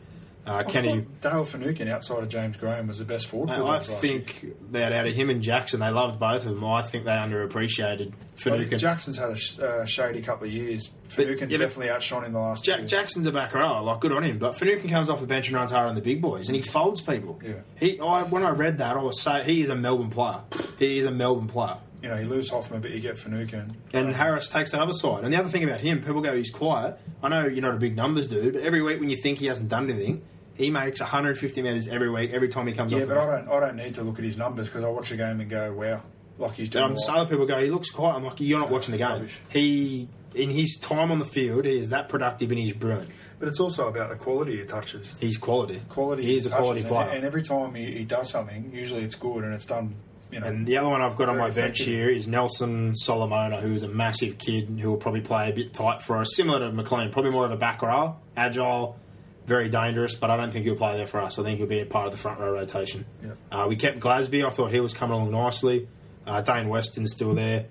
uh, 0.46 0.64
Kenny. 0.64 1.06
Dale 1.22 1.46
Finucane 1.46 1.88
outside 1.88 2.24
of 2.24 2.30
James 2.30 2.58
Graham 2.58 2.88
was 2.88 3.00
the 3.00 3.06
best 3.06 3.28
forward. 3.28 3.50
For 3.50 3.58
the 3.58 3.64
I 3.66 3.78
Dogs 3.78 3.90
last 3.90 4.04
year. 4.04 4.20
think 4.20 4.72
that 4.72 4.92
out 4.92 5.08
of 5.08 5.14
him 5.14 5.30
and 5.30 5.42
Jackson, 5.42 5.80
they 5.80 5.90
loved 5.90 6.20
both 6.20 6.46
of 6.46 6.54
them. 6.54 6.66
I 6.66 6.82
think 6.82 7.06
they 7.06 7.12
underappreciated 7.12 8.14
Finucane. 8.36 8.78
Jackson's 8.78 9.18
had 9.18 9.30
a 9.32 9.36
sh- 9.36 9.60
uh, 9.60 9.86
shady 9.86 10.22
couple 10.22 10.48
of 10.48 10.54
years. 10.54 10.90
Finucane's 11.08 11.52
yeah, 11.52 11.60
definitely 11.60 11.90
outshone 11.90 12.26
in 12.26 12.34
the 12.34 12.40
last 12.40 12.64
Jack. 12.64 12.86
Jackson's 12.88 13.28
a 13.28 13.32
back 13.32 13.54
row, 13.54 13.84
like 13.84 14.00
good 14.00 14.12
on 14.12 14.24
him. 14.24 14.38
But 14.40 14.56
Finucane 14.58 14.90
comes 14.90 15.10
off 15.10 15.22
the 15.22 15.28
bench 15.28 15.48
and 15.48 15.56
runs 15.56 15.72
hard 15.72 15.88
on 15.88 15.96
the 15.96 16.02
big 16.02 16.22
boys, 16.22 16.50
and 16.50 16.56
he 16.56 16.62
folds 16.62 17.02
people. 17.02 17.40
Yeah. 17.44 17.54
He, 17.76 18.00
I, 18.00 18.24
when 18.24 18.44
I 18.44 18.50
read 18.50 18.80
that, 18.80 18.98
I 18.98 19.02
was 19.02 19.22
saying 19.22 19.46
he 19.46 19.62
is 19.62 19.70
a 19.70 19.76
Melbourne 19.76 20.10
player. 20.10 20.42
He 20.80 20.98
is 20.98 21.06
a 21.06 21.12
Melbourne 21.12 21.48
player. 21.48 21.78
You 22.02 22.10
know, 22.10 22.18
you 22.18 22.26
lose 22.28 22.50
Hoffman, 22.50 22.82
but 22.82 22.92
you 22.92 23.00
get 23.00 23.18
Finucane. 23.18 23.78
And 23.94 24.14
Harris 24.14 24.50
takes 24.50 24.72
the 24.72 24.82
other 24.82 24.92
side. 24.92 25.24
And 25.24 25.32
the 25.32 25.38
other 25.40 25.48
thing 25.48 25.64
about 25.64 25.80
him, 25.80 26.02
people 26.02 26.20
go, 26.20 26.36
he's 26.36 26.50
quiet. 26.50 27.00
I 27.22 27.30
know 27.30 27.46
you're 27.46 27.62
not 27.62 27.76
a 27.76 27.78
big 27.78 27.96
numbers 27.96 28.28
dude, 28.28 28.56
but 28.56 28.64
every 28.64 28.82
week 28.82 29.00
when 29.00 29.10
you 29.10 29.16
think 29.16 29.38
he 29.38 29.46
hasn't 29.46 29.70
done 29.70 29.90
anything, 29.90 30.22
he 30.56 30.70
makes 30.70 31.00
150 31.00 31.62
metres 31.62 31.88
every 31.88 32.10
week, 32.10 32.32
every 32.32 32.50
time 32.50 32.68
he 32.68 32.74
comes 32.74 32.92
Yeah, 32.92 33.00
off. 33.04 33.08
but 33.10 33.14
the 33.16 33.20
I 33.22 33.26
don't. 33.38 33.50
I 33.50 33.60
don't 33.60 33.76
need 33.76 33.94
to 33.96 34.04
look 34.04 34.18
at 34.20 34.24
his 34.26 34.38
numbers 34.38 34.68
because 34.70 34.84
I 34.84 34.90
watch 34.90 35.12
a 35.12 35.18
game 35.18 35.40
and 35.42 35.50
go, 35.50 35.74
"Wow, 35.74 36.02
like 36.38 36.54
he's 36.56 36.70
doing." 36.70 36.84
Um, 36.86 36.90
well. 36.92 37.02
so 37.04 37.14
other 37.14 37.30
people 37.30 37.46
go, 37.46 37.64
he 37.64 37.70
looks 37.72 37.90
quiet. 37.90 38.16
I'm 38.16 38.24
like, 38.24 38.40
you're 38.40 38.60
not 38.60 38.70
watching 38.70 38.92
the 38.92 38.98
game. 38.98 39.08
rubbish. 39.10 39.40
He, 39.50 40.08
in 40.36 40.50
his 40.50 40.78
time 40.78 41.12
on 41.12 41.20
the 41.20 41.26
field, 41.26 41.66
he 41.66 41.78
is 41.78 41.90
that 41.90 42.10
productive 42.10 42.50
and 42.52 42.60
he's 42.60 42.74
brilliant. 42.74 43.10
But 43.40 43.50
it's 43.50 43.60
also 43.60 43.88
about 43.90 44.10
the 44.10 44.16
quality 44.16 44.58
he 44.58 44.64
touches. 44.64 45.14
He's 45.20 45.38
quality. 45.38 45.82
Quality. 45.90 46.24
He 46.24 46.36
is 46.38 46.46
a 46.46 46.50
quality 46.50 46.82
touches, 46.82 46.90
player. 46.90 47.08
And, 47.10 47.18
and 47.18 47.26
every 47.26 47.42
time 47.42 47.76
he, 47.76 47.86
he 47.92 48.04
does 48.06 48.30
something, 48.30 48.72
usually 48.74 49.04
it's 49.04 49.16
good 49.16 49.44
and 49.44 49.54
it's 49.54 49.66
done. 49.66 49.96
You 50.32 50.40
know, 50.40 50.48
And 50.48 50.66
the 50.66 50.78
other 50.78 50.88
one 50.90 51.02
I've 51.02 51.16
got 51.18 51.30
on 51.30 51.38
my 51.38 51.52
bench 51.52 51.82
here 51.82 52.10
is 52.10 52.28
Nelson 52.28 52.96
Solomona, 52.96 53.60
who's 53.62 53.84
a 53.84 53.88
massive 53.90 54.38
kid 54.40 54.80
who 54.82 54.90
will 54.90 54.98
probably 54.98 55.22
play 55.22 55.50
a 55.50 55.54
bit 55.54 55.74
tight 55.74 56.02
for 56.02 56.18
us, 56.18 56.36
similar 56.36 56.60
to 56.60 56.72
McLean, 56.72 57.12
probably 57.12 57.30
more 57.32 57.46
of 57.46 57.52
a 57.52 57.58
back 57.58 57.82
row, 57.84 58.16
agile, 58.38 58.98
very 59.46 59.70
dangerous, 59.70 60.16
but 60.16 60.30
I 60.30 60.38
don't 60.38 60.52
think 60.52 60.66
he'll 60.66 60.76
play 60.76 60.96
there 60.98 61.06
for 61.06 61.20
us. 61.20 61.38
I 61.40 61.44
think 61.44 61.58
he'll 61.60 61.68
be 61.68 61.80
a 61.82 61.86
part 61.86 62.06
of 62.06 62.12
the 62.12 62.18
front 62.18 62.40
row 62.40 62.52
rotation. 62.54 63.06
Yep. 63.24 63.38
Uh, 63.52 63.66
we 63.68 63.76
kept 63.76 64.00
Glasby. 64.00 64.46
I 64.46 64.50
thought 64.50 64.72
he 64.72 64.80
was 64.80 64.94
coming 64.94 65.16
along 65.16 65.32
nicely. 65.32 65.88
Uh, 66.26 66.42
Dane 66.42 66.70
Weston's 66.70 67.12
still 67.12 67.34
there. 67.36 67.66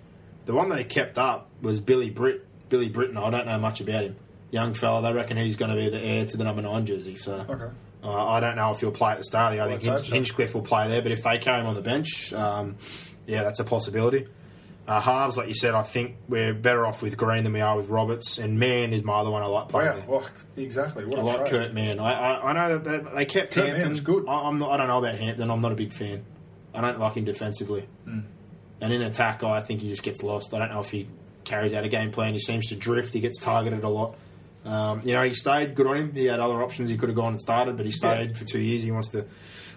The 0.44 0.52
one 0.52 0.68
they 0.68 0.84
kept 0.84 1.16
up 1.18 1.48
was 1.62 1.80
Billy 1.80 2.10
Britt. 2.10 2.46
Billy 2.68 2.88
Britton. 2.88 3.16
I 3.16 3.30
don't 3.30 3.46
know 3.46 3.58
much 3.58 3.80
about 3.80 4.04
him. 4.04 4.16
Young 4.50 4.74
fella. 4.74 5.02
They 5.02 5.12
reckon 5.12 5.36
he's 5.38 5.56
going 5.56 5.70
to 5.70 5.76
be 5.76 5.88
the 5.88 5.98
heir 5.98 6.26
to 6.26 6.36
the 6.36 6.44
number 6.44 6.60
nine 6.62 6.84
jersey. 6.84 7.14
So 7.16 7.34
Okay. 7.48 7.74
uh, 8.04 8.26
I 8.28 8.40
don't 8.40 8.56
know 8.56 8.70
if 8.70 8.80
he'll 8.80 8.90
play 8.90 9.12
at 9.12 9.18
the 9.18 9.24
start. 9.24 9.54
I 9.54 9.56
Well, 9.66 9.68
think 9.78 9.82
Hinch- 9.82 10.10
Hinchcliffe 10.10 10.54
will 10.54 10.62
play 10.62 10.88
there, 10.88 11.00
but 11.00 11.12
if 11.12 11.22
they 11.22 11.38
carry 11.38 11.60
him 11.60 11.66
on 11.66 11.74
the 11.74 11.80
bench, 11.82 12.32
um, 12.34 12.76
yeah, 13.26 13.44
that's 13.44 13.60
a 13.60 13.64
possibility. 13.64 14.26
Uh, 14.86 15.00
halves, 15.00 15.36
like 15.36 15.46
you 15.46 15.54
said, 15.54 15.74
I 15.74 15.82
think 15.82 16.16
we're 16.28 16.52
better 16.52 16.84
off 16.84 17.02
with 17.02 17.16
Green 17.16 17.44
than 17.44 17.52
we 17.52 17.60
are 17.60 17.76
with 17.76 17.88
Roberts. 17.88 18.38
And 18.38 18.58
Mann 18.58 18.92
is 18.92 19.04
my 19.04 19.14
other 19.14 19.30
one 19.30 19.42
I 19.42 19.46
like 19.46 19.68
playing 19.68 19.88
Wow. 19.90 19.94
there. 19.96 20.04
Well, 20.08 20.26
exactly. 20.56 21.04
What 21.04 21.18
I 21.20 21.22
like 21.22 21.36
trade. 21.46 21.50
Kurt 21.50 21.72
Mann. 21.74 22.00
I, 22.00 22.12
I, 22.12 22.50
I 22.50 22.52
know 22.52 22.78
that 22.78 23.04
they, 23.04 23.14
they 23.14 23.24
kept 23.24 23.54
Kurt 23.54 23.66
Hampton. 23.68 23.90
was 23.90 24.00
good. 24.00 24.26
I, 24.28 24.32
I'm 24.48 24.58
not, 24.58 24.70
I 24.72 24.76
don't 24.78 24.88
know 24.88 24.98
about 24.98 25.14
Hampton. 25.14 25.50
I'm 25.50 25.60
not 25.60 25.70
a 25.70 25.76
big 25.76 25.92
fan. 25.92 26.24
I 26.74 26.80
don't 26.80 26.98
like 26.98 27.14
him 27.14 27.24
defensively. 27.24 27.86
Hmm. 28.04 28.20
And 28.80 28.92
in 28.92 29.02
attack, 29.02 29.44
I 29.44 29.60
think 29.60 29.80
he 29.82 29.88
just 29.88 30.02
gets 30.02 30.22
lost. 30.24 30.52
I 30.52 30.58
don't 30.58 30.70
know 30.72 30.80
if 30.80 30.90
he 30.90 31.06
carries 31.44 31.72
out 31.72 31.84
a 31.84 31.88
game 31.88 32.10
plan. 32.10 32.32
He 32.32 32.40
seems 32.40 32.66
to 32.70 32.74
drift. 32.74 33.12
He 33.12 33.20
gets 33.20 33.38
targeted 33.38 33.84
a 33.84 33.88
lot. 33.88 34.16
Um, 34.64 35.00
you 35.04 35.12
know, 35.12 35.22
he 35.22 35.34
stayed. 35.34 35.76
Good 35.76 35.86
on 35.86 35.96
him. 35.96 36.12
He 36.12 36.24
had 36.26 36.40
other 36.40 36.60
options. 36.62 36.90
He 36.90 36.96
could 36.96 37.08
have 37.08 37.16
gone 37.16 37.32
and 37.34 37.40
started, 37.40 37.76
but 37.76 37.86
he 37.86 37.92
stayed 37.92 38.30
Yeah. 38.30 38.36
for 38.36 38.44
two 38.44 38.60
years. 38.60 38.82
He 38.82 38.90
wants 38.90 39.08
to 39.08 39.26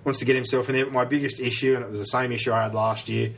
wants 0.03 0.19
to 0.19 0.25
get 0.25 0.35
himself 0.35 0.69
in 0.69 0.75
there. 0.75 0.85
But 0.85 0.93
my 0.93 1.05
biggest 1.05 1.39
issue, 1.39 1.75
and 1.75 1.83
it 1.83 1.89
was 1.89 1.97
the 1.99 2.05
same 2.05 2.31
issue 2.31 2.51
I 2.51 2.63
had 2.63 2.73
last 2.73 3.07
year. 3.09 3.33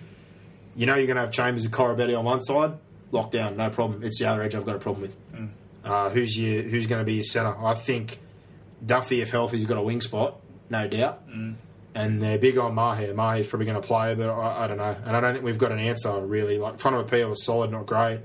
You 0.78 0.86
know, 0.86 0.96
you're 0.96 1.08
going 1.08 1.16
to 1.16 1.22
have 1.22 1.32
Chambers 1.32 1.66
and 1.66 1.74
Koroibete 1.74 2.18
on 2.18 2.24
one 2.24 2.42
side. 2.42 2.74
Lockdown, 3.12 3.56
no 3.58 3.70
problem. 3.70 4.04
It's 4.04 4.20
the 4.20 4.26
other 4.30 4.44
edge 4.44 4.54
I've 4.56 4.66
got 4.66 4.76
a 4.76 4.80
problem 4.80 5.02
with. 5.02 5.18
Uh, 5.84 6.10
who's 6.10 6.38
your 6.38 6.62
Who's 6.64 6.86
going 6.86 7.00
to 7.00 7.06
be 7.06 7.16
your 7.16 7.24
centre? 7.24 7.56
I 7.58 7.74
think 7.74 8.20
Duffie, 8.86 9.22
if 9.22 9.32
healthy, 9.32 9.58
has 9.58 9.66
got 9.66 9.78
a 9.78 9.82
wing 9.82 10.02
spot, 10.02 10.40
no 10.70 10.88
doubt. 10.88 11.24
And 11.96 12.22
they're 12.22 12.38
big 12.38 12.58
on 12.60 12.76
Maher. 12.76 13.14
Maher's 13.14 13.48
probably 13.48 13.66
going 13.66 13.82
to 13.82 13.88
play, 13.88 14.14
but 14.14 14.30
I, 14.30 14.66
I 14.66 14.68
don't 14.68 14.78
know. 14.78 14.96
And 15.06 15.16
I 15.16 15.20
don't 15.20 15.34
think 15.34 15.44
we've 15.44 15.58
got 15.58 15.72
an 15.72 15.80
answer, 15.80 16.20
really. 16.20 16.60
Like, 16.60 16.78
Tonga 16.78 17.04
Pia 17.04 17.28
was 17.28 17.44
solid, 17.44 17.72
not 17.72 17.88
great. 17.88 18.20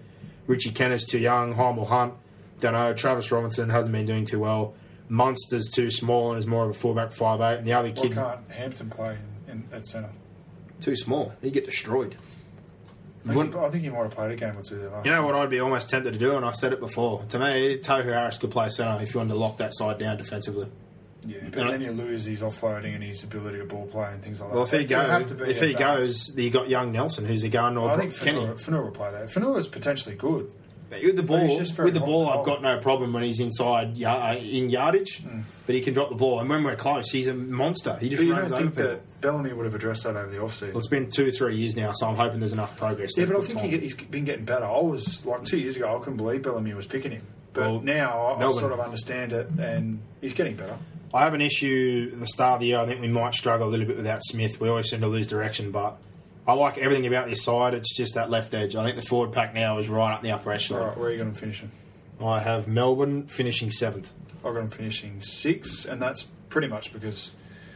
Richie 0.47 0.73
Kenner's 0.73 1.05
too 1.07 1.19
young. 1.19 1.55
Heimel 1.55 1.87
Hunt, 1.87 2.13
don't 2.59 2.75
know. 2.75 2.93
Travis 2.93 3.33
Robinson 3.33 3.71
hasn't 3.71 3.93
been 3.93 4.05
doing 4.05 4.27
too 4.27 4.41
well. 4.41 4.75
Munster's 5.09 5.71
too 5.71 5.91
small 5.91 6.31
and 6.33 6.39
is 6.39 6.47
more 6.47 6.65
of 6.65 6.71
a 6.71 6.75
fullback, 6.75 7.13
five 7.13 7.41
eight. 7.41 7.59
And 7.59 7.67
the 7.67 7.73
other 7.73 7.89
Why 7.89 7.95
kid, 7.95 8.13
can't 8.13 8.49
Hampton 8.51 8.91
play 8.91 9.17
in, 9.49 9.53
in, 9.53 9.69
at 9.73 9.87
centre? 9.87 10.11
too 10.81 10.97
small. 10.97 11.33
He'd 11.41 11.53
get 11.53 11.65
destroyed. 11.65 12.17
I 13.29 13.35
think, 13.35 13.53
he, 13.55 13.59
I 13.61 13.70
think 13.70 13.85
he 13.85 13.91
might 13.91 13.99
have 14.03 14.11
played 14.11 14.31
a 14.33 14.37
game 14.37 14.57
or 14.59 14.62
two 14.62 14.77
there 14.79 14.91
last 14.91 15.07
You 15.07 15.12
know 15.12 15.18
year. 15.18 15.27
what 15.33 15.35
I'd 15.37 15.51
be 15.51 15.61
almost 15.61 15.89
tempted 15.89 16.12
to 16.12 16.18
do, 16.18 16.37
and 16.37 16.45
I 16.45 16.53
said 16.53 16.73
it 16.73 16.81
before. 16.81 17.23
To 17.29 17.39
me, 17.39 17.79
Tohu 17.79 18.05
Harris 18.05 18.39
could 18.39 18.51
play 18.51 18.68
centre 18.68 19.01
if 19.03 19.14
you 19.14 19.18
wanted 19.20 19.35
to 19.35 19.39
lock 19.39 19.59
that 19.59 19.73
side 19.75 19.99
down 19.99 20.16
defensively. 20.16 20.68
Yeah, 21.25 21.39
but 21.53 21.59
And 21.62 21.70
then 21.70 21.81
you 21.83 21.93
lose 21.93 22.25
his 22.25 22.41
offloading 22.41 22.95
and 22.97 23.03
his 23.05 23.23
ability 23.23 23.59
to 23.59 23.64
ball 23.64 23.87
play 23.87 24.11
and 24.12 24.20
things 24.20 24.41
like 24.41 24.53
Well, 24.53 24.64
that. 24.64 24.73
Well, 24.73 24.81
if 24.81 24.81
he 24.81 24.87
goes, 24.87 25.25
to 25.29 25.35
be 25.37 25.51
if 25.53 25.61
he 25.61 25.73
goes, 25.75 26.37
you 26.37 26.51
got 26.51 26.68
young 26.68 26.91
Nelson, 26.91 27.25
who's 27.25 27.45
a 27.45 27.49
gun, 27.49 27.77
or 27.79 27.91
I 27.91 27.97
think 27.97 28.16
Kenny. 28.18 28.41
Fonua, 28.41 28.55
Fonua 28.61 28.83
will 28.85 28.91
play 28.91 29.12
that. 29.12 29.29
Fonua 29.29 29.59
is 29.61 29.68
potentially 29.68 30.16
good. 30.16 30.51
With 30.93 31.16
the 31.16 31.22
ball, 31.22 31.38
he's 31.47 31.59
just 31.59 31.74
very 31.74 31.86
with 31.86 31.95
the 31.95 32.01
ball, 32.01 32.28
I've 32.28 32.45
got 32.45 32.61
no 32.62 32.78
problem 32.78 33.12
when 33.12 33.22
he's 33.22 33.40
inside 33.40 34.03
uh, 34.03 34.36
in 34.38 34.68
yardage, 34.70 35.22
Mm. 35.22 35.43
but 35.66 35.74
he 35.74 35.80
can 35.80 35.95
drop 35.95 36.09
the 36.11 36.14
ball. 36.14 36.40
And 36.40 36.49
when 36.51 36.62
we're 36.64 36.76
close, 36.76 37.11
he's 37.11 37.28
a 37.28 37.34
monster. 37.34 37.97
He 38.01 38.09
just 38.09 38.22
But 38.22 38.28
runs 38.30 38.51
don't 38.51 38.53
over 38.53 38.62
think 38.62 38.76
people. 38.76 38.90
that 38.90 39.20
Bellamy 39.20 39.53
would 39.53 39.64
have 39.64 39.74
addressed 39.74 40.05
that 40.05 40.16
over 40.16 40.30
the 40.30 40.38
offseason? 40.38 40.68
Well, 40.68 40.78
it's 40.78 40.88
been 40.88 41.11
two, 41.11 41.30
three 41.30 41.57
years 41.57 41.76
now, 41.76 41.93
so 41.93 42.09
I'm 42.09 42.16
hoping 42.16 42.40
there's 42.40 42.53
enough 42.53 42.76
progress. 42.76 43.11
Yeah, 43.16 43.24
but 43.26 43.36
I 43.36 43.40
think 43.45 43.61
he, 43.61 43.78
he's 43.78 43.95
been 43.95 44.24
getting 44.24 44.45
better. 44.45 44.64
I 44.66 44.80
was 44.80 45.24
like 45.24 45.45
two 45.45 45.59
years 45.59 45.76
ago, 45.76 45.95
I 45.97 45.99
couldn't 46.01 46.16
believe 46.18 46.43
Bellamy 46.43 46.74
was 46.74 46.86
picking 46.86 47.12
him, 47.12 47.22
but 47.53 47.61
Well, 47.62 47.80
now 47.80 48.18
I, 48.38 48.45
I 48.47 48.51
sort 48.53 48.72
of 48.72 48.80
understand 48.80 49.32
it, 49.32 49.49
and 49.59 50.01
he's 50.20 50.34
getting 50.34 50.57
better. 50.57 50.76
I 51.14 51.24
have 51.24 51.34
an 51.34 51.43
issue 51.43 52.11
at 52.14 52.20
the 52.20 52.26
start 52.26 52.55
of 52.55 52.61
the 52.61 52.68
year. 52.68 52.78
I 52.78 52.86
think 52.86 53.01
we 53.03 53.09
might 53.09 53.34
struggle 53.34 53.68
a 53.68 53.70
little 53.70 53.84
bit 53.86 53.97
without 53.99 54.22
Smith. 54.24 54.59
We 54.61 54.68
always 54.70 54.88
seem 54.88 55.01
to 55.01 55.07
lose 55.07 55.26
direction, 55.26 55.70
but 55.70 55.99
I 56.47 56.55
like 56.55 56.78
everything 56.78 57.07
about 57.07 57.28
this 57.28 57.43
side. 57.45 57.74
It's 57.74 57.97
just 57.97 58.14
that 58.14 58.28
left 58.30 58.53
edge. 58.55 58.74
I 58.74 58.84
think 58.84 58.97
the 58.97 59.03
forward 59.07 59.32
pack 59.32 59.55
now 59.55 59.78
is 59.78 59.88
right 59.88 60.12
up 60.12 60.22
the 60.22 60.32
upper 60.32 60.51
All 60.51 60.55
echelon. 60.57 60.88
right, 60.88 60.97
where 60.99 61.09
are 61.09 61.12
you 61.12 61.18
going 61.18 61.32
to 61.32 61.38
finish 61.38 61.61
him? 61.61 61.70
I 62.24 62.40
have 62.40 62.66
Melbourne 62.68 63.26
finishing 63.26 63.70
seventh. 63.70 64.12
I've 64.45 64.55
got 64.55 64.61
him 64.61 64.68
finishing 64.68 65.20
sixth, 65.20 65.86
and 65.86 66.03
that's 66.03 66.24
pretty 66.49 66.66
much 66.68 66.93
because 66.93 67.30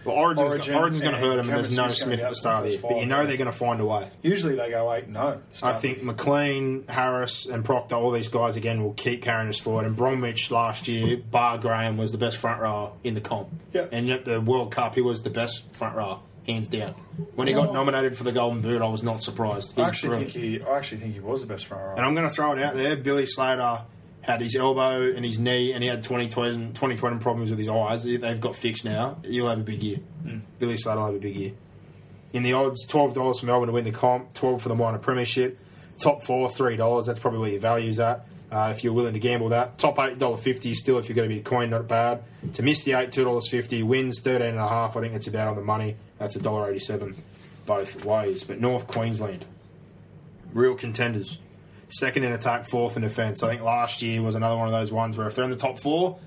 Well, 0.04 0.16
Origin's, 0.16 0.50
Origin 0.52 0.74
Origin's 0.74 1.00
going 1.00 1.14
to 1.14 1.18
hurt 1.20 1.36
them, 1.36 1.48
and 1.48 1.56
there's 1.58 1.76
no 1.76 1.86
Smith 1.88 2.20
at 2.20 2.28
the 2.30 2.34
start 2.36 2.58
of 2.58 2.64
the 2.64 2.70
year. 2.72 2.80
But 2.82 2.96
you 2.98 3.06
know 3.06 3.24
they're 3.26 3.36
going 3.36 3.50
to 3.50 3.56
find 3.56 3.80
a 3.80 3.86
way. 3.86 4.08
usually 4.22 4.56
they 4.56 4.70
go 4.70 4.92
eight. 4.92 5.08
No, 5.08 5.40
I 5.62 5.72
think 5.74 6.02
McLean, 6.02 6.84
Harris, 6.88 7.46
and 7.46 7.64
Proctor, 7.64 7.94
all 7.94 8.10
these 8.10 8.28
guys 8.28 8.56
again 8.56 8.82
will 8.82 8.94
keep 8.94 9.22
carrying 9.22 9.48
us 9.48 9.58
forward. 9.60 9.84
And 9.86 9.94
Bromwich 9.96 10.50
last 10.50 10.88
year, 10.88 11.16
Bar 11.18 11.58
Graham 11.58 11.96
was 11.96 12.10
the 12.12 12.18
best 12.18 12.36
front 12.36 12.60
rower 12.60 12.92
in 13.04 13.14
the 13.14 13.20
comp. 13.20 13.48
Yeah. 13.72 13.86
And 13.92 14.10
at 14.10 14.24
the 14.24 14.40
World 14.40 14.72
Cup, 14.72 14.94
he 14.96 15.00
was 15.00 15.22
the 15.22 15.30
best 15.30 15.62
front 15.72 15.94
rower, 15.96 16.18
hands 16.46 16.68
down. 16.68 16.92
When 17.34 17.48
he 17.48 17.54
got 17.54 17.72
nominated 17.72 18.16
for 18.16 18.24
the 18.24 18.32
Golden 18.32 18.60
Boot, 18.60 18.82
I 18.82 18.88
was 18.88 19.02
not 19.02 19.22
surprised. 19.22 19.72
He's 19.72 19.84
I 19.84 19.88
actually 19.88 20.08
brilliant. 20.10 20.32
think 20.32 20.44
he. 20.44 20.62
I 20.62 20.76
actually 20.76 20.98
think 20.98 21.14
he 21.14 21.20
was 21.20 21.40
the 21.40 21.46
best 21.46 21.66
front 21.66 21.82
rower. 21.84 21.94
And 21.96 22.04
I'm 22.04 22.14
going 22.14 22.28
to 22.28 22.34
throw 22.34 22.52
it 22.52 22.62
out 22.62 22.74
there. 22.74 22.96
Billy 22.96 23.26
Slater 23.26 23.82
had 24.20 24.40
his 24.40 24.56
elbow 24.56 25.02
and 25.02 25.24
his 25.24 25.38
knee, 25.38 25.72
and 25.72 25.82
he 25.82 25.88
had 25.88 26.02
20 26.02 26.28
20, 26.28 26.72
20 26.72 26.96
problems 27.18 27.50
with 27.50 27.58
his 27.58 27.68
eyes. 27.68 28.04
They've 28.04 28.40
got 28.40 28.56
fixed 28.56 28.84
now. 28.84 29.18
He'll 29.24 29.48
have 29.48 29.60
a 29.60 29.62
big 29.62 29.82
year. 29.82 29.98
Hmm. 30.22 30.38
Billy 30.58 30.76
Slater 30.76 30.98
will 30.98 31.06
have 31.06 31.14
a 31.14 31.18
big 31.20 31.36
year. 31.36 31.52
In 32.32 32.42
the 32.42 32.52
odds, 32.52 32.84
twelve 32.86 33.14
dollars 33.14 33.40
for 33.40 33.46
Melbourne 33.46 33.68
to 33.68 33.72
win 33.72 33.84
the 33.84 33.92
comp, 33.92 34.34
twelve 34.34 34.60
for 34.62 34.68
the 34.68 34.74
minor 34.74 34.98
premiership. 34.98 35.58
Top 36.02 36.22
four, 36.22 36.50
three 36.50 36.76
dollars. 36.76 37.06
That's 37.06 37.20
probably 37.20 37.40
where 37.40 37.50
your 37.50 37.60
value's 37.60 38.00
at. 38.00 38.26
Uh, 38.50 38.72
if 38.74 38.84
you're 38.84 38.92
willing 38.92 39.14
to 39.14 39.18
gamble 39.18 39.48
that. 39.50 39.78
Top 39.78 39.98
eight 40.00 40.18
dollar 40.18 40.36
fifty. 40.36 40.74
Still, 40.74 40.98
if 40.98 41.08
you're 41.08 41.16
going 41.16 41.28
to 41.28 41.34
be 41.34 41.40
a 41.40 41.44
coin, 41.44 41.70
not 41.70 41.88
bad. 41.88 42.22
To 42.54 42.62
miss 42.62 42.82
the 42.82 42.92
eight, 42.92 43.12
two 43.12 43.24
dollars 43.24 43.48
fifty. 43.48 43.82
Wins 43.82 44.20
thirteen 44.20 44.48
and 44.48 44.58
a 44.58 44.68
half. 44.68 44.96
I 44.96 45.00
think 45.00 45.14
it's 45.14 45.28
about 45.28 45.48
on 45.48 45.56
the 45.56 45.62
money. 45.62 45.96
That's 46.18 46.36
a 46.36 46.40
dollar 46.40 46.70
eighty 46.70 46.78
seven, 46.78 47.14
both 47.66 48.04
ways. 48.04 48.44
But 48.44 48.60
North 48.60 48.86
Queensland, 48.86 49.44
real 50.52 50.74
contenders. 50.74 51.38
Second 51.88 52.24
in 52.24 52.32
attack, 52.32 52.68
fourth 52.68 52.96
in 52.96 53.02
defence. 53.02 53.42
I 53.42 53.50
think 53.50 53.62
last 53.62 54.02
year 54.02 54.20
was 54.20 54.34
another 54.34 54.56
one 54.56 54.66
of 54.66 54.72
those 54.72 54.90
ones 54.90 55.16
where 55.16 55.26
if 55.28 55.36
they're 55.36 55.44
in 55.44 55.50
the 55.50 55.56
top 55.56 55.78
four, 55.78 56.18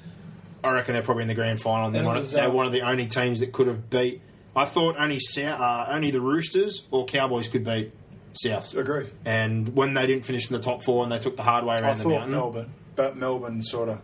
I 0.63 0.71
reckon 0.71 0.93
they're 0.93 1.01
probably 1.01 1.23
in 1.23 1.27
the 1.27 1.35
grand 1.35 1.61
final. 1.61 1.87
And 1.87 1.95
they're, 1.95 2.05
one, 2.05 2.15
was, 2.15 2.33
of, 2.33 2.39
they're 2.39 2.49
uh, 2.49 2.53
one 2.53 2.65
of 2.65 2.71
the 2.71 2.81
only 2.81 3.07
teams 3.07 3.41
that 3.41 3.51
could 3.51 3.67
have 3.67 3.89
beat. 3.89 4.21
I 4.55 4.65
thought 4.65 4.95
only 4.97 5.19
uh, 5.37 5.85
only 5.89 6.11
the 6.11 6.21
Roosters 6.21 6.87
or 6.91 7.05
Cowboys 7.05 7.47
could 7.49 7.65
beat 7.65 7.91
South. 8.33 8.73
agree. 8.75 9.09
And 9.25 9.75
when 9.75 9.93
they 9.93 10.05
didn't 10.07 10.25
finish 10.25 10.49
in 10.49 10.55
the 10.55 10.61
top 10.63 10.83
four 10.83 11.03
and 11.03 11.11
they 11.11 11.19
took 11.19 11.35
the 11.35 11.43
hard 11.43 11.65
way 11.65 11.75
I 11.75 11.81
around 11.81 11.97
the 11.97 12.03
thought 12.03 12.09
mountain, 12.11 12.31
Melbourne, 12.31 12.73
but 12.95 13.17
Melbourne 13.17 13.61
sort 13.61 13.89
of 13.89 14.01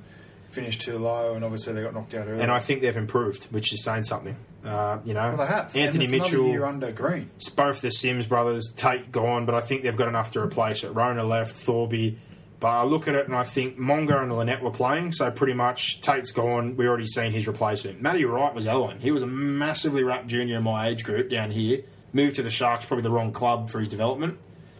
finished 0.52 0.82
too 0.82 0.98
low, 0.98 1.36
and 1.36 1.44
obviously 1.44 1.74
they 1.74 1.82
got 1.82 1.94
knocked 1.94 2.14
out 2.14 2.28
early. 2.28 2.42
and 2.42 2.52
I 2.52 2.60
think 2.60 2.82
they've 2.82 2.96
improved, 2.96 3.46
which 3.46 3.74
is 3.74 3.84
saying 3.84 4.04
something. 4.04 4.36
Uh, 4.66 5.00
you 5.06 5.14
know, 5.14 5.36
well. 5.38 5.68
Anthony 5.76 6.06
and 6.06 6.12
Mitchell. 6.12 6.48
year 6.48 6.66
under 6.66 6.92
Green. 6.92 7.30
It's 7.38 7.50
both 7.50 7.82
the 7.82 7.92
Sims 7.92 8.26
brothers, 8.28 8.72
Tate 8.76 9.12
gone, 9.12 9.46
but 9.46 9.54
I 9.56 9.62
think 9.62 9.84
they've 9.84 9.96
got 9.96 10.08
enough 10.08 10.32
to 10.32 10.42
replace 10.42 10.84
it. 10.84 10.90
Rona 10.90 11.24
left, 11.24 11.56
Thorby, 11.56 12.18
But 12.60 12.68
I 12.70 12.84
look 12.84 13.08
at 13.08 13.16
it 13.16 13.28
and 13.28 13.36
I 13.36 13.44
think 13.44 13.78
Mongo 13.78 14.22
and 14.22 14.36
Lynette 14.36 14.64
were 14.64 14.72
playing, 14.72 15.12
so 15.12 15.30
pretty 15.30 15.54
much 15.54 16.02
Tate's 16.02 16.32
gone. 16.32 16.76
We 16.78 16.88
already 16.88 17.06
seen 17.06 17.32
his 17.32 17.46
replacement. 17.48 18.02
Matty 18.02 18.26
Wright 18.26 18.56
was 18.56 18.66
Ellen. 18.66 19.00
He 19.02 19.12
was 19.12 19.22
a 19.22 19.28
massively 19.28 20.04
wrapped 20.04 20.28
junior 20.28 20.58
in 20.58 20.64
my 20.64 20.88
age 20.88 21.04
group 21.04 21.30
down 21.30 21.52
here. 21.52 21.84
Moved 22.14 22.38
to 22.38 22.44
the 22.44 22.50
Sharks, 22.50 22.86
probably 22.86 23.04
the 23.04 23.12
wrong 23.12 23.34
club 23.34 23.70
for 23.70 23.80
his 23.80 23.88
development. 23.90 24.38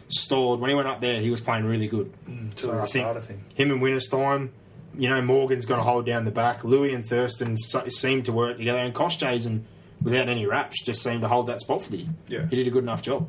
Stalled. 0.08 0.62
When 0.62 0.70
he 0.70 0.76
went 0.76 0.88
up 0.88 1.02
there, 1.02 1.20
he 1.20 1.30
was 1.30 1.42
playing 1.42 1.66
really 1.66 1.88
good. 1.88 2.14
To 2.58 2.68
the 2.68 2.82
I 2.82 2.86
think 2.86 3.18
thing. 3.24 3.44
him 3.56 3.72
and 3.72 3.82
Winterstein, 3.82 4.50
you 4.98 5.10
know, 5.10 5.22
Morgan's 5.22 5.66
got 5.66 5.76
to 5.78 5.82
hold 5.82 6.06
down 6.06 6.26
the 6.26 6.32
back. 6.32 6.64
Louis 6.64 6.94
and 6.94 7.06
Thurston 7.06 7.58
so- 7.58 7.88
seem 7.90 8.24
to 8.24 8.32
work 8.32 8.58
together, 8.58 8.80
and 8.80 8.94
Koscheisen, 8.96 9.64
without 10.02 10.30
any 10.30 10.46
raps, 10.46 10.84
just 10.84 11.02
seemed 11.02 11.22
to 11.22 11.28
hold 11.28 11.48
that 11.48 11.62
spot 11.62 11.82
for 11.82 11.92
the 11.92 12.06
Yeah. 12.28 12.46
He 12.48 12.56
did 12.56 12.68
a 12.68 12.72
good 12.72 12.84
enough 12.84 13.02
job. 13.02 13.28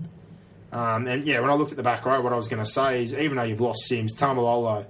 Um, 0.72 1.06
and 1.06 1.24
yeah, 1.24 1.40
when 1.40 1.50
I 1.50 1.54
looked 1.54 1.70
at 1.70 1.76
the 1.76 1.82
back 1.82 2.04
row, 2.04 2.20
what 2.20 2.32
I 2.32 2.36
was 2.36 2.48
going 2.48 2.62
to 2.62 2.70
say 2.70 3.02
is 3.02 3.14
even 3.14 3.36
though 3.36 3.44
you've 3.44 3.60
lost 3.60 3.86
Sims, 3.86 4.14
Taumalolo 4.14 4.84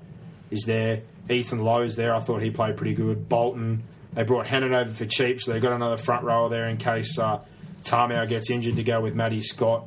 is 0.50 0.64
there, 0.64 1.02
Ethan 1.28 1.60
Lowe's 1.60 1.96
there. 1.96 2.14
I 2.14 2.20
thought 2.20 2.42
he 2.42 2.50
played 2.50 2.76
pretty 2.76 2.94
good. 2.94 3.28
Bolton, 3.28 3.82
they 4.14 4.22
brought 4.22 4.46
Hennon 4.46 4.74
over 4.74 4.90
for 4.90 5.06
cheap, 5.06 5.40
so 5.40 5.52
they've 5.52 5.62
got 5.62 5.72
another 5.72 5.96
front 5.96 6.24
rower 6.24 6.48
there 6.48 6.68
in 6.68 6.76
case 6.78 7.18
uh, 7.18 7.40
Tamou 7.84 8.26
gets 8.28 8.50
injured 8.50 8.76
to 8.76 8.82
go 8.82 9.00
with 9.00 9.14
Matty 9.14 9.42
Scott. 9.42 9.86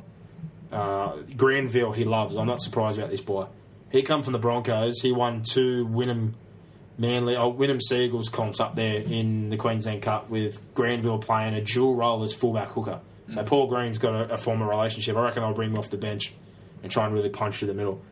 Uh, 0.70 1.16
Granville, 1.36 1.92
he 1.92 2.04
loves. 2.04 2.36
I'm 2.36 2.46
not 2.46 2.62
surprised 2.62 2.98
about 2.98 3.10
this 3.10 3.20
boy. 3.20 3.46
He 3.90 4.02
come 4.02 4.22
from 4.22 4.32
the 4.32 4.38
Broncos. 4.38 5.00
He 5.00 5.10
won 5.10 5.42
two 5.42 5.86
Wynnum 5.86 6.34
Manly, 7.00 7.34
oh, 7.34 7.50
Wynnum 7.50 7.80
Seagulls 7.80 8.28
comps 8.28 8.60
up 8.60 8.74
there 8.74 9.00
in 9.00 9.48
the 9.48 9.56
Queensland 9.56 10.02
Cup 10.02 10.28
with 10.28 10.60
Granville 10.74 11.18
playing 11.18 11.54
a 11.54 11.62
dual 11.62 11.94
role 11.94 12.22
as 12.24 12.34
fullback 12.34 12.68
hooker. 12.72 13.00
So 13.30 13.42
Paul 13.42 13.68
Green's 13.68 13.96
got 13.96 14.12
a, 14.12 14.34
a 14.34 14.36
former 14.36 14.68
relationship. 14.68 15.16
I 15.16 15.22
reckon 15.22 15.42
they'll 15.42 15.54
bring 15.54 15.70
him 15.70 15.78
off 15.78 15.88
the 15.88 15.96
bench 15.96 16.34
and 16.82 16.92
try 16.92 17.06
and 17.06 17.14
really 17.14 17.30
punch 17.30 17.56
through 17.56 17.68
the 17.68 17.74
middle. 17.74 18.02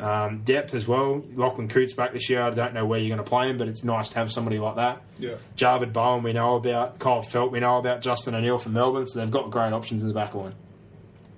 Um, 0.00 0.42
depth 0.44 0.74
as 0.74 0.88
well. 0.88 1.24
Lachlan 1.34 1.68
Coote's 1.68 1.92
back 1.92 2.14
this 2.14 2.30
year. 2.30 2.40
I 2.40 2.50
don't 2.50 2.72
know 2.72 2.86
where 2.86 2.98
you're 2.98 3.14
going 3.14 3.22
to 3.22 3.28
play 3.28 3.50
him, 3.50 3.58
but 3.58 3.68
it's 3.68 3.84
nice 3.84 4.08
to 4.10 4.18
have 4.18 4.32
somebody 4.32 4.58
like 4.58 4.76
that. 4.76 5.02
Yeah. 5.18 5.34
Javid 5.56 5.92
Bowen 5.92 6.22
we 6.22 6.32
know 6.32 6.56
about. 6.56 6.98
Kyle 7.00 7.22
Feldt 7.22 7.50
we 7.50 7.60
know 7.60 7.76
about. 7.78 8.00
Justin 8.00 8.34
O'Neill 8.34 8.56
from 8.56 8.72
Melbourne. 8.72 9.06
So 9.06 9.18
they've 9.18 9.30
got 9.30 9.50
great 9.50 9.74
options 9.74 10.02
in 10.02 10.08
the 10.08 10.14
back 10.14 10.34
line. 10.34 10.54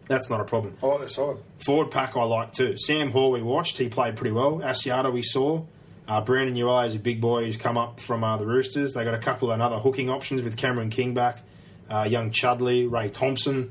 That's 0.07 0.31
not 0.31 0.41
a 0.41 0.45
problem. 0.45 0.77
I 0.83 0.87
like 0.87 0.99
their 1.01 1.09
side. 1.09 1.37
Forward 1.65 1.91
pack 1.91 2.17
I 2.17 2.23
like 2.25 2.53
too. 2.53 2.77
Sam 2.77 3.11
Hall 3.13 3.33
we 3.33 3.43
watched, 3.43 3.79
he 3.79 3.89
played 3.89 4.17
pretty 4.17 4.33
well. 4.33 4.59
Asiata 4.59 5.13
we 5.13 5.23
saw. 5.23 5.65
Uh, 6.11 6.21
Brandon 6.21 6.57
Uele 6.57 6.89
is 6.89 6.97
a 6.97 6.99
big 6.99 7.21
boy 7.21 7.45
who's 7.45 7.57
come 7.57 7.79
up 7.79 8.01
from 8.01 8.25
uh, 8.25 8.37
the 8.37 8.45
Roosters. 8.45 8.95
They 8.95 9.05
got 9.05 9.15
a 9.15 9.19
couple 9.19 9.53
of 9.53 9.61
other 9.61 9.79
hooking 9.79 10.11
options 10.11 10.43
with 10.43 10.57
Cameron 10.57 10.91
King 10.91 11.15
back, 11.15 11.39
uh, 11.89 12.03
young 12.03 12.33
Chudley, 12.33 12.85
Ray 12.89 13.11
Thompson, 13.11 13.71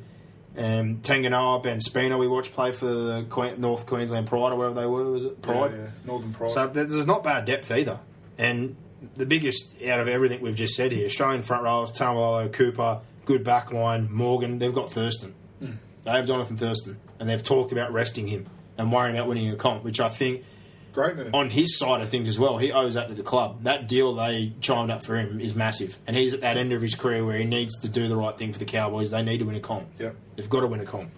and 0.55 1.03
Tanganoa, 1.03 1.61
Ben 1.61 1.81
Spina 1.81 2.17
we 2.17 2.29
watched 2.29 2.53
play 2.53 2.71
for 2.71 2.85
the 2.85 3.55
North 3.57 3.85
Queensland 3.85 4.27
Pride 4.27 4.53
or 4.53 4.55
wherever 4.55 4.79
they 4.79 4.85
were. 4.85 5.11
Was 5.11 5.25
it 5.25 5.41
Pride? 5.41 5.71
Yeah, 5.71 5.77
yeah. 5.77 5.89
Northern 6.05 6.31
Pride. 6.31 6.51
So 6.51 6.67
there's 6.67 7.05
not 7.05 7.25
bad 7.25 7.43
depth 7.43 7.69
either. 7.71 7.99
And 8.37 8.77
the 9.15 9.25
biggest 9.25 9.75
out 9.85 9.99
of 9.99 10.07
everything 10.07 10.39
we've 10.39 10.55
just 10.55 10.75
said 10.75 10.93
here, 10.93 11.07
Australian 11.07 11.43
front 11.43 11.63
rowers, 11.63 11.91
Taumalolo, 11.91 12.53
Cooper, 12.53 13.01
good 13.25 13.43
back 13.43 13.73
line, 13.73 14.09
Morgan, 14.09 14.59
they've 14.59 14.73
got 14.73 14.93
Thurston. 14.93 15.35
They 15.59 16.11
have 16.11 16.25
Jonathan 16.25 16.55
Thurston. 16.55 16.99
And 17.19 17.27
they've 17.29 17.43
talked 17.43 17.73
about 17.73 17.91
resting 17.91 18.27
him 18.27 18.45
and 18.77 18.93
worrying 18.93 19.17
about 19.17 19.27
winning 19.27 19.49
a 19.51 19.57
comp, 19.57 19.83
which 19.83 19.99
I 19.99 20.07
think 20.07 20.45
Great 20.93 21.15
move. 21.15 21.35
on 21.35 21.49
his 21.49 21.77
side 21.77 22.01
of 22.01 22.09
things 22.09 22.27
as 22.27 22.39
well, 22.39 22.57
he 22.57 22.71
owes 22.71 22.95
that 22.95 23.07
to 23.09 23.13
the 23.13 23.23
club. 23.23 23.63
That 23.63 23.87
deal 23.87 24.15
they 24.15 24.53
chimed 24.61 24.89
up 24.89 25.05
for 25.05 25.17
him 25.17 25.39
is 25.39 25.53
massive. 25.53 25.97
And 26.07 26.15
he's 26.15 26.33
at 26.33 26.41
that 26.41 26.57
end 26.57 26.73
of 26.73 26.81
his 26.81 26.95
career 26.95 27.23
where 27.25 27.37
he 27.37 27.45
needs 27.45 27.79
to 27.81 27.87
do 27.87 28.07
the 28.07 28.15
right 28.15 28.37
thing 28.37 28.53
for 28.53 28.59
the 28.59 28.65
Cowboys. 28.65 29.11
They 29.11 29.21
need 29.21 29.39
to 29.39 29.45
win 29.45 29.55
a 29.55 29.59
comp. 29.59 29.87
Yep. 29.99 30.15
They've 30.35 30.49
got 30.49 30.61
to 30.61 30.67
win 30.67 30.79
a 30.79 30.85
comp. 30.85 31.11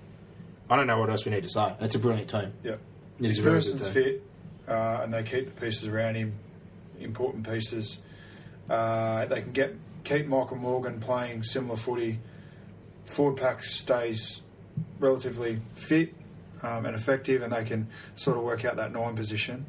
I 0.69 0.76
don't 0.76 0.88
know 0.88 0.99
what 0.99 1.09
else 1.09 1.26
we 1.26 1.32
need 1.32 1.43
to 1.43 1.49
say. 1.49 1.74
That's 1.80 1.95
a 1.95 1.99
brilliant 1.99 2.30
team. 2.30 2.53
Yep. 2.63 2.80
It 3.19 3.26
is 3.26 3.38
His 3.38 3.39
a 3.39 3.49
very 3.49 3.61
good 3.61 3.69
Thurston's 3.72 3.93
fit, 3.93 4.24
uh, 4.67 5.01
and 5.03 5.13
they 5.13 5.24
keep 5.24 5.45
the 5.45 5.51
pieces 5.51 5.88
around 5.88 6.15
him, 6.15 6.34
important 6.99 7.47
pieces. 7.47 7.97
Uh, 8.69 9.26
they 9.26 9.41
can 9.41 9.51
get 9.51 9.76
keep 10.03 10.28
Michael 10.28 10.57
Morgan 10.57 10.99
playing 10.99 11.43
similar 11.43 11.76
footy. 11.76 12.19
Forward 13.05 13.38
pack 13.38 13.63
stays 13.63 14.41
relatively 14.99 15.59
fit 15.76 16.13
um, 16.64 16.86
and 16.86 16.95
effective, 16.95 17.41
and 17.41 17.51
they 17.51 17.64
can 17.64 17.88
sort 18.16 18.38
of 18.38 18.43
work 18.43 18.66
out 18.66 18.76
that 18.78 18.91
nine 18.93 19.16
position. 19.16 19.66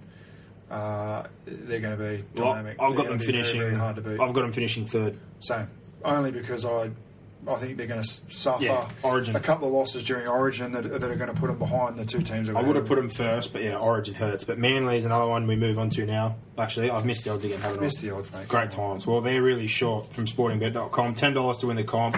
Uh, 0.70 1.24
they're 1.45 1.80
going 1.80 1.97
to 1.99 2.03
be 2.03 2.24
Well, 2.34 2.53
dynamic. 2.55 2.76
I've 2.80 2.95
got 2.97 3.07
them 3.07 3.18
be 3.18 3.24
very, 3.26 3.32
finishing. 3.32 3.61
very 3.61 3.74
hard 3.74 3.97
to 3.97 4.03
beat. 4.03 4.18
I've 4.20 4.32
got 4.32 4.40
them 4.43 4.53
finishing 4.53 4.86
third. 4.86 5.18
Same, 5.40 5.68
only 6.03 6.30
because 6.32 6.64
I, 6.64 6.90
I 7.47 7.55
think 7.57 7.76
they're 7.76 7.86
going 7.86 8.03
to 8.03 8.09
suffer 8.30 8.64
Yeah, 8.64 8.88
Origin. 9.03 9.36
a 9.36 9.40
couple 9.40 9.68
of 9.68 9.74
losses 9.74 10.03
during 10.05 10.26
Origin 10.28 10.72
that, 10.72 10.84
that 10.84 11.03
are 11.11 11.16
going 11.16 11.34
to 11.34 11.38
put 11.38 11.49
them 11.49 11.59
behind 11.59 11.99
the 11.99 12.07
two 12.07 12.22
teams. 12.22 12.49
I 12.49 12.62
would 12.62 12.76
have 12.76 12.86
put 12.86 12.97
them 12.97 13.11
first, 13.11 13.53
but 13.53 13.62
yeah, 13.62 13.76
Origin 13.76 14.14
hurts. 14.14 14.45
But 14.45 14.59
Manly 14.59 14.97
is 14.97 15.05
another 15.05 15.26
one 15.26 15.47
we 15.47 15.57
move 15.57 15.78
on 15.78 15.90
to 15.90 16.07
now. 16.07 16.36
Actually, 16.57 16.88
I've 16.90 17.05
missed 17.05 17.24
the 17.24 17.32
odds 17.32 17.45
again, 17.45 17.61
haven't 17.61 17.80
I? 17.80 17.82
Missed 17.82 18.01
the 18.01 18.14
odds, 18.14 18.32
mate. 18.32 18.49
Great 18.49 18.70
times. 18.70 19.07
Well, 19.07 19.20
they're 19.20 19.43
really 19.43 19.66
short 19.66 20.11
from 20.14 20.24
sportingbet.com. 20.26 21.14
$10 21.16 21.61
to 21.61 21.66
win 21.66 21.76
the 21.76 21.84
comp, 21.84 22.16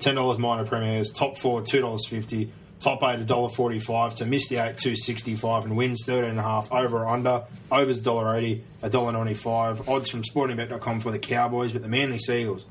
$10 0.00 0.38
minor 0.38 0.66
premiers, 0.66 1.10
top 1.10 1.38
four, 1.38 1.62
$2.50, 1.62 2.50
top 2.84 3.02
eight, 3.02 3.18
$1.45 3.18 4.14
to 4.16 4.26
miss 4.26 4.48
the 4.48 4.56
eight, 4.56 4.78
265 4.78 5.64
and 5.64 5.76
wins 5.76 6.04
13.5 6.06 6.70
over 6.70 6.98
or 6.98 7.08
under. 7.08 7.44
Overs 7.72 8.00
$1.80, 8.00 8.60
$1.95. 8.82 9.88
Odds 9.88 10.08
from 10.08 10.22
sportingbet.com 10.22 11.00
for 11.00 11.10
the 11.10 11.18
Cowboys, 11.18 11.72
but 11.72 11.82
the 11.82 11.88
Manly 11.88 12.18
Seagulls. 12.18 12.64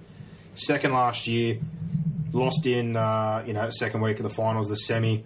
Second 0.55 0.93
last 0.93 1.28
year, 1.28 1.57
lost 2.32 2.68
in, 2.68 2.95
uh, 2.95 3.43
you 3.45 3.53
know, 3.53 3.70
second 3.72 4.01
week 4.01 4.18
of 4.18 4.24
the 4.24 4.30
finals, 4.30 4.70
the 4.70 4.78
semi 4.78 5.24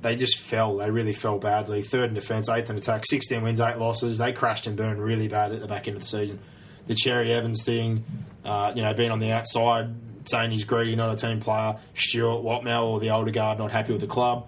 they 0.00 0.14
just 0.14 0.38
fell. 0.38 0.76
They 0.76 0.90
really 0.90 1.12
fell 1.12 1.38
badly. 1.38 1.82
Third 1.82 2.10
in 2.10 2.14
defence, 2.14 2.48
eighth 2.48 2.70
in 2.70 2.76
attack, 2.76 3.04
16 3.04 3.42
wins, 3.42 3.60
eight 3.60 3.78
losses. 3.78 4.18
They 4.18 4.32
crashed 4.32 4.66
and 4.66 4.76
burned 4.76 5.02
really 5.02 5.28
bad 5.28 5.52
at 5.52 5.60
the 5.60 5.66
back 5.66 5.88
end 5.88 5.96
of 5.96 6.02
the 6.02 6.08
season. 6.08 6.38
The 6.86 6.94
Cherry 6.94 7.32
Evans 7.32 7.64
thing, 7.64 8.04
uh, 8.44 8.72
you 8.74 8.82
know, 8.82 8.94
being 8.94 9.10
on 9.10 9.18
the 9.18 9.32
outside, 9.32 9.90
saying 10.28 10.50
he's 10.50 10.64
greedy, 10.64 10.94
not 10.96 11.12
a 11.12 11.16
team 11.16 11.40
player. 11.40 11.76
Stuart 11.94 12.42
Watmel 12.42 12.84
or 12.84 13.00
the 13.00 13.10
older 13.10 13.30
guard 13.30 13.58
not 13.58 13.70
happy 13.70 13.92
with 13.92 14.00
the 14.00 14.06
club. 14.06 14.46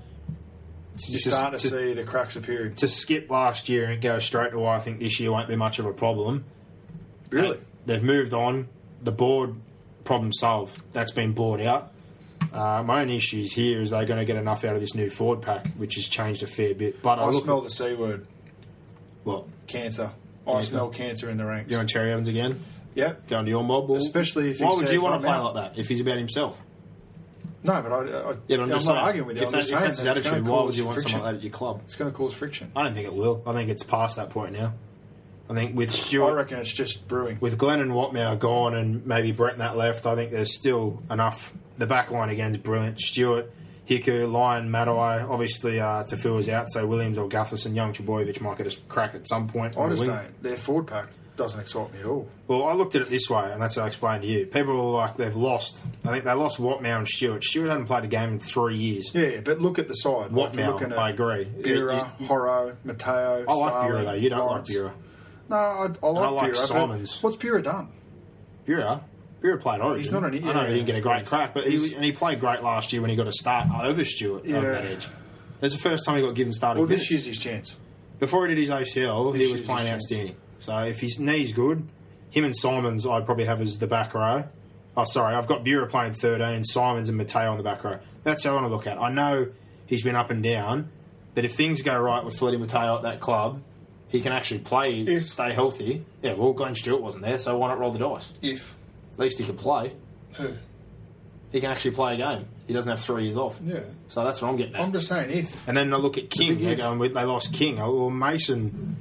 You're 1.07 1.19
Just- 1.19 1.37
starting 1.37 1.59
to 1.59 1.63
just- 1.63 1.75
see 1.75 1.93
the 1.95 2.03
cracks 2.05 2.37
appearing. 2.37 2.75
To 2.77 2.89
skip 2.89 3.31
last 3.31 3.69
year 3.69 3.87
and 3.87 4.03
go 4.03 4.19
straight 4.19 4.51
to 4.53 4.59
why 4.59 4.77
I 4.77 4.81
think 4.81 5.01
this 5.01 5.19
year 5.19 5.31
won't 5.33 5.49
be 5.49 5.57
much 5.57 5.79
of 5.79 5.87
a 5.87 5.93
problem. 5.93 6.45
Really? 7.31 7.59
They've 7.87 8.03
moved 8.03 8.35
on. 8.35 8.69
The 9.03 9.13
board 9.13 9.55
problem 10.05 10.33
solved. 10.33 10.83
That's 10.93 11.13
been 11.13 11.33
bought 11.33 11.61
out. 11.61 11.93
Uh, 12.53 12.83
my 12.85 13.03
only 13.03 13.17
issues 13.17 13.53
here 13.53 13.81
is 13.81 13.91
they're 13.91 14.05
going 14.05 14.19
to 14.19 14.25
get 14.25 14.37
enough 14.37 14.65
out 14.65 14.75
of 14.75 14.81
this 14.81 14.95
new 14.95 15.09
forward 15.09 15.41
pack, 15.43 15.69
which 15.77 15.95
has 15.95 16.07
changed 16.07 16.43
a 16.43 16.47
fair 16.47 16.75
bit. 16.75 17.01
But 17.03 17.19
I, 17.19 17.25
I 17.27 17.33
smell 17.33 17.59
at, 17.59 17.65
the 17.65 17.71
C 17.71 17.95
word, 17.95 18.27
what 19.25 19.45
cancer. 19.67 20.11
I 20.47 20.53
Cancer. 20.53 20.71
smell 20.71 20.89
cancer 20.89 21.31
in 21.31 21.37
the 21.37 21.45
ranks. 21.45 21.71
You're 21.71 21.81
on 21.81 21.87
Cherry 21.87 22.11
Evans 22.13 22.29
again? 22.29 22.59
Yep. 22.95 23.29
Going 23.29 23.45
to 23.45 23.51
your 23.51 23.63
mob? 23.65 23.89
Well, 23.89 23.99
Especially 23.99 24.51
if 24.51 24.59
he 24.59 24.65
Why 24.65 24.75
would 24.75 24.91
you 24.91 25.01
want 25.01 25.15
"I'm 25.15 25.21
to 25.21 25.27
play 25.27 25.37
out." 25.37 25.55
like 25.55 25.73
that 25.75 25.81
if 25.81 25.89
he's 25.89 26.01
about 26.01 26.19
himself? 26.19 26.61
No, 27.63 27.83
but 27.83 27.93
I, 27.93 27.97
I, 27.99 28.03
Yeah, 28.03 28.13
but 28.13 28.55
I'm, 28.55 28.61
I'm 28.63 28.69
just 28.71 28.87
not 28.87 28.95
saying, 28.95 28.97
arguing 28.99 29.27
with 29.29 29.37
you. 29.37 29.43
If, 29.43 29.49
I'm 29.49 29.53
that, 29.53 29.59
just 29.59 29.73
if 29.73 29.79
saying 29.79 29.87
that's 29.87 29.99
his 29.99 30.05
that 30.07 30.17
it's 30.17 30.27
attitude, 30.27 30.45
gonna 30.47 30.53
why 30.57 30.63
would 30.63 30.69
cause 30.69 30.79
you 30.79 30.85
want 30.87 30.95
friction. 30.97 31.11
someone 31.13 31.25
like 31.27 31.35
that 31.35 31.39
at 31.39 31.45
your 31.45 31.53
club? 31.53 31.81
It's 31.85 31.97
going 31.97 32.11
to 32.11 32.17
cause 32.17 32.33
friction. 32.35 32.73
I 32.75 32.83
don't 32.85 32.95
think 32.95 33.07
it 33.07 33.15
will. 33.15 33.43
I 33.47 33.53
think 33.53 33.69
it's 33.69 33.83
past 33.83 34.17
that 34.17 34.31
point 34.31 34.53
now. 34.53 34.75
I 35.51 35.55
think 35.55 35.77
with 35.77 36.15
I 36.15 36.31
reckon 36.31 36.59
it's 36.59 36.73
just 36.73 37.07
brewing. 37.09 37.37
with 37.41 37.59
Glenn 37.59 37.81
and 37.81 37.91
Watmough 37.91 38.39
gone, 38.39 38.75
and 38.75 39.05
maybe 39.05 39.33
Brett 39.33 39.53
and 39.53 39.61
that 39.61 39.77
left, 39.77 40.07
I 40.07 40.15
think 40.15 40.31
there's 40.31 40.55
still 40.55 41.03
enough. 41.11 41.53
The 41.77 41.87
back 41.87 42.11
line 42.11 42.29
again 42.31 42.53
is 42.53 42.59
brilliant. 42.59 43.01
Stewart, 43.01 43.51
Hiku, 43.89 44.31
Lyon, 44.31 44.71
Matai, 44.71 45.23
obviously 45.23 45.81
uh, 45.81 46.05
Taufua's 46.05 46.49
out, 46.49 46.71
so 46.71 46.87
Williams 46.87 47.19
or 47.19 47.29
Gutherson, 47.29 47.75
Young 47.75 47.93
Trbojevic 47.93 48.41
might 48.41 48.59
get 48.59 48.73
a 48.73 48.81
crack 48.83 49.15
at 49.17 49.27
some 49.27 49.49
point. 49.49 49.77
I 49.77 49.81
on 49.81 49.89
the 49.91 49.97
just 49.97 50.07
wing. 50.07 50.17
don't. 50.17 50.43
They're 50.43 50.57
forward 50.57 50.87
pack 50.87 51.09
doesn't 51.41 51.61
excite 51.61 51.93
me 51.93 51.99
at 52.01 52.05
all. 52.07 52.29
Well, 52.47 52.69
I 52.69 52.75
looked 52.75 52.95
at 52.95 53.03
it 53.03 53.09
this 53.09 53.29
way, 53.29 53.51
and 53.53 53.61
that's 53.61 53.77
how 53.77 53.83
I 53.83 53.87
explained 53.89 54.23
to 54.23 54.29
you. 54.29 54.47
People 54.47 54.75
were 54.75 54.99
like, 54.99 55.17
they've 55.17 55.35
lost. 55.35 55.85
I 56.05 56.09
think 56.11 56.25
they 56.25 56.33
lost 56.33 56.59
Watmough 56.59 56.99
and 56.99 57.09
Stewart. 57.09 57.43
Stewart 57.43 57.69
hadn't 57.71 57.87
played 57.87 58.05
a 58.05 58.09
game 58.09 58.31
in 58.35 58.39
three 58.39 58.77
years. 58.77 59.11
Yeah, 59.15 59.27
yeah, 59.27 59.41
but 59.41 59.61
look 59.61 59.79
at 59.79 59.89
the 59.89 59.95
side. 59.95 60.33
Like 60.33 60.53
Watmough, 60.53 60.83
at 60.83 60.99
I 60.99 61.11
agree. 61.11 61.49
It- 61.59 62.27
Horo, 62.27 62.77
Mateo. 62.85 63.45
I 63.49 63.53
like 63.55 63.73
Buhrer, 63.73 64.05
though. 64.05 64.13
You 64.13 64.31
don't 64.31 64.39
Lawrence. 64.47 64.69
like 64.69 64.79
Buhrer. 64.79 64.93
No, 65.49 65.57
I, 65.57 65.89
I 66.07 66.11
like 66.11 66.25
I 66.25 66.29
like 66.29 66.53
but 66.53 66.57
Simons. 66.59 67.23
What's 67.23 67.37
Buhrer 67.37 67.63
done? 67.65 67.89
Buhrer. 68.67 69.03
Buhrer 69.43 69.61
played 69.61 69.81
Origin. 69.81 70.03
He's 70.03 70.13
not 70.13 70.25
an- 70.25 70.35
I 70.49 70.53
know 70.53 70.67
he 70.67 70.75
didn't 70.75 70.87
get 70.87 70.97
a 70.97 71.01
great 71.01 71.27
crack, 71.27 71.55
but 71.55 71.67
he, 71.67 71.95
and 71.95 72.05
he 72.05 72.13
played 72.13 72.41
great 72.41 72.63
last 72.63 72.93
year 72.93 73.01
when 73.01 73.11
he 73.11 73.17
got 73.17 73.27
a 73.27 73.33
start 73.33 73.67
over 73.83 74.05
Stewart 74.05 74.43
over 74.43 74.49
Yeah. 74.51 74.61
that 74.61 74.85
edge. 74.85 75.09
That's 75.61 75.75
the 75.75 75.81
first 75.81 76.05
time 76.05 76.17
he 76.17 76.23
got 76.23 76.35
given 76.35 76.53
starting 76.53 76.81
Well, 76.83 76.89
this 76.89 77.11
minutes. 77.11 77.11
year's 77.11 77.27
his 77.27 77.39
chance. 77.39 77.77
Before 78.19 78.47
he 78.47 78.55
did 78.55 78.61
his 78.61 78.71
ACL, 78.71 79.33
This 79.33 79.47
he 79.47 79.53
was 79.53 79.63
playing 79.63 79.91
his 79.93 80.07
chance. 80.09 80.33
So 80.61 80.77
if 80.85 81.01
his 81.01 81.19
knee's 81.19 81.53
good, 81.53 81.87
him 82.31 82.45
and 82.45 82.57
Simons 82.57 83.07
I'd 83.07 83.25
probably 83.27 83.45
have 83.47 83.61
as 83.61 83.79
the 83.79 83.87
back 83.87 84.15
row. 84.15 84.45
Oh, 84.97 85.05
sorry, 85.05 85.35
I've 85.35 85.47
got 85.47 85.65
Buhrer 85.65 85.89
playing 85.89 86.15
13, 86.15 86.65
Simons 86.65 87.09
and 87.09 87.17
Mateo 87.17 87.51
on 87.51 87.57
the 87.59 87.65
back 87.65 87.83
row. 87.85 87.99
That's 88.25 88.45
how 88.45 88.51
I 88.51 88.55
want 88.55 88.67
to 88.67 88.71
look 88.71 88.87
at 88.87 88.97
it. 88.97 89.01
I 89.01 89.11
know 89.11 89.49
he's 89.87 90.03
been 90.03 90.17
up 90.17 90.31
and 90.31 90.43
down, 90.43 90.91
but 91.35 91.45
if 91.45 91.55
things 91.55 91.81
go 91.83 91.97
right 91.99 92.25
with 92.25 92.37
Fletty 92.37 92.57
Mateo 92.59 92.97
at 92.97 93.03
that 93.03 93.21
club, 93.21 93.63
he 94.09 94.21
can 94.21 94.33
actually 94.33 94.61
play, 94.61 95.01
If- 95.03 95.29
stay 95.29 95.53
healthy. 95.53 96.05
Yeah, 96.23 96.35
well, 96.35 96.53
Glenn 96.53 96.75
Stewart 96.75 97.01
wasn't 97.01 97.25
there, 97.25 97.39
so 97.39 97.57
why 97.57 97.69
not 97.69 97.79
roll 97.79 97.93
the 97.93 97.99
dice? 98.01 98.33
If 98.43 98.75
At 99.15 99.21
least 99.21 99.39
he 99.39 99.45
can 99.47 99.57
play. 99.57 99.93
who? 100.35 100.55
He 101.53 101.61
can 101.61 101.71
actually 101.71 101.93
play 101.93 102.15
a 102.15 102.17
game. 102.17 102.47
He 102.67 102.73
doesn't 102.73 102.91
have 102.91 103.01
three 103.01 103.25
years 103.25 103.37
off. 103.37 103.61
Yeah. 103.65 103.81
So 104.09 104.23
that's 104.25 104.41
what 104.43 104.49
I'm 104.49 104.57
getting 104.57 104.75
at. 104.77 104.81
I'm 104.83 104.93
just 104.93 105.09
saying 105.09 105.31
if. 105.31 105.67
and 105.69 105.77
then 105.77 105.93
I 105.93 105.97
look 105.97 106.17
at 106.19 106.31
King. 106.31 106.55
big 106.57 106.63
They're 106.65 106.73
if. 106.75 106.79
going 106.79 106.99
with, 106.99 107.15
they 107.15 107.25
lost 107.25 107.53
King. 107.53 107.77
Well, 107.77 108.11
Mason 108.11 108.97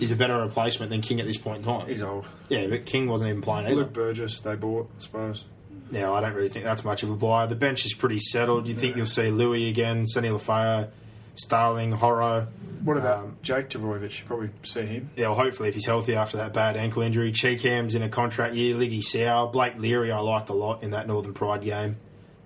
is 0.00 0.10
a 0.12 0.16
better 0.16 0.38
replacement 0.40 0.90
than 0.90 1.00
King 1.00 1.20
at 1.20 1.26
this 1.26 1.36
point 1.36 1.58
in 1.58 1.62
time. 1.62 1.86
He's 1.86 2.02
old. 2.02 2.26
Yeah, 2.48 2.66
but 2.66 2.86
King 2.86 3.06
wasn't 3.08 3.30
even 3.30 3.42
playing 3.42 3.66
either. 3.66 3.76
Luke 3.76 3.92
Burgess, 3.92 4.40
they 4.40 4.54
bought, 4.56 4.90
I 4.98 5.02
suppose. 5.02 5.44
Yeah, 5.92 6.10
I 6.12 6.20
don't 6.20 6.34
really 6.34 6.48
think 6.48 6.64
that's 6.64 6.84
much 6.84 7.02
of 7.02 7.10
a 7.10 7.16
buy. 7.16 7.46
The 7.46 7.56
bench 7.56 7.84
is 7.84 7.94
pretty 7.94 8.20
settled. 8.20 8.68
You 8.68 8.74
think 8.74 8.96
you'll 8.96 9.06
see 9.06 9.30
Louis 9.30 9.68
again, 9.68 10.06
Sonny 10.06 10.30
Lafayette, 10.30 10.92
Starling, 11.34 11.92
Horro. 11.92 12.46
What 12.84 12.96
about 12.96 13.24
Um, 13.24 13.36
Jake 13.42 13.68
Trbojevic? 13.70 14.20
You 14.20 14.26
probably 14.26 14.50
see 14.62 14.82
him. 14.86 15.10
Yeah, 15.16 15.28
well, 15.28 15.36
hopefully 15.36 15.68
if 15.68 15.74
he's 15.74 15.86
healthy 15.86 16.14
after 16.14 16.36
that 16.38 16.52
bad 16.54 16.76
ankle 16.76 17.02
injury. 17.02 17.32
Cheekham's 17.32 17.94
in 17.94 18.02
a 18.02 18.08
contract 18.08 18.54
year. 18.54 18.74
Liggy 18.76 19.02
Sow, 19.02 19.48
Blake 19.52 19.76
Leary 19.78 20.12
I 20.12 20.20
liked 20.20 20.48
a 20.48 20.54
lot 20.54 20.82
in 20.82 20.90
that 20.92 21.06
Northern 21.08 21.34
Pride 21.34 21.62
game. 21.62 21.96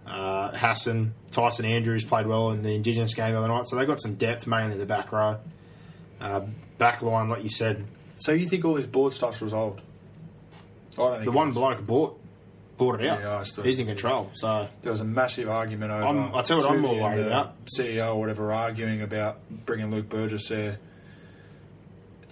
Uh, 0.07 0.51
Hassan, 0.57 1.15
Tyson 1.31 1.65
Andrews 1.65 2.05
played 2.05 2.27
well 2.27 2.51
in 2.51 2.63
the 2.63 2.75
Indigenous 2.75 3.15
game 3.15 3.33
the 3.33 3.39
other 3.39 3.49
night. 3.49 3.67
So 3.69 3.77
they 3.77 3.87
got 3.87 4.01
some 4.01 4.15
depth, 4.17 4.47
mainly 4.47 4.73
in 4.75 4.79
the 4.79 4.87
back 4.87 5.13
row. 5.13 5.39
Uh, 6.21 6.43
back 6.85 7.01
line, 7.01 7.30
like 7.30 7.43
you 7.43 7.49
said, 7.49 7.85
So 8.18 8.32
you 8.32 8.47
think 8.47 8.64
all 8.66 8.74
this 8.74 8.87
board 8.87 9.14
stuff's 9.14 9.41
resolved? 9.41 9.80
I 10.93 10.97
don't 10.97 11.12
think 11.12 11.24
the 11.24 11.30
it 11.30 11.35
one 11.35 11.49
was. 11.49 11.57
bloke 11.57 11.87
bought 11.87 12.20
bought 12.76 13.01
it 13.01 13.07
out. 13.07 13.20
Yeah, 13.20 13.39
I 13.39 13.43
still- 13.45 13.64
he's 13.64 13.78
in 13.78 13.87
control. 13.87 14.30
So 14.35 14.68
There 14.82 14.91
was 14.93 15.01
a 15.01 15.05
massive 15.05 15.49
argument 15.49 15.93
over. 15.93 16.05
I'm- 16.05 16.30
I'll 16.35 16.43
tell 16.43 16.59
you 16.59 16.64
what 16.64 16.72
I'm 16.74 16.80
more 16.82 16.93
and 16.95 17.03
worried 17.03 17.18
the 17.18 17.26
about. 17.28 17.55
CEO 17.66 18.14
or 18.14 18.20
whatever 18.20 18.53
arguing 18.53 19.01
about 19.01 19.39
bringing 19.64 19.91
Luke 19.93 20.09
Burgess 20.11 20.49
there. 20.49 20.78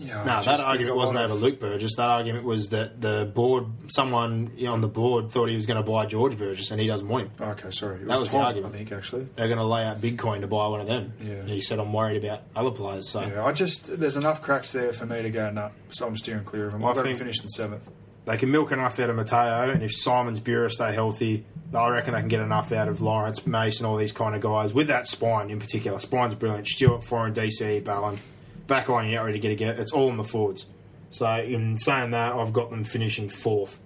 Yeah, 0.02 0.24
No, 0.24 0.42
that 0.42 0.60
argument 0.60 0.96
wasn't 0.96 1.16
lot 1.16 1.24
over 1.26 1.34
Luke 1.34 1.60
Burgess. 1.60 1.96
That 1.96 2.08
argument 2.10 2.44
was 2.44 2.68
that 2.70 3.00
the 3.00 3.30
board, 3.34 3.66
someone 3.88 4.52
on 4.66 4.80
the 4.80 4.88
board, 4.88 5.30
thought 5.30 5.48
he 5.48 5.54
was 5.54 5.66
going 5.66 5.82
to 5.82 5.88
buy 5.88 6.06
George 6.06 6.36
Burgess, 6.36 6.70
and 6.70 6.80
he 6.80 6.86
doesn't 6.86 7.08
want 7.08 7.24
him. 7.38 7.48
Okay, 7.48 7.70
sorry. 7.70 7.96
It 8.02 8.08
That 8.08 8.18
was 8.20 8.28
the 8.30 8.36
Tom, 8.38 8.46
argument. 8.46 8.74
I 8.74 8.78
think 8.78 8.92
actually. 8.92 9.28
They're 9.36 9.48
going 9.48 9.58
to 9.58 9.64
lay 9.64 9.84
out 9.84 10.00
Bitcoin 10.00 10.40
to 10.42 10.46
buy 10.46 10.66
one 10.68 10.80
of 10.80 10.86
them. 10.86 11.12
Yeah. 11.22 11.32
And 11.34 11.48
he 11.50 11.60
said, 11.60 11.78
"I'm 11.78 11.92
worried 11.92 12.24
about 12.24 12.42
other 12.56 12.70
players." 12.70 13.08
So 13.08 13.20
Yeah, 13.22 13.44
I 13.44 13.52
just 13.52 13.86
there's 13.98 14.16
enough 14.16 14.42
cracks 14.42 14.72
there 14.72 14.92
for 14.92 15.06
me 15.06 15.22
to 15.22 15.30
go 15.30 15.50
no, 15.50 15.70
so 15.90 16.06
I'm 16.06 16.16
steering 16.16 16.44
clear 16.44 16.66
of 16.66 16.74
him. 16.74 16.84
I've 16.84 16.98
I 16.98 17.02
got 17.04 17.16
finished 17.18 17.42
in 17.42 17.48
seventh. 17.48 17.88
they 18.24 18.36
can 18.36 18.50
milk 18.50 18.72
enough 18.72 18.98
out 19.00 19.10
of 19.10 19.16
Mateo, 19.16 19.70
and 19.70 19.82
if 19.82 19.92
Simon's 19.94 20.40
Buhrer 20.40 20.70
stay 20.70 20.92
healthy, 20.94 21.44
I 21.74 21.88
reckon 21.88 22.14
they 22.14 22.20
can 22.20 22.28
get 22.28 22.40
enough 22.40 22.70
out 22.72 22.88
of 22.88 23.00
Lawrence, 23.00 23.46
Mason, 23.46 23.86
all 23.86 23.96
these 23.96 24.12
kind 24.12 24.34
of 24.34 24.40
guys 24.42 24.72
with 24.74 24.88
that 24.88 25.06
spine 25.08 25.50
in 25.50 25.58
particular. 25.58 25.98
Spine's 26.00 26.34
brilliant. 26.34 26.68
Stewart, 26.68 27.00
Foran, 27.02 27.32
DC, 27.34 27.82
Ballin, 27.82 28.18
backline 28.66 29.10
you're 29.10 29.20
not 29.20 29.26
ready 29.26 29.38
to 29.38 29.42
get 29.42 29.52
a 29.52 29.54
get. 29.54 29.78
It's 29.78 29.92
all 29.92 30.10
in 30.10 30.16
the 30.16 30.24
forwards. 30.24 30.66
So 31.10 31.26
in 31.26 31.78
saying 31.78 32.12
that, 32.12 32.34
I've 32.34 32.52
got 32.52 32.70
them 32.70 32.84
finishing 32.84 33.28
fourth. 33.28 33.78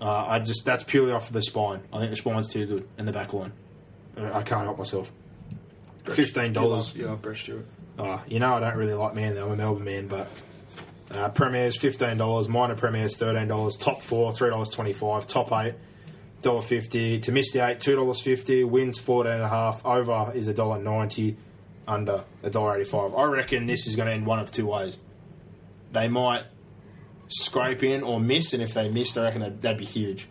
Uh, 0.00 0.26
I 0.26 0.38
just 0.40 0.64
that's 0.64 0.82
purely 0.82 1.12
off 1.12 1.28
of 1.28 1.32
the 1.32 1.42
spine. 1.42 1.80
I 1.92 1.98
think 1.98 2.10
the 2.10 2.16
spine's 2.16 2.48
too 2.48 2.66
good, 2.66 2.88
and 2.98 3.06
the 3.06 3.12
back 3.12 3.32
line. 3.32 3.52
Uh, 4.16 4.30
I 4.32 4.42
can't 4.42 4.64
help 4.64 4.78
myself. 4.78 5.12
Fifteen 6.04 6.52
dollars. 6.52 6.94
Yeah, 6.96 7.14
Brett 7.14 7.36
Stewart. 7.36 7.66
Oh, 7.98 8.22
you 8.26 8.40
know 8.40 8.54
I 8.54 8.60
don't 8.60 8.76
really 8.76 8.94
like 8.94 9.14
man. 9.14 9.36
I'm 9.36 9.50
a 9.52 9.56
Melbourne 9.56 9.84
man, 9.84 10.08
but 10.08 10.28
uh, 11.12 11.28
Premier's 11.28 11.76
fifteen 11.76 12.16
dollars, 12.16 12.48
minor 12.48 12.74
Premier's 12.74 13.16
thirteen 13.16 13.46
dollars, 13.46 13.76
top 13.76 14.02
four 14.02 14.32
three 14.32 14.50
dollars 14.50 14.70
twenty 14.70 14.92
five, 14.92 15.26
top 15.26 15.52
eight 15.52 15.74
dollar 16.40 16.62
fifty. 16.62 17.20
To 17.20 17.30
miss 17.30 17.52
the 17.52 17.64
eight 17.64 17.78
two 17.78 17.94
dollars 17.94 18.20
fifty, 18.20 18.64
wins 18.64 18.98
fourteen 18.98 19.34
and 19.34 19.42
a 19.42 19.48
half. 19.48 19.84
Over 19.86 20.32
is 20.34 20.48
a 20.48 20.54
dollar 20.54 20.82
ninety, 20.82 21.36
under 21.86 22.24
a 22.42 22.50
dollar 22.50 22.76
eighty 22.76 22.88
five. 22.88 23.14
I 23.14 23.24
reckon 23.24 23.66
this 23.66 23.86
is 23.86 23.96
going 23.96 24.06
to 24.08 24.14
end 24.14 24.26
one 24.26 24.38
of 24.38 24.50
two 24.50 24.66
ways. 24.66 24.98
They 25.92 26.08
might 26.08 26.44
scrape 27.28 27.82
in 27.82 28.02
or 28.02 28.20
miss, 28.20 28.52
and 28.52 28.62
if 28.62 28.74
they 28.74 28.90
miss, 28.90 29.16
I 29.16 29.24
reckon 29.24 29.40
that'd, 29.40 29.62
that'd 29.62 29.78
be 29.78 29.84
huge. 29.84 30.28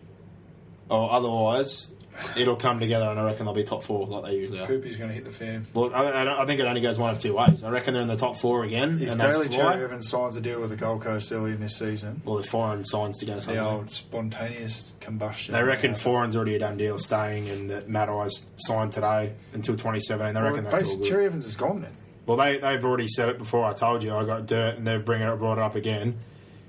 Or 0.88 1.12
otherwise, 1.12 1.94
it'll 2.36 2.56
come 2.56 2.78
together, 2.80 3.06
and 3.06 3.18
I 3.18 3.24
reckon 3.24 3.46
they'll 3.46 3.54
be 3.54 3.64
top 3.64 3.84
four 3.84 4.06
like 4.06 4.24
they 4.24 4.36
usually 4.36 4.60
are. 4.60 4.66
Poopy's 4.66 4.96
going 4.96 5.08
to 5.08 5.14
hit 5.14 5.24
the 5.24 5.30
fan. 5.30 5.66
Well, 5.74 5.94
I, 5.94 6.04
I, 6.04 6.42
I 6.42 6.46
think 6.46 6.60
it 6.60 6.66
only 6.66 6.80
goes 6.80 6.98
one 6.98 7.10
of 7.10 7.20
two 7.20 7.36
ways. 7.36 7.62
I 7.62 7.70
reckon 7.70 7.94
they're 7.94 8.02
in 8.02 8.08
the 8.08 8.16
top 8.16 8.36
four 8.36 8.64
again, 8.64 8.98
If 9.00 9.10
and 9.10 9.20
Daly. 9.20 9.48
Cherry 9.48 9.84
Evans 9.84 10.08
signs 10.08 10.36
a 10.36 10.40
deal 10.40 10.60
with 10.60 10.70
the 10.70 10.76
Gold 10.76 11.02
Coast 11.02 11.32
early 11.32 11.52
in 11.52 11.60
this 11.60 11.76
season, 11.78 12.22
Well, 12.24 12.36
the 12.36 12.46
Foran 12.46 12.86
signs 12.86 13.18
to 13.18 13.26
go 13.26 13.38
somewhere. 13.38 13.62
the 13.62 13.70
old 13.70 13.90
spontaneous 13.90 14.92
combustion. 15.00 15.54
They 15.54 15.62
reckon 15.62 15.92
Foran's 15.92 16.36
already 16.36 16.54
a 16.56 16.58
done 16.58 16.76
deal, 16.76 16.98
staying, 16.98 17.48
and 17.48 17.70
that 17.70 17.88
Matai 17.88 18.28
signed 18.56 18.92
today 18.92 19.32
until 19.52 19.74
2017. 19.76 20.34
They 20.34 20.40
well, 20.40 20.50
reckon 20.50 20.64
that's 20.64 20.90
all 20.90 20.98
good. 20.98 21.06
Cherry 21.06 21.26
Evans 21.26 21.46
is 21.46 21.56
gone 21.56 21.80
then. 21.80 21.92
Well, 22.26 22.36
they, 22.36 22.58
they've 22.58 22.84
already 22.84 23.08
said 23.08 23.28
it 23.30 23.38
before. 23.38 23.64
I 23.64 23.72
told 23.72 24.04
you 24.04 24.14
I 24.14 24.24
got 24.24 24.46
dirt, 24.46 24.76
and 24.76 24.86
they're 24.86 25.00
bringing 25.00 25.26
it, 25.26 25.36
brought 25.36 25.58
it 25.58 25.62
up 25.62 25.74
again. 25.74 26.20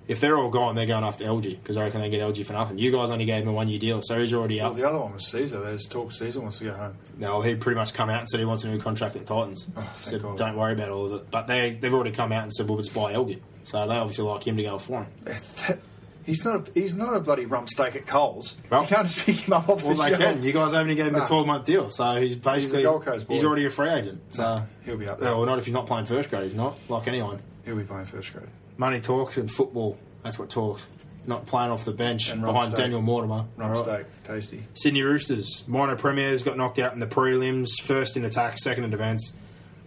If 0.07 0.19
they're 0.19 0.37
all 0.37 0.49
gone, 0.49 0.75
they're 0.75 0.85
going 0.85 1.03
after 1.05 1.23
Elgey 1.23 1.57
because 1.57 1.77
I 1.77 1.83
reckon 1.83 2.01
they 2.01 2.09
get 2.09 2.19
Elgey 2.19 2.45
for 2.45 2.51
nothing. 2.53 2.77
You 2.77 2.91
guys 2.91 3.09
only 3.09 3.23
gave 3.25 3.43
him 3.43 3.49
a 3.49 3.53
one 3.53 3.69
year 3.69 3.79
deal, 3.79 4.01
so 4.01 4.19
he's 4.19 4.33
already 4.33 4.59
Well, 4.59 4.73
the 4.73 4.87
other 4.87 4.99
one 4.99 5.13
was 5.13 5.23
Sezer. 5.23 5.63
There's 5.63 5.87
talk 5.87 6.09
Sezer 6.11 6.37
wants 6.41 6.57
to 6.59 6.65
go 6.65 6.73
home. 6.73 6.95
No, 7.17 7.41
he 7.41 7.55
pretty 7.55 7.77
much 7.77 7.93
come 7.93 8.09
out 8.09 8.19
and 8.19 8.27
said 8.29 8.39
he 8.41 8.45
wants 8.45 8.63
a 8.65 8.67
new 8.67 8.79
contract 8.79 9.15
at 9.15 9.25
the 9.25 9.33
Titans. 9.33 9.65
Oh, 9.77 9.93
said, 9.97 10.21
God. 10.21 10.37
don't 10.37 10.57
worry 10.57 10.73
about 10.73 10.89
all 10.89 11.05
of 11.05 11.13
it. 11.13 11.31
But 11.31 11.47
they, 11.47 11.69
they've 11.71 11.93
already 11.93 12.11
come 12.11 12.33
out 12.33 12.43
and 12.43 12.53
said, 12.53 12.67
well, 12.67 12.79
it's 12.79 12.89
buy 12.89 13.13
Elgey. 13.13 13.39
So 13.63 13.87
they 13.87 13.93
obviously 13.95 14.25
like 14.25 14.45
him 14.45 14.57
to 14.57 14.63
go 14.63 14.77
for 14.77 15.03
him. 15.05 15.77
He's 16.25 16.45
not. 16.45 16.67
A, 16.69 16.71
he's 16.73 16.95
not 16.95 17.13
a 17.15 17.19
bloody 17.19 17.45
rump 17.45 17.69
steak 17.69 17.95
at 17.97 18.05
Coles. 18.07 18.55
Well- 18.69 18.81
you 18.83 18.87
can't 18.87 19.07
just 19.07 19.25
pick 19.25 19.35
him 19.37 19.53
up 19.53 19.67
off 19.67 19.83
Well, 19.83 19.93
the 19.95 20.03
they 20.03 20.09
shelf. 20.09 20.21
can. 20.21 20.43
You 20.43 20.53
guys 20.53 20.73
only 20.73 20.95
gave 20.95 21.07
him 21.07 21.15
a 21.15 21.25
12 21.27 21.45
month 21.47 21.65
deal, 21.65 21.89
so 21.91 22.15
he's 22.15 22.35
basically 22.37 22.83
Gold 22.83 23.03
Coast 23.05 23.27
boy. 23.27 23.33
he's 23.35 23.43
already 23.43 23.65
a 23.65 23.69
free 23.69 23.89
agent. 23.89 24.21
So 24.33 24.63
He'll 24.85 24.97
be 24.97 25.07
up 25.07 25.19
there. 25.19 25.35
well, 25.35 25.45
not 25.45 25.59
if 25.59 25.65
he's 25.65 25.73
not 25.73 25.85
playing 25.87 26.05
first 26.05 26.29
grade. 26.29 26.43
He's 26.45 26.55
not 26.55 26.77
like 26.89 27.07
anyone. 27.07 27.41
He'll 27.65 27.75
be 27.77 27.83
playing 27.83 28.05
first 28.05 28.31
grade. 28.33 28.47
Money 28.77 28.99
talks 29.01 29.37
and 29.37 29.49
football. 29.51 29.97
That's 30.23 30.39
what 30.39 30.49
talks. 30.49 30.85
Not 31.25 31.45
playing 31.45 31.71
off 31.71 31.85
the 31.85 31.91
bench 31.93 32.29
And 32.29 32.41
behind 32.41 32.67
steak. 32.67 32.77
Daniel 32.77 33.01
Mortimer. 33.01 33.45
Rump 33.55 33.73
right. 33.75 33.77
steak, 33.77 34.23
tasty. 34.23 34.63
Sydney 34.73 35.03
Roosters 35.03 35.63
minor 35.67 35.95
premiers 35.95 36.43
got 36.43 36.57
knocked 36.57 36.79
out 36.79 36.93
in 36.93 36.99
the 36.99 37.07
prelims. 37.07 37.69
First 37.81 38.17
in 38.17 38.25
attack, 38.25 38.57
second 38.57 38.83
in 38.83 38.89
defence. 38.89 39.37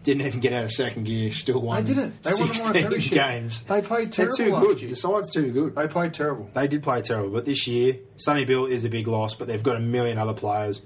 Didn't 0.02 0.24
even 0.26 0.40
get 0.40 0.52
out 0.52 0.64
of 0.64 0.70
second 0.72 1.04
gear. 1.04 1.30
Still 1.32 1.60
won. 1.60 1.82
They 1.84 1.92
didn't. 1.94 2.22
They 2.22 2.30
won 2.30 2.38
the 2.38 2.44
minor 2.46 2.54
16 2.54 2.82
premiership. 2.82 3.12
games. 3.12 3.62
They 3.64 3.82
played 3.82 4.12
They're 4.12 4.30
terrible 4.30 4.60
too 4.60 4.66
good. 4.68 4.80
year. 4.82 4.90
The 4.90 4.96
side's 4.96 5.30
too 5.30 5.50
good. 5.52 5.74
They 5.74 5.88
played 5.88 6.14
terrible. 6.14 6.48
They 6.54 6.68
did 6.68 6.82
play 6.82 7.02
terrible, 7.02 7.30
but 7.30 7.44
this 7.44 7.66
year, 7.66 7.96
Sonny 8.16 8.44
Bill 8.44 8.66
is 8.66 8.84
a 8.84 8.88
big 8.88 9.06
loss, 9.08 9.34
but 9.34 9.46
they've 9.48 9.62
got 9.62 9.76
a 9.76 9.80
million 9.80 10.16
other 10.16 10.32
players. 10.32 10.80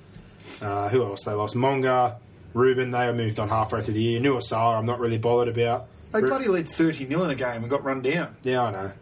Uh, 0.62 0.88
who 0.88 1.04
else 1.04 1.24
they 1.26 1.32
lost? 1.32 1.54
Monga, 1.54 2.18
Ruben, 2.54 2.90
they 2.90 3.06
were 3.06 3.12
moved 3.12 3.38
on 3.38 3.50
halfway 3.50 3.82
through 3.82 3.94
the 3.94 4.02
year. 4.02 4.20
Nuasala, 4.20 4.78
I'm 4.78 4.84
not 4.86 4.98
really 4.98 5.18
bothered 5.18 5.54
about. 5.54 5.86
They 6.12 6.20
bloody 6.20 6.46
led 6.48 6.66
30 6.68 7.06
nil 7.06 7.24
in 7.24 7.30
a 7.30 7.34
game 7.34 7.62
and 7.62 7.70
got 7.70 7.84
run 7.84 8.02
down. 8.02 8.36
Yeah, 8.42 8.62
I 8.62 8.70
know. 8.70 8.92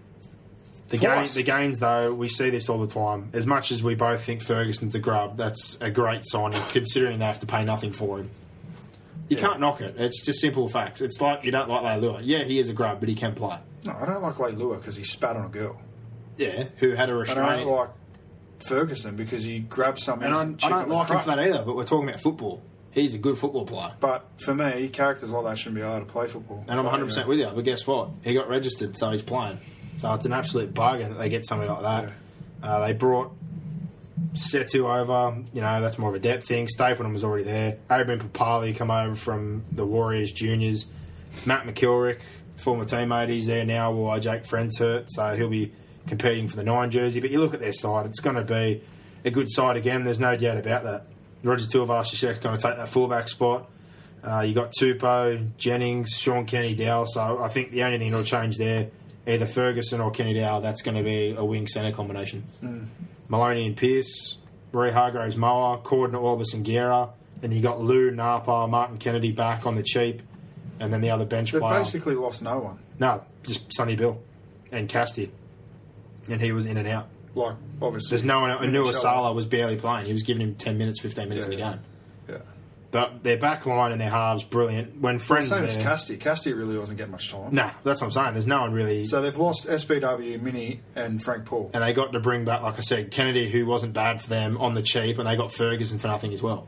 The, 0.88 0.96
Twice. 0.98 1.34
the 1.34 1.42
gains, 1.42 1.80
though, 1.80 2.14
we 2.14 2.28
see 2.28 2.48
this 2.48 2.68
all 2.70 2.78
the 2.78 2.86
time. 2.86 3.28
As 3.34 3.46
much 3.46 3.70
as 3.72 3.82
we 3.82 3.94
both 3.94 4.24
think 4.24 4.42
Ferguson's 4.42 4.94
a 4.94 4.98
grub, 4.98 5.36
that's 5.36 5.76
a 5.82 5.90
great 5.90 6.22
signing, 6.26 6.60
considering 6.70 7.18
they 7.18 7.26
have 7.26 7.40
to 7.40 7.46
pay 7.46 7.62
nothing 7.64 7.92
for 7.92 8.18
him. 8.18 8.30
You 9.28 9.36
Yeah. 9.36 9.42
can't 9.48 9.60
knock 9.60 9.82
it. 9.82 9.96
It's 9.98 10.24
just 10.24 10.40
simple 10.40 10.66
facts. 10.68 11.02
It's 11.02 11.20
like 11.20 11.44
you 11.44 11.50
don't 11.50 11.68
like 11.68 11.82
Leilua. 11.82 12.20
Yeah, 12.22 12.44
he 12.44 12.58
is 12.58 12.70
a 12.70 12.72
grub, 12.72 13.00
but 13.00 13.10
he 13.10 13.14
can 13.14 13.34
play. 13.34 13.58
No, 13.84 13.94
I 14.00 14.06
don't 14.06 14.22
like 14.22 14.36
Leilua 14.36 14.78
because 14.78 14.96
he 14.96 15.04
spat 15.04 15.36
on 15.36 15.44
a 15.44 15.48
girl. 15.50 15.78
Yeah, 16.38 16.64
who 16.78 16.92
had 16.94 17.10
a 17.10 17.14
restraint. 17.14 17.48
I 17.50 17.56
don't 17.58 17.66
like 17.70 17.90
Ferguson 18.60 19.14
because 19.16 19.44
he 19.44 19.58
grabbed 19.58 19.98
some 20.00 20.22
and 20.22 20.32
I, 20.34 20.40
I 20.40 20.44
chick 20.54 20.64
on 20.64 20.70
don't 20.70 20.88
the 20.88 20.94
like 20.94 21.08
him 21.10 21.20
for 21.20 21.26
that 21.26 21.38
either, 21.40 21.62
but 21.66 21.76
we're 21.76 21.84
talking 21.84 22.08
about 22.08 22.20
football. 22.20 22.62
He's 22.90 23.14
a 23.14 23.18
good 23.18 23.38
football 23.38 23.64
player. 23.64 23.92
But 24.00 24.26
for 24.40 24.54
me, 24.54 24.88
characters 24.88 25.30
like 25.30 25.44
that 25.44 25.58
shouldn't 25.58 25.76
be 25.76 25.82
allowed 25.82 26.00
to 26.00 26.04
play 26.06 26.26
football. 26.26 26.64
And 26.66 26.80
I'm 26.80 26.86
100% 26.86 27.16
yeah. 27.16 27.26
with 27.26 27.38
you. 27.38 27.50
But 27.54 27.64
guess 27.64 27.86
what? 27.86 28.10
He 28.24 28.34
got 28.34 28.48
registered, 28.48 28.96
so 28.96 29.10
he's 29.10 29.22
playing. 29.22 29.58
So 29.98 30.12
it's 30.14 30.26
an 30.26 30.32
absolute 30.32 30.74
bargain 30.74 31.10
that 31.10 31.18
they 31.18 31.28
get 31.28 31.46
somebody 31.46 31.70
like 31.70 31.82
that. 31.82 32.12
Uh, 32.62 32.86
they 32.86 32.92
brought 32.92 33.32
Setu 34.34 34.84
over. 34.84 35.42
You 35.52 35.60
know, 35.60 35.80
that's 35.80 35.98
more 35.98 36.10
of 36.10 36.14
a 36.14 36.18
depth 36.18 36.46
thing. 36.46 36.68
Stapleton 36.68 37.12
was 37.12 37.24
already 37.24 37.44
there. 37.44 37.78
Abraham 37.90 38.20
Papali 38.20 38.74
come 38.74 38.90
over 38.90 39.14
from 39.14 39.64
the 39.72 39.84
Warriors 39.84 40.32
juniors. 40.32 40.86
Matt 41.46 41.64
McIlwrick, 41.66 42.20
former 42.56 42.84
teammate, 42.84 43.28
he's 43.28 43.46
there 43.46 43.64
now 43.64 43.92
while 43.92 44.18
Jake 44.18 44.44
Friend's 44.44 44.78
hurt, 44.78 45.06
so 45.08 45.36
he'll 45.36 45.48
be 45.48 45.72
competing 46.06 46.48
for 46.48 46.56
the 46.56 46.64
nine 46.64 46.90
jersey. 46.90 47.20
But 47.20 47.30
you 47.30 47.38
look 47.38 47.54
at 47.54 47.60
their 47.60 47.72
side, 47.72 48.06
it's 48.06 48.20
going 48.20 48.36
to 48.36 48.42
be 48.42 48.82
a 49.24 49.30
good 49.30 49.50
side 49.50 49.76
again. 49.76 50.04
There's 50.04 50.20
no 50.20 50.36
doubt 50.36 50.56
about 50.56 50.84
that. 50.84 51.06
Roger 51.42 51.66
Tuivasa-Sheck's 51.66 52.38
going 52.40 52.56
to 52.56 52.62
take 52.62 52.76
that 52.76 52.88
fullback 52.88 53.28
spot. 53.28 53.70
Uh, 54.22 54.40
you 54.40 54.54
got 54.54 54.72
Tupou, 54.72 55.56
Jennings, 55.56 56.10
Sean 56.10 56.44
Kenny-Dowall. 56.44 57.06
So 57.08 57.38
I 57.42 57.48
think 57.48 57.70
the 57.70 57.84
only 57.84 57.98
thing 57.98 58.10
that'll 58.10 58.24
change 58.24 58.56
there, 58.58 58.88
either 59.26 59.46
Ferguson 59.46 60.00
or 60.00 60.10
Kenny-Dowall, 60.10 60.62
that's 60.62 60.82
going 60.82 60.96
to 60.96 61.02
be 61.02 61.34
a 61.36 61.44
wing 61.44 61.68
centre 61.68 61.92
combination. 61.94 62.44
Maloney 63.28 63.66
and 63.66 63.76
Pearce, 63.76 64.38
Roy 64.72 64.90
Hargraves 64.90 65.36
Moa, 65.36 65.78
Cordner, 65.78 66.20
Orbis 66.20 66.54
and 66.54 66.64
Guerra. 66.64 67.10
Then 67.40 67.52
you 67.52 67.62
got 67.62 67.80
Lou, 67.80 68.10
Napa, 68.10 68.66
Martin 68.66 68.98
Kennedy 68.98 69.30
back 69.30 69.64
on 69.66 69.76
the 69.76 69.82
cheap. 69.82 70.22
And 70.80 70.92
then 70.92 71.00
the 71.00 71.10
other 71.10 71.24
bench 71.24 71.52
They've 71.52 71.60
player. 71.60 71.78
basically 71.78 72.14
lost 72.14 72.42
no 72.42 72.58
one. 72.58 72.78
No, 72.98 73.22
just 73.42 73.72
Sonny 73.74 73.96
Bill 73.96 74.20
and 74.72 74.88
Casti. 74.88 75.30
And 76.28 76.40
he 76.40 76.52
was 76.52 76.66
in 76.66 76.76
and 76.76 76.86
out. 76.88 77.08
Like, 77.38 77.56
obviously. 77.80 78.10
There's 78.10 78.24
no 78.24 78.40
one 78.40 78.50
else. 78.50 78.62
Minichiello. 78.62 78.84
Anua 78.84 78.94
Sala 78.94 79.32
was 79.32 79.46
barely 79.46 79.76
playing. 79.76 80.06
He 80.06 80.12
was 80.12 80.22
giving 80.22 80.42
him 80.42 80.54
10 80.54 80.76
minutes, 80.78 81.00
15 81.00 81.28
minutes 81.28 81.46
Yeah, 81.48 81.52
of 81.54 81.58
the 81.58 81.64
game. 81.64 81.80
Yeah. 82.28 82.38
But 82.90 83.22
their 83.22 83.36
back 83.36 83.66
line 83.66 83.92
and 83.92 84.00
their 84.00 84.08
halves, 84.08 84.42
brilliant. 84.42 84.98
When 85.00 85.18
friends 85.18 85.48
Same 85.48 85.58
there, 85.60 85.68
as 85.68 85.76
Casti. 85.76 86.16
Casti 86.16 86.54
really 86.54 86.78
wasn't 86.78 86.96
getting 86.96 87.12
much 87.12 87.30
time. 87.30 87.54
Nah, 87.54 87.72
that's 87.84 88.00
what 88.00 88.06
I'm 88.06 88.12
saying. 88.12 88.32
There's 88.34 88.46
no 88.46 88.62
one 88.62 88.72
really. 88.72 89.04
So 89.04 89.20
they've 89.20 89.36
lost 89.36 89.68
SBW, 89.68 90.40
Mini, 90.40 90.80
and 90.96 91.22
Frank 91.22 91.44
Paul. 91.44 91.70
and 91.74 91.82
they 91.82 91.92
got 91.92 92.12
to 92.12 92.20
bring 92.20 92.46
back, 92.46 92.62
like 92.62 92.78
I 92.78 92.80
said, 92.80 93.10
Kennedy, 93.10 93.50
who 93.50 93.66
wasn't 93.66 93.92
bad 93.92 94.22
for 94.22 94.28
them 94.30 94.56
on 94.56 94.72
the 94.72 94.80
cheap, 94.82 95.18
and 95.18 95.28
they 95.28 95.36
got 95.36 95.52
Ferguson 95.52 95.98
for 95.98 96.08
nothing 96.08 96.32
as 96.32 96.40
well. 96.40 96.66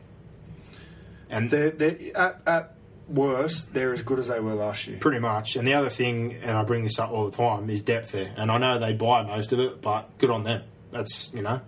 And 1.30 1.48
They're, 1.48 1.70
they're, 1.70 2.16
at, 2.16 2.40
at 2.46 2.74
worse, 3.10 3.64
they're 3.64 3.92
as 3.92 4.02
good 4.02 4.18
as 4.18 4.28
they 4.28 4.40
were 4.40 4.54
last 4.54 4.86
year. 4.86 4.98
Pretty 4.98 5.18
much. 5.18 5.56
And 5.56 5.66
the 5.66 5.74
other 5.74 5.90
thing, 5.90 6.36
and 6.42 6.56
I 6.56 6.62
bring 6.62 6.84
this 6.84 6.98
up 6.98 7.10
all 7.10 7.28
the 7.28 7.36
time, 7.36 7.68
is 7.70 7.82
depth 7.82 8.12
there. 8.12 8.32
And 8.36 8.50
I 8.50 8.58
know 8.58 8.78
they 8.78 8.92
buy 8.92 9.22
most 9.22 9.52
of 9.52 9.60
it, 9.60 9.82
but 9.82 10.16
good 10.18 10.30
on 10.30 10.44
them. 10.44 10.62
That's 10.92 11.30
you 11.34 11.42
know, 11.42 11.60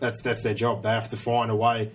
that's 0.00 0.22
that's 0.22 0.42
their 0.42 0.54
job. 0.54 0.82
They 0.82 0.90
have 0.90 1.08
to 1.10 1.16
find 1.16 1.50
a 1.50 1.56
way 1.56 1.90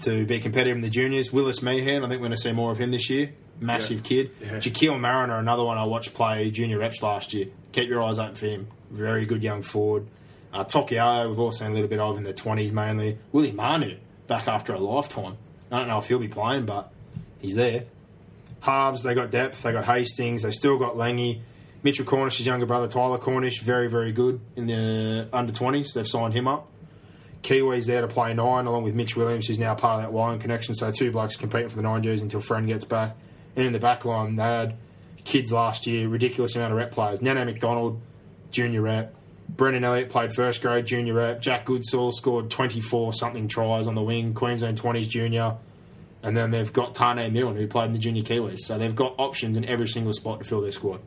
to 0.00 0.26
be 0.26 0.38
competitive 0.40 0.76
in 0.76 0.82
the 0.82 0.90
juniors. 0.90 1.32
Willis 1.32 1.62
Meehan, 1.62 2.04
I 2.04 2.08
think 2.08 2.20
we're 2.20 2.28
going 2.28 2.30
to 2.32 2.36
see 2.36 2.52
more 2.52 2.70
of 2.70 2.78
him 2.78 2.90
this 2.90 3.08
year. 3.08 3.32
Massive 3.60 3.98
Yeah. 3.98 4.02
kid. 4.02 4.30
Yeah. 4.42 4.48
Jaquil 4.58 5.00
Mariner, 5.00 5.38
another 5.38 5.64
one 5.64 5.78
I 5.78 5.84
watched 5.84 6.12
play 6.12 6.50
junior 6.50 6.78
reps 6.78 7.02
last 7.02 7.32
year. 7.32 7.46
Keep 7.72 7.88
your 7.88 8.02
eyes 8.02 8.18
open 8.18 8.34
for 8.34 8.46
him. 8.46 8.66
Very 8.90 9.24
good 9.24 9.42
young 9.42 9.62
forward. 9.62 10.06
Uh, 10.52 10.64
Tokiao, 10.64 11.28
we've 11.28 11.38
all 11.38 11.52
seen 11.52 11.70
a 11.70 11.74
little 11.74 11.88
bit 11.88 11.98
of 11.98 12.18
in 12.18 12.24
the 12.24 12.34
20s 12.34 12.72
mainly. 12.72 13.18
Willie 13.32 13.52
Manu, 13.52 13.96
back 14.26 14.46
after 14.48 14.74
a 14.74 14.78
lifetime. 14.78 15.36
I 15.72 15.78
don't 15.78 15.88
know 15.88 15.98
if 15.98 16.08
he'll 16.08 16.18
be 16.18 16.28
playing, 16.28 16.66
but 16.66 16.92
he's 17.40 17.54
there. 17.54 17.84
Halves, 18.66 19.04
they 19.04 19.14
got 19.14 19.30
depth. 19.30 19.62
They 19.62 19.72
got 19.72 19.84
Hastings. 19.84 20.42
They 20.42 20.50
still 20.50 20.76
got 20.76 20.96
Langy. 20.96 21.42
Mitchell 21.82 22.04
Cornish's 22.04 22.44
younger 22.44 22.66
brother, 22.66 22.88
Tyler 22.88 23.16
Cornish, 23.16 23.60
very, 23.60 23.88
very 23.88 24.10
good 24.10 24.40
in 24.56 24.66
the 24.66 25.28
under 25.32 25.52
20s. 25.52 25.92
They've 25.94 26.06
signed 26.06 26.34
him 26.34 26.48
up. 26.48 26.68
Kiwis 27.42 27.86
there 27.86 28.00
to 28.00 28.08
play 28.08 28.34
nine, 28.34 28.66
along 28.66 28.82
with 28.82 28.92
Mitch 28.94 29.14
Williams, 29.16 29.46
who's 29.46 29.60
now 29.60 29.76
part 29.76 30.02
of 30.02 30.10
that 30.10 30.16
Lion 30.16 30.40
connection. 30.40 30.74
So 30.74 30.90
two 30.90 31.12
blokes 31.12 31.36
competing 31.36 31.68
for 31.68 31.76
the 31.76 31.82
nine 31.82 32.02
jersey 32.02 32.24
until 32.24 32.40
Friend 32.40 32.66
gets 32.66 32.84
back. 32.84 33.16
And 33.54 33.64
in 33.64 33.72
the 33.72 33.78
back 33.78 34.04
line, 34.04 34.34
they 34.34 34.42
had 34.42 34.76
kids 35.22 35.52
last 35.52 35.86
year, 35.86 36.08
ridiculous 36.08 36.56
amount 36.56 36.72
of 36.72 36.78
rep 36.78 36.90
players. 36.90 37.22
Nano 37.22 37.44
McDonald, 37.44 38.00
junior 38.50 38.82
rep. 38.82 39.14
Brendan 39.48 39.84
Elliott 39.84 40.10
played 40.10 40.34
first 40.34 40.60
grade 40.60 40.86
junior 40.86 41.14
rep. 41.14 41.40
Jack 41.40 41.66
Goodsall 41.66 42.12
scored 42.12 42.50
24 42.50 43.12
something 43.12 43.46
tries 43.46 43.86
on 43.86 43.94
the 43.94 44.02
wing. 44.02 44.34
Queensland 44.34 44.80
20s 44.80 45.08
junior. 45.08 45.56
And 46.22 46.36
then 46.36 46.50
they've 46.50 46.72
got 46.72 46.94
Tane 46.94 47.32
Milne, 47.32 47.56
who 47.56 47.66
played 47.66 47.86
in 47.86 47.92
the 47.92 47.98
junior 47.98 48.22
Kiwis. 48.22 48.58
So 48.60 48.78
they've 48.78 48.94
got 48.94 49.14
options 49.18 49.56
in 49.56 49.64
every 49.64 49.86
single 49.88 50.12
spot 50.12 50.40
to 50.40 50.44
fill 50.48 50.60
their 50.60 50.72
squad. 50.72 51.00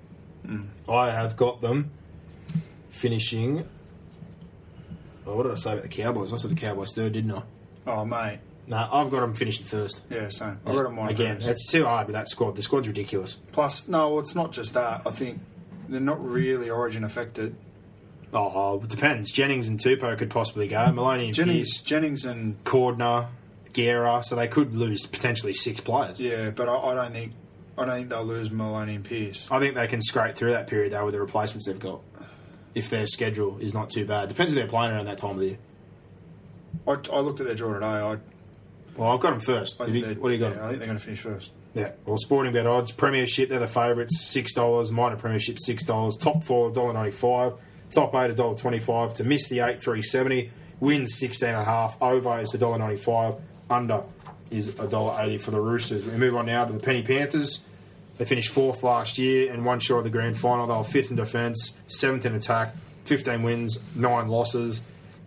Mm. 0.46 0.68
I 0.88 1.12
have 1.12 1.36
got 1.36 1.62
them 1.62 1.92
finishing. 2.90 3.68
Oh, 5.26 5.36
what 5.36 5.44
did 5.44 5.52
I 5.52 5.56
say 5.56 5.72
about 5.74 5.84
the 5.84 5.90
Cowboys? 5.90 6.34
I 6.34 6.38
said 6.38 6.52
the 6.52 6.56
Cowboys 6.56 6.94
third, 6.94 7.14
didn't 7.14 7.32
I? 7.32 7.44
Oh, 7.86 8.06
mate. 8.06 8.40
No, 8.68 8.88
I've 8.92 9.10
got 9.10 9.22
them 9.22 9.34
finishing 9.34 9.66
first. 9.66 10.02
Yeah, 10.10 10.30
same. 10.30 10.60
I've 10.66 10.76
got 10.76 10.84
them 10.84 11.00
on 11.00 11.10
Again, 11.10 11.38
first. 11.38 11.48
it's 11.48 11.72
too 11.72 11.86
hard 11.86 12.08
with 12.08 12.14
that 12.14 12.30
squad. 12.30 12.56
The 12.56 12.62
squad's 12.62 12.88
ridiculous. 12.88 13.38
Plus, 13.52 13.88
no, 13.88 14.20
it's 14.20 14.36
not 14.36 14.52
just 14.52 14.76
that. 14.76 15.02
I 15.06 15.12
think 15.12 15.40
they're 15.88 16.00
not 16.00 16.24
really 16.24 16.70
origin 16.70 17.04
affected. 17.04 17.56
Oh, 18.32 18.80
it 18.84 18.88
depends. 18.90 19.32
Jennings 19.32 19.68
and 19.68 19.80
Tupou 19.80 20.16
could 20.20 20.30
possibly 20.30 20.68
go. 20.68 20.92
Maloney 20.92 21.26
and 21.26 21.34
Jennings, 21.34 21.78
Pearce, 21.78 21.82
Jennings 21.82 22.26
and 22.26 22.64
Cordner, 22.64 23.28
Guerra, 23.74 24.24
so 24.24 24.36
they 24.36 24.48
could 24.48 24.76
lose 24.76 25.06
potentially 25.06 25.54
six 25.54 25.80
players. 25.82 26.20
yeah, 26.20 26.50
but 26.50 26.68
I, 26.70 26.76
I 26.76 26.96
don't 26.96 27.12
think 27.14 27.34
I 27.78 27.86
don't 27.86 27.96
think 27.96 28.10
they'll 28.10 28.26
lose 28.26 28.52
Maloney 28.52 28.96
and 28.96 29.06
Pearce. 29.06 29.48
I 29.52 29.60
think 29.60 29.76
they 29.76 29.88
can 29.88 30.02
scrape 30.02 30.36
through 30.36 30.52
that 30.52 30.68
period 30.68 30.92
though 30.94 31.06
with 31.06 31.14
the 31.14 31.20
replacements 31.22 31.68
they've 31.68 31.80
got. 31.80 32.02
If 32.76 32.90
their 32.90 33.08
schedule 33.08 33.58
is 33.60 33.74
not 33.74 33.90
too 33.90 34.06
bad, 34.06 34.30
depends 34.30 34.54
if 34.54 34.58
they're 34.58 34.68
playing 34.68 34.92
around 34.94 35.06
that 35.06 35.18
time 35.18 35.32
of 35.32 35.40
the 35.40 35.46
year. 35.48 35.58
I, 36.88 36.92
I 37.14 37.20
looked 37.20 37.40
at 37.40 37.46
their 37.48 37.56
draw 37.56 37.74
today. 37.74 37.86
I, 37.86 38.18
Well, 38.96 39.12
I've 39.12 39.20
got 39.20 39.32
them 39.32 39.40
first. 39.40 39.80
I 39.82 39.86
think 39.86 39.96
you- 40.06 40.16
what 40.22 40.30
do 40.30 40.34
you 40.36 40.40
got? 40.40 40.56
yeah, 40.56 40.64
I 40.66 40.68
think 40.68 40.80
they're 40.80 40.88
going 40.88 41.00
to 41.00 41.04
finish 41.04 41.22
first. 41.22 41.54
Yeah, 41.74 41.92
well, 42.06 42.18
sporting 42.18 42.52
bet 42.52 42.66
odds, 42.66 42.92
Premiership, 42.92 43.50
they're 43.50 43.60
the 43.60 43.68
favourites, 43.68 44.20
six 44.22 44.54
dollars. 44.54 44.92
Minor 44.92 45.18
Premiership, 45.18 45.58
six 45.60 45.84
dollars. 45.84 46.18
Top 46.18 46.44
four, 46.44 46.72
dollar 46.72 46.94
ninety 46.94 47.12
five. 47.12 47.54
Top 47.92 48.14
eight, 48.16 48.32
a 48.32 48.34
dollar 48.34 48.56
twenty 48.56 48.80
five. 48.80 49.14
To 49.16 49.24
miss 49.24 49.50
the 49.50 49.60
eight, 49.60 49.82
three 49.82 50.02
seventy. 50.02 50.50
Wins 50.80 51.16
sixteen 51.16 51.50
and 51.50 51.58
a 51.60 51.64
half. 51.64 51.96
Over 52.02 52.40
is 52.40 52.54
a 52.56 52.58
dollar 52.58 52.80
ninety 52.80 52.96
five. 52.96 53.36
Under 53.70 54.04
is 54.52 54.70
a 54.80 54.88
dollar 54.88 55.22
eighty 55.22 55.38
for 55.38 55.52
the 55.52 55.62
Roosters. 55.62 56.04
We 56.06 56.18
move 56.18 56.36
on 56.36 56.48
now 56.48 56.66
to 56.66 56.74
the 56.74 56.80
Penny 56.80 57.04
Panthers. 57.04 57.60
They 58.18 58.26
finished 58.26 58.52
fourth 58.52 58.84
last 58.84 59.18
year 59.18 59.52
and 59.52 59.66
one 59.66 59.80
short 59.80 60.00
of 60.00 60.04
the 60.06 60.10
grand 60.10 60.38
final. 60.38 60.68
They 60.68 60.74
were 60.74 60.84
fifth 60.84 61.10
in 61.10 61.16
defence, 61.16 61.78
seventh 61.88 62.26
in 62.26 62.36
attack, 62.36 62.76
fifteen 63.06 63.44
wins, 63.44 63.78
nine 63.96 64.28
losses. 64.28 64.82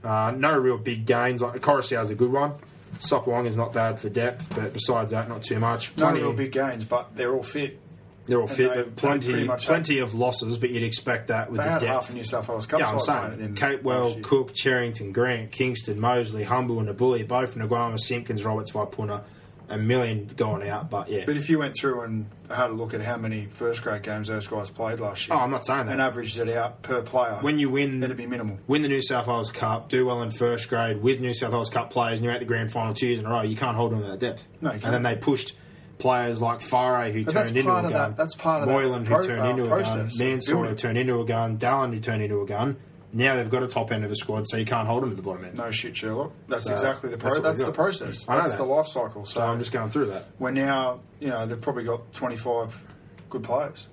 Uh, 0.04 0.32
no 0.36 0.58
real 0.58 0.76
big 0.76 1.06
gains. 1.06 1.40
Like 1.40 1.60
Coruscant's 1.62 2.10
a 2.10 2.14
good 2.14 2.32
one. 2.32 2.52
Sok 2.98 3.26
Wong 3.26 3.46
is 3.46 3.56
not 3.56 3.72
bad 3.72 3.98
for 3.98 4.08
depth, 4.08 4.54
but 4.54 4.72
besides 4.72 5.12
that, 5.12 5.28
not 5.28 5.42
too 5.42 5.58
much. 5.58 5.96
No 5.96 6.10
real 6.12 6.32
big 6.32 6.52
gains, 6.52 6.84
but 6.84 7.16
they're 7.16 7.32
all 7.34 7.42
fit. 7.42 7.80
They're 8.26 8.40
all 8.40 8.46
fit, 8.46 8.72
they- 8.74 8.82
plenty, 8.84 9.48
plenty 9.48 9.98
of 9.98 10.14
losses. 10.14 10.56
But 10.58 10.70
you'd 10.70 10.82
expect 10.84 11.28
that 11.28 11.50
with 11.50 11.58
They 11.58 11.64
the 11.64 11.70
had 11.70 11.80
depth. 11.80 11.92
half 12.08 12.14
New 12.14 12.24
South 12.24 12.48
Wales 12.48 12.66
Cup 12.66 12.80
yeah, 12.80 12.90
I'm 12.90 13.00
saying 13.00 13.40
in 13.40 13.54
Capewell. 13.54 14.22
Cook, 14.22 14.54
Cherrington, 14.54 15.12
Grant, 15.12 15.50
Kingston, 15.50 15.98
Mosley, 15.98 16.44
Humble, 16.44 16.78
and 16.80 16.96
Bully, 16.96 17.24
both 17.24 17.56
Naiqama, 17.56 17.98
Simpkins, 17.98 18.44
Roberts, 18.44 18.70
Vaipuna, 18.70 19.22
a 19.68 19.76
million 19.78 20.28
going 20.36 20.68
out. 20.68 20.88
But 20.90 21.08
yeah, 21.10 21.24
But 21.26 21.36
if 21.36 21.48
you 21.50 21.58
went 21.58 21.74
through 21.74 22.02
and 22.02 22.26
had 22.50 22.68
a 22.70 22.72
look 22.74 22.92
at 22.94 23.00
how 23.00 23.16
many 23.16 23.46
first 23.46 23.82
grade 23.82 24.02
games 24.02 24.28
those 24.28 24.46
guys 24.46 24.70
played 24.70 25.00
last 25.00 25.26
year, 25.26 25.36
oh, 25.36 25.40
I'm 25.40 25.50
not 25.50 25.64
saying 25.64 25.86
that, 25.86 25.92
and 25.92 26.00
averaged 26.02 26.38
it 26.38 26.48
out 26.50 26.82
per 26.82 27.00
player, 27.02 27.38
When 27.40 27.58
you 27.58 27.70
win, 27.70 28.02
it'd 28.02 28.16
be 28.16 28.26
minimal. 28.26 28.58
win 28.68 28.82
the 28.82 28.88
New 28.88 29.00
South 29.02 29.26
Wales 29.26 29.50
Cup, 29.50 29.88
do 29.88 30.04
well 30.06 30.22
in 30.22 30.30
first 30.30 30.68
grade 30.68 31.02
with 31.02 31.20
New 31.20 31.32
South 31.32 31.52
Wales 31.52 31.70
Cup 31.70 31.90
players, 31.90 32.18
and 32.18 32.24
you're 32.24 32.34
at 32.34 32.40
the 32.40 32.46
grand 32.46 32.70
final 32.70 32.92
two 32.94 33.06
years 33.06 33.18
in 33.18 33.24
a 33.26 33.30
row, 33.30 33.42
you 33.42 33.56
can't 33.56 33.76
hold 33.76 33.94
on 33.94 34.02
to 34.02 34.08
that 34.08 34.18
depth. 34.20 34.46
No, 34.60 34.70
you 34.72 34.80
and 34.84 34.92
then 34.94 35.02
they 35.02 35.16
pushed 35.16 35.54
players 36.02 36.42
like 36.42 36.60
Fare 36.60 37.10
who 37.10 37.24
But 37.24 37.32
turned 37.32 37.56
into 37.56 37.70
a 37.72 37.82
gun. 37.82 37.92
that- 37.92 38.16
that's 38.16 38.34
part 38.34 38.62
of 38.62 38.68
Moylan 38.68 39.06
who 39.06 39.14
pro- 39.14 39.26
turned 39.26 39.40
uh, 39.40 39.44
into 39.50 39.64
a 39.64 39.82
gun. 39.82 40.00
of 40.00 40.18
Mansour 40.18 40.64
who 40.66 40.74
turned 40.74 40.98
into 40.98 41.20
a 41.20 41.24
gun. 41.24 41.56
Dallin 41.58 41.94
who 41.94 42.00
turned 42.00 42.22
into 42.22 42.40
a 42.42 42.46
gun. 42.46 42.76
Now 43.14 43.36
they've 43.36 43.50
got 43.50 43.62
a 43.62 43.66
top 43.68 43.92
end 43.92 44.04
of 44.04 44.10
a 44.10 44.16
squad, 44.16 44.48
so 44.48 44.56
you 44.56 44.64
can't 44.64 44.88
hold 44.88 45.02
them 45.02 45.10
at 45.10 45.16
the 45.16 45.22
bottom 45.22 45.44
end. 45.44 45.56
No 45.58 45.70
shit, 45.70 45.94
Sherlock. 45.96 46.32
That's 46.48 46.64
So, 46.64 46.72
exactly 46.72 47.10
the 47.10 47.16
that's 47.16 47.22
pro- 47.22 47.32
what 47.32 47.42
that's, 47.42 47.62
the 47.62 47.70
process. 47.72 48.26
I 48.28 48.34
know 48.34 48.40
That's 48.40 48.52
that. 48.52 48.58
the 48.58 48.64
life 48.64 48.86
cycle. 48.86 49.24
So, 49.26 49.40
So 49.40 49.46
I'm 49.46 49.58
just 49.58 49.70
going 49.70 49.90
through 49.90 50.06
that. 50.06 50.24
we're 50.38 50.50
now, 50.50 51.00
you 51.20 51.28
know, 51.28 51.44
they've 51.46 51.60
probably 51.60 51.84
got 51.84 52.12
25 52.14 52.82
good 53.30 53.42
players. 53.42 53.88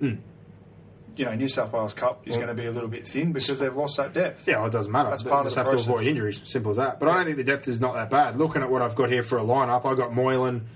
You 0.00 1.26
know, 1.26 1.34
New 1.34 1.48
South 1.48 1.72
Wales 1.72 1.92
Cup 1.92 2.22
is. 2.26 2.30
Well- 2.36 2.46
going 2.46 2.56
to 2.56 2.62
be 2.62 2.66
a 2.66 2.70
little 2.72 2.88
bit 2.88 3.06
thin 3.06 3.32
because 3.32 3.58
they've 3.58 3.74
lost 3.76 3.96
that 3.98 4.12
depth. 4.14 4.46
Yeah, 4.48 4.58
well, 4.58 4.66
it 4.68 4.72
doesn't 4.72 4.90
matter. 4.92 5.10
That's 5.10 5.22
They 5.22 5.28
part 5.30 5.40
of 5.40 5.46
just 5.46 5.56
the 5.56 5.60
have 5.62 5.68
process. 5.70 5.86
to 5.86 5.92
avoid 5.94 6.06
injuries. 6.06 6.40
Simple 6.44 6.70
as 6.70 6.76
that. 6.78 6.98
But 7.00 7.08
I 7.08 7.14
don't 7.16 7.24
think 7.26 7.36
the 7.36 7.44
depth 7.44 7.66
is 7.68 7.80
not 7.80 7.94
that 7.94 8.08
bad. 8.10 8.36
Looking 8.38 8.62
at 8.62 8.70
what 8.70 8.80
I've 8.80 8.94
got 8.94 9.10
here 9.10 9.22
for 9.22 9.38
a 9.38 9.42
lineup, 9.42 9.84
I've 9.84 9.96
got 9.98 10.14
Moylan, 10.14 10.66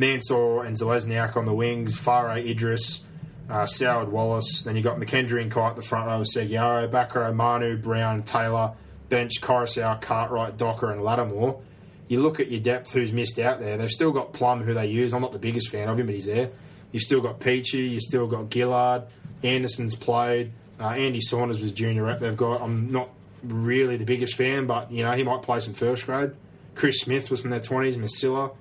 Mansour, 0.00 0.64
and 0.64 0.76
Zelezniak 0.76 1.36
on 1.36 1.44
the 1.44 1.54
wings. 1.54 2.00
Fare 2.00 2.36
Idris, 2.36 3.00
uh, 3.48 3.66
Soward 3.66 4.08
Wallace. 4.08 4.62
Then 4.62 4.74
you 4.74 4.82
got 4.82 4.98
McKendry 4.98 5.42
and 5.42 5.50
Kite 5.50 5.70
at 5.70 5.76
the 5.76 5.82
front 5.82 6.06
row. 6.06 6.20
Segeyaro, 6.22 6.90
back 6.90 7.14
row 7.14 7.32
Manu, 7.32 7.76
Brown, 7.76 8.22
Taylor, 8.22 8.72
bench 9.08 9.40
Coruscant, 9.40 10.00
Cartwright, 10.00 10.56
Docker, 10.56 10.90
and 10.90 11.02
Lattimore. 11.02 11.60
You 12.08 12.20
look 12.20 12.40
at 12.40 12.50
your 12.50 12.60
depth, 12.60 12.92
who's 12.92 13.12
missed 13.12 13.38
out 13.38 13.60
there. 13.60 13.76
They've 13.76 13.90
still 13.90 14.10
got 14.10 14.32
Plum, 14.32 14.64
who 14.64 14.74
they 14.74 14.86
use. 14.86 15.12
I'm 15.14 15.22
not 15.22 15.32
the 15.32 15.38
biggest 15.38 15.68
fan 15.68 15.88
of 15.88 16.00
him, 16.00 16.06
but 16.06 16.14
he's 16.16 16.26
there. 16.26 16.50
You've 16.90 17.04
still 17.04 17.20
got 17.20 17.38
Peachy. 17.38 17.90
You've 17.90 18.02
still 18.02 18.26
got 18.26 18.52
Gillard. 18.52 19.04
Anderson's 19.44 19.94
played. 19.94 20.52
Uh, 20.80 20.88
Andy 20.88 21.20
Saunders 21.20 21.60
was 21.60 21.72
junior 21.72 22.04
rep. 22.04 22.20
They've 22.20 22.36
got. 22.36 22.62
I'm 22.62 22.90
not 22.90 23.10
really 23.42 23.96
the 23.96 24.04
biggest 24.04 24.34
fan, 24.34 24.66
but 24.66 24.90
you 24.90 25.04
know 25.04 25.12
he 25.12 25.22
might 25.22 25.42
play 25.42 25.60
some 25.60 25.74
first 25.74 26.06
grade. 26.06 26.32
Chris 26.74 27.00
Smith 27.00 27.30
was 27.30 27.42
from 27.42 27.50
their 27.50 27.60
20s. 27.60 27.96
Masilla. 27.96 28.54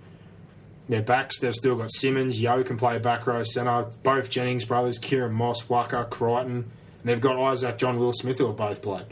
Their 0.89 1.03
backs, 1.03 1.39
they've 1.39 1.53
still 1.53 1.75
got 1.75 1.91
Simmons. 1.91 2.41
Yo 2.41 2.63
can 2.63 2.75
play 2.75 2.97
back 2.97 3.27
row 3.27 3.43
centre. 3.43 3.87
Both 4.03 4.29
Jennings 4.31 4.65
brothers, 4.65 4.97
Kieran 4.97 5.33
Moss, 5.33 5.69
Waka, 5.69 6.07
Crichton. 6.09 6.51
And 6.99 7.05
they've 7.05 7.21
got 7.21 7.39
Isaac, 7.39 7.77
John 7.77 7.99
Will 7.99 8.11
Smith, 8.11 8.39
who 8.39 8.47
have 8.47 8.57
both 8.57 8.81
played. 8.81 9.05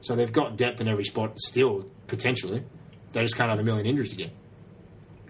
So 0.00 0.16
they've 0.16 0.32
got 0.32 0.56
depth 0.56 0.80
in 0.80 0.88
every 0.88 1.04
spot 1.04 1.38
still, 1.40 1.86
potentially. 2.08 2.64
They 3.12 3.22
just 3.22 3.36
can't 3.36 3.48
have 3.48 3.60
a 3.60 3.62
million 3.62 3.86
injuries 3.86 4.12
again. 4.12 4.32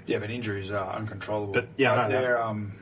Yeah, 0.06 0.18
but 0.18 0.31
injuries 0.31 0.70
are 0.70 0.97
uncontrollable. 0.97 1.52
But, 1.52 1.68
yeah, 1.77 1.93
I 1.93 2.09
know 2.09 2.09
they're 2.09 2.43
um, 2.43 2.72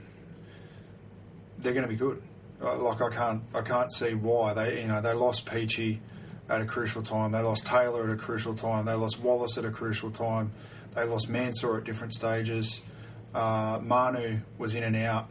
they're 1.58 1.74
going 1.74 1.84
to 1.84 1.88
be 1.88 1.96
good. 1.96 2.22
Uh, 2.62 2.76
Like 2.76 3.02
I 3.02 3.10
can't 3.10 3.42
I 3.54 3.60
can't 3.60 3.92
see 3.92 4.14
why 4.14 4.54
they 4.54 4.82
you 4.82 4.88
know 4.88 5.00
they 5.00 5.12
lost 5.12 5.44
Peachy 5.44 6.00
at 6.48 6.60
a 6.60 6.64
crucial 6.64 7.02
time. 7.02 7.32
They 7.32 7.40
lost 7.40 7.66
Taylor 7.66 8.04
at 8.04 8.10
a 8.10 8.16
crucial 8.16 8.54
time. 8.54 8.84
They 8.84 8.94
lost 8.94 9.20
Wallace 9.20 9.58
at 9.58 9.64
a 9.64 9.70
crucial 9.70 10.10
time. 10.10 10.52
They 10.94 11.04
lost 11.04 11.28
Mansour 11.28 11.76
at 11.76 11.84
different 11.84 12.14
stages. 12.14 12.80
Uh, 13.34 13.78
Manu 13.82 14.38
was 14.58 14.74
in 14.74 14.82
and 14.82 14.96
out. 14.96 15.28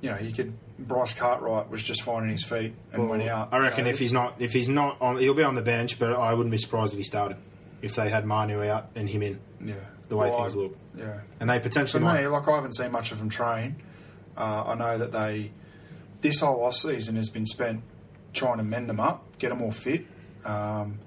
You 0.00 0.10
know, 0.10 0.16
he 0.16 0.32
could. 0.32 0.54
Bryce 0.76 1.14
Cartwright 1.14 1.70
was 1.70 1.84
just 1.84 2.02
finding 2.02 2.32
his 2.32 2.42
feet 2.42 2.74
and 2.92 3.08
went 3.08 3.22
out. 3.22 3.50
I 3.52 3.58
reckon 3.58 3.80
You 3.80 3.84
know, 3.84 3.90
if 3.90 3.98
he's 4.00 4.12
not, 4.12 4.34
if 4.40 4.52
he's 4.52 4.68
not 4.68 5.00
on, 5.00 5.18
he'll 5.18 5.32
be 5.34 5.44
on 5.44 5.54
the 5.54 5.62
bench. 5.62 5.98
But 6.00 6.12
I 6.14 6.34
wouldn't 6.34 6.50
be 6.50 6.58
surprised 6.58 6.92
if 6.94 6.98
he 6.98 7.04
started. 7.04 7.36
If 7.80 7.94
they 7.94 8.08
had 8.10 8.24
Manu 8.24 8.60
out 8.68 8.88
and 8.96 9.08
him 9.08 9.22
in, 9.22 9.38
yeah, 9.64 9.74
the 10.08 10.16
way 10.16 10.28
Well, 10.30 10.38
things 10.42 10.54
I- 10.54 10.58
look, 10.58 10.76
Yeah, 10.96 11.20
and 11.38 11.48
they 11.50 11.58
For 11.58 11.64
potentially 11.68 12.00
me, 12.02 12.06
might. 12.08 12.26
like 12.26 12.48
I 12.48 12.54
haven't 12.56 12.74
seen 12.74 12.90
much 12.90 13.12
of 13.12 13.18
them 13.18 13.28
train. 13.28 13.76
Uh, 14.36 14.64
I 14.68 14.74
know 14.74 14.98
that 14.98 15.12
they 15.12 15.52
this 16.22 16.40
whole 16.40 16.64
off 16.64 16.74
season 16.74 17.16
has 17.16 17.28
been 17.28 17.46
spent 17.46 17.82
trying 18.32 18.56
to 18.56 18.64
mend 18.64 18.88
them 18.88 18.98
up, 18.98 19.22
get 19.38 19.50
them 19.50 19.62
all 19.62 19.70
fit. 19.70 20.06
Um, 20.44 20.98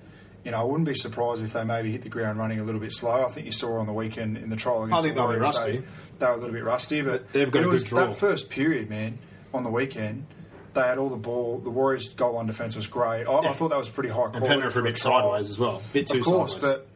you 0.43 0.51
know, 0.51 0.59
I 0.59 0.63
wouldn't 0.63 0.87
be 0.87 0.93
surprised 0.95 1.43
if 1.43 1.53
they 1.53 1.63
maybe 1.63 1.91
hit 1.91 2.03
the 2.03 2.09
ground 2.09 2.39
running 2.39 2.59
a 2.59 2.63
little 2.63 2.79
bit 2.81 2.93
slow. 2.93 3.25
I 3.25 3.29
think 3.29 3.45
you 3.45 3.51
saw 3.51 3.79
on 3.79 3.85
the 3.85 3.93
weekend 3.93 4.37
in 4.37 4.49
the 4.49 4.55
trial 4.55 4.83
against 4.83 4.99
I 4.99 5.03
think 5.03 5.15
the 5.15 5.21
Warriors, 5.23 5.41
rusty. 5.41 5.83
They, 6.19 6.25
were 6.25 6.31
a 6.33 6.37
little 6.37 6.53
bit 6.53 6.63
rusty, 6.63 7.01
but 7.01 7.31
They've 7.33 7.51
got 7.51 7.59
it 7.59 7.61
a 7.63 7.65
good 7.65 7.71
was 7.73 7.89
draw. 7.89 8.05
That 8.07 8.17
first 8.17 8.49
period, 8.49 8.89
man, 8.89 9.19
on 9.53 9.63
the 9.63 9.69
weekend, 9.69 10.25
they 10.73 10.81
had 10.81 10.97
all 10.97 11.09
the 11.09 11.17
ball. 11.17 11.57
The 11.59 11.69
Warriors' 11.69 12.09
goal 12.13 12.33
line 12.33 12.45
defence 12.47 12.75
was 12.75 12.87
great. 12.87 13.25
I, 13.25 13.41
Yeah. 13.41 13.49
I 13.49 13.53
thought 13.53 13.69
that 13.69 13.77
was 13.77 13.89
pretty 13.89 14.09
high 14.09 14.27
Quality 14.27 14.37
And. 14.37 14.45
Penrith 14.47 14.75
were 14.75 14.81
a 14.81 14.83
bit 14.85 14.97
sideways 14.97 15.49
as 15.49 15.59
well, 15.59 15.81
a 15.89 15.93
bit 15.93 16.07
too 16.07 16.19
Of 16.19 16.25
course, 16.25 16.53
sideways. 16.53 16.77
but 16.77 16.87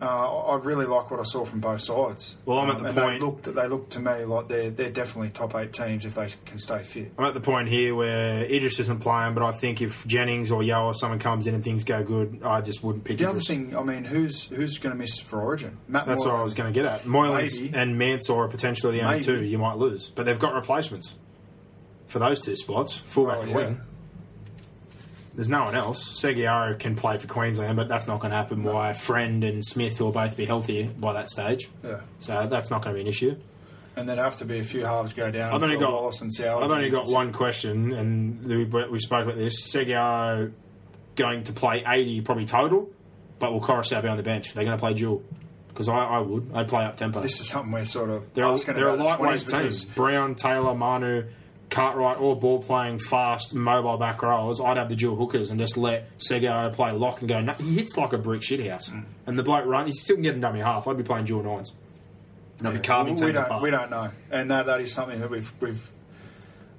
Uh, 0.00 0.42
I 0.52 0.56
really 0.58 0.86
like 0.86 1.10
what 1.10 1.18
I 1.18 1.24
saw 1.24 1.44
from 1.44 1.58
both 1.58 1.80
sides. 1.80 2.36
Well, 2.44 2.58
I'm 2.58 2.70
at 2.70 2.76
Um, 2.76 2.82
the 2.84 2.92
point- 2.92 3.20
They 3.20 3.26
looked, 3.26 3.54
they 3.54 3.66
looked 3.68 3.92
to 3.94 3.98
me 4.00 4.24
like 4.24 4.46
they're 4.46 4.70
they're 4.70 4.90
definitely 4.90 5.30
top 5.30 5.56
eight 5.56 5.72
teams 5.72 6.04
if 6.04 6.14
they 6.14 6.28
can 6.46 6.56
stay 6.58 6.84
fit. 6.84 7.12
I'm 7.18 7.24
at 7.24 7.34
the 7.34 7.40
point 7.40 7.66
here 7.68 7.96
where 7.96 8.44
Idris 8.44 8.78
isn't 8.78 9.00
playing, 9.00 9.34
but 9.34 9.42
I 9.42 9.50
think 9.50 9.82
if 9.82 10.06
Jennings 10.06 10.52
or 10.52 10.62
Yo 10.62 10.84
or 10.86 10.94
someone 10.94 11.18
comes 11.18 11.48
in 11.48 11.54
and 11.54 11.64
things 11.64 11.82
go 11.82 12.04
good, 12.04 12.40
I 12.44 12.60
just 12.60 12.84
wouldn't 12.84 13.02
pick 13.02 13.18
The 13.18 13.28
other 13.28 13.40
thing, 13.40 13.74
I 13.76 13.82
mean, 13.82 14.04
who's 14.04 14.44
who's 14.44 14.78
going 14.78 14.92
to 14.94 14.98
miss 14.98 15.18
for 15.18 15.40
Origin? 15.42 15.78
Matt 15.88 16.06
That's 16.06 16.24
what 16.24 16.34
I 16.36 16.42
was 16.44 16.54
going 16.54 16.72
to 16.72 16.80
get 16.80 16.88
at. 16.88 17.02
Moylan's 17.02 17.58
Maybe. 17.60 17.74
and 17.76 17.98
Mansour 17.98 18.44
are 18.44 18.48
potentially 18.48 18.98
the 18.98 19.02
only 19.04 19.14
Maybe. 19.16 19.24
two 19.24 19.44
you 19.44 19.58
might 19.58 19.78
lose, 19.78 20.12
but 20.14 20.26
they've 20.26 20.38
got 20.38 20.54
replacements 20.54 21.16
for 22.06 22.20
those 22.20 22.38
two 22.38 22.54
spots, 22.54 22.96
fullback 22.96 23.38
Oh, 23.38 23.40
and 23.40 23.50
yeah. 23.50 23.56
wing. 23.56 23.80
There's 25.38 25.48
no 25.48 25.62
one 25.62 25.76
else. 25.76 26.20
Segeyaro 26.20 26.76
can 26.80 26.96
play 26.96 27.16
for 27.16 27.28
Queensland, 27.28 27.76
but 27.76 27.86
that's 27.86 28.08
not 28.08 28.18
going 28.18 28.32
to 28.32 28.36
happen. 28.36 28.64
Why 28.64 28.92
Friend 28.92 29.44
and 29.44 29.64
Smith 29.64 30.00
will 30.00 30.10
both 30.10 30.36
be 30.36 30.44
healthy 30.46 30.82
by 30.82 31.12
that 31.12 31.30
stage, 31.30 31.68
Yeah, 31.84 32.00
so 32.18 32.48
that's 32.50 32.70
not 32.70 32.82
going 32.82 32.96
to 32.96 32.98
be 32.98 33.02
an 33.02 33.06
issue. 33.06 33.36
and 33.94 34.08
there'd 34.08 34.18
have 34.18 34.36
to 34.38 34.44
be 34.44 34.58
a 34.58 34.64
few 34.64 34.84
halves 34.84 35.12
go 35.12 35.30
down. 35.30 35.54
I've 35.54 35.62
only 35.62 35.76
got 35.76 35.92
Wallace 35.92 36.20
and 36.22 36.32
Sauer. 36.34 36.60
I've 36.64 36.72
only 36.72 36.90
got 36.90 37.06
one 37.08 37.32
question, 37.32 37.92
and 37.92 38.44
we, 38.46 38.64
we 38.64 38.98
spoke 38.98 39.26
about 39.26 39.36
this. 39.36 39.72
Segeyaro 39.72 40.50
going 41.14 41.44
to 41.44 41.52
play 41.52 41.84
80 41.86 42.20
probably 42.22 42.44
total, 42.46 42.90
but 43.38 43.52
will 43.52 43.60
Coruscant 43.60 44.02
be 44.02 44.08
on 44.08 44.16
the 44.16 44.24
bench? 44.24 44.54
They're 44.54 44.64
going 44.64 44.76
to 44.76 44.80
play 44.80 44.94
dual 44.94 45.22
because 45.68 45.88
I, 45.88 45.98
I 45.98 46.18
would. 46.18 46.50
I'd 46.52 46.66
play 46.66 46.84
up 46.84 46.96
tempo. 46.96 47.20
This 47.20 47.38
is 47.38 47.48
something 47.48 47.70
we're 47.70 47.84
sort 47.84 48.10
of 48.10 48.34
They're 48.34 48.42
a, 48.44 48.52
asking 48.52 48.74
they're 48.74 48.88
a 48.88 48.96
the 48.96 49.04
lightweight 49.04 49.42
20s 49.42 49.82
team. 49.84 49.92
Brown, 49.94 50.34
Taylor, 50.34 50.74
Manu, 50.74 51.26
Cartwright, 51.70 52.18
or 52.18 52.34
ball 52.34 52.62
playing, 52.62 52.98
fast, 52.98 53.54
mobile 53.54 53.98
back 53.98 54.22
rows. 54.22 54.60
I'd 54.60 54.76
have 54.78 54.88
the 54.88 54.96
dual 54.96 55.16
hookers 55.16 55.50
and 55.50 55.60
just 55.60 55.76
let 55.76 56.18
Segeyaro 56.18 56.72
play 56.72 56.92
lock 56.92 57.20
and 57.20 57.28
go. 57.28 57.40
No, 57.40 57.52
he 57.54 57.74
hits 57.74 57.96
like 57.96 58.12
a 58.12 58.18
brick 58.18 58.40
shithouse. 58.40 58.90
Mm. 58.90 59.04
And 59.26 59.38
the 59.38 59.42
bloke 59.42 59.66
run, 59.66 59.86
he's 59.86 60.00
still 60.00 60.16
getting 60.16 60.40
dummy 60.40 60.60
half. 60.60 60.88
I'd 60.88 60.96
be 60.96 61.02
playing 61.02 61.26
dual 61.26 61.42
nines. 61.42 61.72
And 62.58 62.68
I'd 62.68 62.74
be 62.74 62.80
carving 62.80 63.14
we 63.14 63.20
teams 63.20 63.34
don't 63.34 63.44
apart. 63.44 63.62
we 63.62 63.70
don't 63.70 63.90
know, 63.90 64.10
and 64.30 64.50
that 64.50 64.66
that 64.66 64.80
is 64.80 64.92
something 64.92 65.20
that 65.20 65.30
we've 65.30 65.52
we've 65.60 65.92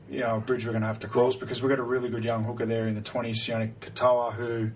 you 0.09 0.19
know 0.19 0.37
a 0.37 0.39
bridge 0.41 0.65
we're 0.65 0.71
going 0.73 0.81
to 0.81 0.87
have 0.87 0.99
to 0.99 1.07
cross 1.07 1.37
because 1.37 1.61
we've 1.61 1.69
got 1.69 1.79
a 1.79 1.83
really 1.83 2.09
good 2.09 2.25
young 2.25 2.43
hooker 2.43 2.65
there 2.65 2.85
in 2.87 2.95
the 2.95 3.01
twenties, 3.01 3.45
Sione 3.45 3.71
Katoa, 3.79 4.33
who. 4.33 4.71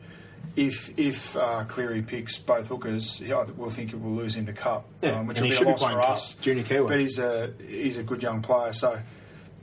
If 0.56 0.98
if 1.00 1.36
uh, 1.36 1.64
Cleary 1.64 2.04
picks 2.04 2.38
both 2.38 2.68
hookers, 2.68 3.20
yeah, 3.20 3.44
we'll 3.58 3.70
think 3.72 3.92
it 3.92 4.00
will 4.00 4.12
lose 4.12 4.36
him 4.36 4.46
to 4.46 4.54
Cup, 4.54 4.86
Yeah, 5.02 5.20
um, 5.20 5.26
which 5.28 5.40
and 5.40 5.48
will 5.48 5.54
he 5.56 5.60
be 5.60 5.66
a 5.66 5.70
loss 5.70 5.80
playing 5.80 5.96
for 5.96 6.02
Cup, 6.02 6.12
us. 6.12 6.34
junior 6.36 6.64
Kiwi. 6.64 6.88
But 6.88 7.00
he's 7.00 7.18
a 7.18 7.54
he's 7.68 7.98
a 7.98 8.04
good 8.04 8.22
young 8.22 8.42
player, 8.42 8.72
so 8.74 9.00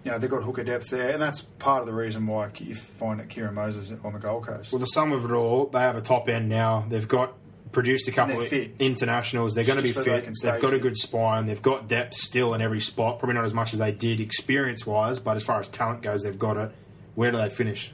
you 0.04 0.10
know 0.10 0.18
they've 0.18 0.30
got 0.30 0.42
hooker 0.42 0.64
depth 0.64 0.88
there, 0.90 1.10
and 1.10 1.20
that's 1.20 1.42
part 1.42 1.80
of 1.80 1.86
the 1.86 1.92
reason 1.92 2.26
why 2.26 2.50
you 2.58 2.74
find 2.74 3.20
that 3.20 3.28
Kieran 3.28 3.54
Moses 3.54 3.92
on 4.02 4.12
the 4.12 4.18
Gold 4.18 4.46
Coast. 4.46 4.72
Well, 4.72 4.78
the 4.78 4.86
sum 4.86 5.12
of 5.12 5.24
it 5.24 5.32
all, 5.32 5.66
they 5.66 5.80
have 5.80 5.96
a 5.96 6.00
top 6.00 6.28
end 6.28 6.48
now. 6.48 6.86
They've 6.88 7.06
got 7.06 7.34
produced 7.72 8.08
a 8.08 8.12
couple 8.12 8.40
of 8.40 8.48
fit. 8.48 8.72
internationals. 8.78 9.54
They're 9.54 9.64
going 9.64 9.76
to 9.76 9.82
be 9.82 9.92
Just 9.92 10.04
they 10.04 10.20
fit. 10.20 10.34
They've 10.42 10.60
got 10.60 10.74
a 10.74 10.78
good 10.78 10.96
spine. 10.96 11.46
They've 11.46 11.62
got 11.62 11.88
depth 11.88 12.14
still 12.14 12.54
in 12.54 12.60
every 12.60 12.80
spot. 12.80 13.18
Probably 13.18 13.34
not 13.34 13.44
as 13.44 13.54
much 13.54 13.72
as 13.72 13.78
they 13.78 13.92
did 13.92 14.20
experience 14.20 14.86
wise, 14.86 15.18
but 15.18 15.36
as 15.36 15.42
far 15.42 15.60
as 15.60 15.68
talent 15.68 16.02
goes, 16.02 16.22
they've 16.22 16.38
got 16.38 16.56
it. 16.56 16.72
Where 17.14 17.30
do 17.30 17.36
they 17.36 17.48
finish? 17.48 17.92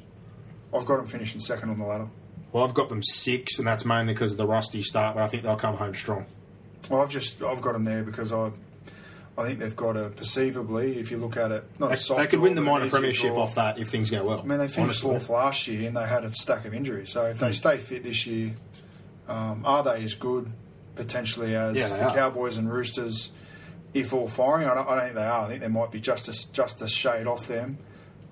I've 0.73 0.87
got 0.87 0.97
them 0.97 1.07
finishing 1.07 1.41
second 1.41 1.70
on 1.70 1.78
the 1.78 1.85
ladder. 1.85 2.09
Well, 2.53 2.65
I've 2.65 2.74
got 2.74 2.89
them 2.89 3.03
six, 3.03 3.59
and 3.59 3.66
that's 3.66 3.85
mainly 3.85 4.15
because 4.15 4.33
of 4.33 4.39
the 4.39 4.47
rusty 4.47 4.83
start, 4.83 5.15
but 5.15 5.23
I 5.23 5.28
think 5.28 5.43
they'll 5.43 5.57
come 5.57 5.77
home 5.77 5.95
strong. 5.95 6.27
Well, 6.89 7.03
I've 7.03 7.11
just 7.11 7.43
I've 7.43 7.61
got 7.61 7.73
them 7.73 7.85
there 7.85 8.03
because 8.03 8.33
I 8.33 8.51
I 9.39 9.45
think 9.45 9.59
they've 9.59 9.77
got 9.77 9.97
a 9.97 10.09
perceivably, 10.09 10.97
if 10.99 11.11
you 11.11 11.19
look 11.19 11.37
at 11.37 11.53
it, 11.53 11.65
not 11.79 11.89
They, 11.89 11.95
a 11.95 11.99
soft 11.99 12.21
they 12.21 12.27
could 12.27 12.41
win 12.41 12.55
the 12.55 12.63
minor 12.63 12.89
premiership 12.89 13.35
draw. 13.35 13.43
off 13.43 13.55
that 13.57 13.79
if 13.79 13.89
things 13.91 14.11
go 14.11 14.25
well. 14.25 14.41
I 14.41 14.45
mean, 14.45 14.59
they 14.59 14.67
finished 14.69 15.05
honestly. 15.05 15.11
fourth 15.11 15.29
last 15.29 15.67
year 15.69 15.87
and 15.87 15.97
they 15.97 16.07
had 16.07 16.25
a 16.25 16.33
stack 16.33 16.65
of 16.65 16.73
injuries. 16.73 17.11
So 17.11 17.27
if 17.27 17.39
they 17.39 17.49
Hmm. 17.49 17.53
stay 17.53 17.79
fit 17.79 18.03
this 18.03 18.27
year, 18.27 18.55
um, 19.29 19.63
are 19.67 19.83
they 19.83 20.03
as 20.05 20.15
good 20.15 20.51
potentially 20.95 21.55
as 21.55 21.77
Yeah, 21.77 21.89
the 21.89 22.05
are. 22.07 22.15
Cowboys 22.15 22.57
and 22.57 22.73
Roosters? 22.73 23.31
If 23.93 24.13
all 24.15 24.27
firing, 24.29 24.69
I 24.69 24.75
don't, 24.75 24.89
I 24.89 24.95
don't 24.95 25.05
think 25.05 25.15
they 25.17 25.25
are. 25.25 25.45
I 25.45 25.49
think 25.49 25.61
they 25.61 25.69
might 25.69 25.91
be 25.91 26.01
just 26.01 26.29
a, 26.29 26.53
just 26.53 26.81
a 26.83 26.89
shade 26.89 27.27
off 27.27 27.47
them. 27.49 27.79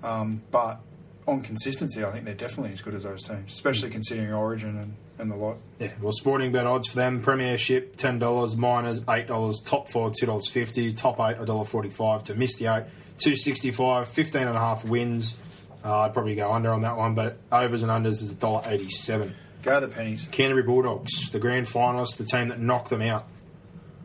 Um, 0.03 0.41
but 0.51 0.79
on 1.27 1.41
consistency, 1.41 2.03
I 2.03 2.11
think 2.11 2.25
they're 2.25 2.33
definitely 2.35 2.73
as 2.73 2.81
good 2.81 2.93
as 2.95 3.03
those 3.03 3.23
teams, 3.27 3.51
especially 3.51 3.89
considering 3.89 4.31
Origin 4.33 4.77
and, 4.77 4.95
and 5.17 5.31
the 5.31 5.35
lot. 5.35 5.57
Yeah, 5.79 5.91
well, 6.01 6.11
sporting 6.11 6.51
bet 6.51 6.65
odds 6.65 6.87
for 6.87 6.95
them: 6.95 7.21
Premiership 7.21 7.97
ten 7.97 8.19
dollars, 8.19 8.55
minors 8.55 9.03
eight 9.09 9.27
dollars, 9.27 9.59
top 9.59 9.89
four 9.89 10.11
two 10.11 10.25
dollars 10.25 10.47
fifty, 10.47 10.93
top 10.93 11.19
eight 11.19 11.37
a 11.39 11.45
dollar 11.45 11.65
forty 11.65 11.89
five 11.89 12.23
to 12.23 12.35
miss 12.35 12.55
the 12.57 12.67
eight 12.67 12.85
two 13.17 13.35
sixty 13.35 13.71
five, 13.71 14.07
fifteen 14.07 14.47
and 14.47 14.55
a 14.55 14.59
half 14.59 14.85
wins. 14.85 15.35
Uh, 15.83 16.01
I'd 16.01 16.13
probably 16.13 16.35
go 16.35 16.51
under 16.51 16.71
on 16.71 16.81
that 16.81 16.97
one, 16.97 17.15
but 17.15 17.37
overs 17.51 17.83
and 17.83 17.91
unders 17.91 18.21
is 18.21 18.31
a 18.31 18.35
dollar 18.35 18.63
eighty 18.65 18.89
seven. 18.89 19.35
Go 19.63 19.79
the 19.79 19.87
pennies. 19.87 20.27
Canterbury 20.31 20.63
Bulldogs, 20.63 21.31
the 21.31 21.39
grand 21.39 21.67
finalists, 21.67 22.17
the 22.17 22.25
team 22.25 22.49
that 22.49 22.59
knocked 22.59 22.89
them 22.89 23.01
out. 23.01 23.27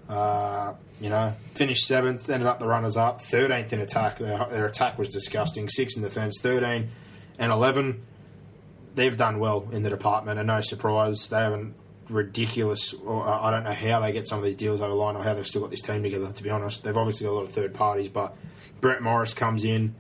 Uh, 0.09 0.75
you 1.01 1.09
know, 1.09 1.35
finished 1.55 1.87
seventh, 1.87 2.29
ended 2.29 2.47
up 2.47 2.61
the 2.61 2.67
runners 2.67 2.97
up, 2.97 3.23
thirteenth 3.23 3.73
in 3.73 3.81
attack. 3.81 4.19
Their, 4.19 4.47
their 4.51 4.67
attack 4.67 4.99
was 4.99 5.09
disgusting. 5.09 5.69
Six 5.69 5.97
in 5.97 6.03
defence, 6.03 6.39
thirteen 6.41 6.91
and 7.39 7.53
eleven. 7.53 8.03
They've 9.01 9.17
done 9.17 9.39
well 9.39 9.67
in 9.73 9.83
the 9.83 9.89
department, 9.89 10.39
and 10.39 10.47
no 10.47 10.61
surprise, 10.61 11.31
they 11.31 11.39
haven't 11.39 11.75
ridiculous. 12.11 12.93
Or 12.93 13.27
uh, 13.27 13.41
I 13.41 13.51
don't 13.51 13.65
know 13.65 13.73
how 13.73 14.01
they 14.01 14.13
get 14.13 14.29
some 14.29 14.39
of 14.39 14.45
these 14.45 14.57
deals 14.57 14.83
over 14.83 14.91
the 14.91 14.95
line, 14.95 15.17
or 15.17 15.23
how 15.23 15.33
they've 15.33 15.47
still 15.47 15.63
got 15.63 15.71
this 15.71 15.81
team 15.81 16.03
together. 16.03 16.31
To 16.31 16.43
be 16.43 16.51
honest, 16.51 16.85
they've 16.85 16.95
obviously 16.95 17.25
got 17.25 17.33
a 17.33 17.37
lot 17.37 17.45
of 17.45 17.51
third 17.51 17.73
parties, 17.73 18.09
but 18.09 18.37
Brett 18.83 19.01
Morris 19.01 19.33
comes 19.33 19.65
in. 19.65 19.95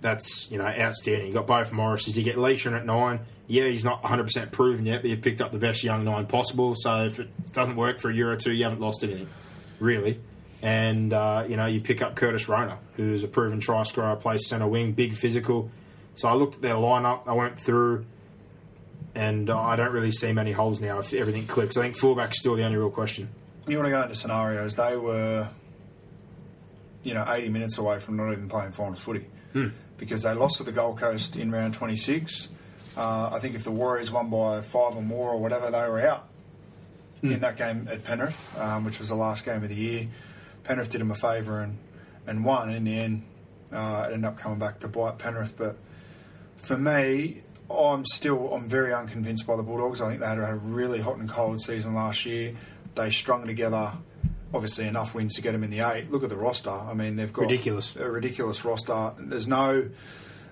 That's 0.00 0.50
you 0.50 0.58
know 0.58 0.64
outstanding. 0.64 1.28
You 1.28 1.34
got 1.34 1.46
both 1.46 1.70
Morrises. 1.70 2.16
You 2.18 2.24
get 2.24 2.34
Lichaa 2.34 2.76
at 2.76 2.84
nine. 2.84 3.20
Yeah, 3.46 3.66
he's 3.66 3.84
not 3.84 4.02
100 4.02 4.24
percent 4.24 4.50
proven 4.50 4.86
yet, 4.86 5.02
but 5.02 5.10
you've 5.10 5.22
picked 5.22 5.40
up 5.40 5.52
the 5.52 5.58
best 5.58 5.84
young 5.84 6.02
nine 6.02 6.26
possible. 6.26 6.74
So 6.76 7.04
if 7.04 7.20
it 7.20 7.28
doesn't 7.52 7.76
work 7.76 8.00
for 8.00 8.10
a 8.10 8.14
year 8.14 8.28
or 8.28 8.36
two, 8.36 8.52
you 8.52 8.64
haven't 8.64 8.80
lost 8.80 9.04
anything, 9.04 9.28
really. 9.78 10.18
And 10.62 11.12
uh, 11.12 11.44
you 11.48 11.56
know 11.56 11.66
you 11.66 11.80
pick 11.80 12.02
up 12.02 12.16
Curtis 12.16 12.48
Rona, 12.48 12.78
who's 12.96 13.22
a 13.22 13.28
proven 13.28 13.60
try 13.60 13.84
scorer, 13.84 14.16
plays 14.16 14.48
centre 14.48 14.66
wing, 14.66 14.94
big 14.94 15.14
physical. 15.14 15.70
So 16.16 16.26
I 16.26 16.34
looked 16.34 16.56
at 16.56 16.62
their 16.62 16.74
lineup. 16.74 17.28
I 17.28 17.34
went 17.34 17.56
through, 17.56 18.04
and 19.14 19.50
I 19.50 19.76
don't 19.76 19.92
really 19.92 20.12
see 20.12 20.32
many 20.32 20.52
holes 20.52 20.80
now 20.80 20.98
if 20.98 21.12
everything 21.12 21.46
clicks. 21.46 21.76
I 21.76 21.82
think 21.82 21.96
fullback's 21.96 22.38
still 22.38 22.54
the 22.54 22.64
only 22.64 22.76
real 22.76 22.90
question. 22.90 23.28
You 23.66 23.76
want 23.76 23.86
to 23.86 23.90
go 23.90 24.02
into 24.02 24.14
scenarios? 24.14 24.76
They 24.76 24.96
were, 24.96 25.48
you 27.02 27.14
know, 27.14 27.24
80 27.28 27.48
minutes 27.50 27.78
away 27.78 27.98
from 27.98 28.16
not 28.16 28.32
even 28.32 28.48
playing 28.48 28.72
finals 28.72 28.98
footy 29.00 29.26
because 29.98 30.22
they 30.22 30.32
lost 30.34 30.56
to 30.56 30.62
the 30.64 30.72
Gold 30.72 30.98
Coast 30.98 31.36
in 31.36 31.50
round 31.52 31.74
26. 31.74 32.48
Uh, 32.96 33.30
I 33.32 33.38
think 33.38 33.54
if 33.54 33.64
the 33.64 33.70
Warriors 33.70 34.10
won 34.10 34.30
by 34.30 34.60
five 34.60 34.96
or 34.96 35.02
more 35.02 35.30
or 35.30 35.38
whatever, 35.38 35.70
they 35.70 35.80
were 35.80 36.06
out 36.06 36.26
in 37.22 37.38
that 37.40 37.56
game 37.56 37.86
at 37.90 38.02
Penrith, 38.04 38.58
um, 38.58 38.84
which 38.84 38.98
was 38.98 39.08
the 39.08 39.14
last 39.14 39.44
game 39.44 39.62
of 39.62 39.68
the 39.68 39.76
year. 39.76 40.08
Penrith 40.64 40.90
did 40.90 41.00
them 41.00 41.10
a 41.10 41.14
favour 41.14 41.60
and, 41.60 41.78
and 42.26 42.44
won. 42.44 42.70
In 42.70 42.84
the 42.84 42.98
end, 42.98 43.22
uh, 43.72 44.06
it 44.08 44.14
ended 44.14 44.24
up 44.24 44.38
coming 44.38 44.58
back 44.58 44.80
to 44.80 44.88
bite 44.88 45.18
Penrith. 45.18 45.56
But 45.56 45.76
for 46.56 46.76
me, 46.76 47.42
Oh, 47.70 47.92
I'm 47.94 48.04
still 48.04 48.52
I'm 48.54 48.68
very 48.68 48.92
unconvinced 48.92 49.46
by 49.46 49.56
the 49.56 49.62
Bulldogs. 49.62 50.00
I 50.00 50.08
think 50.08 50.20
they 50.20 50.26
had 50.26 50.38
a 50.38 50.54
really 50.54 51.00
hot 51.00 51.16
and 51.16 51.28
cold 51.28 51.60
season 51.62 51.94
last 51.94 52.26
year. 52.26 52.54
They 52.94 53.10
strung 53.10 53.46
together 53.46 53.92
obviously 54.54 54.86
enough 54.86 55.14
wins 55.14 55.34
to 55.34 55.40
get 55.40 55.52
them 55.52 55.64
in 55.64 55.70
the 55.70 55.80
eight. 55.80 56.10
Look 56.12 56.22
at 56.22 56.28
the 56.28 56.36
roster. 56.36 56.70
I 56.70 56.92
mean, 56.92 57.16
they've 57.16 57.32
got 57.32 57.42
Ridiculous. 57.42 57.96
a 57.96 58.10
ridiculous 58.10 58.64
roster. 58.66 59.12
There's 59.18 59.48
no 59.48 59.88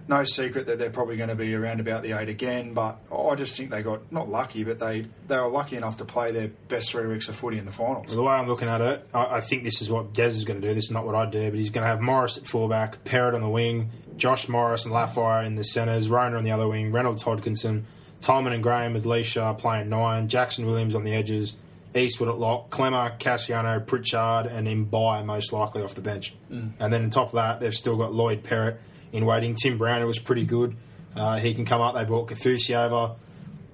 no 0.09 0.24
secret 0.24 0.66
that 0.66 0.78
they're 0.78 0.90
probably 0.90 1.16
going 1.16 1.28
to 1.28 1.35
be 1.35 1.55
around 1.55 1.81
about 1.81 2.02
the 2.02 2.12
eight 2.12 2.28
again. 2.28 2.74
But 2.74 2.98
I 3.14 3.35
just 3.35 3.56
think 3.56 3.70
they 3.70 3.82
got 3.82 4.10
not 4.12 4.28
lucky, 4.28 4.64
but 4.64 4.78
they 4.78 5.06
they 5.28 5.36
were 5.39 5.48
lucky 5.48 5.77
enough 5.77 5.97
to 5.98 6.05
play 6.05 6.32
their 6.32 6.48
best 6.68 6.90
three 6.90 7.06
weeks 7.06 7.28
of 7.28 7.36
footy 7.36 7.59
in 7.59 7.64
the 7.64 7.72
finals. 7.72 8.06
Well, 8.09 8.16
the 8.16 8.22
way 8.22 8.35
I'm 8.35 8.48
looking 8.48 8.68
at 8.68 8.81
it, 8.81 9.09
I, 9.14 9.36
I 9.36 9.40
think 9.40 9.64
this 9.64 9.81
is 9.81 9.90
what 9.90 10.12
Des 10.12 10.27
is 10.27 10.44
going 10.44 10.60
to 10.60 10.68
do. 10.68 10.74
This 10.74 10.85
is 10.85 10.90
not 10.90 11.06
what 11.06 11.14
I'd 11.14 11.31
do, 11.31 11.51
but 11.51 11.59
he's 11.59 11.70
going 11.70 11.82
to 11.82 11.89
have 11.89 12.01
Morris 12.01 12.39
at 12.39 12.47
fullback, 12.47 13.05
Parrott 13.05 13.35
on 13.35 13.40
the 13.40 13.48
wing, 13.48 13.90
Josh 14.16 14.48
Morris 14.48 14.85
and 14.85 14.94
Lafai 14.94 15.47
in 15.47 15.55
the 15.55 15.64
centres, 15.64 16.09
Rona 16.09 16.36
on 16.36 16.44
the 16.44 16.51
other 16.51 16.68
wing, 16.68 16.93
Reynolds 16.93 17.24
Hodkinson, 17.24 17.85
Tolman 18.20 18.52
and 18.52 18.62
Graham 18.62 18.93
with 18.93 19.05
Lichaa 19.05 19.56
playing 19.56 19.89
nine, 19.89 20.28
Jackson 20.28 20.66
Williams 20.66 20.94
on 20.94 21.05
the 21.05 21.14
edges, 21.14 21.55
Eastwood 21.94 22.28
at 22.28 22.39
lock, 22.39 22.70
Klemmer, 22.70 23.18
Kasiano, 23.18 23.85
Pritchard, 23.85 24.47
and 24.47 24.66
Mbye 24.66 25.24
most 25.24 25.52
likely 25.52 25.82
off 25.82 25.94
the 25.94 26.01
bench. 26.01 26.35
Mm. 26.51 26.72
And 26.78 26.93
then 26.93 27.05
on 27.05 27.10
top 27.10 27.28
of 27.28 27.32
that, 27.32 27.60
they've 27.60 27.74
still 27.74 27.97
got 27.97 28.12
Lloyd 28.12 28.44
Parrott 28.44 28.81
in 29.12 29.27
waiting. 29.27 29.55
Tim 29.55 29.78
Brown, 29.78 30.01
who 30.01 30.07
was 30.07 30.19
pretty 30.19 30.45
good. 30.45 30.77
Uh, 31.15 31.39
he 31.39 31.55
can 31.55 31.65
come 31.65 31.81
up. 31.81 31.95
They 31.95 32.05
brought 32.05 32.28
Kathusi 32.28 32.74
over. 32.74 33.16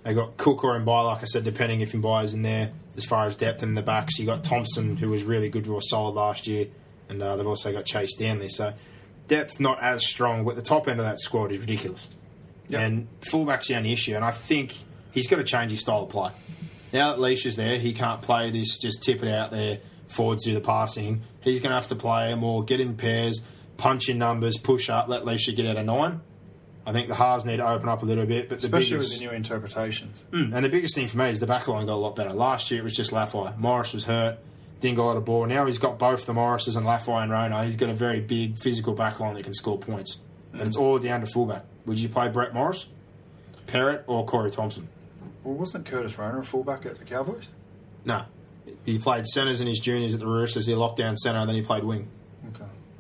They 0.05 0.15
got 0.15 0.37
Cook 0.37 0.65
or 0.65 0.79
Mbye, 0.79 1.05
like 1.05 1.23
I 1.23 1.25
said, 1.25 1.45
depending 1.45 1.81
if 1.81 1.93
Mbye's 1.93 2.33
in 2.33 2.43
there 2.43 2.71
as 2.97 3.05
far 3.05 3.27
as 3.27 3.37
depth 3.37 3.63
in 3.63 3.75
the 3.75 3.83
backs. 3.83 4.19
You 4.19 4.27
got 4.27 4.45
Thompson, 4.45 4.97
who 4.97 5.09
was 5.09 5.23
really 5.23 5.49
good 5.49 5.67
for 5.67 5.79
a 5.79 5.83
solid 5.83 6.15
last 6.15 6.47
year, 6.47 6.69
and 7.09 7.23
uh, 7.23 7.37
they've 7.37 7.47
also 7.47 7.73
got 7.73 7.85
Chase 7.85 8.13
Stanley. 8.15 8.49
So 8.49 8.73
depth 9.29 9.61
not 9.61 9.83
as 9.83 10.07
strong, 10.07 10.45
but 10.45 10.57
the 10.57 10.63
top 10.63 10.89
end 10.89 11.01
of 11.01 11.07
that 11.07 11.21
squad 11.21 11.53
is 11.53 11.59
ridiculous. 11.59 12.09
Yep. 12.69 12.81
And 12.81 13.09
fullback's 13.31 13.69
the 13.69 13.77
only 13.77 13.93
issue, 13.93 14.15
and 14.15 14.25
I 14.25 14.31
think 14.31 14.75
he's 15.13 15.29
got 15.29 15.37
to 15.37 15.45
change 15.45 15.73
his 15.73 15.81
style 15.81 16.05
of 16.05 16.09
play. 16.09 16.31
Now 16.93 17.11
that 17.11 17.19
Lichaa 17.19 17.47
is 17.47 17.57
there, 17.57 17.79
he 17.79 17.93
can't 17.93 18.23
play 18.23 18.51
this, 18.51 18.79
just 18.79 19.03
tip 19.03 19.23
it 19.23 19.29
out 19.29 19.51
there, 19.51 19.79
forwards 20.09 20.45
do 20.45 20.55
the 20.55 20.61
passing. 20.61 21.23
He's 21.41 21.61
going 21.61 21.71
to 21.71 21.77
have 21.77 21.89
to 21.89 21.97
play 21.97 22.35
more, 22.35 22.65
get 22.65 22.81
in 22.81 22.97
pairs, 22.97 23.41
punch 23.77 24.09
in 24.09 24.19
numbers, 24.19 24.57
push 24.57 24.89
up, 24.91 25.09
let 25.09 25.25
Lichaa 25.25 25.55
get 25.55 25.67
out 25.67 25.77
of 25.77 25.85
nine. 25.85 26.21
I 26.87 26.93
think 26.93 27.09
the 27.09 27.17
halves 27.17 27.45
need 27.45 27.57
to 27.57 27.69
open 27.69 27.89
up 27.89 28.03
a 28.03 28.07
little 28.07 28.27
bit, 28.27 28.49
but 28.49 28.61
the 28.61 28.67
Especially 28.67 28.99
biggest, 28.99 29.13
with 29.13 29.19
the 29.19 29.27
new 29.27 29.33
interpretations. 29.33 30.17
Mm, 30.31 30.55
and 30.55 30.65
the 30.65 30.69
biggest 30.69 30.95
thing 30.95 31.09
for 31.09 31.19
me 31.19 31.31
is 31.31 31.41
the 31.41 31.47
back 31.47 31.67
line 31.67 31.87
got 31.87 31.95
a 31.95 31.97
lot 31.97 32.15
better. 32.15 32.31
Last 32.31 32.71
year 32.71 32.81
it 32.81 32.85
was 32.85 32.95
just 32.95 33.11
Lafai. 33.11 33.59
Morris 33.59 33.93
was 33.93 34.05
hurt, 34.05 34.39
didn't 34.81 34.97
get 34.97 35.03
a 35.03 35.05
lot 35.05 35.17
of 35.17 35.25
ball. 35.25 35.47
Now 35.47 35.67
he's 35.67 35.79
got 35.79 35.99
both 35.99 36.27
the 36.27 36.33
Morrises 36.33 36.77
and 36.77 36.87
Lafai 36.87 37.25
and 37.25 37.33
Rona. 37.33 37.65
He's 37.65 37.75
got 37.75 37.89
a 37.89 37.95
very 37.95 38.21
big 38.21 38.59
physical 38.59 38.95
back 38.95 39.19
line 39.19 39.35
that 39.35 39.43
can 39.43 39.55
score 39.55 39.79
points. 39.79 40.19
But 40.53 40.69
it's 40.69 40.77
all 40.77 40.99
down 40.99 41.21
to 41.21 41.27
fullback. 41.27 41.65
Would 41.87 41.99
you 41.99 42.09
play 42.09 42.29
Brett 42.29 42.55
Morris, 42.55 42.87
Parrott, 43.67 44.05
or 44.07 44.25
Corey 44.25 44.51
Thompson? 44.51 44.89
Well, 45.43 45.55
wasn't 45.55 45.87
Curtis 45.87 46.19
Rona 46.19 46.39
a 46.39 46.43
fullback 46.43 46.87
at 46.87 46.99
the 46.99 47.05
Cowboys? 47.05 47.49
No. 48.05 48.23
He 48.85 48.99
played 48.99 49.27
centres 49.27 49.61
in 49.61 49.67
his 49.67 49.81
juniors 49.81 50.15
at 50.15 50.21
the 50.21 50.27
Roosters. 50.27 50.67
He 50.67 50.75
locked 50.75 50.99
down 50.99 51.17
centre, 51.17 51.39
and 51.39 51.49
then 51.49 51.57
he 51.57 51.63
played 51.63 51.85
wing. 51.85 52.09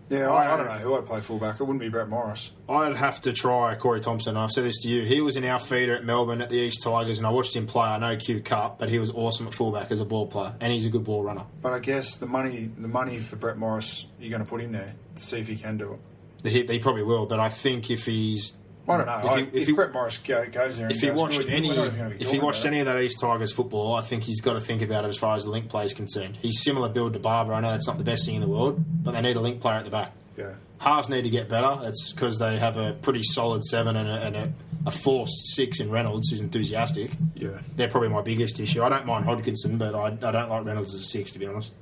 Yeah, 0.09 0.31
I, 0.31 0.55
I 0.55 0.57
don't 0.57 0.67
know 0.67 0.79
who 0.79 0.97
I'd 0.97 1.07
play 1.07 1.21
fullback. 1.21 1.59
It 1.59 1.65
wouldn't 1.65 1.81
be 1.81 1.89
Brett 1.89 2.09
Morris. 2.09 2.53
I'd 2.69 2.97
have 2.97 3.21
to 3.23 3.33
try 3.33 3.75
Corey 3.75 4.01
Thompson. 4.01 4.37
I've 4.37 4.53
said 4.53 4.65
this 4.65 4.83
to 4.83 4.89
you. 4.89 5.05
He 5.05 5.21
was 5.21 5.37
in 5.37 5.45
our 5.45 5.59
feeder 5.59 5.97
at 5.97 6.05
Melbourne 6.05 6.41
at 6.41 6.49
the 6.49 6.57
East 6.57 6.83
Tigers, 6.85 7.19
and 7.19 7.27
I 7.27 7.31
watched 7.31 7.57
him 7.57 7.67
play. 7.67 7.87
I 7.87 7.99
know 7.99 8.17
Q 8.17 8.41
Cup, 8.41 8.79
but 8.79 8.89
he 8.89 8.99
was 9.01 9.11
awesome 9.11 9.49
at 9.49 9.55
fullback 9.55 9.91
as 9.91 9.99
a 10.01 10.05
ball 10.05 10.27
player, 10.29 10.55
and 10.61 10.73
he's 10.73 10.87
a 10.87 10.91
good 10.91 11.05
ball 11.05 11.25
runner. 11.25 11.45
But 11.61 11.73
I 11.73 11.81
guess 11.81 12.17
the 12.17 12.27
money, 12.27 12.71
the 12.79 12.89
money 12.89 13.19
for 13.19 13.37
Brett 13.37 13.57
Morris, 13.57 14.07
you're 14.21 14.31
going 14.31 14.45
to 14.45 14.49
put 14.49 14.61
in 14.61 14.73
there 14.73 14.95
to 15.17 15.25
see 15.25 15.39
if 15.39 15.49
he 15.49 15.57
can 15.57 15.77
do 15.77 15.95
it. 15.95 16.49
He, 16.49 16.65
he 16.65 16.79
probably 16.79 17.03
will, 17.03 17.27
but 17.27 17.41
I 17.41 17.49
think 17.49 17.91
if 17.91 18.07
he's 18.07 18.53
I 18.89 18.97
don't 18.97 19.07
know. 19.07 19.19
If 19.19 19.25
I- 19.25 19.39
If, 19.41 19.55
if 19.55 19.67
he- 19.67 19.73
Brett 19.73 19.93
Morris 19.93 20.19
goes 20.19 20.53
there, 20.53 20.87
and 20.87 20.93
if 20.93 21.01
he 21.01 21.11
watched 21.11 21.41
good, 21.41 21.51
any 21.51 21.69
we're 21.69 21.75
not 21.77 21.87
even 21.87 21.99
gonna 21.99 22.11
be 22.11 22.21
if 22.25 22.31
he 22.31 22.39
watched 22.39 22.65
any 22.65 22.81
of 22.81 22.87
that 22.87 23.01
East 23.01 23.19
Tigers 23.21 23.53
football, 23.53 23.95
I 23.97 24.03
think 24.03 24.23
he's 24.25 24.41
got 24.41 24.53
to 24.55 24.61
think 24.61 24.81
about 24.83 25.05
it 25.05 25.09
as 25.09 25.17
far 25.17 25.35
as 25.37 25.45
the 25.45 25.51
link 25.51 25.69
play 25.69 25.85
is 25.85 25.93
concerned. 25.95 26.39
He's 26.41 26.63
similar 26.63 26.89
build 26.89 27.15
to 27.15 27.19
Barber. 27.19 27.53
I 27.53 27.61
know 27.61 27.71
that's 27.73 27.87
not 27.87 27.99
the 27.99 28.05
best 28.05 28.25
thing 28.27 28.37
in 28.37 28.41
the 28.43 28.49
world, 28.49 28.83
but 29.03 29.13
they 29.13 29.21
need 29.23 29.37
a 29.37 29.41
link 29.41 29.61
player 29.61 29.77
at 29.77 29.85
the 29.85 29.91
back. 29.91 30.13
yeah, 30.37 30.53
Halves 30.79 31.09
need 31.09 31.23
to 31.23 31.31
get 31.31 31.49
better. 31.49 31.81
It's 31.83 32.13
because 32.13 32.39
they 32.39 32.59
have 32.59 32.77
a 32.77 32.93
pretty 32.93 33.23
solid 33.25 33.65
seven 33.65 33.97
and 33.97 34.09
a, 34.09 34.13
and 34.13 34.37
a, 34.37 34.53
a 34.87 34.91
forced 34.93 35.47
six 35.55 35.81
in 35.81 35.91
Reynolds, 35.91 36.29
who's 36.31 36.41
enthusiastic. 36.41 37.11
yeah. 37.35 37.59
They're 37.75 37.89
probably 37.89 38.11
my 38.11 38.23
biggest 38.23 38.61
issue. 38.61 38.83
I 38.85 38.89
don't 38.89 39.07
mind 39.07 39.25
Hodkinson, 39.25 39.79
but 39.79 39.95
I, 39.97 40.07
I 40.07 40.31
don't 40.31 40.49
like 40.49 40.65
Reynolds 40.65 40.95
as 40.95 41.01
a 41.01 41.05
six, 41.05 41.33
to 41.33 41.39
be 41.41 41.47
honest. 41.47 41.73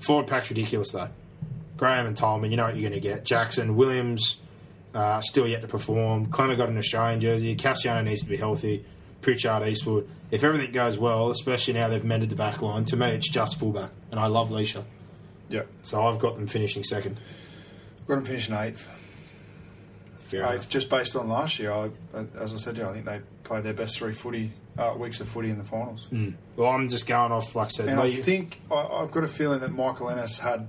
Forward 0.00 0.26
pack's 0.26 0.50
ridiculous, 0.50 0.90
though. 0.90 1.08
Graham 1.76 2.06
and 2.06 2.16
Tolman, 2.16 2.50
you 2.50 2.56
know 2.56 2.64
what 2.64 2.76
you're 2.76 2.88
going 2.90 3.00
to 3.00 3.08
get. 3.08 3.24
Jackson, 3.24 3.76
Williams, 3.76 4.36
uh, 4.94 5.20
still 5.20 5.46
yet 5.48 5.62
to 5.62 5.68
perform. 5.68 6.26
Klemmer 6.26 6.56
got 6.56 6.68
an 6.68 6.78
Australian 6.78 7.20
jersey. 7.20 7.56
Kasiano 7.56 8.04
needs 8.04 8.22
to 8.22 8.28
be 8.28 8.36
healthy. 8.36 8.84
Pritchard, 9.20 9.66
Eastwood. 9.66 10.08
If 10.30 10.42
everything 10.44 10.72
goes 10.72 10.98
well, 10.98 11.30
especially 11.30 11.74
now 11.74 11.88
they've 11.88 12.04
mended 12.04 12.30
the 12.30 12.36
back 12.36 12.60
line, 12.62 12.84
to 12.86 12.96
me 12.96 13.06
it's 13.08 13.28
just 13.28 13.58
fullback. 13.58 13.90
And 14.10 14.18
I 14.18 14.26
love 14.26 14.50
Lichaa. 14.50 14.84
Yeah. 15.48 15.62
So 15.82 16.02
I've 16.06 16.18
got 16.18 16.36
them 16.36 16.46
finishing 16.46 16.82
second. 16.82 17.20
Got 18.08 18.18
him 18.18 18.24
finishing 18.24 18.54
eighth. 18.54 18.90
Fair 20.22 20.44
Eighth, 20.44 20.50
enough. 20.52 20.68
just 20.70 20.88
based 20.88 21.14
on 21.14 21.28
last 21.28 21.58
year. 21.58 21.72
I, 21.72 21.90
as 22.40 22.54
I 22.54 22.58
said, 22.58 22.76
to 22.76 22.80
you, 22.82 22.88
I 22.88 22.92
think 22.94 23.04
they 23.04 23.20
played 23.44 23.64
their 23.64 23.74
best 23.74 23.98
three 23.98 24.12
footy 24.14 24.50
uh, 24.78 24.94
weeks 24.96 25.20
of 25.20 25.28
footy 25.28 25.50
in 25.50 25.58
the 25.58 25.64
finals. 25.64 26.08
Mm. 26.10 26.34
Well, 26.56 26.70
I'm 26.70 26.88
just 26.88 27.06
going 27.06 27.32
off, 27.32 27.54
like 27.54 27.66
I 27.66 27.68
said, 27.68 27.88
And 27.88 28.00
I 28.00 28.10
think 28.14 28.60
I, 28.70 28.74
I've 28.76 29.10
got 29.10 29.24
a 29.24 29.28
feeling 29.28 29.60
that 29.60 29.72
Michael 29.72 30.08
Ennis 30.08 30.38
had 30.38 30.68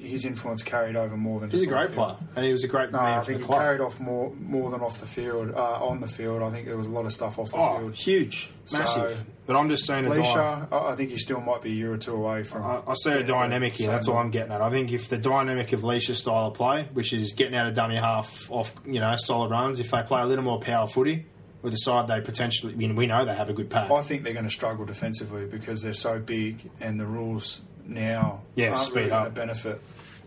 his 0.00 0.24
influence 0.24 0.62
carried 0.62 0.96
over 0.96 1.16
more 1.16 1.40
than 1.40 1.50
he's 1.50 1.62
a 1.62 1.66
great 1.66 1.92
player. 1.92 2.16
And 2.34 2.44
he 2.44 2.52
was 2.52 2.64
a 2.64 2.68
great 2.68 2.90
No, 2.90 2.98
man 3.02 3.18
I 3.18 3.20
think 3.22 3.40
he 3.40 3.44
club. 3.46 3.60
carried 3.60 3.80
off 3.80 4.00
more 4.00 4.32
more 4.40 4.70
than 4.70 4.80
off 4.80 4.98
the 5.00 5.06
field. 5.06 5.52
Uh, 5.54 5.84
on 5.84 6.00
the 6.00 6.08
field, 6.08 6.42
I 6.42 6.50
think 6.50 6.66
there 6.66 6.76
was 6.76 6.86
a 6.86 6.90
lot 6.90 7.04
of 7.06 7.12
stuff 7.12 7.38
off 7.38 7.50
the 7.50 7.56
Oh, 7.58 7.78
field. 7.78 7.94
huge, 7.94 8.50
So- 8.64 8.78
massive. 8.78 9.26
but 9.46 9.56
I'm 9.56 9.68
just 9.68 9.84
saying, 9.86 10.06
a 10.06 10.10
Lichaa, 10.10 10.72
I 10.72 10.94
think 10.94 11.10
he 11.10 11.18
still 11.18 11.40
might 11.40 11.62
be 11.62 11.70
a 11.70 11.74
year 11.74 11.92
or 11.92 11.98
two 11.98 12.14
away 12.14 12.42
from. 12.42 12.62
I, 12.64 12.80
I 12.88 12.94
see 12.94 13.10
a 13.12 13.22
dynamic 13.22 13.74
here. 13.74 13.90
That's 13.90 14.08
all 14.08 14.16
I'm 14.18 14.30
getting 14.30 14.52
at. 14.52 14.62
I 14.62 14.70
think 14.70 14.92
if 14.92 15.08
the 15.08 15.18
dynamic 15.18 15.72
of 15.72 15.82
Lichaa's 15.82 16.18
style 16.20 16.46
of 16.48 16.54
play, 16.54 16.88
which 16.92 17.12
is 17.12 17.34
getting 17.34 17.54
out 17.54 17.66
of 17.66 17.74
dummy 17.74 17.96
half 17.96 18.50
off, 18.50 18.72
you 18.86 19.00
know, 19.00 19.14
solid 19.16 19.50
runs, 19.50 19.80
if 19.80 19.90
they 19.90 20.02
play 20.02 20.22
a 20.22 20.26
little 20.26 20.44
more 20.44 20.60
power 20.60 20.86
footy 20.86 21.26
with 21.62 21.72
the 21.74 21.76
side 21.78 22.06
they 22.08 22.22
potentially, 22.22 22.72
I 22.72 22.76
mean, 22.76 22.96
we 22.96 23.06
know 23.06 23.26
they 23.26 23.34
have 23.34 23.50
a 23.50 23.52
good 23.52 23.68
pack. 23.68 23.90
I 23.90 24.00
think 24.00 24.24
they're 24.24 24.32
going 24.32 24.46
to 24.46 24.50
struggle 24.50 24.86
defensively 24.86 25.44
because 25.44 25.82
they're 25.82 25.92
so 25.92 26.18
big, 26.18 26.70
and 26.80 26.98
the 26.98 27.04
rules 27.06 27.60
now 27.86 28.42
Yeah, 28.54 28.68
aren't 28.70 28.80
speed 28.80 28.96
really 28.96 29.10
going 29.10 29.24
to 29.24 29.30
benefit 29.30 29.80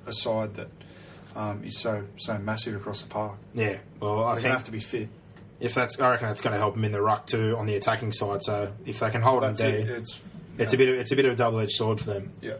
a 0.05 0.13
side 0.13 0.53
that 0.55 0.67
um, 1.35 1.63
is 1.63 1.77
so 1.79 2.03
so 2.17 2.37
massive 2.37 2.75
across 2.75 3.01
the 3.01 3.07
park. 3.09 3.33
yeah, 3.53 3.77
well, 3.99 4.23
I 4.23 4.33
They're 4.33 4.41
think 4.43 4.53
have 4.53 4.65
to 4.65 4.71
be 4.71 4.79
fit. 4.79 5.09
if 5.59 5.73
that's, 5.73 5.99
I 5.99 6.11
reckon 6.11 6.27
that's 6.27 6.41
going 6.41 6.53
to 6.53 6.59
help 6.59 6.75
them 6.75 6.83
in 6.85 6.91
the 6.91 7.01
ruck 7.01 7.25
too 7.25 7.55
on 7.57 7.65
the 7.65 7.75
attacking 7.75 8.11
side. 8.11 8.43
So 8.43 8.71
if 8.85 8.99
they 8.99 9.09
can 9.09 9.21
hold 9.21 9.43
them 9.43 9.51
That's 9.51 9.61
there, 9.61 9.75
it. 9.79 9.89
It's 9.89 10.19
it's 10.57 10.73
a 10.73 10.77
bit, 10.77 10.89
of, 10.89 10.95
it's 10.95 11.11
a 11.11 11.15
bit 11.15 11.25
of 11.25 11.33
a 11.33 11.35
double 11.35 11.59
edged 11.59 11.71
sword 11.71 11.99
for 11.99 12.13
them. 12.13 12.33
yeah. 12.41 12.53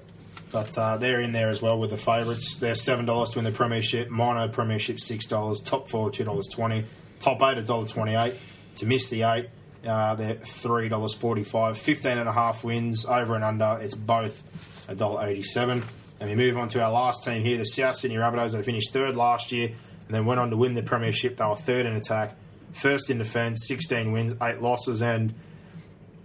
But 0.52 0.76
uh, 0.78 0.98
they're 0.98 1.22
in 1.22 1.32
there 1.32 1.50
as 1.50 1.62
well 1.64 1.80
with 1.80 1.90
the 1.90 1.98
favourites. 1.98 2.58
They're 2.58 2.76
seven 2.76 3.06
dollars 3.06 3.32
to 3.32 3.40
win 3.40 3.46
the 3.46 3.52
premiership. 3.52 4.10
Minor 4.10 4.48
premiership 4.52 5.00
six 5.00 5.26
dollars. 5.26 5.62
Top 5.62 5.88
four 5.88 6.12
two 6.12 6.24
dollars 6.24 6.48
twenty. 6.48 6.86
Top 7.20 7.42
eight 7.42 7.58
a 7.58 7.64
dollar 7.64 7.88
twenty 7.88 8.14
eight. 8.14 8.36
To 8.76 8.86
miss 8.86 9.10
the 9.10 9.24
eight, 9.24 9.50
uh, 9.88 10.14
they're 10.16 10.36
three 10.36 10.90
dollars 10.90 11.14
forty 11.16 11.44
five. 11.44 11.78
Fifteen 11.80 12.20
and 12.20 12.30
a 12.30 12.32
half 12.32 12.64
wins 12.64 13.04
over 13.06 13.34
and 13.34 13.44
under. 13.44 13.80
It's 13.82 13.96
both 13.96 14.44
a 14.88 14.96
dollar 14.96 15.28
eighty 15.28 15.44
seven. 15.44 15.84
And 16.20 16.30
we 16.30 16.36
move 16.36 16.58
on 16.58 16.70
to 16.70 16.82
our 16.82 16.92
last 16.92 17.24
team 17.24 17.44
here, 17.44 17.58
the 17.58 17.66
South 17.66 17.96
Sydney 17.98 18.18
Rabbitohs. 18.18 18.54
They 18.54 18.64
finished 18.64 18.94
third 18.94 19.16
last 19.16 19.52
year 19.52 19.68
and 19.68 20.10
then 20.10 20.26
went 20.26 20.40
on 20.40 20.52
to 20.52 20.58
win 20.58 20.74
the 20.74 20.84
premiership. 20.84 21.38
They 21.38 21.46
were 21.46 21.56
third 21.56 21.86
in 21.86 21.94
attack, 21.96 22.36
first 22.74 23.10
in 23.12 23.18
defence, 23.18 23.68
sixteen 23.68 24.12
wins, 24.12 24.34
eight 24.42 24.62
losses, 24.62 25.02
and 25.02 25.34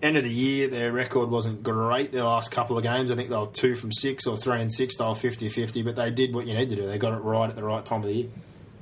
end 0.01 0.17
of 0.17 0.23
the 0.23 0.31
year, 0.31 0.69
their 0.69 0.93
record 0.93 1.29
wasn't 1.31 1.63
great. 1.63 2.13
Their 2.13 2.23
last 2.23 2.51
couple 2.53 2.77
of 2.77 2.85
games, 2.85 3.11
I 3.11 3.17
think 3.17 3.31
they 3.31 3.37
were 3.37 3.47
two 3.47 3.75
from 3.75 3.93
six 3.93 4.27
or 4.27 4.37
three 4.37 4.61
and 4.61 4.73
six. 4.73 4.97
They 4.97 5.05
were 5.05 5.15
50 5.15 5.49
50, 5.49 5.83
but 5.83 5.97
they 5.97 6.11
did 6.11 6.35
what 6.35 6.47
you 6.47 6.55
need 6.55 6.69
to 6.69 6.77
do. 6.77 6.87
They 6.87 6.99
got 6.99 7.15
it 7.15 7.23
right 7.23 7.51
at 7.51 7.57
the 7.57 7.65
right 7.65 7.85
time 7.85 8.03
of 8.03 8.07
the 8.07 8.15
year. 8.15 8.29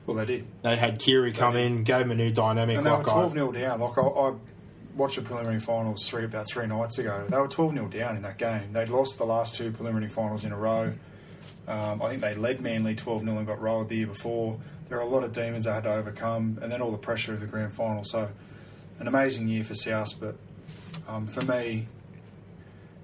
Well, 0.04 0.16
they 0.18 0.26
did. 0.26 0.46
They 0.62 0.76
had 0.76 0.98
Keary 0.98 1.32
come 1.32 1.56
in, 1.56 1.82
gave 1.84 2.00
them 2.00 2.10
a 2.10 2.14
new 2.14 2.30
dynamic. 2.30 2.76
And 2.76 2.86
they 2.86 2.90
were 2.90 2.98
like 2.98 3.08
I- 3.08 3.12
12 3.12 3.32
0 3.32 3.52
down. 3.52 3.80
Like 3.80 3.96
I, 3.98 4.02
I 4.02 4.32
watched 4.96 5.16
the 5.16 5.22
preliminary 5.22 5.60
finals 5.60 6.08
three 6.08 6.24
about 6.24 6.48
three 6.48 6.66
nights 6.66 6.98
ago. 6.98 7.24
They 7.28 7.36
were 7.36 7.48
12 7.48 7.74
0 7.74 7.88
down 7.88 8.16
in 8.16 8.22
that 8.22 8.38
game. 8.38 8.72
They'd 8.72 8.88
lost 8.88 9.18
the 9.18 9.26
last 9.26 9.54
two 9.54 9.70
preliminary 9.70 10.10
finals 10.10 10.44
in 10.44 10.52
a 10.52 10.56
row. 10.56 10.92
Um, 11.68 12.00
I 12.00 12.08
think 12.08 12.22
they 12.22 12.34
led 12.34 12.60
Manly 12.60 12.94
12 12.94 13.22
0 13.22 13.36
and 13.36 13.46
got 13.46 13.60
rolled 13.60 13.88
the 13.88 13.96
year 13.96 14.06
before. 14.06 14.58
There 14.88 14.98
are 14.98 15.02
a 15.02 15.06
lot 15.06 15.24
of 15.24 15.32
demons 15.32 15.64
they 15.64 15.72
had 15.72 15.82
to 15.84 15.92
overcome, 15.92 16.58
and 16.62 16.70
then 16.70 16.80
all 16.80 16.92
the 16.92 16.98
pressure 16.98 17.34
of 17.34 17.40
the 17.40 17.46
grand 17.46 17.72
final. 17.72 18.04
So, 18.04 18.28
an 19.00 19.08
amazing 19.08 19.48
year 19.48 19.64
for 19.64 19.74
South, 19.74 20.18
but 20.20 20.36
um, 21.08 21.26
for 21.26 21.44
me, 21.44 21.88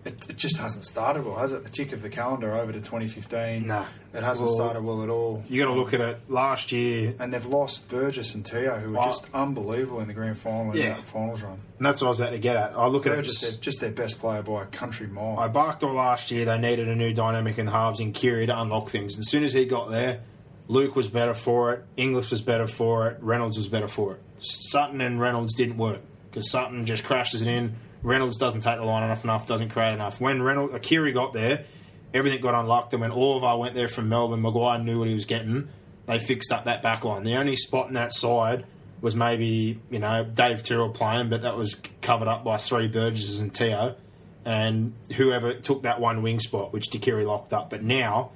it, 0.04 0.28
it 0.30 0.36
just 0.36 0.58
hasn't 0.58 0.84
started 0.84 1.24
well, 1.24 1.36
has 1.36 1.52
it? 1.52 1.62
The 1.64 1.70
tick 1.70 1.92
of 1.92 2.02
the 2.02 2.08
calendar 2.08 2.54
over 2.54 2.72
to 2.72 2.80
2015. 2.80 3.66
Nah. 3.66 3.86
It 4.14 4.22
hasn't 4.22 4.48
Well, 4.48 4.54
started 4.56 4.82
well 4.82 5.02
at 5.02 5.08
all. 5.08 5.42
you 5.48 5.62
got 5.62 5.72
to 5.72 5.78
look 5.78 5.94
at 5.94 6.00
it. 6.00 6.20
Last 6.28 6.72
year, 6.72 7.14
And 7.18 7.32
they've 7.32 7.46
lost 7.46 7.88
Burgess 7.88 8.34
and 8.34 8.44
Te'o, 8.44 8.80
who 8.80 8.92
were 8.92 8.98
Oh. 9.00 9.04
just 9.04 9.26
unbelievable 9.32 10.00
in 10.00 10.08
the 10.08 10.14
grand 10.14 10.36
final 10.36 10.76
Yeah. 10.76 10.96
and 10.96 11.04
finals 11.06 11.42
run. 11.42 11.58
and 11.78 11.86
that's 11.86 12.00
what 12.00 12.06
I 12.06 12.10
was 12.10 12.20
about 12.20 12.30
to 12.30 12.38
get 12.38 12.56
at. 12.56 12.72
I 12.76 12.86
look 12.88 13.06
at 13.06 13.12
it. 13.12 13.16
Burgess, 13.16 13.40
Just, 13.40 13.42
they're 13.52 13.60
just 13.60 13.80
their 13.80 13.90
best 13.90 14.18
player 14.18 14.42
by 14.42 14.62
a 14.62 14.66
country 14.66 15.06
mile. 15.06 15.36
I 15.38 15.48
barked 15.48 15.82
all 15.84 15.94
last 15.94 16.30
year. 16.30 16.44
They 16.44 16.58
needed 16.58 16.88
a 16.88 16.94
new 16.94 17.12
dynamic 17.14 17.58
in 17.58 17.66
the 17.66 17.72
halves 17.72 18.00
in 18.00 18.12
Keary 18.12 18.46
to 18.46 18.60
unlock 18.60 18.90
things. 18.90 19.18
As 19.18 19.28
soon 19.28 19.44
as 19.44 19.52
he 19.52 19.64
got 19.64 19.90
there, 19.90 20.20
Luke 20.68 20.94
was 20.96 21.08
better 21.08 21.34
for 21.34 21.72
it. 21.72 21.84
English 21.96 22.30
was 22.30 22.40
better 22.42 22.66
for 22.66 23.08
it. 23.08 23.18
Reynolds 23.20 23.56
was 23.56 23.68
better 23.68 23.88
for 23.88 24.14
it. 24.14 24.20
Sutton 24.40 25.00
and 25.00 25.20
Reynolds 25.20 25.54
didn't 25.54 25.76
work 25.76 26.00
because 26.30 26.50
Sutton 26.50 26.84
just 26.86 27.04
crashes 27.04 27.42
it 27.42 27.48
in. 27.48 27.76
Reynolds 28.02 28.36
doesn't 28.36 28.60
take 28.60 28.78
the 28.78 28.84
line 28.84 29.04
enough, 29.04 29.24
enough 29.24 29.46
doesn't 29.46 29.70
create 29.70 29.92
enough. 29.92 30.20
When 30.20 30.42
Reynolds, 30.42 30.74
Akiri 30.74 31.14
got 31.14 31.32
there, 31.32 31.64
everything 32.12 32.40
got 32.40 32.54
unlocked. 32.54 32.92
And 32.94 33.00
when 33.00 33.10
Orvar 33.10 33.58
went 33.58 33.74
there 33.74 33.88
from 33.88 34.08
Melbourne, 34.08 34.42
Maguire 34.42 34.78
knew 34.78 34.98
what 34.98 35.08
he 35.08 35.14
was 35.14 35.24
getting. 35.24 35.68
They 36.06 36.18
fixed 36.18 36.50
up 36.50 36.64
that 36.64 36.82
back 36.82 37.04
line. 37.04 37.22
The 37.22 37.36
only 37.36 37.56
spot 37.56 37.88
in 37.88 37.94
that 37.94 38.12
side 38.12 38.66
was 39.00 39.14
maybe 39.14 39.80
you 39.90 39.98
know 39.98 40.24
Dave 40.24 40.62
Tyrrell 40.62 40.90
playing, 40.90 41.30
but 41.30 41.42
that 41.42 41.56
was 41.56 41.80
covered 42.00 42.28
up 42.28 42.44
by 42.44 42.56
three 42.56 42.88
Burgesses 42.88 43.40
and 43.40 43.52
Te'o 43.52 43.96
and 44.44 44.94
whoever 45.16 45.54
took 45.54 45.82
that 45.82 46.00
one 46.00 46.22
wing 46.22 46.40
spot, 46.40 46.72
which 46.72 46.90
Takiri 46.90 47.24
locked 47.24 47.52
up. 47.52 47.70
But 47.70 47.82
now, 47.82 48.32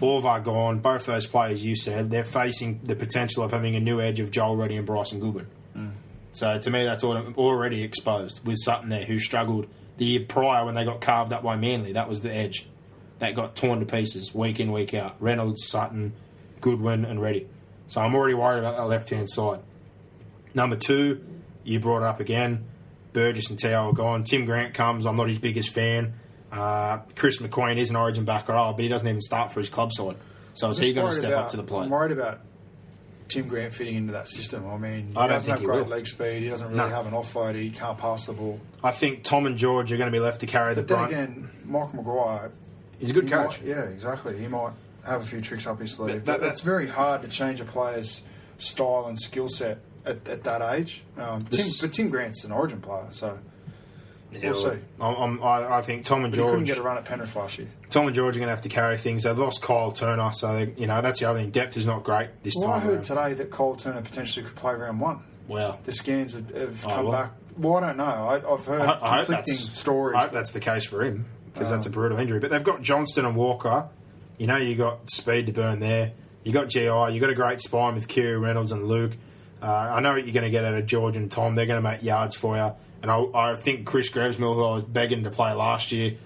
Orvar 0.00 0.42
gone, 0.44 0.80
both 0.80 1.06
those 1.06 1.26
players 1.26 1.64
you 1.64 1.74
said, 1.74 2.10
they're 2.10 2.24
facing 2.24 2.80
the 2.84 2.94
potential 2.94 3.42
of 3.42 3.52
having 3.52 3.74
a 3.74 3.80
new 3.80 4.00
edge 4.00 4.20
of 4.20 4.30
Joel 4.30 4.56
Reddy 4.56 4.76
and 4.76 4.86
Bryson 4.86 5.20
Goodwin. 5.20 5.46
So 6.38 6.56
to 6.56 6.70
me, 6.70 6.84
that's 6.84 7.02
already 7.02 7.82
exposed 7.82 8.46
with 8.46 8.58
Sutton 8.58 8.90
there, 8.90 9.04
who 9.04 9.18
struggled 9.18 9.66
the 9.96 10.04
year 10.04 10.24
prior 10.28 10.64
when 10.64 10.76
they 10.76 10.84
got 10.84 11.00
carved 11.00 11.32
up 11.32 11.42
by 11.42 11.56
Manly. 11.56 11.94
That 11.94 12.08
was 12.08 12.20
the 12.20 12.32
edge 12.32 12.66
that 13.18 13.34
got 13.34 13.56
torn 13.56 13.80
to 13.80 13.86
pieces 13.86 14.32
week 14.32 14.60
in, 14.60 14.70
week 14.70 14.94
out. 14.94 15.16
Reynolds, 15.18 15.66
Sutton, 15.66 16.12
Goodwin, 16.60 17.04
and 17.04 17.20
Reddy. 17.20 17.48
So 17.88 18.00
I'm 18.00 18.14
already 18.14 18.34
worried 18.34 18.60
about 18.60 18.76
that 18.76 18.84
left 18.84 19.10
hand 19.10 19.28
side. 19.28 19.58
Number 20.54 20.76
two, 20.76 21.24
you 21.64 21.80
brought 21.80 22.02
it 22.02 22.06
up 22.06 22.20
again. 22.20 22.64
Burgess 23.12 23.50
and 23.50 23.58
Te'o 23.58 23.86
are 23.90 23.92
gone. 23.92 24.22
Tim 24.22 24.44
Grant 24.44 24.74
comes. 24.74 25.06
I'm 25.06 25.16
not 25.16 25.26
his 25.26 25.38
biggest 25.38 25.70
fan. 25.70 26.14
Uh, 26.52 26.98
Chris 27.16 27.38
McQueen 27.38 27.78
is 27.78 27.90
an 27.90 27.96
origin 27.96 28.24
backer, 28.24 28.54
oh, 28.54 28.72
but 28.74 28.82
he 28.82 28.88
doesn't 28.88 29.08
even 29.08 29.20
start 29.20 29.50
for 29.50 29.58
his 29.58 29.68
club 29.68 29.92
side. 29.92 30.16
So 30.54 30.70
is 30.70 30.78
he 30.78 30.92
going 30.92 31.10
to 31.10 31.12
step 31.12 31.32
about- 31.32 31.44
up 31.46 31.50
to 31.50 31.56
the 31.56 31.64
plate? 31.64 31.84
I'm 31.84 31.90
worried 31.90 32.12
about 32.12 32.40
Tim 33.28 33.46
Grant 33.46 33.72
fitting 33.74 33.96
into 33.96 34.12
that 34.12 34.28
system. 34.28 34.66
I 34.66 34.76
mean, 34.78 35.08
he 35.08 35.16
I 35.16 35.26
don't 35.26 35.28
doesn't 35.28 35.40
think 35.46 35.50
have 35.50 35.60
he 35.60 35.66
great 35.66 35.80
will. 35.84 35.86
leg 35.86 36.06
speed. 36.06 36.42
He 36.42 36.48
doesn't 36.48 36.66
really 36.68 36.78
No. 36.78 36.88
have 36.88 37.06
an 37.06 37.12
offloader. 37.12 37.60
He 37.62 37.70
can't 37.70 37.98
pass 37.98 38.26
the 38.26 38.32
ball. 38.32 38.58
I 38.82 38.90
think 38.90 39.22
Tom 39.22 39.46
and 39.46 39.56
George 39.58 39.92
are 39.92 39.96
going 39.98 40.10
to 40.10 40.16
be 40.16 40.22
left 40.22 40.40
to 40.40 40.46
carry 40.46 40.74
the 40.74 40.82
But 40.82 40.88
then 40.88 40.96
brunt. 40.98 41.12
again, 41.12 41.50
Michael 41.64 41.96
Maguire. 41.96 42.50
He's 42.98 43.10
a 43.10 43.12
good 43.12 43.24
he 43.24 43.30
coach. 43.30 43.60
might- 43.60 43.68
yeah, 43.68 43.82
exactly. 43.82 44.38
He 44.38 44.46
might 44.48 44.72
have 45.04 45.22
a 45.22 45.24
few 45.24 45.40
tricks 45.40 45.66
up 45.66 45.78
his 45.80 45.92
sleeve. 45.92 46.24
But 46.24 46.24
But 46.24 46.40
that- 46.40 46.50
it's 46.52 46.60
very 46.62 46.88
hard 46.88 47.22
to 47.22 47.28
change 47.28 47.60
a 47.60 47.64
player's 47.64 48.22
style 48.58 49.06
and 49.06 49.18
skill 49.18 49.48
set 49.48 49.78
at, 50.06 50.26
at 50.28 50.42
that 50.44 50.62
age. 50.74 51.04
Um, 51.16 51.44
Tim, 51.50 51.66
but 51.80 51.92
Tim 51.92 52.08
Grant's 52.08 52.44
an 52.44 52.52
Origin 52.52 52.80
player, 52.80 53.06
so 53.10 53.38
Yeah, 54.32 54.50
We'll 54.50 54.54
see. 54.54 54.78
I'm, 55.00 55.14
I'm, 55.14 55.42
I, 55.42 55.78
I 55.78 55.82
think 55.82 56.04
Tom 56.04 56.24
and 56.24 56.34
he 56.34 56.40
couldn't 56.40 56.66
George. 56.66 56.66
get 56.68 56.78
a 56.78 56.82
run 56.82 56.98
at 56.98 57.04
Penrith 57.06 57.34
last 57.34 57.58
year. 57.58 57.68
Tom 57.88 58.06
and 58.06 58.14
George 58.14 58.36
are 58.36 58.40
going 58.40 58.48
to 58.48 58.52
have 58.54 58.60
to 58.62 58.68
carry 58.68 58.98
things. 58.98 59.22
They've 59.22 59.38
lost 59.38 59.62
Kyle 59.62 59.90
Turner, 59.90 60.30
so 60.32 60.52
they, 60.52 60.72
you 60.76 60.86
know 60.86 61.00
that's 61.00 61.20
the 61.20 61.26
other 61.30 61.38
thing. 61.40 61.50
Depth 61.50 61.76
is 61.78 61.86
not 61.86 62.04
great 62.04 62.28
this 62.42 62.54
Well, 62.58 62.70
I 62.72 62.78
heard 62.80 62.94
around. 62.96 63.02
today 63.04 63.34
that 63.34 63.50
Cole 63.50 63.74
Turner 63.76 64.02
potentially 64.02 64.44
could 64.44 64.54
play 64.56 64.74
round 64.74 65.00
one. 65.00 65.20
Wow. 65.46 65.78
The 65.84 65.92
scans 65.92 66.34
have, 66.34 66.50
have 66.54 66.84
Oh, 66.84 66.88
come 66.88 67.04
well. 67.06 67.12
back. 67.12 67.32
Well, 67.56 67.76
I 67.76 67.80
don't 67.86 67.96
know. 67.96 68.04
I, 68.04 68.52
I've 68.54 68.66
heard 68.66 68.82
I, 68.82 68.98
I 69.00 69.16
conflicting 69.18 69.54
stories. 69.54 70.16
I 70.16 70.20
hope 70.22 70.32
that's 70.32 70.52
the 70.52 70.60
case 70.60 70.84
for 70.84 71.02
him 71.02 71.24
because 71.54 71.70
that's 71.70 71.86
a 71.86 71.88
Um, 71.88 71.92
brutal 71.94 72.18
injury. 72.18 72.38
But 72.38 72.50
they've 72.50 72.62
got 72.62 72.82
Johnston 72.82 73.24
and 73.24 73.34
Walker. 73.34 73.88
You 74.36 74.46
know, 74.46 74.56
you 74.58 74.74
got 74.76 75.10
speed 75.10 75.46
to 75.46 75.52
burn 75.52 75.80
there. 75.80 76.12
You 76.44 76.52
got 76.52 76.68
GI. 76.68 76.82
You 76.84 77.18
got 77.18 77.30
a 77.30 77.34
great 77.34 77.60
spine 77.60 77.94
with 77.94 78.06
Keary 78.08 78.38
Reynolds 78.38 78.70
and 78.72 78.86
Luke. 78.86 79.12
Uh, 79.60 79.66
I 79.66 80.00
know 80.00 80.12
what 80.12 80.24
you're 80.24 80.34
going 80.34 80.44
to 80.44 80.50
get 80.50 80.64
out 80.64 80.74
of 80.74 80.86
George 80.86 81.16
and 81.16 81.28
Tom. 81.30 81.54
They're 81.54 81.66
going 81.66 81.82
to 81.82 81.90
make 81.90 82.02
yards 82.02 82.36
for 82.36 82.56
you. 82.56 82.72
And 83.02 83.10
I, 83.10 83.24
I 83.34 83.54
think 83.56 83.86
Chris 83.86 84.10
Grevsmuhl, 84.10 84.54
who 84.54 84.64
I 84.64 84.74
was 84.74 84.84
begging 84.84 85.24
to 85.24 85.30
play 85.30 85.52
last 85.52 85.92
year, 85.92 86.16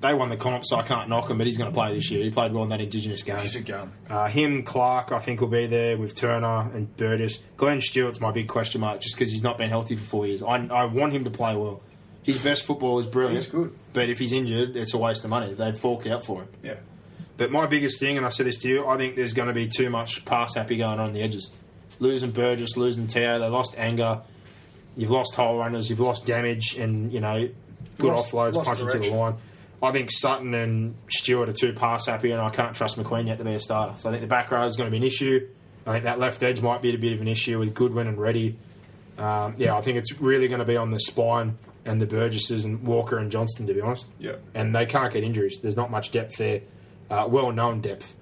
they 0.00 0.14
won 0.14 0.30
the 0.30 0.36
comp, 0.36 0.64
so 0.66 0.76
I 0.76 0.82
can't 0.82 1.08
knock 1.08 1.30
him. 1.30 1.38
But 1.38 1.46
he's 1.46 1.58
going 1.58 1.70
to 1.70 1.74
play 1.74 1.94
this 1.94 2.10
year. 2.10 2.24
He 2.24 2.30
played 2.30 2.52
well 2.52 2.64
in 2.64 2.70
that 2.70 2.80
Indigenous 2.80 3.22
game. 3.22 3.38
He's 3.38 3.54
a 3.54 3.60
gun. 3.60 3.92
Uh, 4.08 4.26
him, 4.26 4.62
Clark, 4.62 5.12
I 5.12 5.18
think 5.20 5.40
will 5.40 5.48
be 5.48 5.66
there 5.66 5.96
with 5.96 6.14
Turner 6.14 6.70
and 6.74 6.96
Burgess. 6.96 7.38
Glenn 7.56 7.80
Stewart's 7.80 8.20
my 8.20 8.32
big 8.32 8.48
question 8.48 8.80
mark 8.80 9.00
just 9.00 9.16
because 9.16 9.30
he's 9.30 9.42
not 9.42 9.58
been 9.58 9.70
healthy 9.70 9.94
for 9.96 10.04
four 10.04 10.26
years. 10.26 10.42
I, 10.42 10.56
I 10.66 10.86
want 10.86 11.12
him 11.12 11.24
to 11.24 11.30
play 11.30 11.54
well. 11.54 11.82
His 12.22 12.38
best 12.38 12.64
football 12.64 12.98
is 12.98 13.06
brilliant. 13.06 13.44
He's 13.44 13.52
good. 13.52 13.76
But 13.92 14.08
if 14.08 14.18
he's 14.18 14.32
injured, 14.32 14.76
it's 14.76 14.94
a 14.94 14.98
waste 14.98 15.24
of 15.24 15.30
money. 15.30 15.54
They've 15.54 15.76
forked 15.76 16.06
out 16.06 16.24
for 16.24 16.42
him. 16.42 16.48
Yeah. 16.62 16.76
But 17.36 17.50
my 17.50 17.66
biggest 17.66 17.98
thing, 17.98 18.16
and 18.16 18.24
I 18.24 18.28
said 18.28 18.46
this 18.46 18.58
to 18.58 18.68
you, 18.68 18.86
I 18.86 18.96
think 18.96 19.16
there's 19.16 19.32
going 19.32 19.48
to 19.48 19.54
be 19.54 19.66
too 19.66 19.90
much 19.90 20.24
pass 20.24 20.54
happy 20.54 20.76
going 20.76 20.98
on, 20.98 21.08
on 21.08 21.12
the 21.12 21.22
edges. 21.22 21.50
Losing 21.98 22.30
Burgess, 22.30 22.76
losing 22.76 23.06
Teo, 23.06 23.38
they 23.38 23.48
lost 23.48 23.74
anger. 23.76 24.22
You've 24.96 25.10
lost 25.10 25.34
hole 25.34 25.58
runners, 25.58 25.88
you've 25.88 26.00
lost 26.00 26.26
damage, 26.26 26.76
and 26.76 27.12
you 27.12 27.20
know, 27.20 27.48
good 27.98 28.08
Lost- 28.12 28.32
offloads, 28.32 28.54
lost 28.54 28.68
punching 28.68 28.88
to 28.88 28.98
the 28.98 29.10
line. 29.10 29.34
I 29.82 29.90
think 29.90 30.10
Sutton 30.12 30.54
and 30.54 30.94
Stewart 31.08 31.48
are 31.48 31.52
too 31.52 31.72
pass 31.72 32.06
happy, 32.06 32.30
and 32.30 32.40
I 32.40 32.50
can't 32.50 32.76
trust 32.76 32.96
McQueen 32.96 33.26
yet 33.26 33.38
to 33.38 33.44
be 33.44 33.54
a 33.54 33.58
starter. 33.58 33.94
So 33.98 34.08
I 34.08 34.12
think 34.12 34.22
the 34.22 34.28
back 34.28 34.50
row 34.50 34.64
is 34.64 34.76
going 34.76 34.86
to 34.86 34.90
be 34.92 34.98
an 34.98 35.02
issue. 35.02 35.48
I 35.86 35.92
think 35.92 36.04
that 36.04 36.20
left 36.20 36.42
edge 36.44 36.60
might 36.60 36.82
be 36.82 36.94
a 36.94 36.98
bit 36.98 37.12
of 37.14 37.20
an 37.20 37.26
issue 37.26 37.58
with 37.58 37.74
Goodwin 37.74 38.06
and 38.06 38.16
Reddy. 38.16 38.56
Um, 39.18 39.56
yeah, 39.58 39.76
I 39.76 39.80
think 39.80 39.98
it's 39.98 40.20
really 40.20 40.46
going 40.46 40.60
to 40.60 40.64
be 40.64 40.76
on 40.76 40.92
the 40.92 41.00
spine 41.00 41.58
and 41.84 42.00
the 42.00 42.06
Burgesses 42.06 42.64
and 42.64 42.84
Walker 42.84 43.18
and 43.18 43.30
Johnston, 43.30 43.66
to 43.66 43.74
be 43.74 43.80
honest. 43.80 44.06
Yeah. 44.20 44.36
And 44.54 44.72
they 44.74 44.86
can't 44.86 45.12
get 45.12 45.24
injuries. 45.24 45.58
There's 45.60 45.76
not 45.76 45.90
much 45.90 46.12
depth 46.12 46.36
there. 46.36 46.60
Uh, 47.10 47.26
well 47.28 47.50
known 47.50 47.80
depth. 47.80 48.14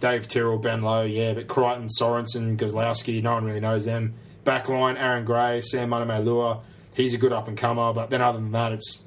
Dave 0.00 0.26
Tyrrell, 0.26 0.58
Ben 0.58 0.82
Lowe, 0.82 1.02
yeah, 1.04 1.34
but 1.34 1.46
Crichton, 1.46 1.88
Sorensen, 2.00 2.56
Gazlowski, 2.56 3.22
no 3.22 3.34
one 3.34 3.44
really 3.44 3.60
knows 3.60 3.84
them. 3.84 4.14
Backline, 4.44 4.98
Aaron 4.98 5.24
Gray, 5.24 5.60
Sam 5.60 5.90
Manamalua, 5.90 6.60
he's 6.94 7.14
a 7.14 7.18
good 7.18 7.32
up 7.32 7.48
and 7.48 7.56
comer, 7.56 7.92
but 7.92 8.10
then 8.10 8.20
other 8.22 8.38
than 8.38 8.52
that, 8.52 8.72
it's 8.72 8.98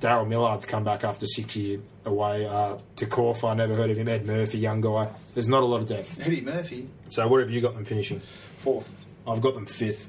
Daryl 0.00 0.26
Millard's 0.26 0.66
come 0.66 0.84
back 0.84 1.04
after 1.04 1.26
six 1.26 1.54
years 1.56 1.80
away. 2.04 2.46
Uh, 2.46 2.76
to 2.96 3.06
Corf, 3.06 3.48
I 3.48 3.54
never 3.54 3.74
heard 3.74 3.90
of 3.90 3.96
him. 3.96 4.08
Ed 4.08 4.26
Murphy, 4.26 4.58
young 4.58 4.80
guy. 4.80 5.08
There's 5.34 5.48
not 5.48 5.62
a 5.62 5.66
lot 5.66 5.82
of 5.82 5.88
depth. 5.88 6.20
Eddie 6.20 6.40
Murphy, 6.40 6.88
So 7.08 7.26
what 7.28 7.40
have 7.40 7.50
you 7.50 7.60
got 7.60 7.74
them 7.74 7.84
finishing? 7.84 8.20
fourth. 8.20 8.90
I've 9.26 9.40
got 9.40 9.54
them 9.54 9.66
fifth. 9.66 10.08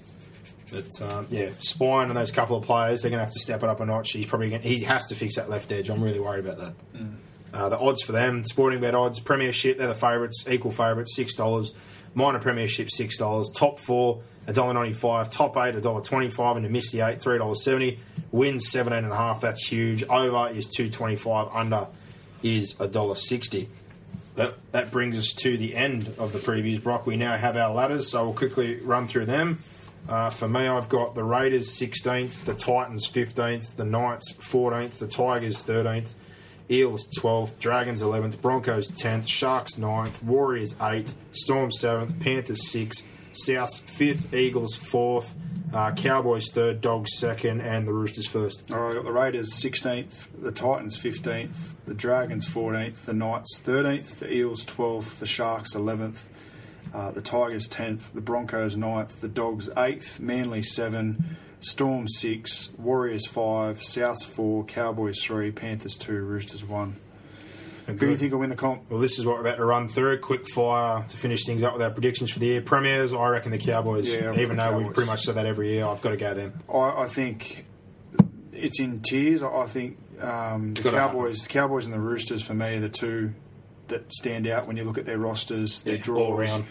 But 0.71 1.01
um, 1.07 1.27
yeah, 1.30 1.49
Spine 1.59 2.07
and 2.07 2.17
those 2.17 2.31
couple 2.31 2.57
of 2.57 2.63
players, 2.63 3.01
they're 3.03 3.11
going 3.11 3.19
to 3.19 3.23
have 3.25 3.34
to 3.34 3.39
step 3.39 3.61
it 3.61 3.69
up 3.69 3.80
a 3.80 3.85
notch. 3.85 4.11
He's 4.13 4.25
probably 4.25 4.49
gonna, 4.49 4.63
he 4.63 4.80
has 4.84 5.05
to 5.07 5.15
fix 5.15 5.35
that 5.35 5.47
left 5.49 5.71
edge. 5.71 5.89
I'm 5.89 6.03
really 6.03 6.19
worried 6.19 6.45
about 6.45 6.57
that. 6.57 6.73
Uh, 7.53 7.69
the 7.69 7.77
odds 7.77 8.01
for 8.01 8.11
them, 8.13 8.43
Sporting 8.45 8.81
Bet 8.81 8.95
odds, 8.95 9.19
Premiership, 9.19 9.77
they're 9.77 9.88
the 9.88 9.93
favourites, 9.93 10.45
equal 10.49 10.71
favourites, 10.71 11.15
six 11.15 11.35
dollars. 11.35 11.71
Minor 12.15 12.40
Premiership, 12.40 12.90
six 12.90 13.18
dollars. 13.18 13.49
Top 13.56 13.80
four, 13.80 14.22
a 14.48 14.53
dollar 14.53 14.73
ninety-five. 14.73 15.30
Top 15.30 15.57
eight, 15.57 15.76
a 15.76 15.81
dollar 15.81 16.02
twenty-five, 16.02 16.57
and 16.57 16.65
to 16.65 16.72
miss 16.72 16.91
the 16.91 17.02
eight, 17.02 17.22
three 17.22 17.38
dollars 17.38 17.64
seventy. 17.64 17.99
Wins 18.31 18.69
seventeen 18.69 19.03
and 19.03 19.14
a 19.14 19.15
half. 19.15 19.41
That's 19.41 19.65
huge. 19.68 20.03
Over 20.03 20.49
is 20.49 20.68
two 20.68 20.90
twenty-five. 20.90 21.49
Under 21.53 21.88
is 22.41 22.76
a 22.80 22.88
dollar 22.88 23.15
sixty. 23.15 23.69
That, 24.35 24.56
that 24.72 24.90
brings 24.90 25.18
us 25.19 25.31
to 25.44 25.57
the 25.57 25.76
end 25.76 26.11
of 26.18 26.34
the 26.34 26.40
previews, 26.40 26.81
Brock. 26.81 27.06
We 27.06 27.18
now 27.18 27.38
have 27.38 27.56
our 27.56 27.72
ladders, 27.72 28.10
so 28.10 28.23
we'll 28.23 28.34
quickly 28.34 28.77
run 28.77 29.07
through 29.07 29.27
them. 29.27 29.60
Uh, 30.10 30.31
for 30.31 30.49
me, 30.49 30.61
I've 30.68 30.90
got 30.90 31.14
the 31.15 31.23
Raiders 31.23 31.69
16th, 31.69 32.44
the 32.45 32.56
Titans 32.56 33.07
15th, 33.07 33.76
the 33.76 33.85
Knights 33.85 34.34
14th, 34.34 34.98
the 34.98 35.07
Tigers 35.07 35.64
13th, 35.64 36.15
Eels 36.69 37.07
12th, 37.19 37.60
Dragons 37.60 38.02
11th, 38.02 38.41
Broncos 38.41 38.88
10th, 38.90 39.27
Sharks 39.27 39.76
9th, 39.76 40.23
Warriors 40.23 40.73
8th, 40.76 41.14
Storm 41.31 41.69
7th, 41.69 42.19
Panthers 42.19 42.69
6th, 42.72 43.03
Souths 43.34 43.81
5th, 43.81 44.34
Eagles 44.34 44.77
4th, 44.77 45.34
uh, 45.73 45.91
Cowboys 45.94 46.52
3rd, 46.52 46.81
Dogs 46.81 47.19
2nd, 47.19 47.64
and 47.64 47.88
the 47.88 47.94
Roosters 47.94 48.27
1st. 48.27 48.72
All 48.72 48.80
right, 48.80 48.91
I 48.91 48.95
got 48.95 49.06
the 49.06 49.11
Raiders 49.11 49.52
16th, 49.53 50.30
the 50.41 50.52
Titans 50.52 50.98
15th, 50.98 51.73
the 51.85 51.94
Dragons 51.94 52.48
14th, 52.48 53.06
the 53.06 53.14
Knights 53.14 53.60
13th, 53.61 54.19
the 54.19 54.34
Eels 54.34 54.65
12th, 54.65 55.19
the 55.19 55.26
Sharks 55.26 55.73
11th, 55.73 56.27
uh, 56.94 57.11
the 57.11 57.22
Tigers 57.22 57.68
10th, 57.68 58.14
the 58.14 58.22
Broncos 58.22 58.76
9th, 58.76 59.19
the 59.19 59.27
Dogs 59.27 59.68
8th, 59.69 60.19
Manly 60.19 60.61
7, 60.61 61.38
Storm 61.64 62.10
6, 62.10 62.69
Warriors 62.77 63.26
5, 63.26 63.80
Souths 63.80 64.26
4, 64.26 64.65
Cowboys 64.65 65.22
3, 65.23 65.52
Panthers 65.52 65.95
2, 65.95 66.11
Roosters 66.14 66.64
1. 66.64 66.98
Who 67.88 67.95
do 67.95 68.10
you 68.10 68.18
think 68.18 68.31
will 68.34 68.40
win 68.40 68.49
the 68.49 68.56
comp? 68.56 68.90
Well, 68.90 68.99
this 68.99 69.18
is 69.18 69.26
what 69.26 69.35
we're 69.35 69.41
about 69.41 69.57
to 69.57 69.65
run 69.65 69.88
through. 69.88 70.19
Quick 70.19 70.49
fire 70.49 71.06
to 71.07 71.18
finish 71.18 71.45
things 71.45 71.64
up 71.64 71.73
with 71.73 71.81
our 71.81 71.90
predictions 71.90 72.31
for 72.31 72.40
the 72.40 72.48
year. 72.48 72.61
Premiers, 72.61 73.14
I 73.14 73.27
reckon 73.30 73.52
the 73.52 73.57
Cowboys. 73.57 74.11
Yeah, 74.11 74.34
Even 74.40 74.57
though 74.57 74.77
we've 74.77 74.94
pretty 74.94 75.10
much 75.10 75.23
said 75.23 75.35
that 75.35 75.45
every 75.45 75.72
year, 75.73 75.85
I've 75.85 76.02
got 76.02 76.10
to 76.11 76.18
go 76.18 76.34
them. 76.34 76.53
I, 76.73 77.03
I 77.03 77.07
think 77.07 77.65
it's 78.53 78.80
in 78.80 79.02
tiers. 79.02 79.41
I 79.44 79.48
I 79.48 79.65
think 79.68 79.98
um, 80.22 80.73
the 80.73 80.91
Cowboys, 80.91 81.44
the 81.44 81.49
Cowboys 81.49 81.85
and 81.85 81.94
the 81.94 81.99
Roosters 81.99 82.41
for 82.41 82.53
me 82.53 82.76
are 82.76 82.80
the 82.80 82.90
two 82.90 83.34
that 83.88 84.14
stand 84.14 84.48
out 84.48 84.65
when 84.68 84.77
you 84.77 84.84
look 84.85 84.98
at 84.98 85.06
their 85.06 85.18
rosters, 85.18 85.81
their 85.81 85.95
Yeah, 85.95 86.02
draws. 86.02 86.61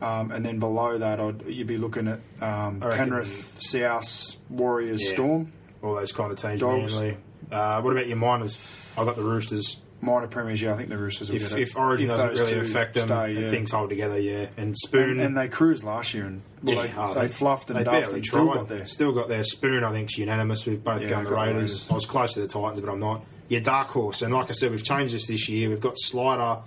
Um, 0.00 0.30
and 0.30 0.44
then 0.44 0.58
below 0.58 0.98
that, 0.98 1.18
I'd, 1.20 1.46
you'd 1.46 1.66
be 1.66 1.76
looking 1.78 2.08
at 2.08 2.20
um, 2.40 2.80
Penrith, 2.80 3.58
South, 3.60 4.36
Warriors, 4.48 5.02
Yeah. 5.02 5.10
Storm, 5.10 5.52
All 5.82 5.94
those 5.94 6.12
kind 6.12 6.30
of 6.30 6.38
teams. 6.38 6.60
Dogs. 6.60 6.92
Uh, 7.50 7.80
what 7.80 7.92
about 7.92 8.06
your 8.06 8.16
miners? 8.16 8.58
I've 8.96 9.06
got 9.06 9.16
the 9.16 9.22
Roosters. 9.22 9.78
minor 10.00 10.26
premiers. 10.28 10.60
Yeah, 10.62 10.74
I 10.74 10.76
think 10.76 10.88
the 10.90 10.98
Roosters 10.98 11.30
will 11.30 11.36
If, 11.36 11.48
get 11.50 11.58
it. 11.58 11.62
if 11.62 11.76
Origin 11.76 12.08
doesn't 12.08 12.28
those 12.36 12.40
really 12.52 12.60
affect 12.66 12.94
them, 12.94 13.08
stay, 13.08 13.30
and 13.34 13.40
yeah. 13.46 13.50
things 13.50 13.70
hold 13.72 13.88
together, 13.90 14.20
yeah. 14.20 14.46
And 14.56 14.76
Spoon. 14.76 15.10
and, 15.10 15.20
and 15.20 15.36
they 15.36 15.48
cruised 15.48 15.82
last 15.84 16.14
year, 16.14 16.26
and 16.26 16.42
well, 16.62 16.76
yeah, 16.76 16.82
they, 16.82 16.92
oh, 16.96 17.14
they, 17.14 17.28
fluffed 17.28 17.70
and 17.70 17.78
they 17.80 17.84
duffed 17.84 18.12
and 18.12 18.24
still 18.24 18.46
got 18.46 18.68
there. 18.68 18.86
Still 18.86 19.12
got 19.12 19.28
there. 19.28 19.42
Spoon, 19.44 19.82
I 19.84 19.90
think, 19.92 20.10
is 20.10 20.18
unanimous. 20.18 20.66
We've 20.66 20.82
both 20.82 21.02
Yeah, 21.02 21.10
gone 21.10 21.24
the 21.24 21.30
the 21.30 21.36
Raiders. 21.36 21.54
Raiders. 21.72 21.90
I 21.90 21.94
was 21.94 22.06
close 22.06 22.34
to 22.34 22.40
the 22.40 22.46
Titans, 22.48 22.80
but 22.80 22.90
I'm 22.90 23.00
not. 23.00 23.24
Yeah, 23.48 23.60
Dark 23.60 23.88
Horse. 23.88 24.22
And 24.22 24.32
like 24.34 24.50
I 24.50 24.52
said, 24.52 24.70
we've 24.70 24.84
changed 24.84 25.14
this 25.14 25.26
this 25.26 25.48
year. 25.48 25.68
We've 25.70 25.80
got 25.80 25.98
Slider, 25.98 26.60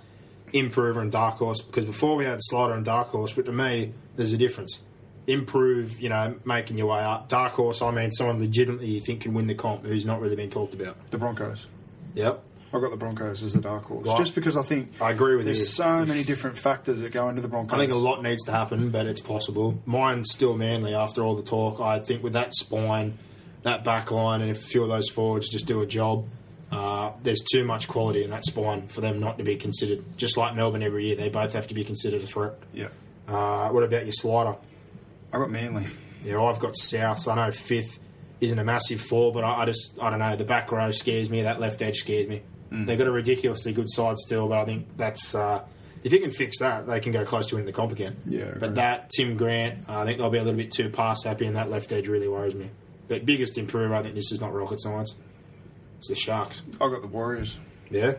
Improver, 0.52 1.00
and 1.00 1.10
Dark 1.10 1.36
Horse 1.36 1.60
because 1.62 1.84
before 1.84 2.16
we 2.16 2.24
had 2.24 2.38
Slider 2.42 2.74
and 2.74 2.84
Dark 2.84 3.08
Horse, 3.08 3.32
but 3.32 3.46
to 3.46 3.52
me, 3.52 3.92
there's 4.16 4.32
a 4.32 4.36
difference. 4.38 4.80
Improve, 5.26 6.00
you 6.00 6.08
know, 6.08 6.34
making 6.44 6.76
your 6.78 6.88
way 6.88 7.00
up. 7.00 7.28
Dark 7.28 7.52
Horse, 7.52 7.80
I 7.80 7.90
mean, 7.92 8.10
someone 8.10 8.38
legitimately 8.40 8.88
you 8.88 9.00
think 9.00 9.20
can 9.22 9.34
win 9.34 9.46
the 9.46 9.54
comp 9.54 9.84
who's 9.84 10.04
not 10.04 10.20
really 10.20 10.36
been 10.36 10.50
talked 10.50 10.74
about. 10.74 11.06
The 11.08 11.18
Broncos. 11.18 11.68
Yep. 12.14 12.42
I've 12.74 12.80
got 12.80 12.90
the 12.90 12.96
Broncos 12.96 13.42
as 13.42 13.52
the 13.52 13.60
dark 13.60 13.84
horse, 13.84 14.06
Right. 14.08 14.16
just 14.16 14.34
because 14.34 14.56
I 14.56 14.62
think 14.62 14.92
I 15.00 15.10
agree 15.10 15.36
with 15.36 15.44
there's 15.44 15.58
you. 15.58 15.64
There's 15.64 15.74
so 15.74 16.06
many 16.06 16.24
different 16.24 16.56
factors 16.56 17.00
that 17.00 17.12
go 17.12 17.28
into 17.28 17.42
the 17.42 17.48
Broncos. 17.48 17.74
I 17.74 17.78
think 17.82 17.92
a 17.92 17.96
lot 17.96 18.22
needs 18.22 18.44
to 18.46 18.50
happen, 18.52 18.88
but 18.88 19.04
it's 19.06 19.20
possible. 19.20 19.78
Mine's 19.84 20.32
still 20.32 20.56
Manly 20.56 20.94
after 20.94 21.22
all 21.22 21.36
the 21.36 21.42
talk. 21.42 21.80
I 21.80 21.98
think 21.98 22.22
with 22.22 22.32
that 22.32 22.54
spine, 22.54 23.18
that 23.62 23.84
back 23.84 24.10
line, 24.10 24.40
and 24.40 24.50
if 24.50 24.58
a 24.58 24.66
few 24.66 24.82
of 24.82 24.88
those 24.88 25.10
forwards 25.10 25.50
just 25.50 25.66
do 25.66 25.82
a 25.82 25.86
job, 25.86 26.26
uh, 26.72 27.12
there's 27.22 27.42
too 27.52 27.64
much 27.64 27.86
quality 27.86 28.24
in 28.24 28.30
that 28.30 28.44
spine 28.44 28.88
for 28.88 29.00
them 29.00 29.20
not 29.20 29.38
to 29.38 29.44
be 29.44 29.56
considered. 29.56 30.04
Just 30.16 30.36
like 30.36 30.54
Melbourne 30.56 30.82
every 30.82 31.06
year, 31.06 31.16
they 31.16 31.28
both 31.28 31.52
have 31.52 31.68
to 31.68 31.74
be 31.74 31.84
considered 31.84 32.22
a 32.22 32.26
threat. 32.26 32.54
Yeah, 32.72 32.88
Uh, 33.28 33.68
what 33.70 33.84
about 33.84 34.04
your 34.04 34.12
slider? 34.12 34.56
I 35.32 35.38
got 35.38 35.50
Manly. 35.50 35.86
Yeah, 36.24 36.42
I've 36.42 36.58
got 36.58 36.74
South. 36.76 37.26
I 37.28 37.34
know 37.36 37.50
fifth 37.52 37.98
isn't 38.40 38.58
a 38.58 38.64
massive 38.64 39.00
fall, 39.00 39.32
but 39.32 39.44
I, 39.44 39.62
I 39.62 39.66
just 39.66 39.98
I 40.00 40.10
don't 40.10 40.18
know. 40.18 40.34
The 40.36 40.44
back 40.44 40.72
row 40.72 40.90
scares 40.90 41.30
me. 41.30 41.42
That 41.42 41.60
left 41.60 41.80
edge 41.82 41.98
scares 41.98 42.26
me. 42.28 42.42
They've 42.74 42.96
got 42.96 43.06
a 43.06 43.12
ridiculously 43.12 43.74
good 43.74 43.90
side 43.90 44.16
still, 44.16 44.48
but 44.48 44.56
I 44.58 44.64
think 44.64 44.96
that's 44.96 45.34
uh, 45.34 45.62
if 46.02 46.10
you 46.10 46.20
can 46.20 46.30
fix 46.30 46.58
that, 46.60 46.86
they 46.86 47.00
can 47.00 47.12
go 47.12 47.22
close 47.22 47.48
to 47.48 47.56
winning 47.56 47.66
the 47.66 47.72
comp 47.72 47.92
again. 47.92 48.16
Yeah. 48.24 48.54
But 48.58 48.76
that 48.76 49.10
Tim 49.14 49.36
Grant, 49.36 49.90
I 49.90 50.06
think 50.06 50.16
they'll 50.16 50.30
be 50.30 50.38
a 50.38 50.42
little 50.42 50.56
bit 50.56 50.70
too 50.70 50.88
pass 50.88 51.22
happy, 51.24 51.44
and 51.44 51.56
that 51.56 51.68
left 51.70 51.92
edge 51.92 52.08
really 52.08 52.28
worries 52.28 52.54
me. 52.54 52.70
But 53.08 53.26
biggest 53.26 53.58
improver, 53.58 53.94
I 53.94 54.00
think 54.02 54.14
this 54.14 54.32
is 54.32 54.40
not 54.40 54.54
rocket 54.54 54.80
science. 54.80 55.14
It's 56.02 56.08
the 56.08 56.16
Sharks. 56.16 56.62
I 56.80 56.88
got 56.88 57.00
the 57.00 57.06
Warriors. 57.06 57.56
Yeah. 57.88 58.14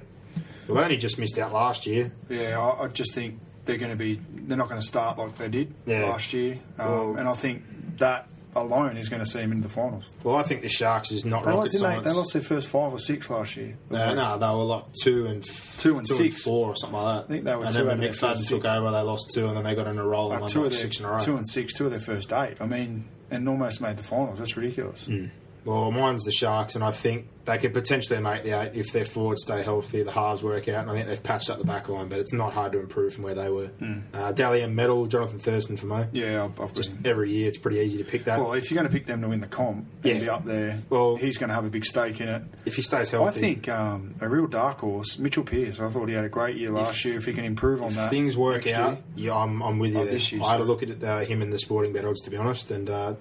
Well, 0.69 0.77
they 0.77 0.84
only 0.84 0.95
just 0.95 1.19
missed 1.19 1.38
out 1.38 1.51
last 1.51 1.85
year. 1.85 2.14
Yeah, 2.30 2.57
I, 2.57 2.85
I 2.85 2.88
just 2.88 3.14
think 3.14 3.41
they're 3.65 3.76
going 3.77 3.91
to 3.91 3.97
be. 3.97 4.22
They're 4.34 4.55
not 4.57 4.69
going 4.69 4.80
to 4.80 4.88
start 4.88 5.18
like 5.18 5.38
they 5.38 5.49
did 5.49 5.73
Yeah. 5.85 6.05
last 6.05 6.31
year, 6.31 6.60
um, 6.80 6.88
Well- 6.89 7.15
and 7.18 7.27
I 7.27 7.34
think 7.34 7.64
that 7.97 8.30
alone 8.55 8.95
is 8.95 9.10
going 9.10 9.19
to 9.22 9.26
see 9.30 9.39
him 9.39 9.51
into 9.51 9.68
the 9.68 9.73
finals. 9.73 10.10
Well, 10.23 10.38
I 10.38 10.43
think 10.43 10.61
the 10.61 10.69
Sharks 10.69 11.11
is 11.11 11.26
not 11.26 11.43
They, 11.43 11.49
rocket 11.49 11.60
like, 11.60 11.72
didn't 11.72 12.03
they, 12.05 12.10
they 12.11 12.15
lost 12.15 12.31
their 12.31 12.41
first 12.41 12.69
five 12.69 12.93
or 12.93 12.99
six 12.99 13.30
last 13.30 13.57
year. 13.57 13.76
No, 13.89 14.14
no, 14.14 14.38
they 14.38 14.45
were 14.47 14.64
like 14.64 14.85
two 15.01 15.26
and 15.26 15.43
f- 15.45 15.77
Two 15.81 15.97
and 15.97 16.07
six. 16.07 16.41
four 16.41 16.68
or 16.69 16.76
something 16.77 16.97
like 16.97 17.15
that. 17.18 17.26
I 17.26 17.27
think 17.27 17.43
they 17.45 17.55
were 17.57 17.65
And 17.65 17.73
two 17.76 17.84
then 17.84 17.99
when 17.99 18.10
Mick 18.11 18.15
Fadden 18.15 18.47
took 18.47 18.61
six. 18.64 18.65
over, 18.65 18.91
they 18.91 18.99
lost 19.01 19.31
two, 19.34 19.47
and 19.49 19.57
then 19.57 19.65
they 19.65 19.76
got 19.76 19.88
in 19.88 19.97
a 19.97 20.05
roll 20.07 20.31
and 20.31 20.39
won 20.41 20.49
two 20.49 20.61
like 20.61 20.72
their 20.72 20.80
six 20.80 20.99
in 21.01 21.05
a 21.05 21.10
row. 21.11 21.19
two 21.19 21.35
and 21.35 21.45
six, 21.45 21.73
two 21.73 21.84
of 21.85 21.91
their 21.91 21.99
first 21.99 22.31
eight. 22.31 22.55
I 22.61 22.65
mean, 22.65 23.10
and 23.30 23.49
almost 23.49 23.81
made 23.81 23.97
the 23.97 24.03
finals. 24.03 24.39
That's 24.39 24.55
ridiculous. 24.55 25.05
Hmm. 25.07 25.26
Well, 25.65 25.91
mine's 25.91 26.23
the 26.23 26.31
Sharks, 26.31 26.76
and 26.76 26.84
I 26.84 26.91
think 26.91 27.27
they 27.45 27.57
could 27.57 27.73
potentially 27.73 28.19
make 28.22 28.44
the 28.44 28.52
eight 28.61 28.72
if 28.73 28.91
their 28.94 29.03
forwards 29.03 29.44
stay 29.44 29.64
healthy, 29.64 30.02
the 30.03 30.11
halves 30.11 30.41
work 30.44 30.68
out, 30.69 30.81
and 30.84 30.91
I 30.91 30.94
think 30.94 31.07
they've 31.07 31.22
patched 31.23 31.49
up 31.49 31.57
the 31.57 31.65
back 31.65 31.90
line, 31.90 32.07
but 32.07 32.19
it's 32.19 32.31
not 32.34 32.53
hard 32.53 32.72
to 32.73 32.80
improve 32.80 33.14
from 33.14 33.23
where 33.26 33.34
they 33.34 33.49
were. 33.49 33.69
Uh, 34.14 34.31
Dally 34.31 34.61
M 34.61 34.76
Medal, 34.76 35.07
Jonathan 35.07 35.40
Thurston 35.40 35.76
for 35.77 35.85
me. 35.88 36.06
Yeah, 36.14 36.49
I've, 36.60 36.73
Just 36.73 36.91
every 37.06 37.31
year, 37.31 37.48
it's 37.49 37.57
pretty 37.57 37.80
easy 37.80 37.98
to 37.98 38.03
pick 38.03 38.26
that. 38.26 38.40
Well, 38.40 38.53
if 38.53 38.69
you're 38.72 38.76
going 38.77 38.90
to 38.90 38.94
pick 38.98 39.06
them 39.06 39.22
to 39.22 39.27
win 39.30 39.40
the 39.41 39.48
comp 39.48 39.85
and 40.03 40.14
Yeah. 40.14 40.19
be 40.19 40.30
up 40.30 40.45
there, 40.45 40.80
Well- 40.90 41.15
he's 41.18 41.38
going 41.38 41.49
to 41.49 41.53
have 41.56 41.65
a 41.65 41.69
big 41.69 41.85
stake 41.85 42.19
in 42.22 42.27
it. 42.30 42.44
if 42.65 42.76
he 42.76 42.81
stays 42.81 43.11
healthy. 43.11 43.38
I 43.40 43.41
think 43.41 43.68
um, 43.69 44.15
a 44.22 44.27
real 44.30 44.48
dark 44.48 44.80
horse, 44.80 45.18
Mitchell 45.19 45.44
Pearce. 45.44 45.80
I 45.80 45.90
thought 45.90 46.07
he 46.10 46.15
had 46.15 46.26
a 46.26 46.30
great 46.30 46.56
year 46.57 46.72
last 46.72 47.03
year. 47.06 47.18
If 47.18 47.26
he 47.26 47.34
can 47.34 47.44
improve 47.45 47.81
on 47.81 47.90
if 47.90 47.95
that, 47.95 48.10
things 48.10 48.38
work 48.38 48.68
out, 48.72 48.91
year. 49.15 49.27
yeah, 49.27 49.35
I'm, 49.35 49.61
I'm 49.61 49.80
with 49.80 49.94
you 49.95 50.06
there. 50.06 50.45
I 50.45 50.52
had 50.52 50.60
a 50.60 50.64
look 50.65 50.84
at 50.84 51.03
uh, 51.03 51.19
him 51.19 51.41
in 51.41 51.49
the 51.49 51.60
sporting 51.60 51.91
bet 51.94 52.03
odds, 52.06 52.22
to 52.22 52.30
be 52.30 52.38
honest, 52.38 52.72
and 52.72 52.90
uh, 52.90 53.15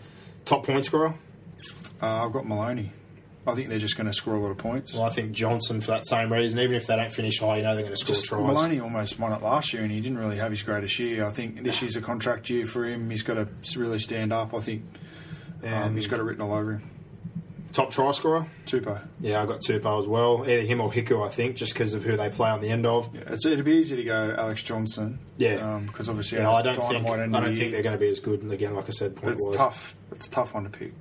top 0.44 0.64
point 0.66 0.85
scorer. 0.85 1.14
Uh, 2.01 2.26
I've 2.26 2.32
got 2.32 2.47
Maloney. 2.47 2.93
I 3.44 3.55
think 3.55 3.70
they're 3.70 3.78
just 3.80 3.97
going 3.97 4.06
to 4.06 4.12
score 4.12 4.34
a 4.34 4.39
lot 4.39 4.52
of 4.52 4.59
points. 4.59 4.94
Well, 4.94 5.02
I 5.02 5.10
think 5.10 5.32
Johnson 5.32 5.80
for 5.80 5.90
that 5.90 6.06
same 6.06 6.32
reason. 6.32 6.60
Even 6.60 6.76
if 6.76 6.86
they 6.86 6.94
don't 6.94 7.12
finish 7.12 7.40
high, 7.40 7.56
you 7.56 7.62
know 7.64 7.74
they're 7.74 7.82
going 7.82 7.94
to 7.94 8.01
score 8.01 8.14
Just 8.14 8.28
tries. 8.28 8.40
Maloney 8.40 8.78
almost 8.78 9.18
won 9.18 9.32
it 9.32 9.43
last 9.43 9.72
year, 9.72 9.82
and 9.82 9.90
he 9.90 10.01
didn't 10.01 10.18
really 10.18 10.36
have 10.36 10.52
his 10.52 10.62
greatest 10.62 10.97
year. 11.01 11.24
I 11.24 11.30
think 11.30 11.64
this 11.64 11.82
year's 11.82 11.97
a 11.97 12.01
contract 12.01 12.48
year 12.51 12.66
for 12.66 12.84
him. 12.84 13.10
He's 13.10 13.22
got 13.22 13.34
to 13.34 13.48
really 13.78 13.98
stand 13.98 14.32
up. 14.32 14.55
I 14.55 14.60
think 14.60 14.84
um, 15.64 15.97
he's 15.97 16.06
got 16.06 16.20
it 16.20 16.22
written 16.22 16.43
all 16.43 16.55
over 16.55 16.74
him. 16.74 16.82
Top 17.72 17.90
try 17.90 18.12
scorer. 18.12 18.47
Tupou. 18.66 19.01
Yeah, 19.18 19.40
I've 19.43 19.48
got 19.48 19.60
Tupou 19.60 19.98
as 19.98 20.06
well. 20.06 20.43
Either 20.43 20.62
him 20.62 20.80
or 20.80 20.93
Hiku, 20.93 21.26
I 21.26 21.30
think, 21.30 21.56
just 21.56 21.72
because 21.72 21.94
of 21.94 22.05
who 22.05 22.16
they 22.18 22.28
play 22.28 22.51
on 22.51 22.60
the 22.60 22.68
end 22.68 22.84
of. 22.84 23.12
Yeah, 23.14 23.22
it's, 23.28 23.47
it'd 23.47 23.64
be 23.64 23.72
easy 23.72 23.97
to 23.97 24.05
go 24.05 24.34
Alex 24.36 24.62
Johnston. 24.62 25.18
Yeah. 25.39 25.80
because 25.86 26.09
obviously 26.09 26.39
Yeah, 26.39 26.52
I 26.52 26.60
don't 26.62 26.76
think 26.76 27.06
I 27.09 27.16
don't 27.16 27.56
think 27.56 27.72
they're 27.72 27.82
going 27.82 27.94
to 27.94 27.98
be 27.98 28.10
as 28.10 28.20
good. 28.20 28.44
Again, 28.52 28.74
like 28.74 28.89
I 28.89 28.93
said, 28.93 29.16
point 29.16 29.32
It's 29.32 29.56
tough. 29.56 29.97
It's 30.12 30.28
a 30.28 30.30
tough 30.30 30.55
one 30.55 30.64
to 30.64 30.70
pick. 30.70 30.93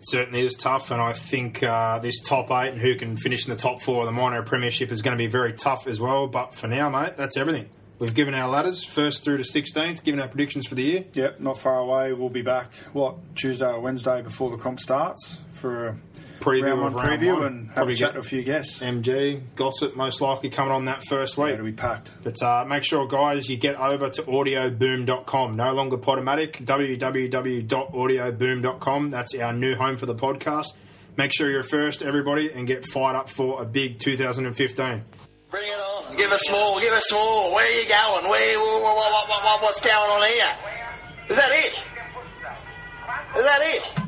Certainly 0.00 0.46
is 0.46 0.54
tough, 0.54 0.90
and 0.90 1.00
I 1.00 1.12
think 1.12 1.62
uh, 1.62 1.98
this 1.98 2.20
top 2.20 2.50
eight 2.50 2.72
and 2.72 2.80
who 2.80 2.94
can 2.96 3.16
finish 3.16 3.46
in 3.46 3.50
the 3.50 3.60
top 3.60 3.82
four 3.82 4.00
of 4.00 4.06
the 4.06 4.12
minor 4.12 4.42
premiership 4.42 4.92
is 4.92 5.02
going 5.02 5.16
to 5.16 5.18
be 5.18 5.26
very 5.26 5.52
tough 5.52 5.86
as 5.86 6.00
well. 6.00 6.26
But 6.26 6.54
for 6.54 6.66
now, 6.66 6.88
mate, 6.88 7.16
that's 7.16 7.36
everything. 7.36 7.68
We've 7.98 8.14
given 8.14 8.32
our 8.34 8.48
ladders 8.48 8.84
first 8.84 9.24
through 9.24 9.38
to 9.38 9.42
16th, 9.42 10.04
given 10.04 10.20
our 10.20 10.28
predictions 10.28 10.66
for 10.68 10.76
the 10.76 10.84
year. 10.84 11.04
Yep, 11.14 11.40
not 11.40 11.58
far 11.58 11.78
away. 11.78 12.12
We'll 12.12 12.28
be 12.28 12.42
back. 12.42 12.72
What 12.92 13.16
Tuesday 13.34 13.66
or 13.66 13.80
Wednesday 13.80 14.22
before 14.22 14.50
the 14.50 14.56
comp 14.56 14.78
starts 14.78 15.40
for 15.52 15.88
a 15.88 15.96
Preview 16.40 16.64
round 16.66 16.80
one 16.80 16.86
of 16.88 16.94
round 16.94 17.20
preview 17.20 17.34
one. 17.34 17.42
and 17.46 17.66
have 17.66 17.74
Probably 17.76 17.92
a 17.94 17.96
chat 17.96 18.08
get 18.08 18.12
to 18.14 18.18
a 18.20 18.22
few 18.22 18.42
guests. 18.42 18.80
MG, 18.82 19.40
Gossip, 19.56 19.96
most 19.96 20.20
likely 20.20 20.50
coming 20.50 20.72
on 20.72 20.84
that 20.84 21.02
first 21.04 21.36
week. 21.36 21.54
It'll 21.54 21.64
be 21.64 21.72
packed. 21.72 22.12
But 22.22 22.40
uh, 22.42 22.64
make 22.64 22.84
sure, 22.84 23.06
guys, 23.08 23.48
you 23.48 23.56
get 23.56 23.74
over 23.76 24.08
to 24.08 24.22
audioboom.com. 24.22 25.56
No 25.56 25.72
longer 25.72 25.98
Podomatic, 25.98 26.64
www.audioboom.com. 26.64 29.10
That's 29.10 29.34
our 29.34 29.52
new 29.52 29.74
home 29.74 29.96
for 29.96 30.06
the 30.06 30.14
podcast. 30.14 30.66
Make 31.16 31.32
sure 31.34 31.50
you're 31.50 31.64
first, 31.64 32.02
everybody, 32.02 32.52
and 32.52 32.64
get 32.66 32.84
fired 32.86 33.16
up 33.16 33.28
for 33.28 33.60
a 33.60 33.64
big 33.64 33.98
2015. 33.98 35.04
Bring 35.50 35.66
it 35.66 35.80
on. 35.80 36.14
Give 36.16 36.30
us 36.30 36.48
more. 36.50 36.78
Give 36.80 36.92
us 36.92 37.10
more. 37.12 37.52
Where 37.54 37.66
are 37.66 37.70
you 37.80 37.88
going? 37.88 38.28
Where? 38.30 38.58
What, 38.60 38.82
what, 38.82 39.28
what, 39.28 39.42
what, 39.44 39.62
what's 39.62 39.80
going 39.80 39.94
on 39.96 40.22
here? 40.28 40.52
Is 41.30 41.36
that 41.36 41.50
it? 41.52 41.82
Is 43.36 43.44
that 43.44 43.60
it? 43.62 44.07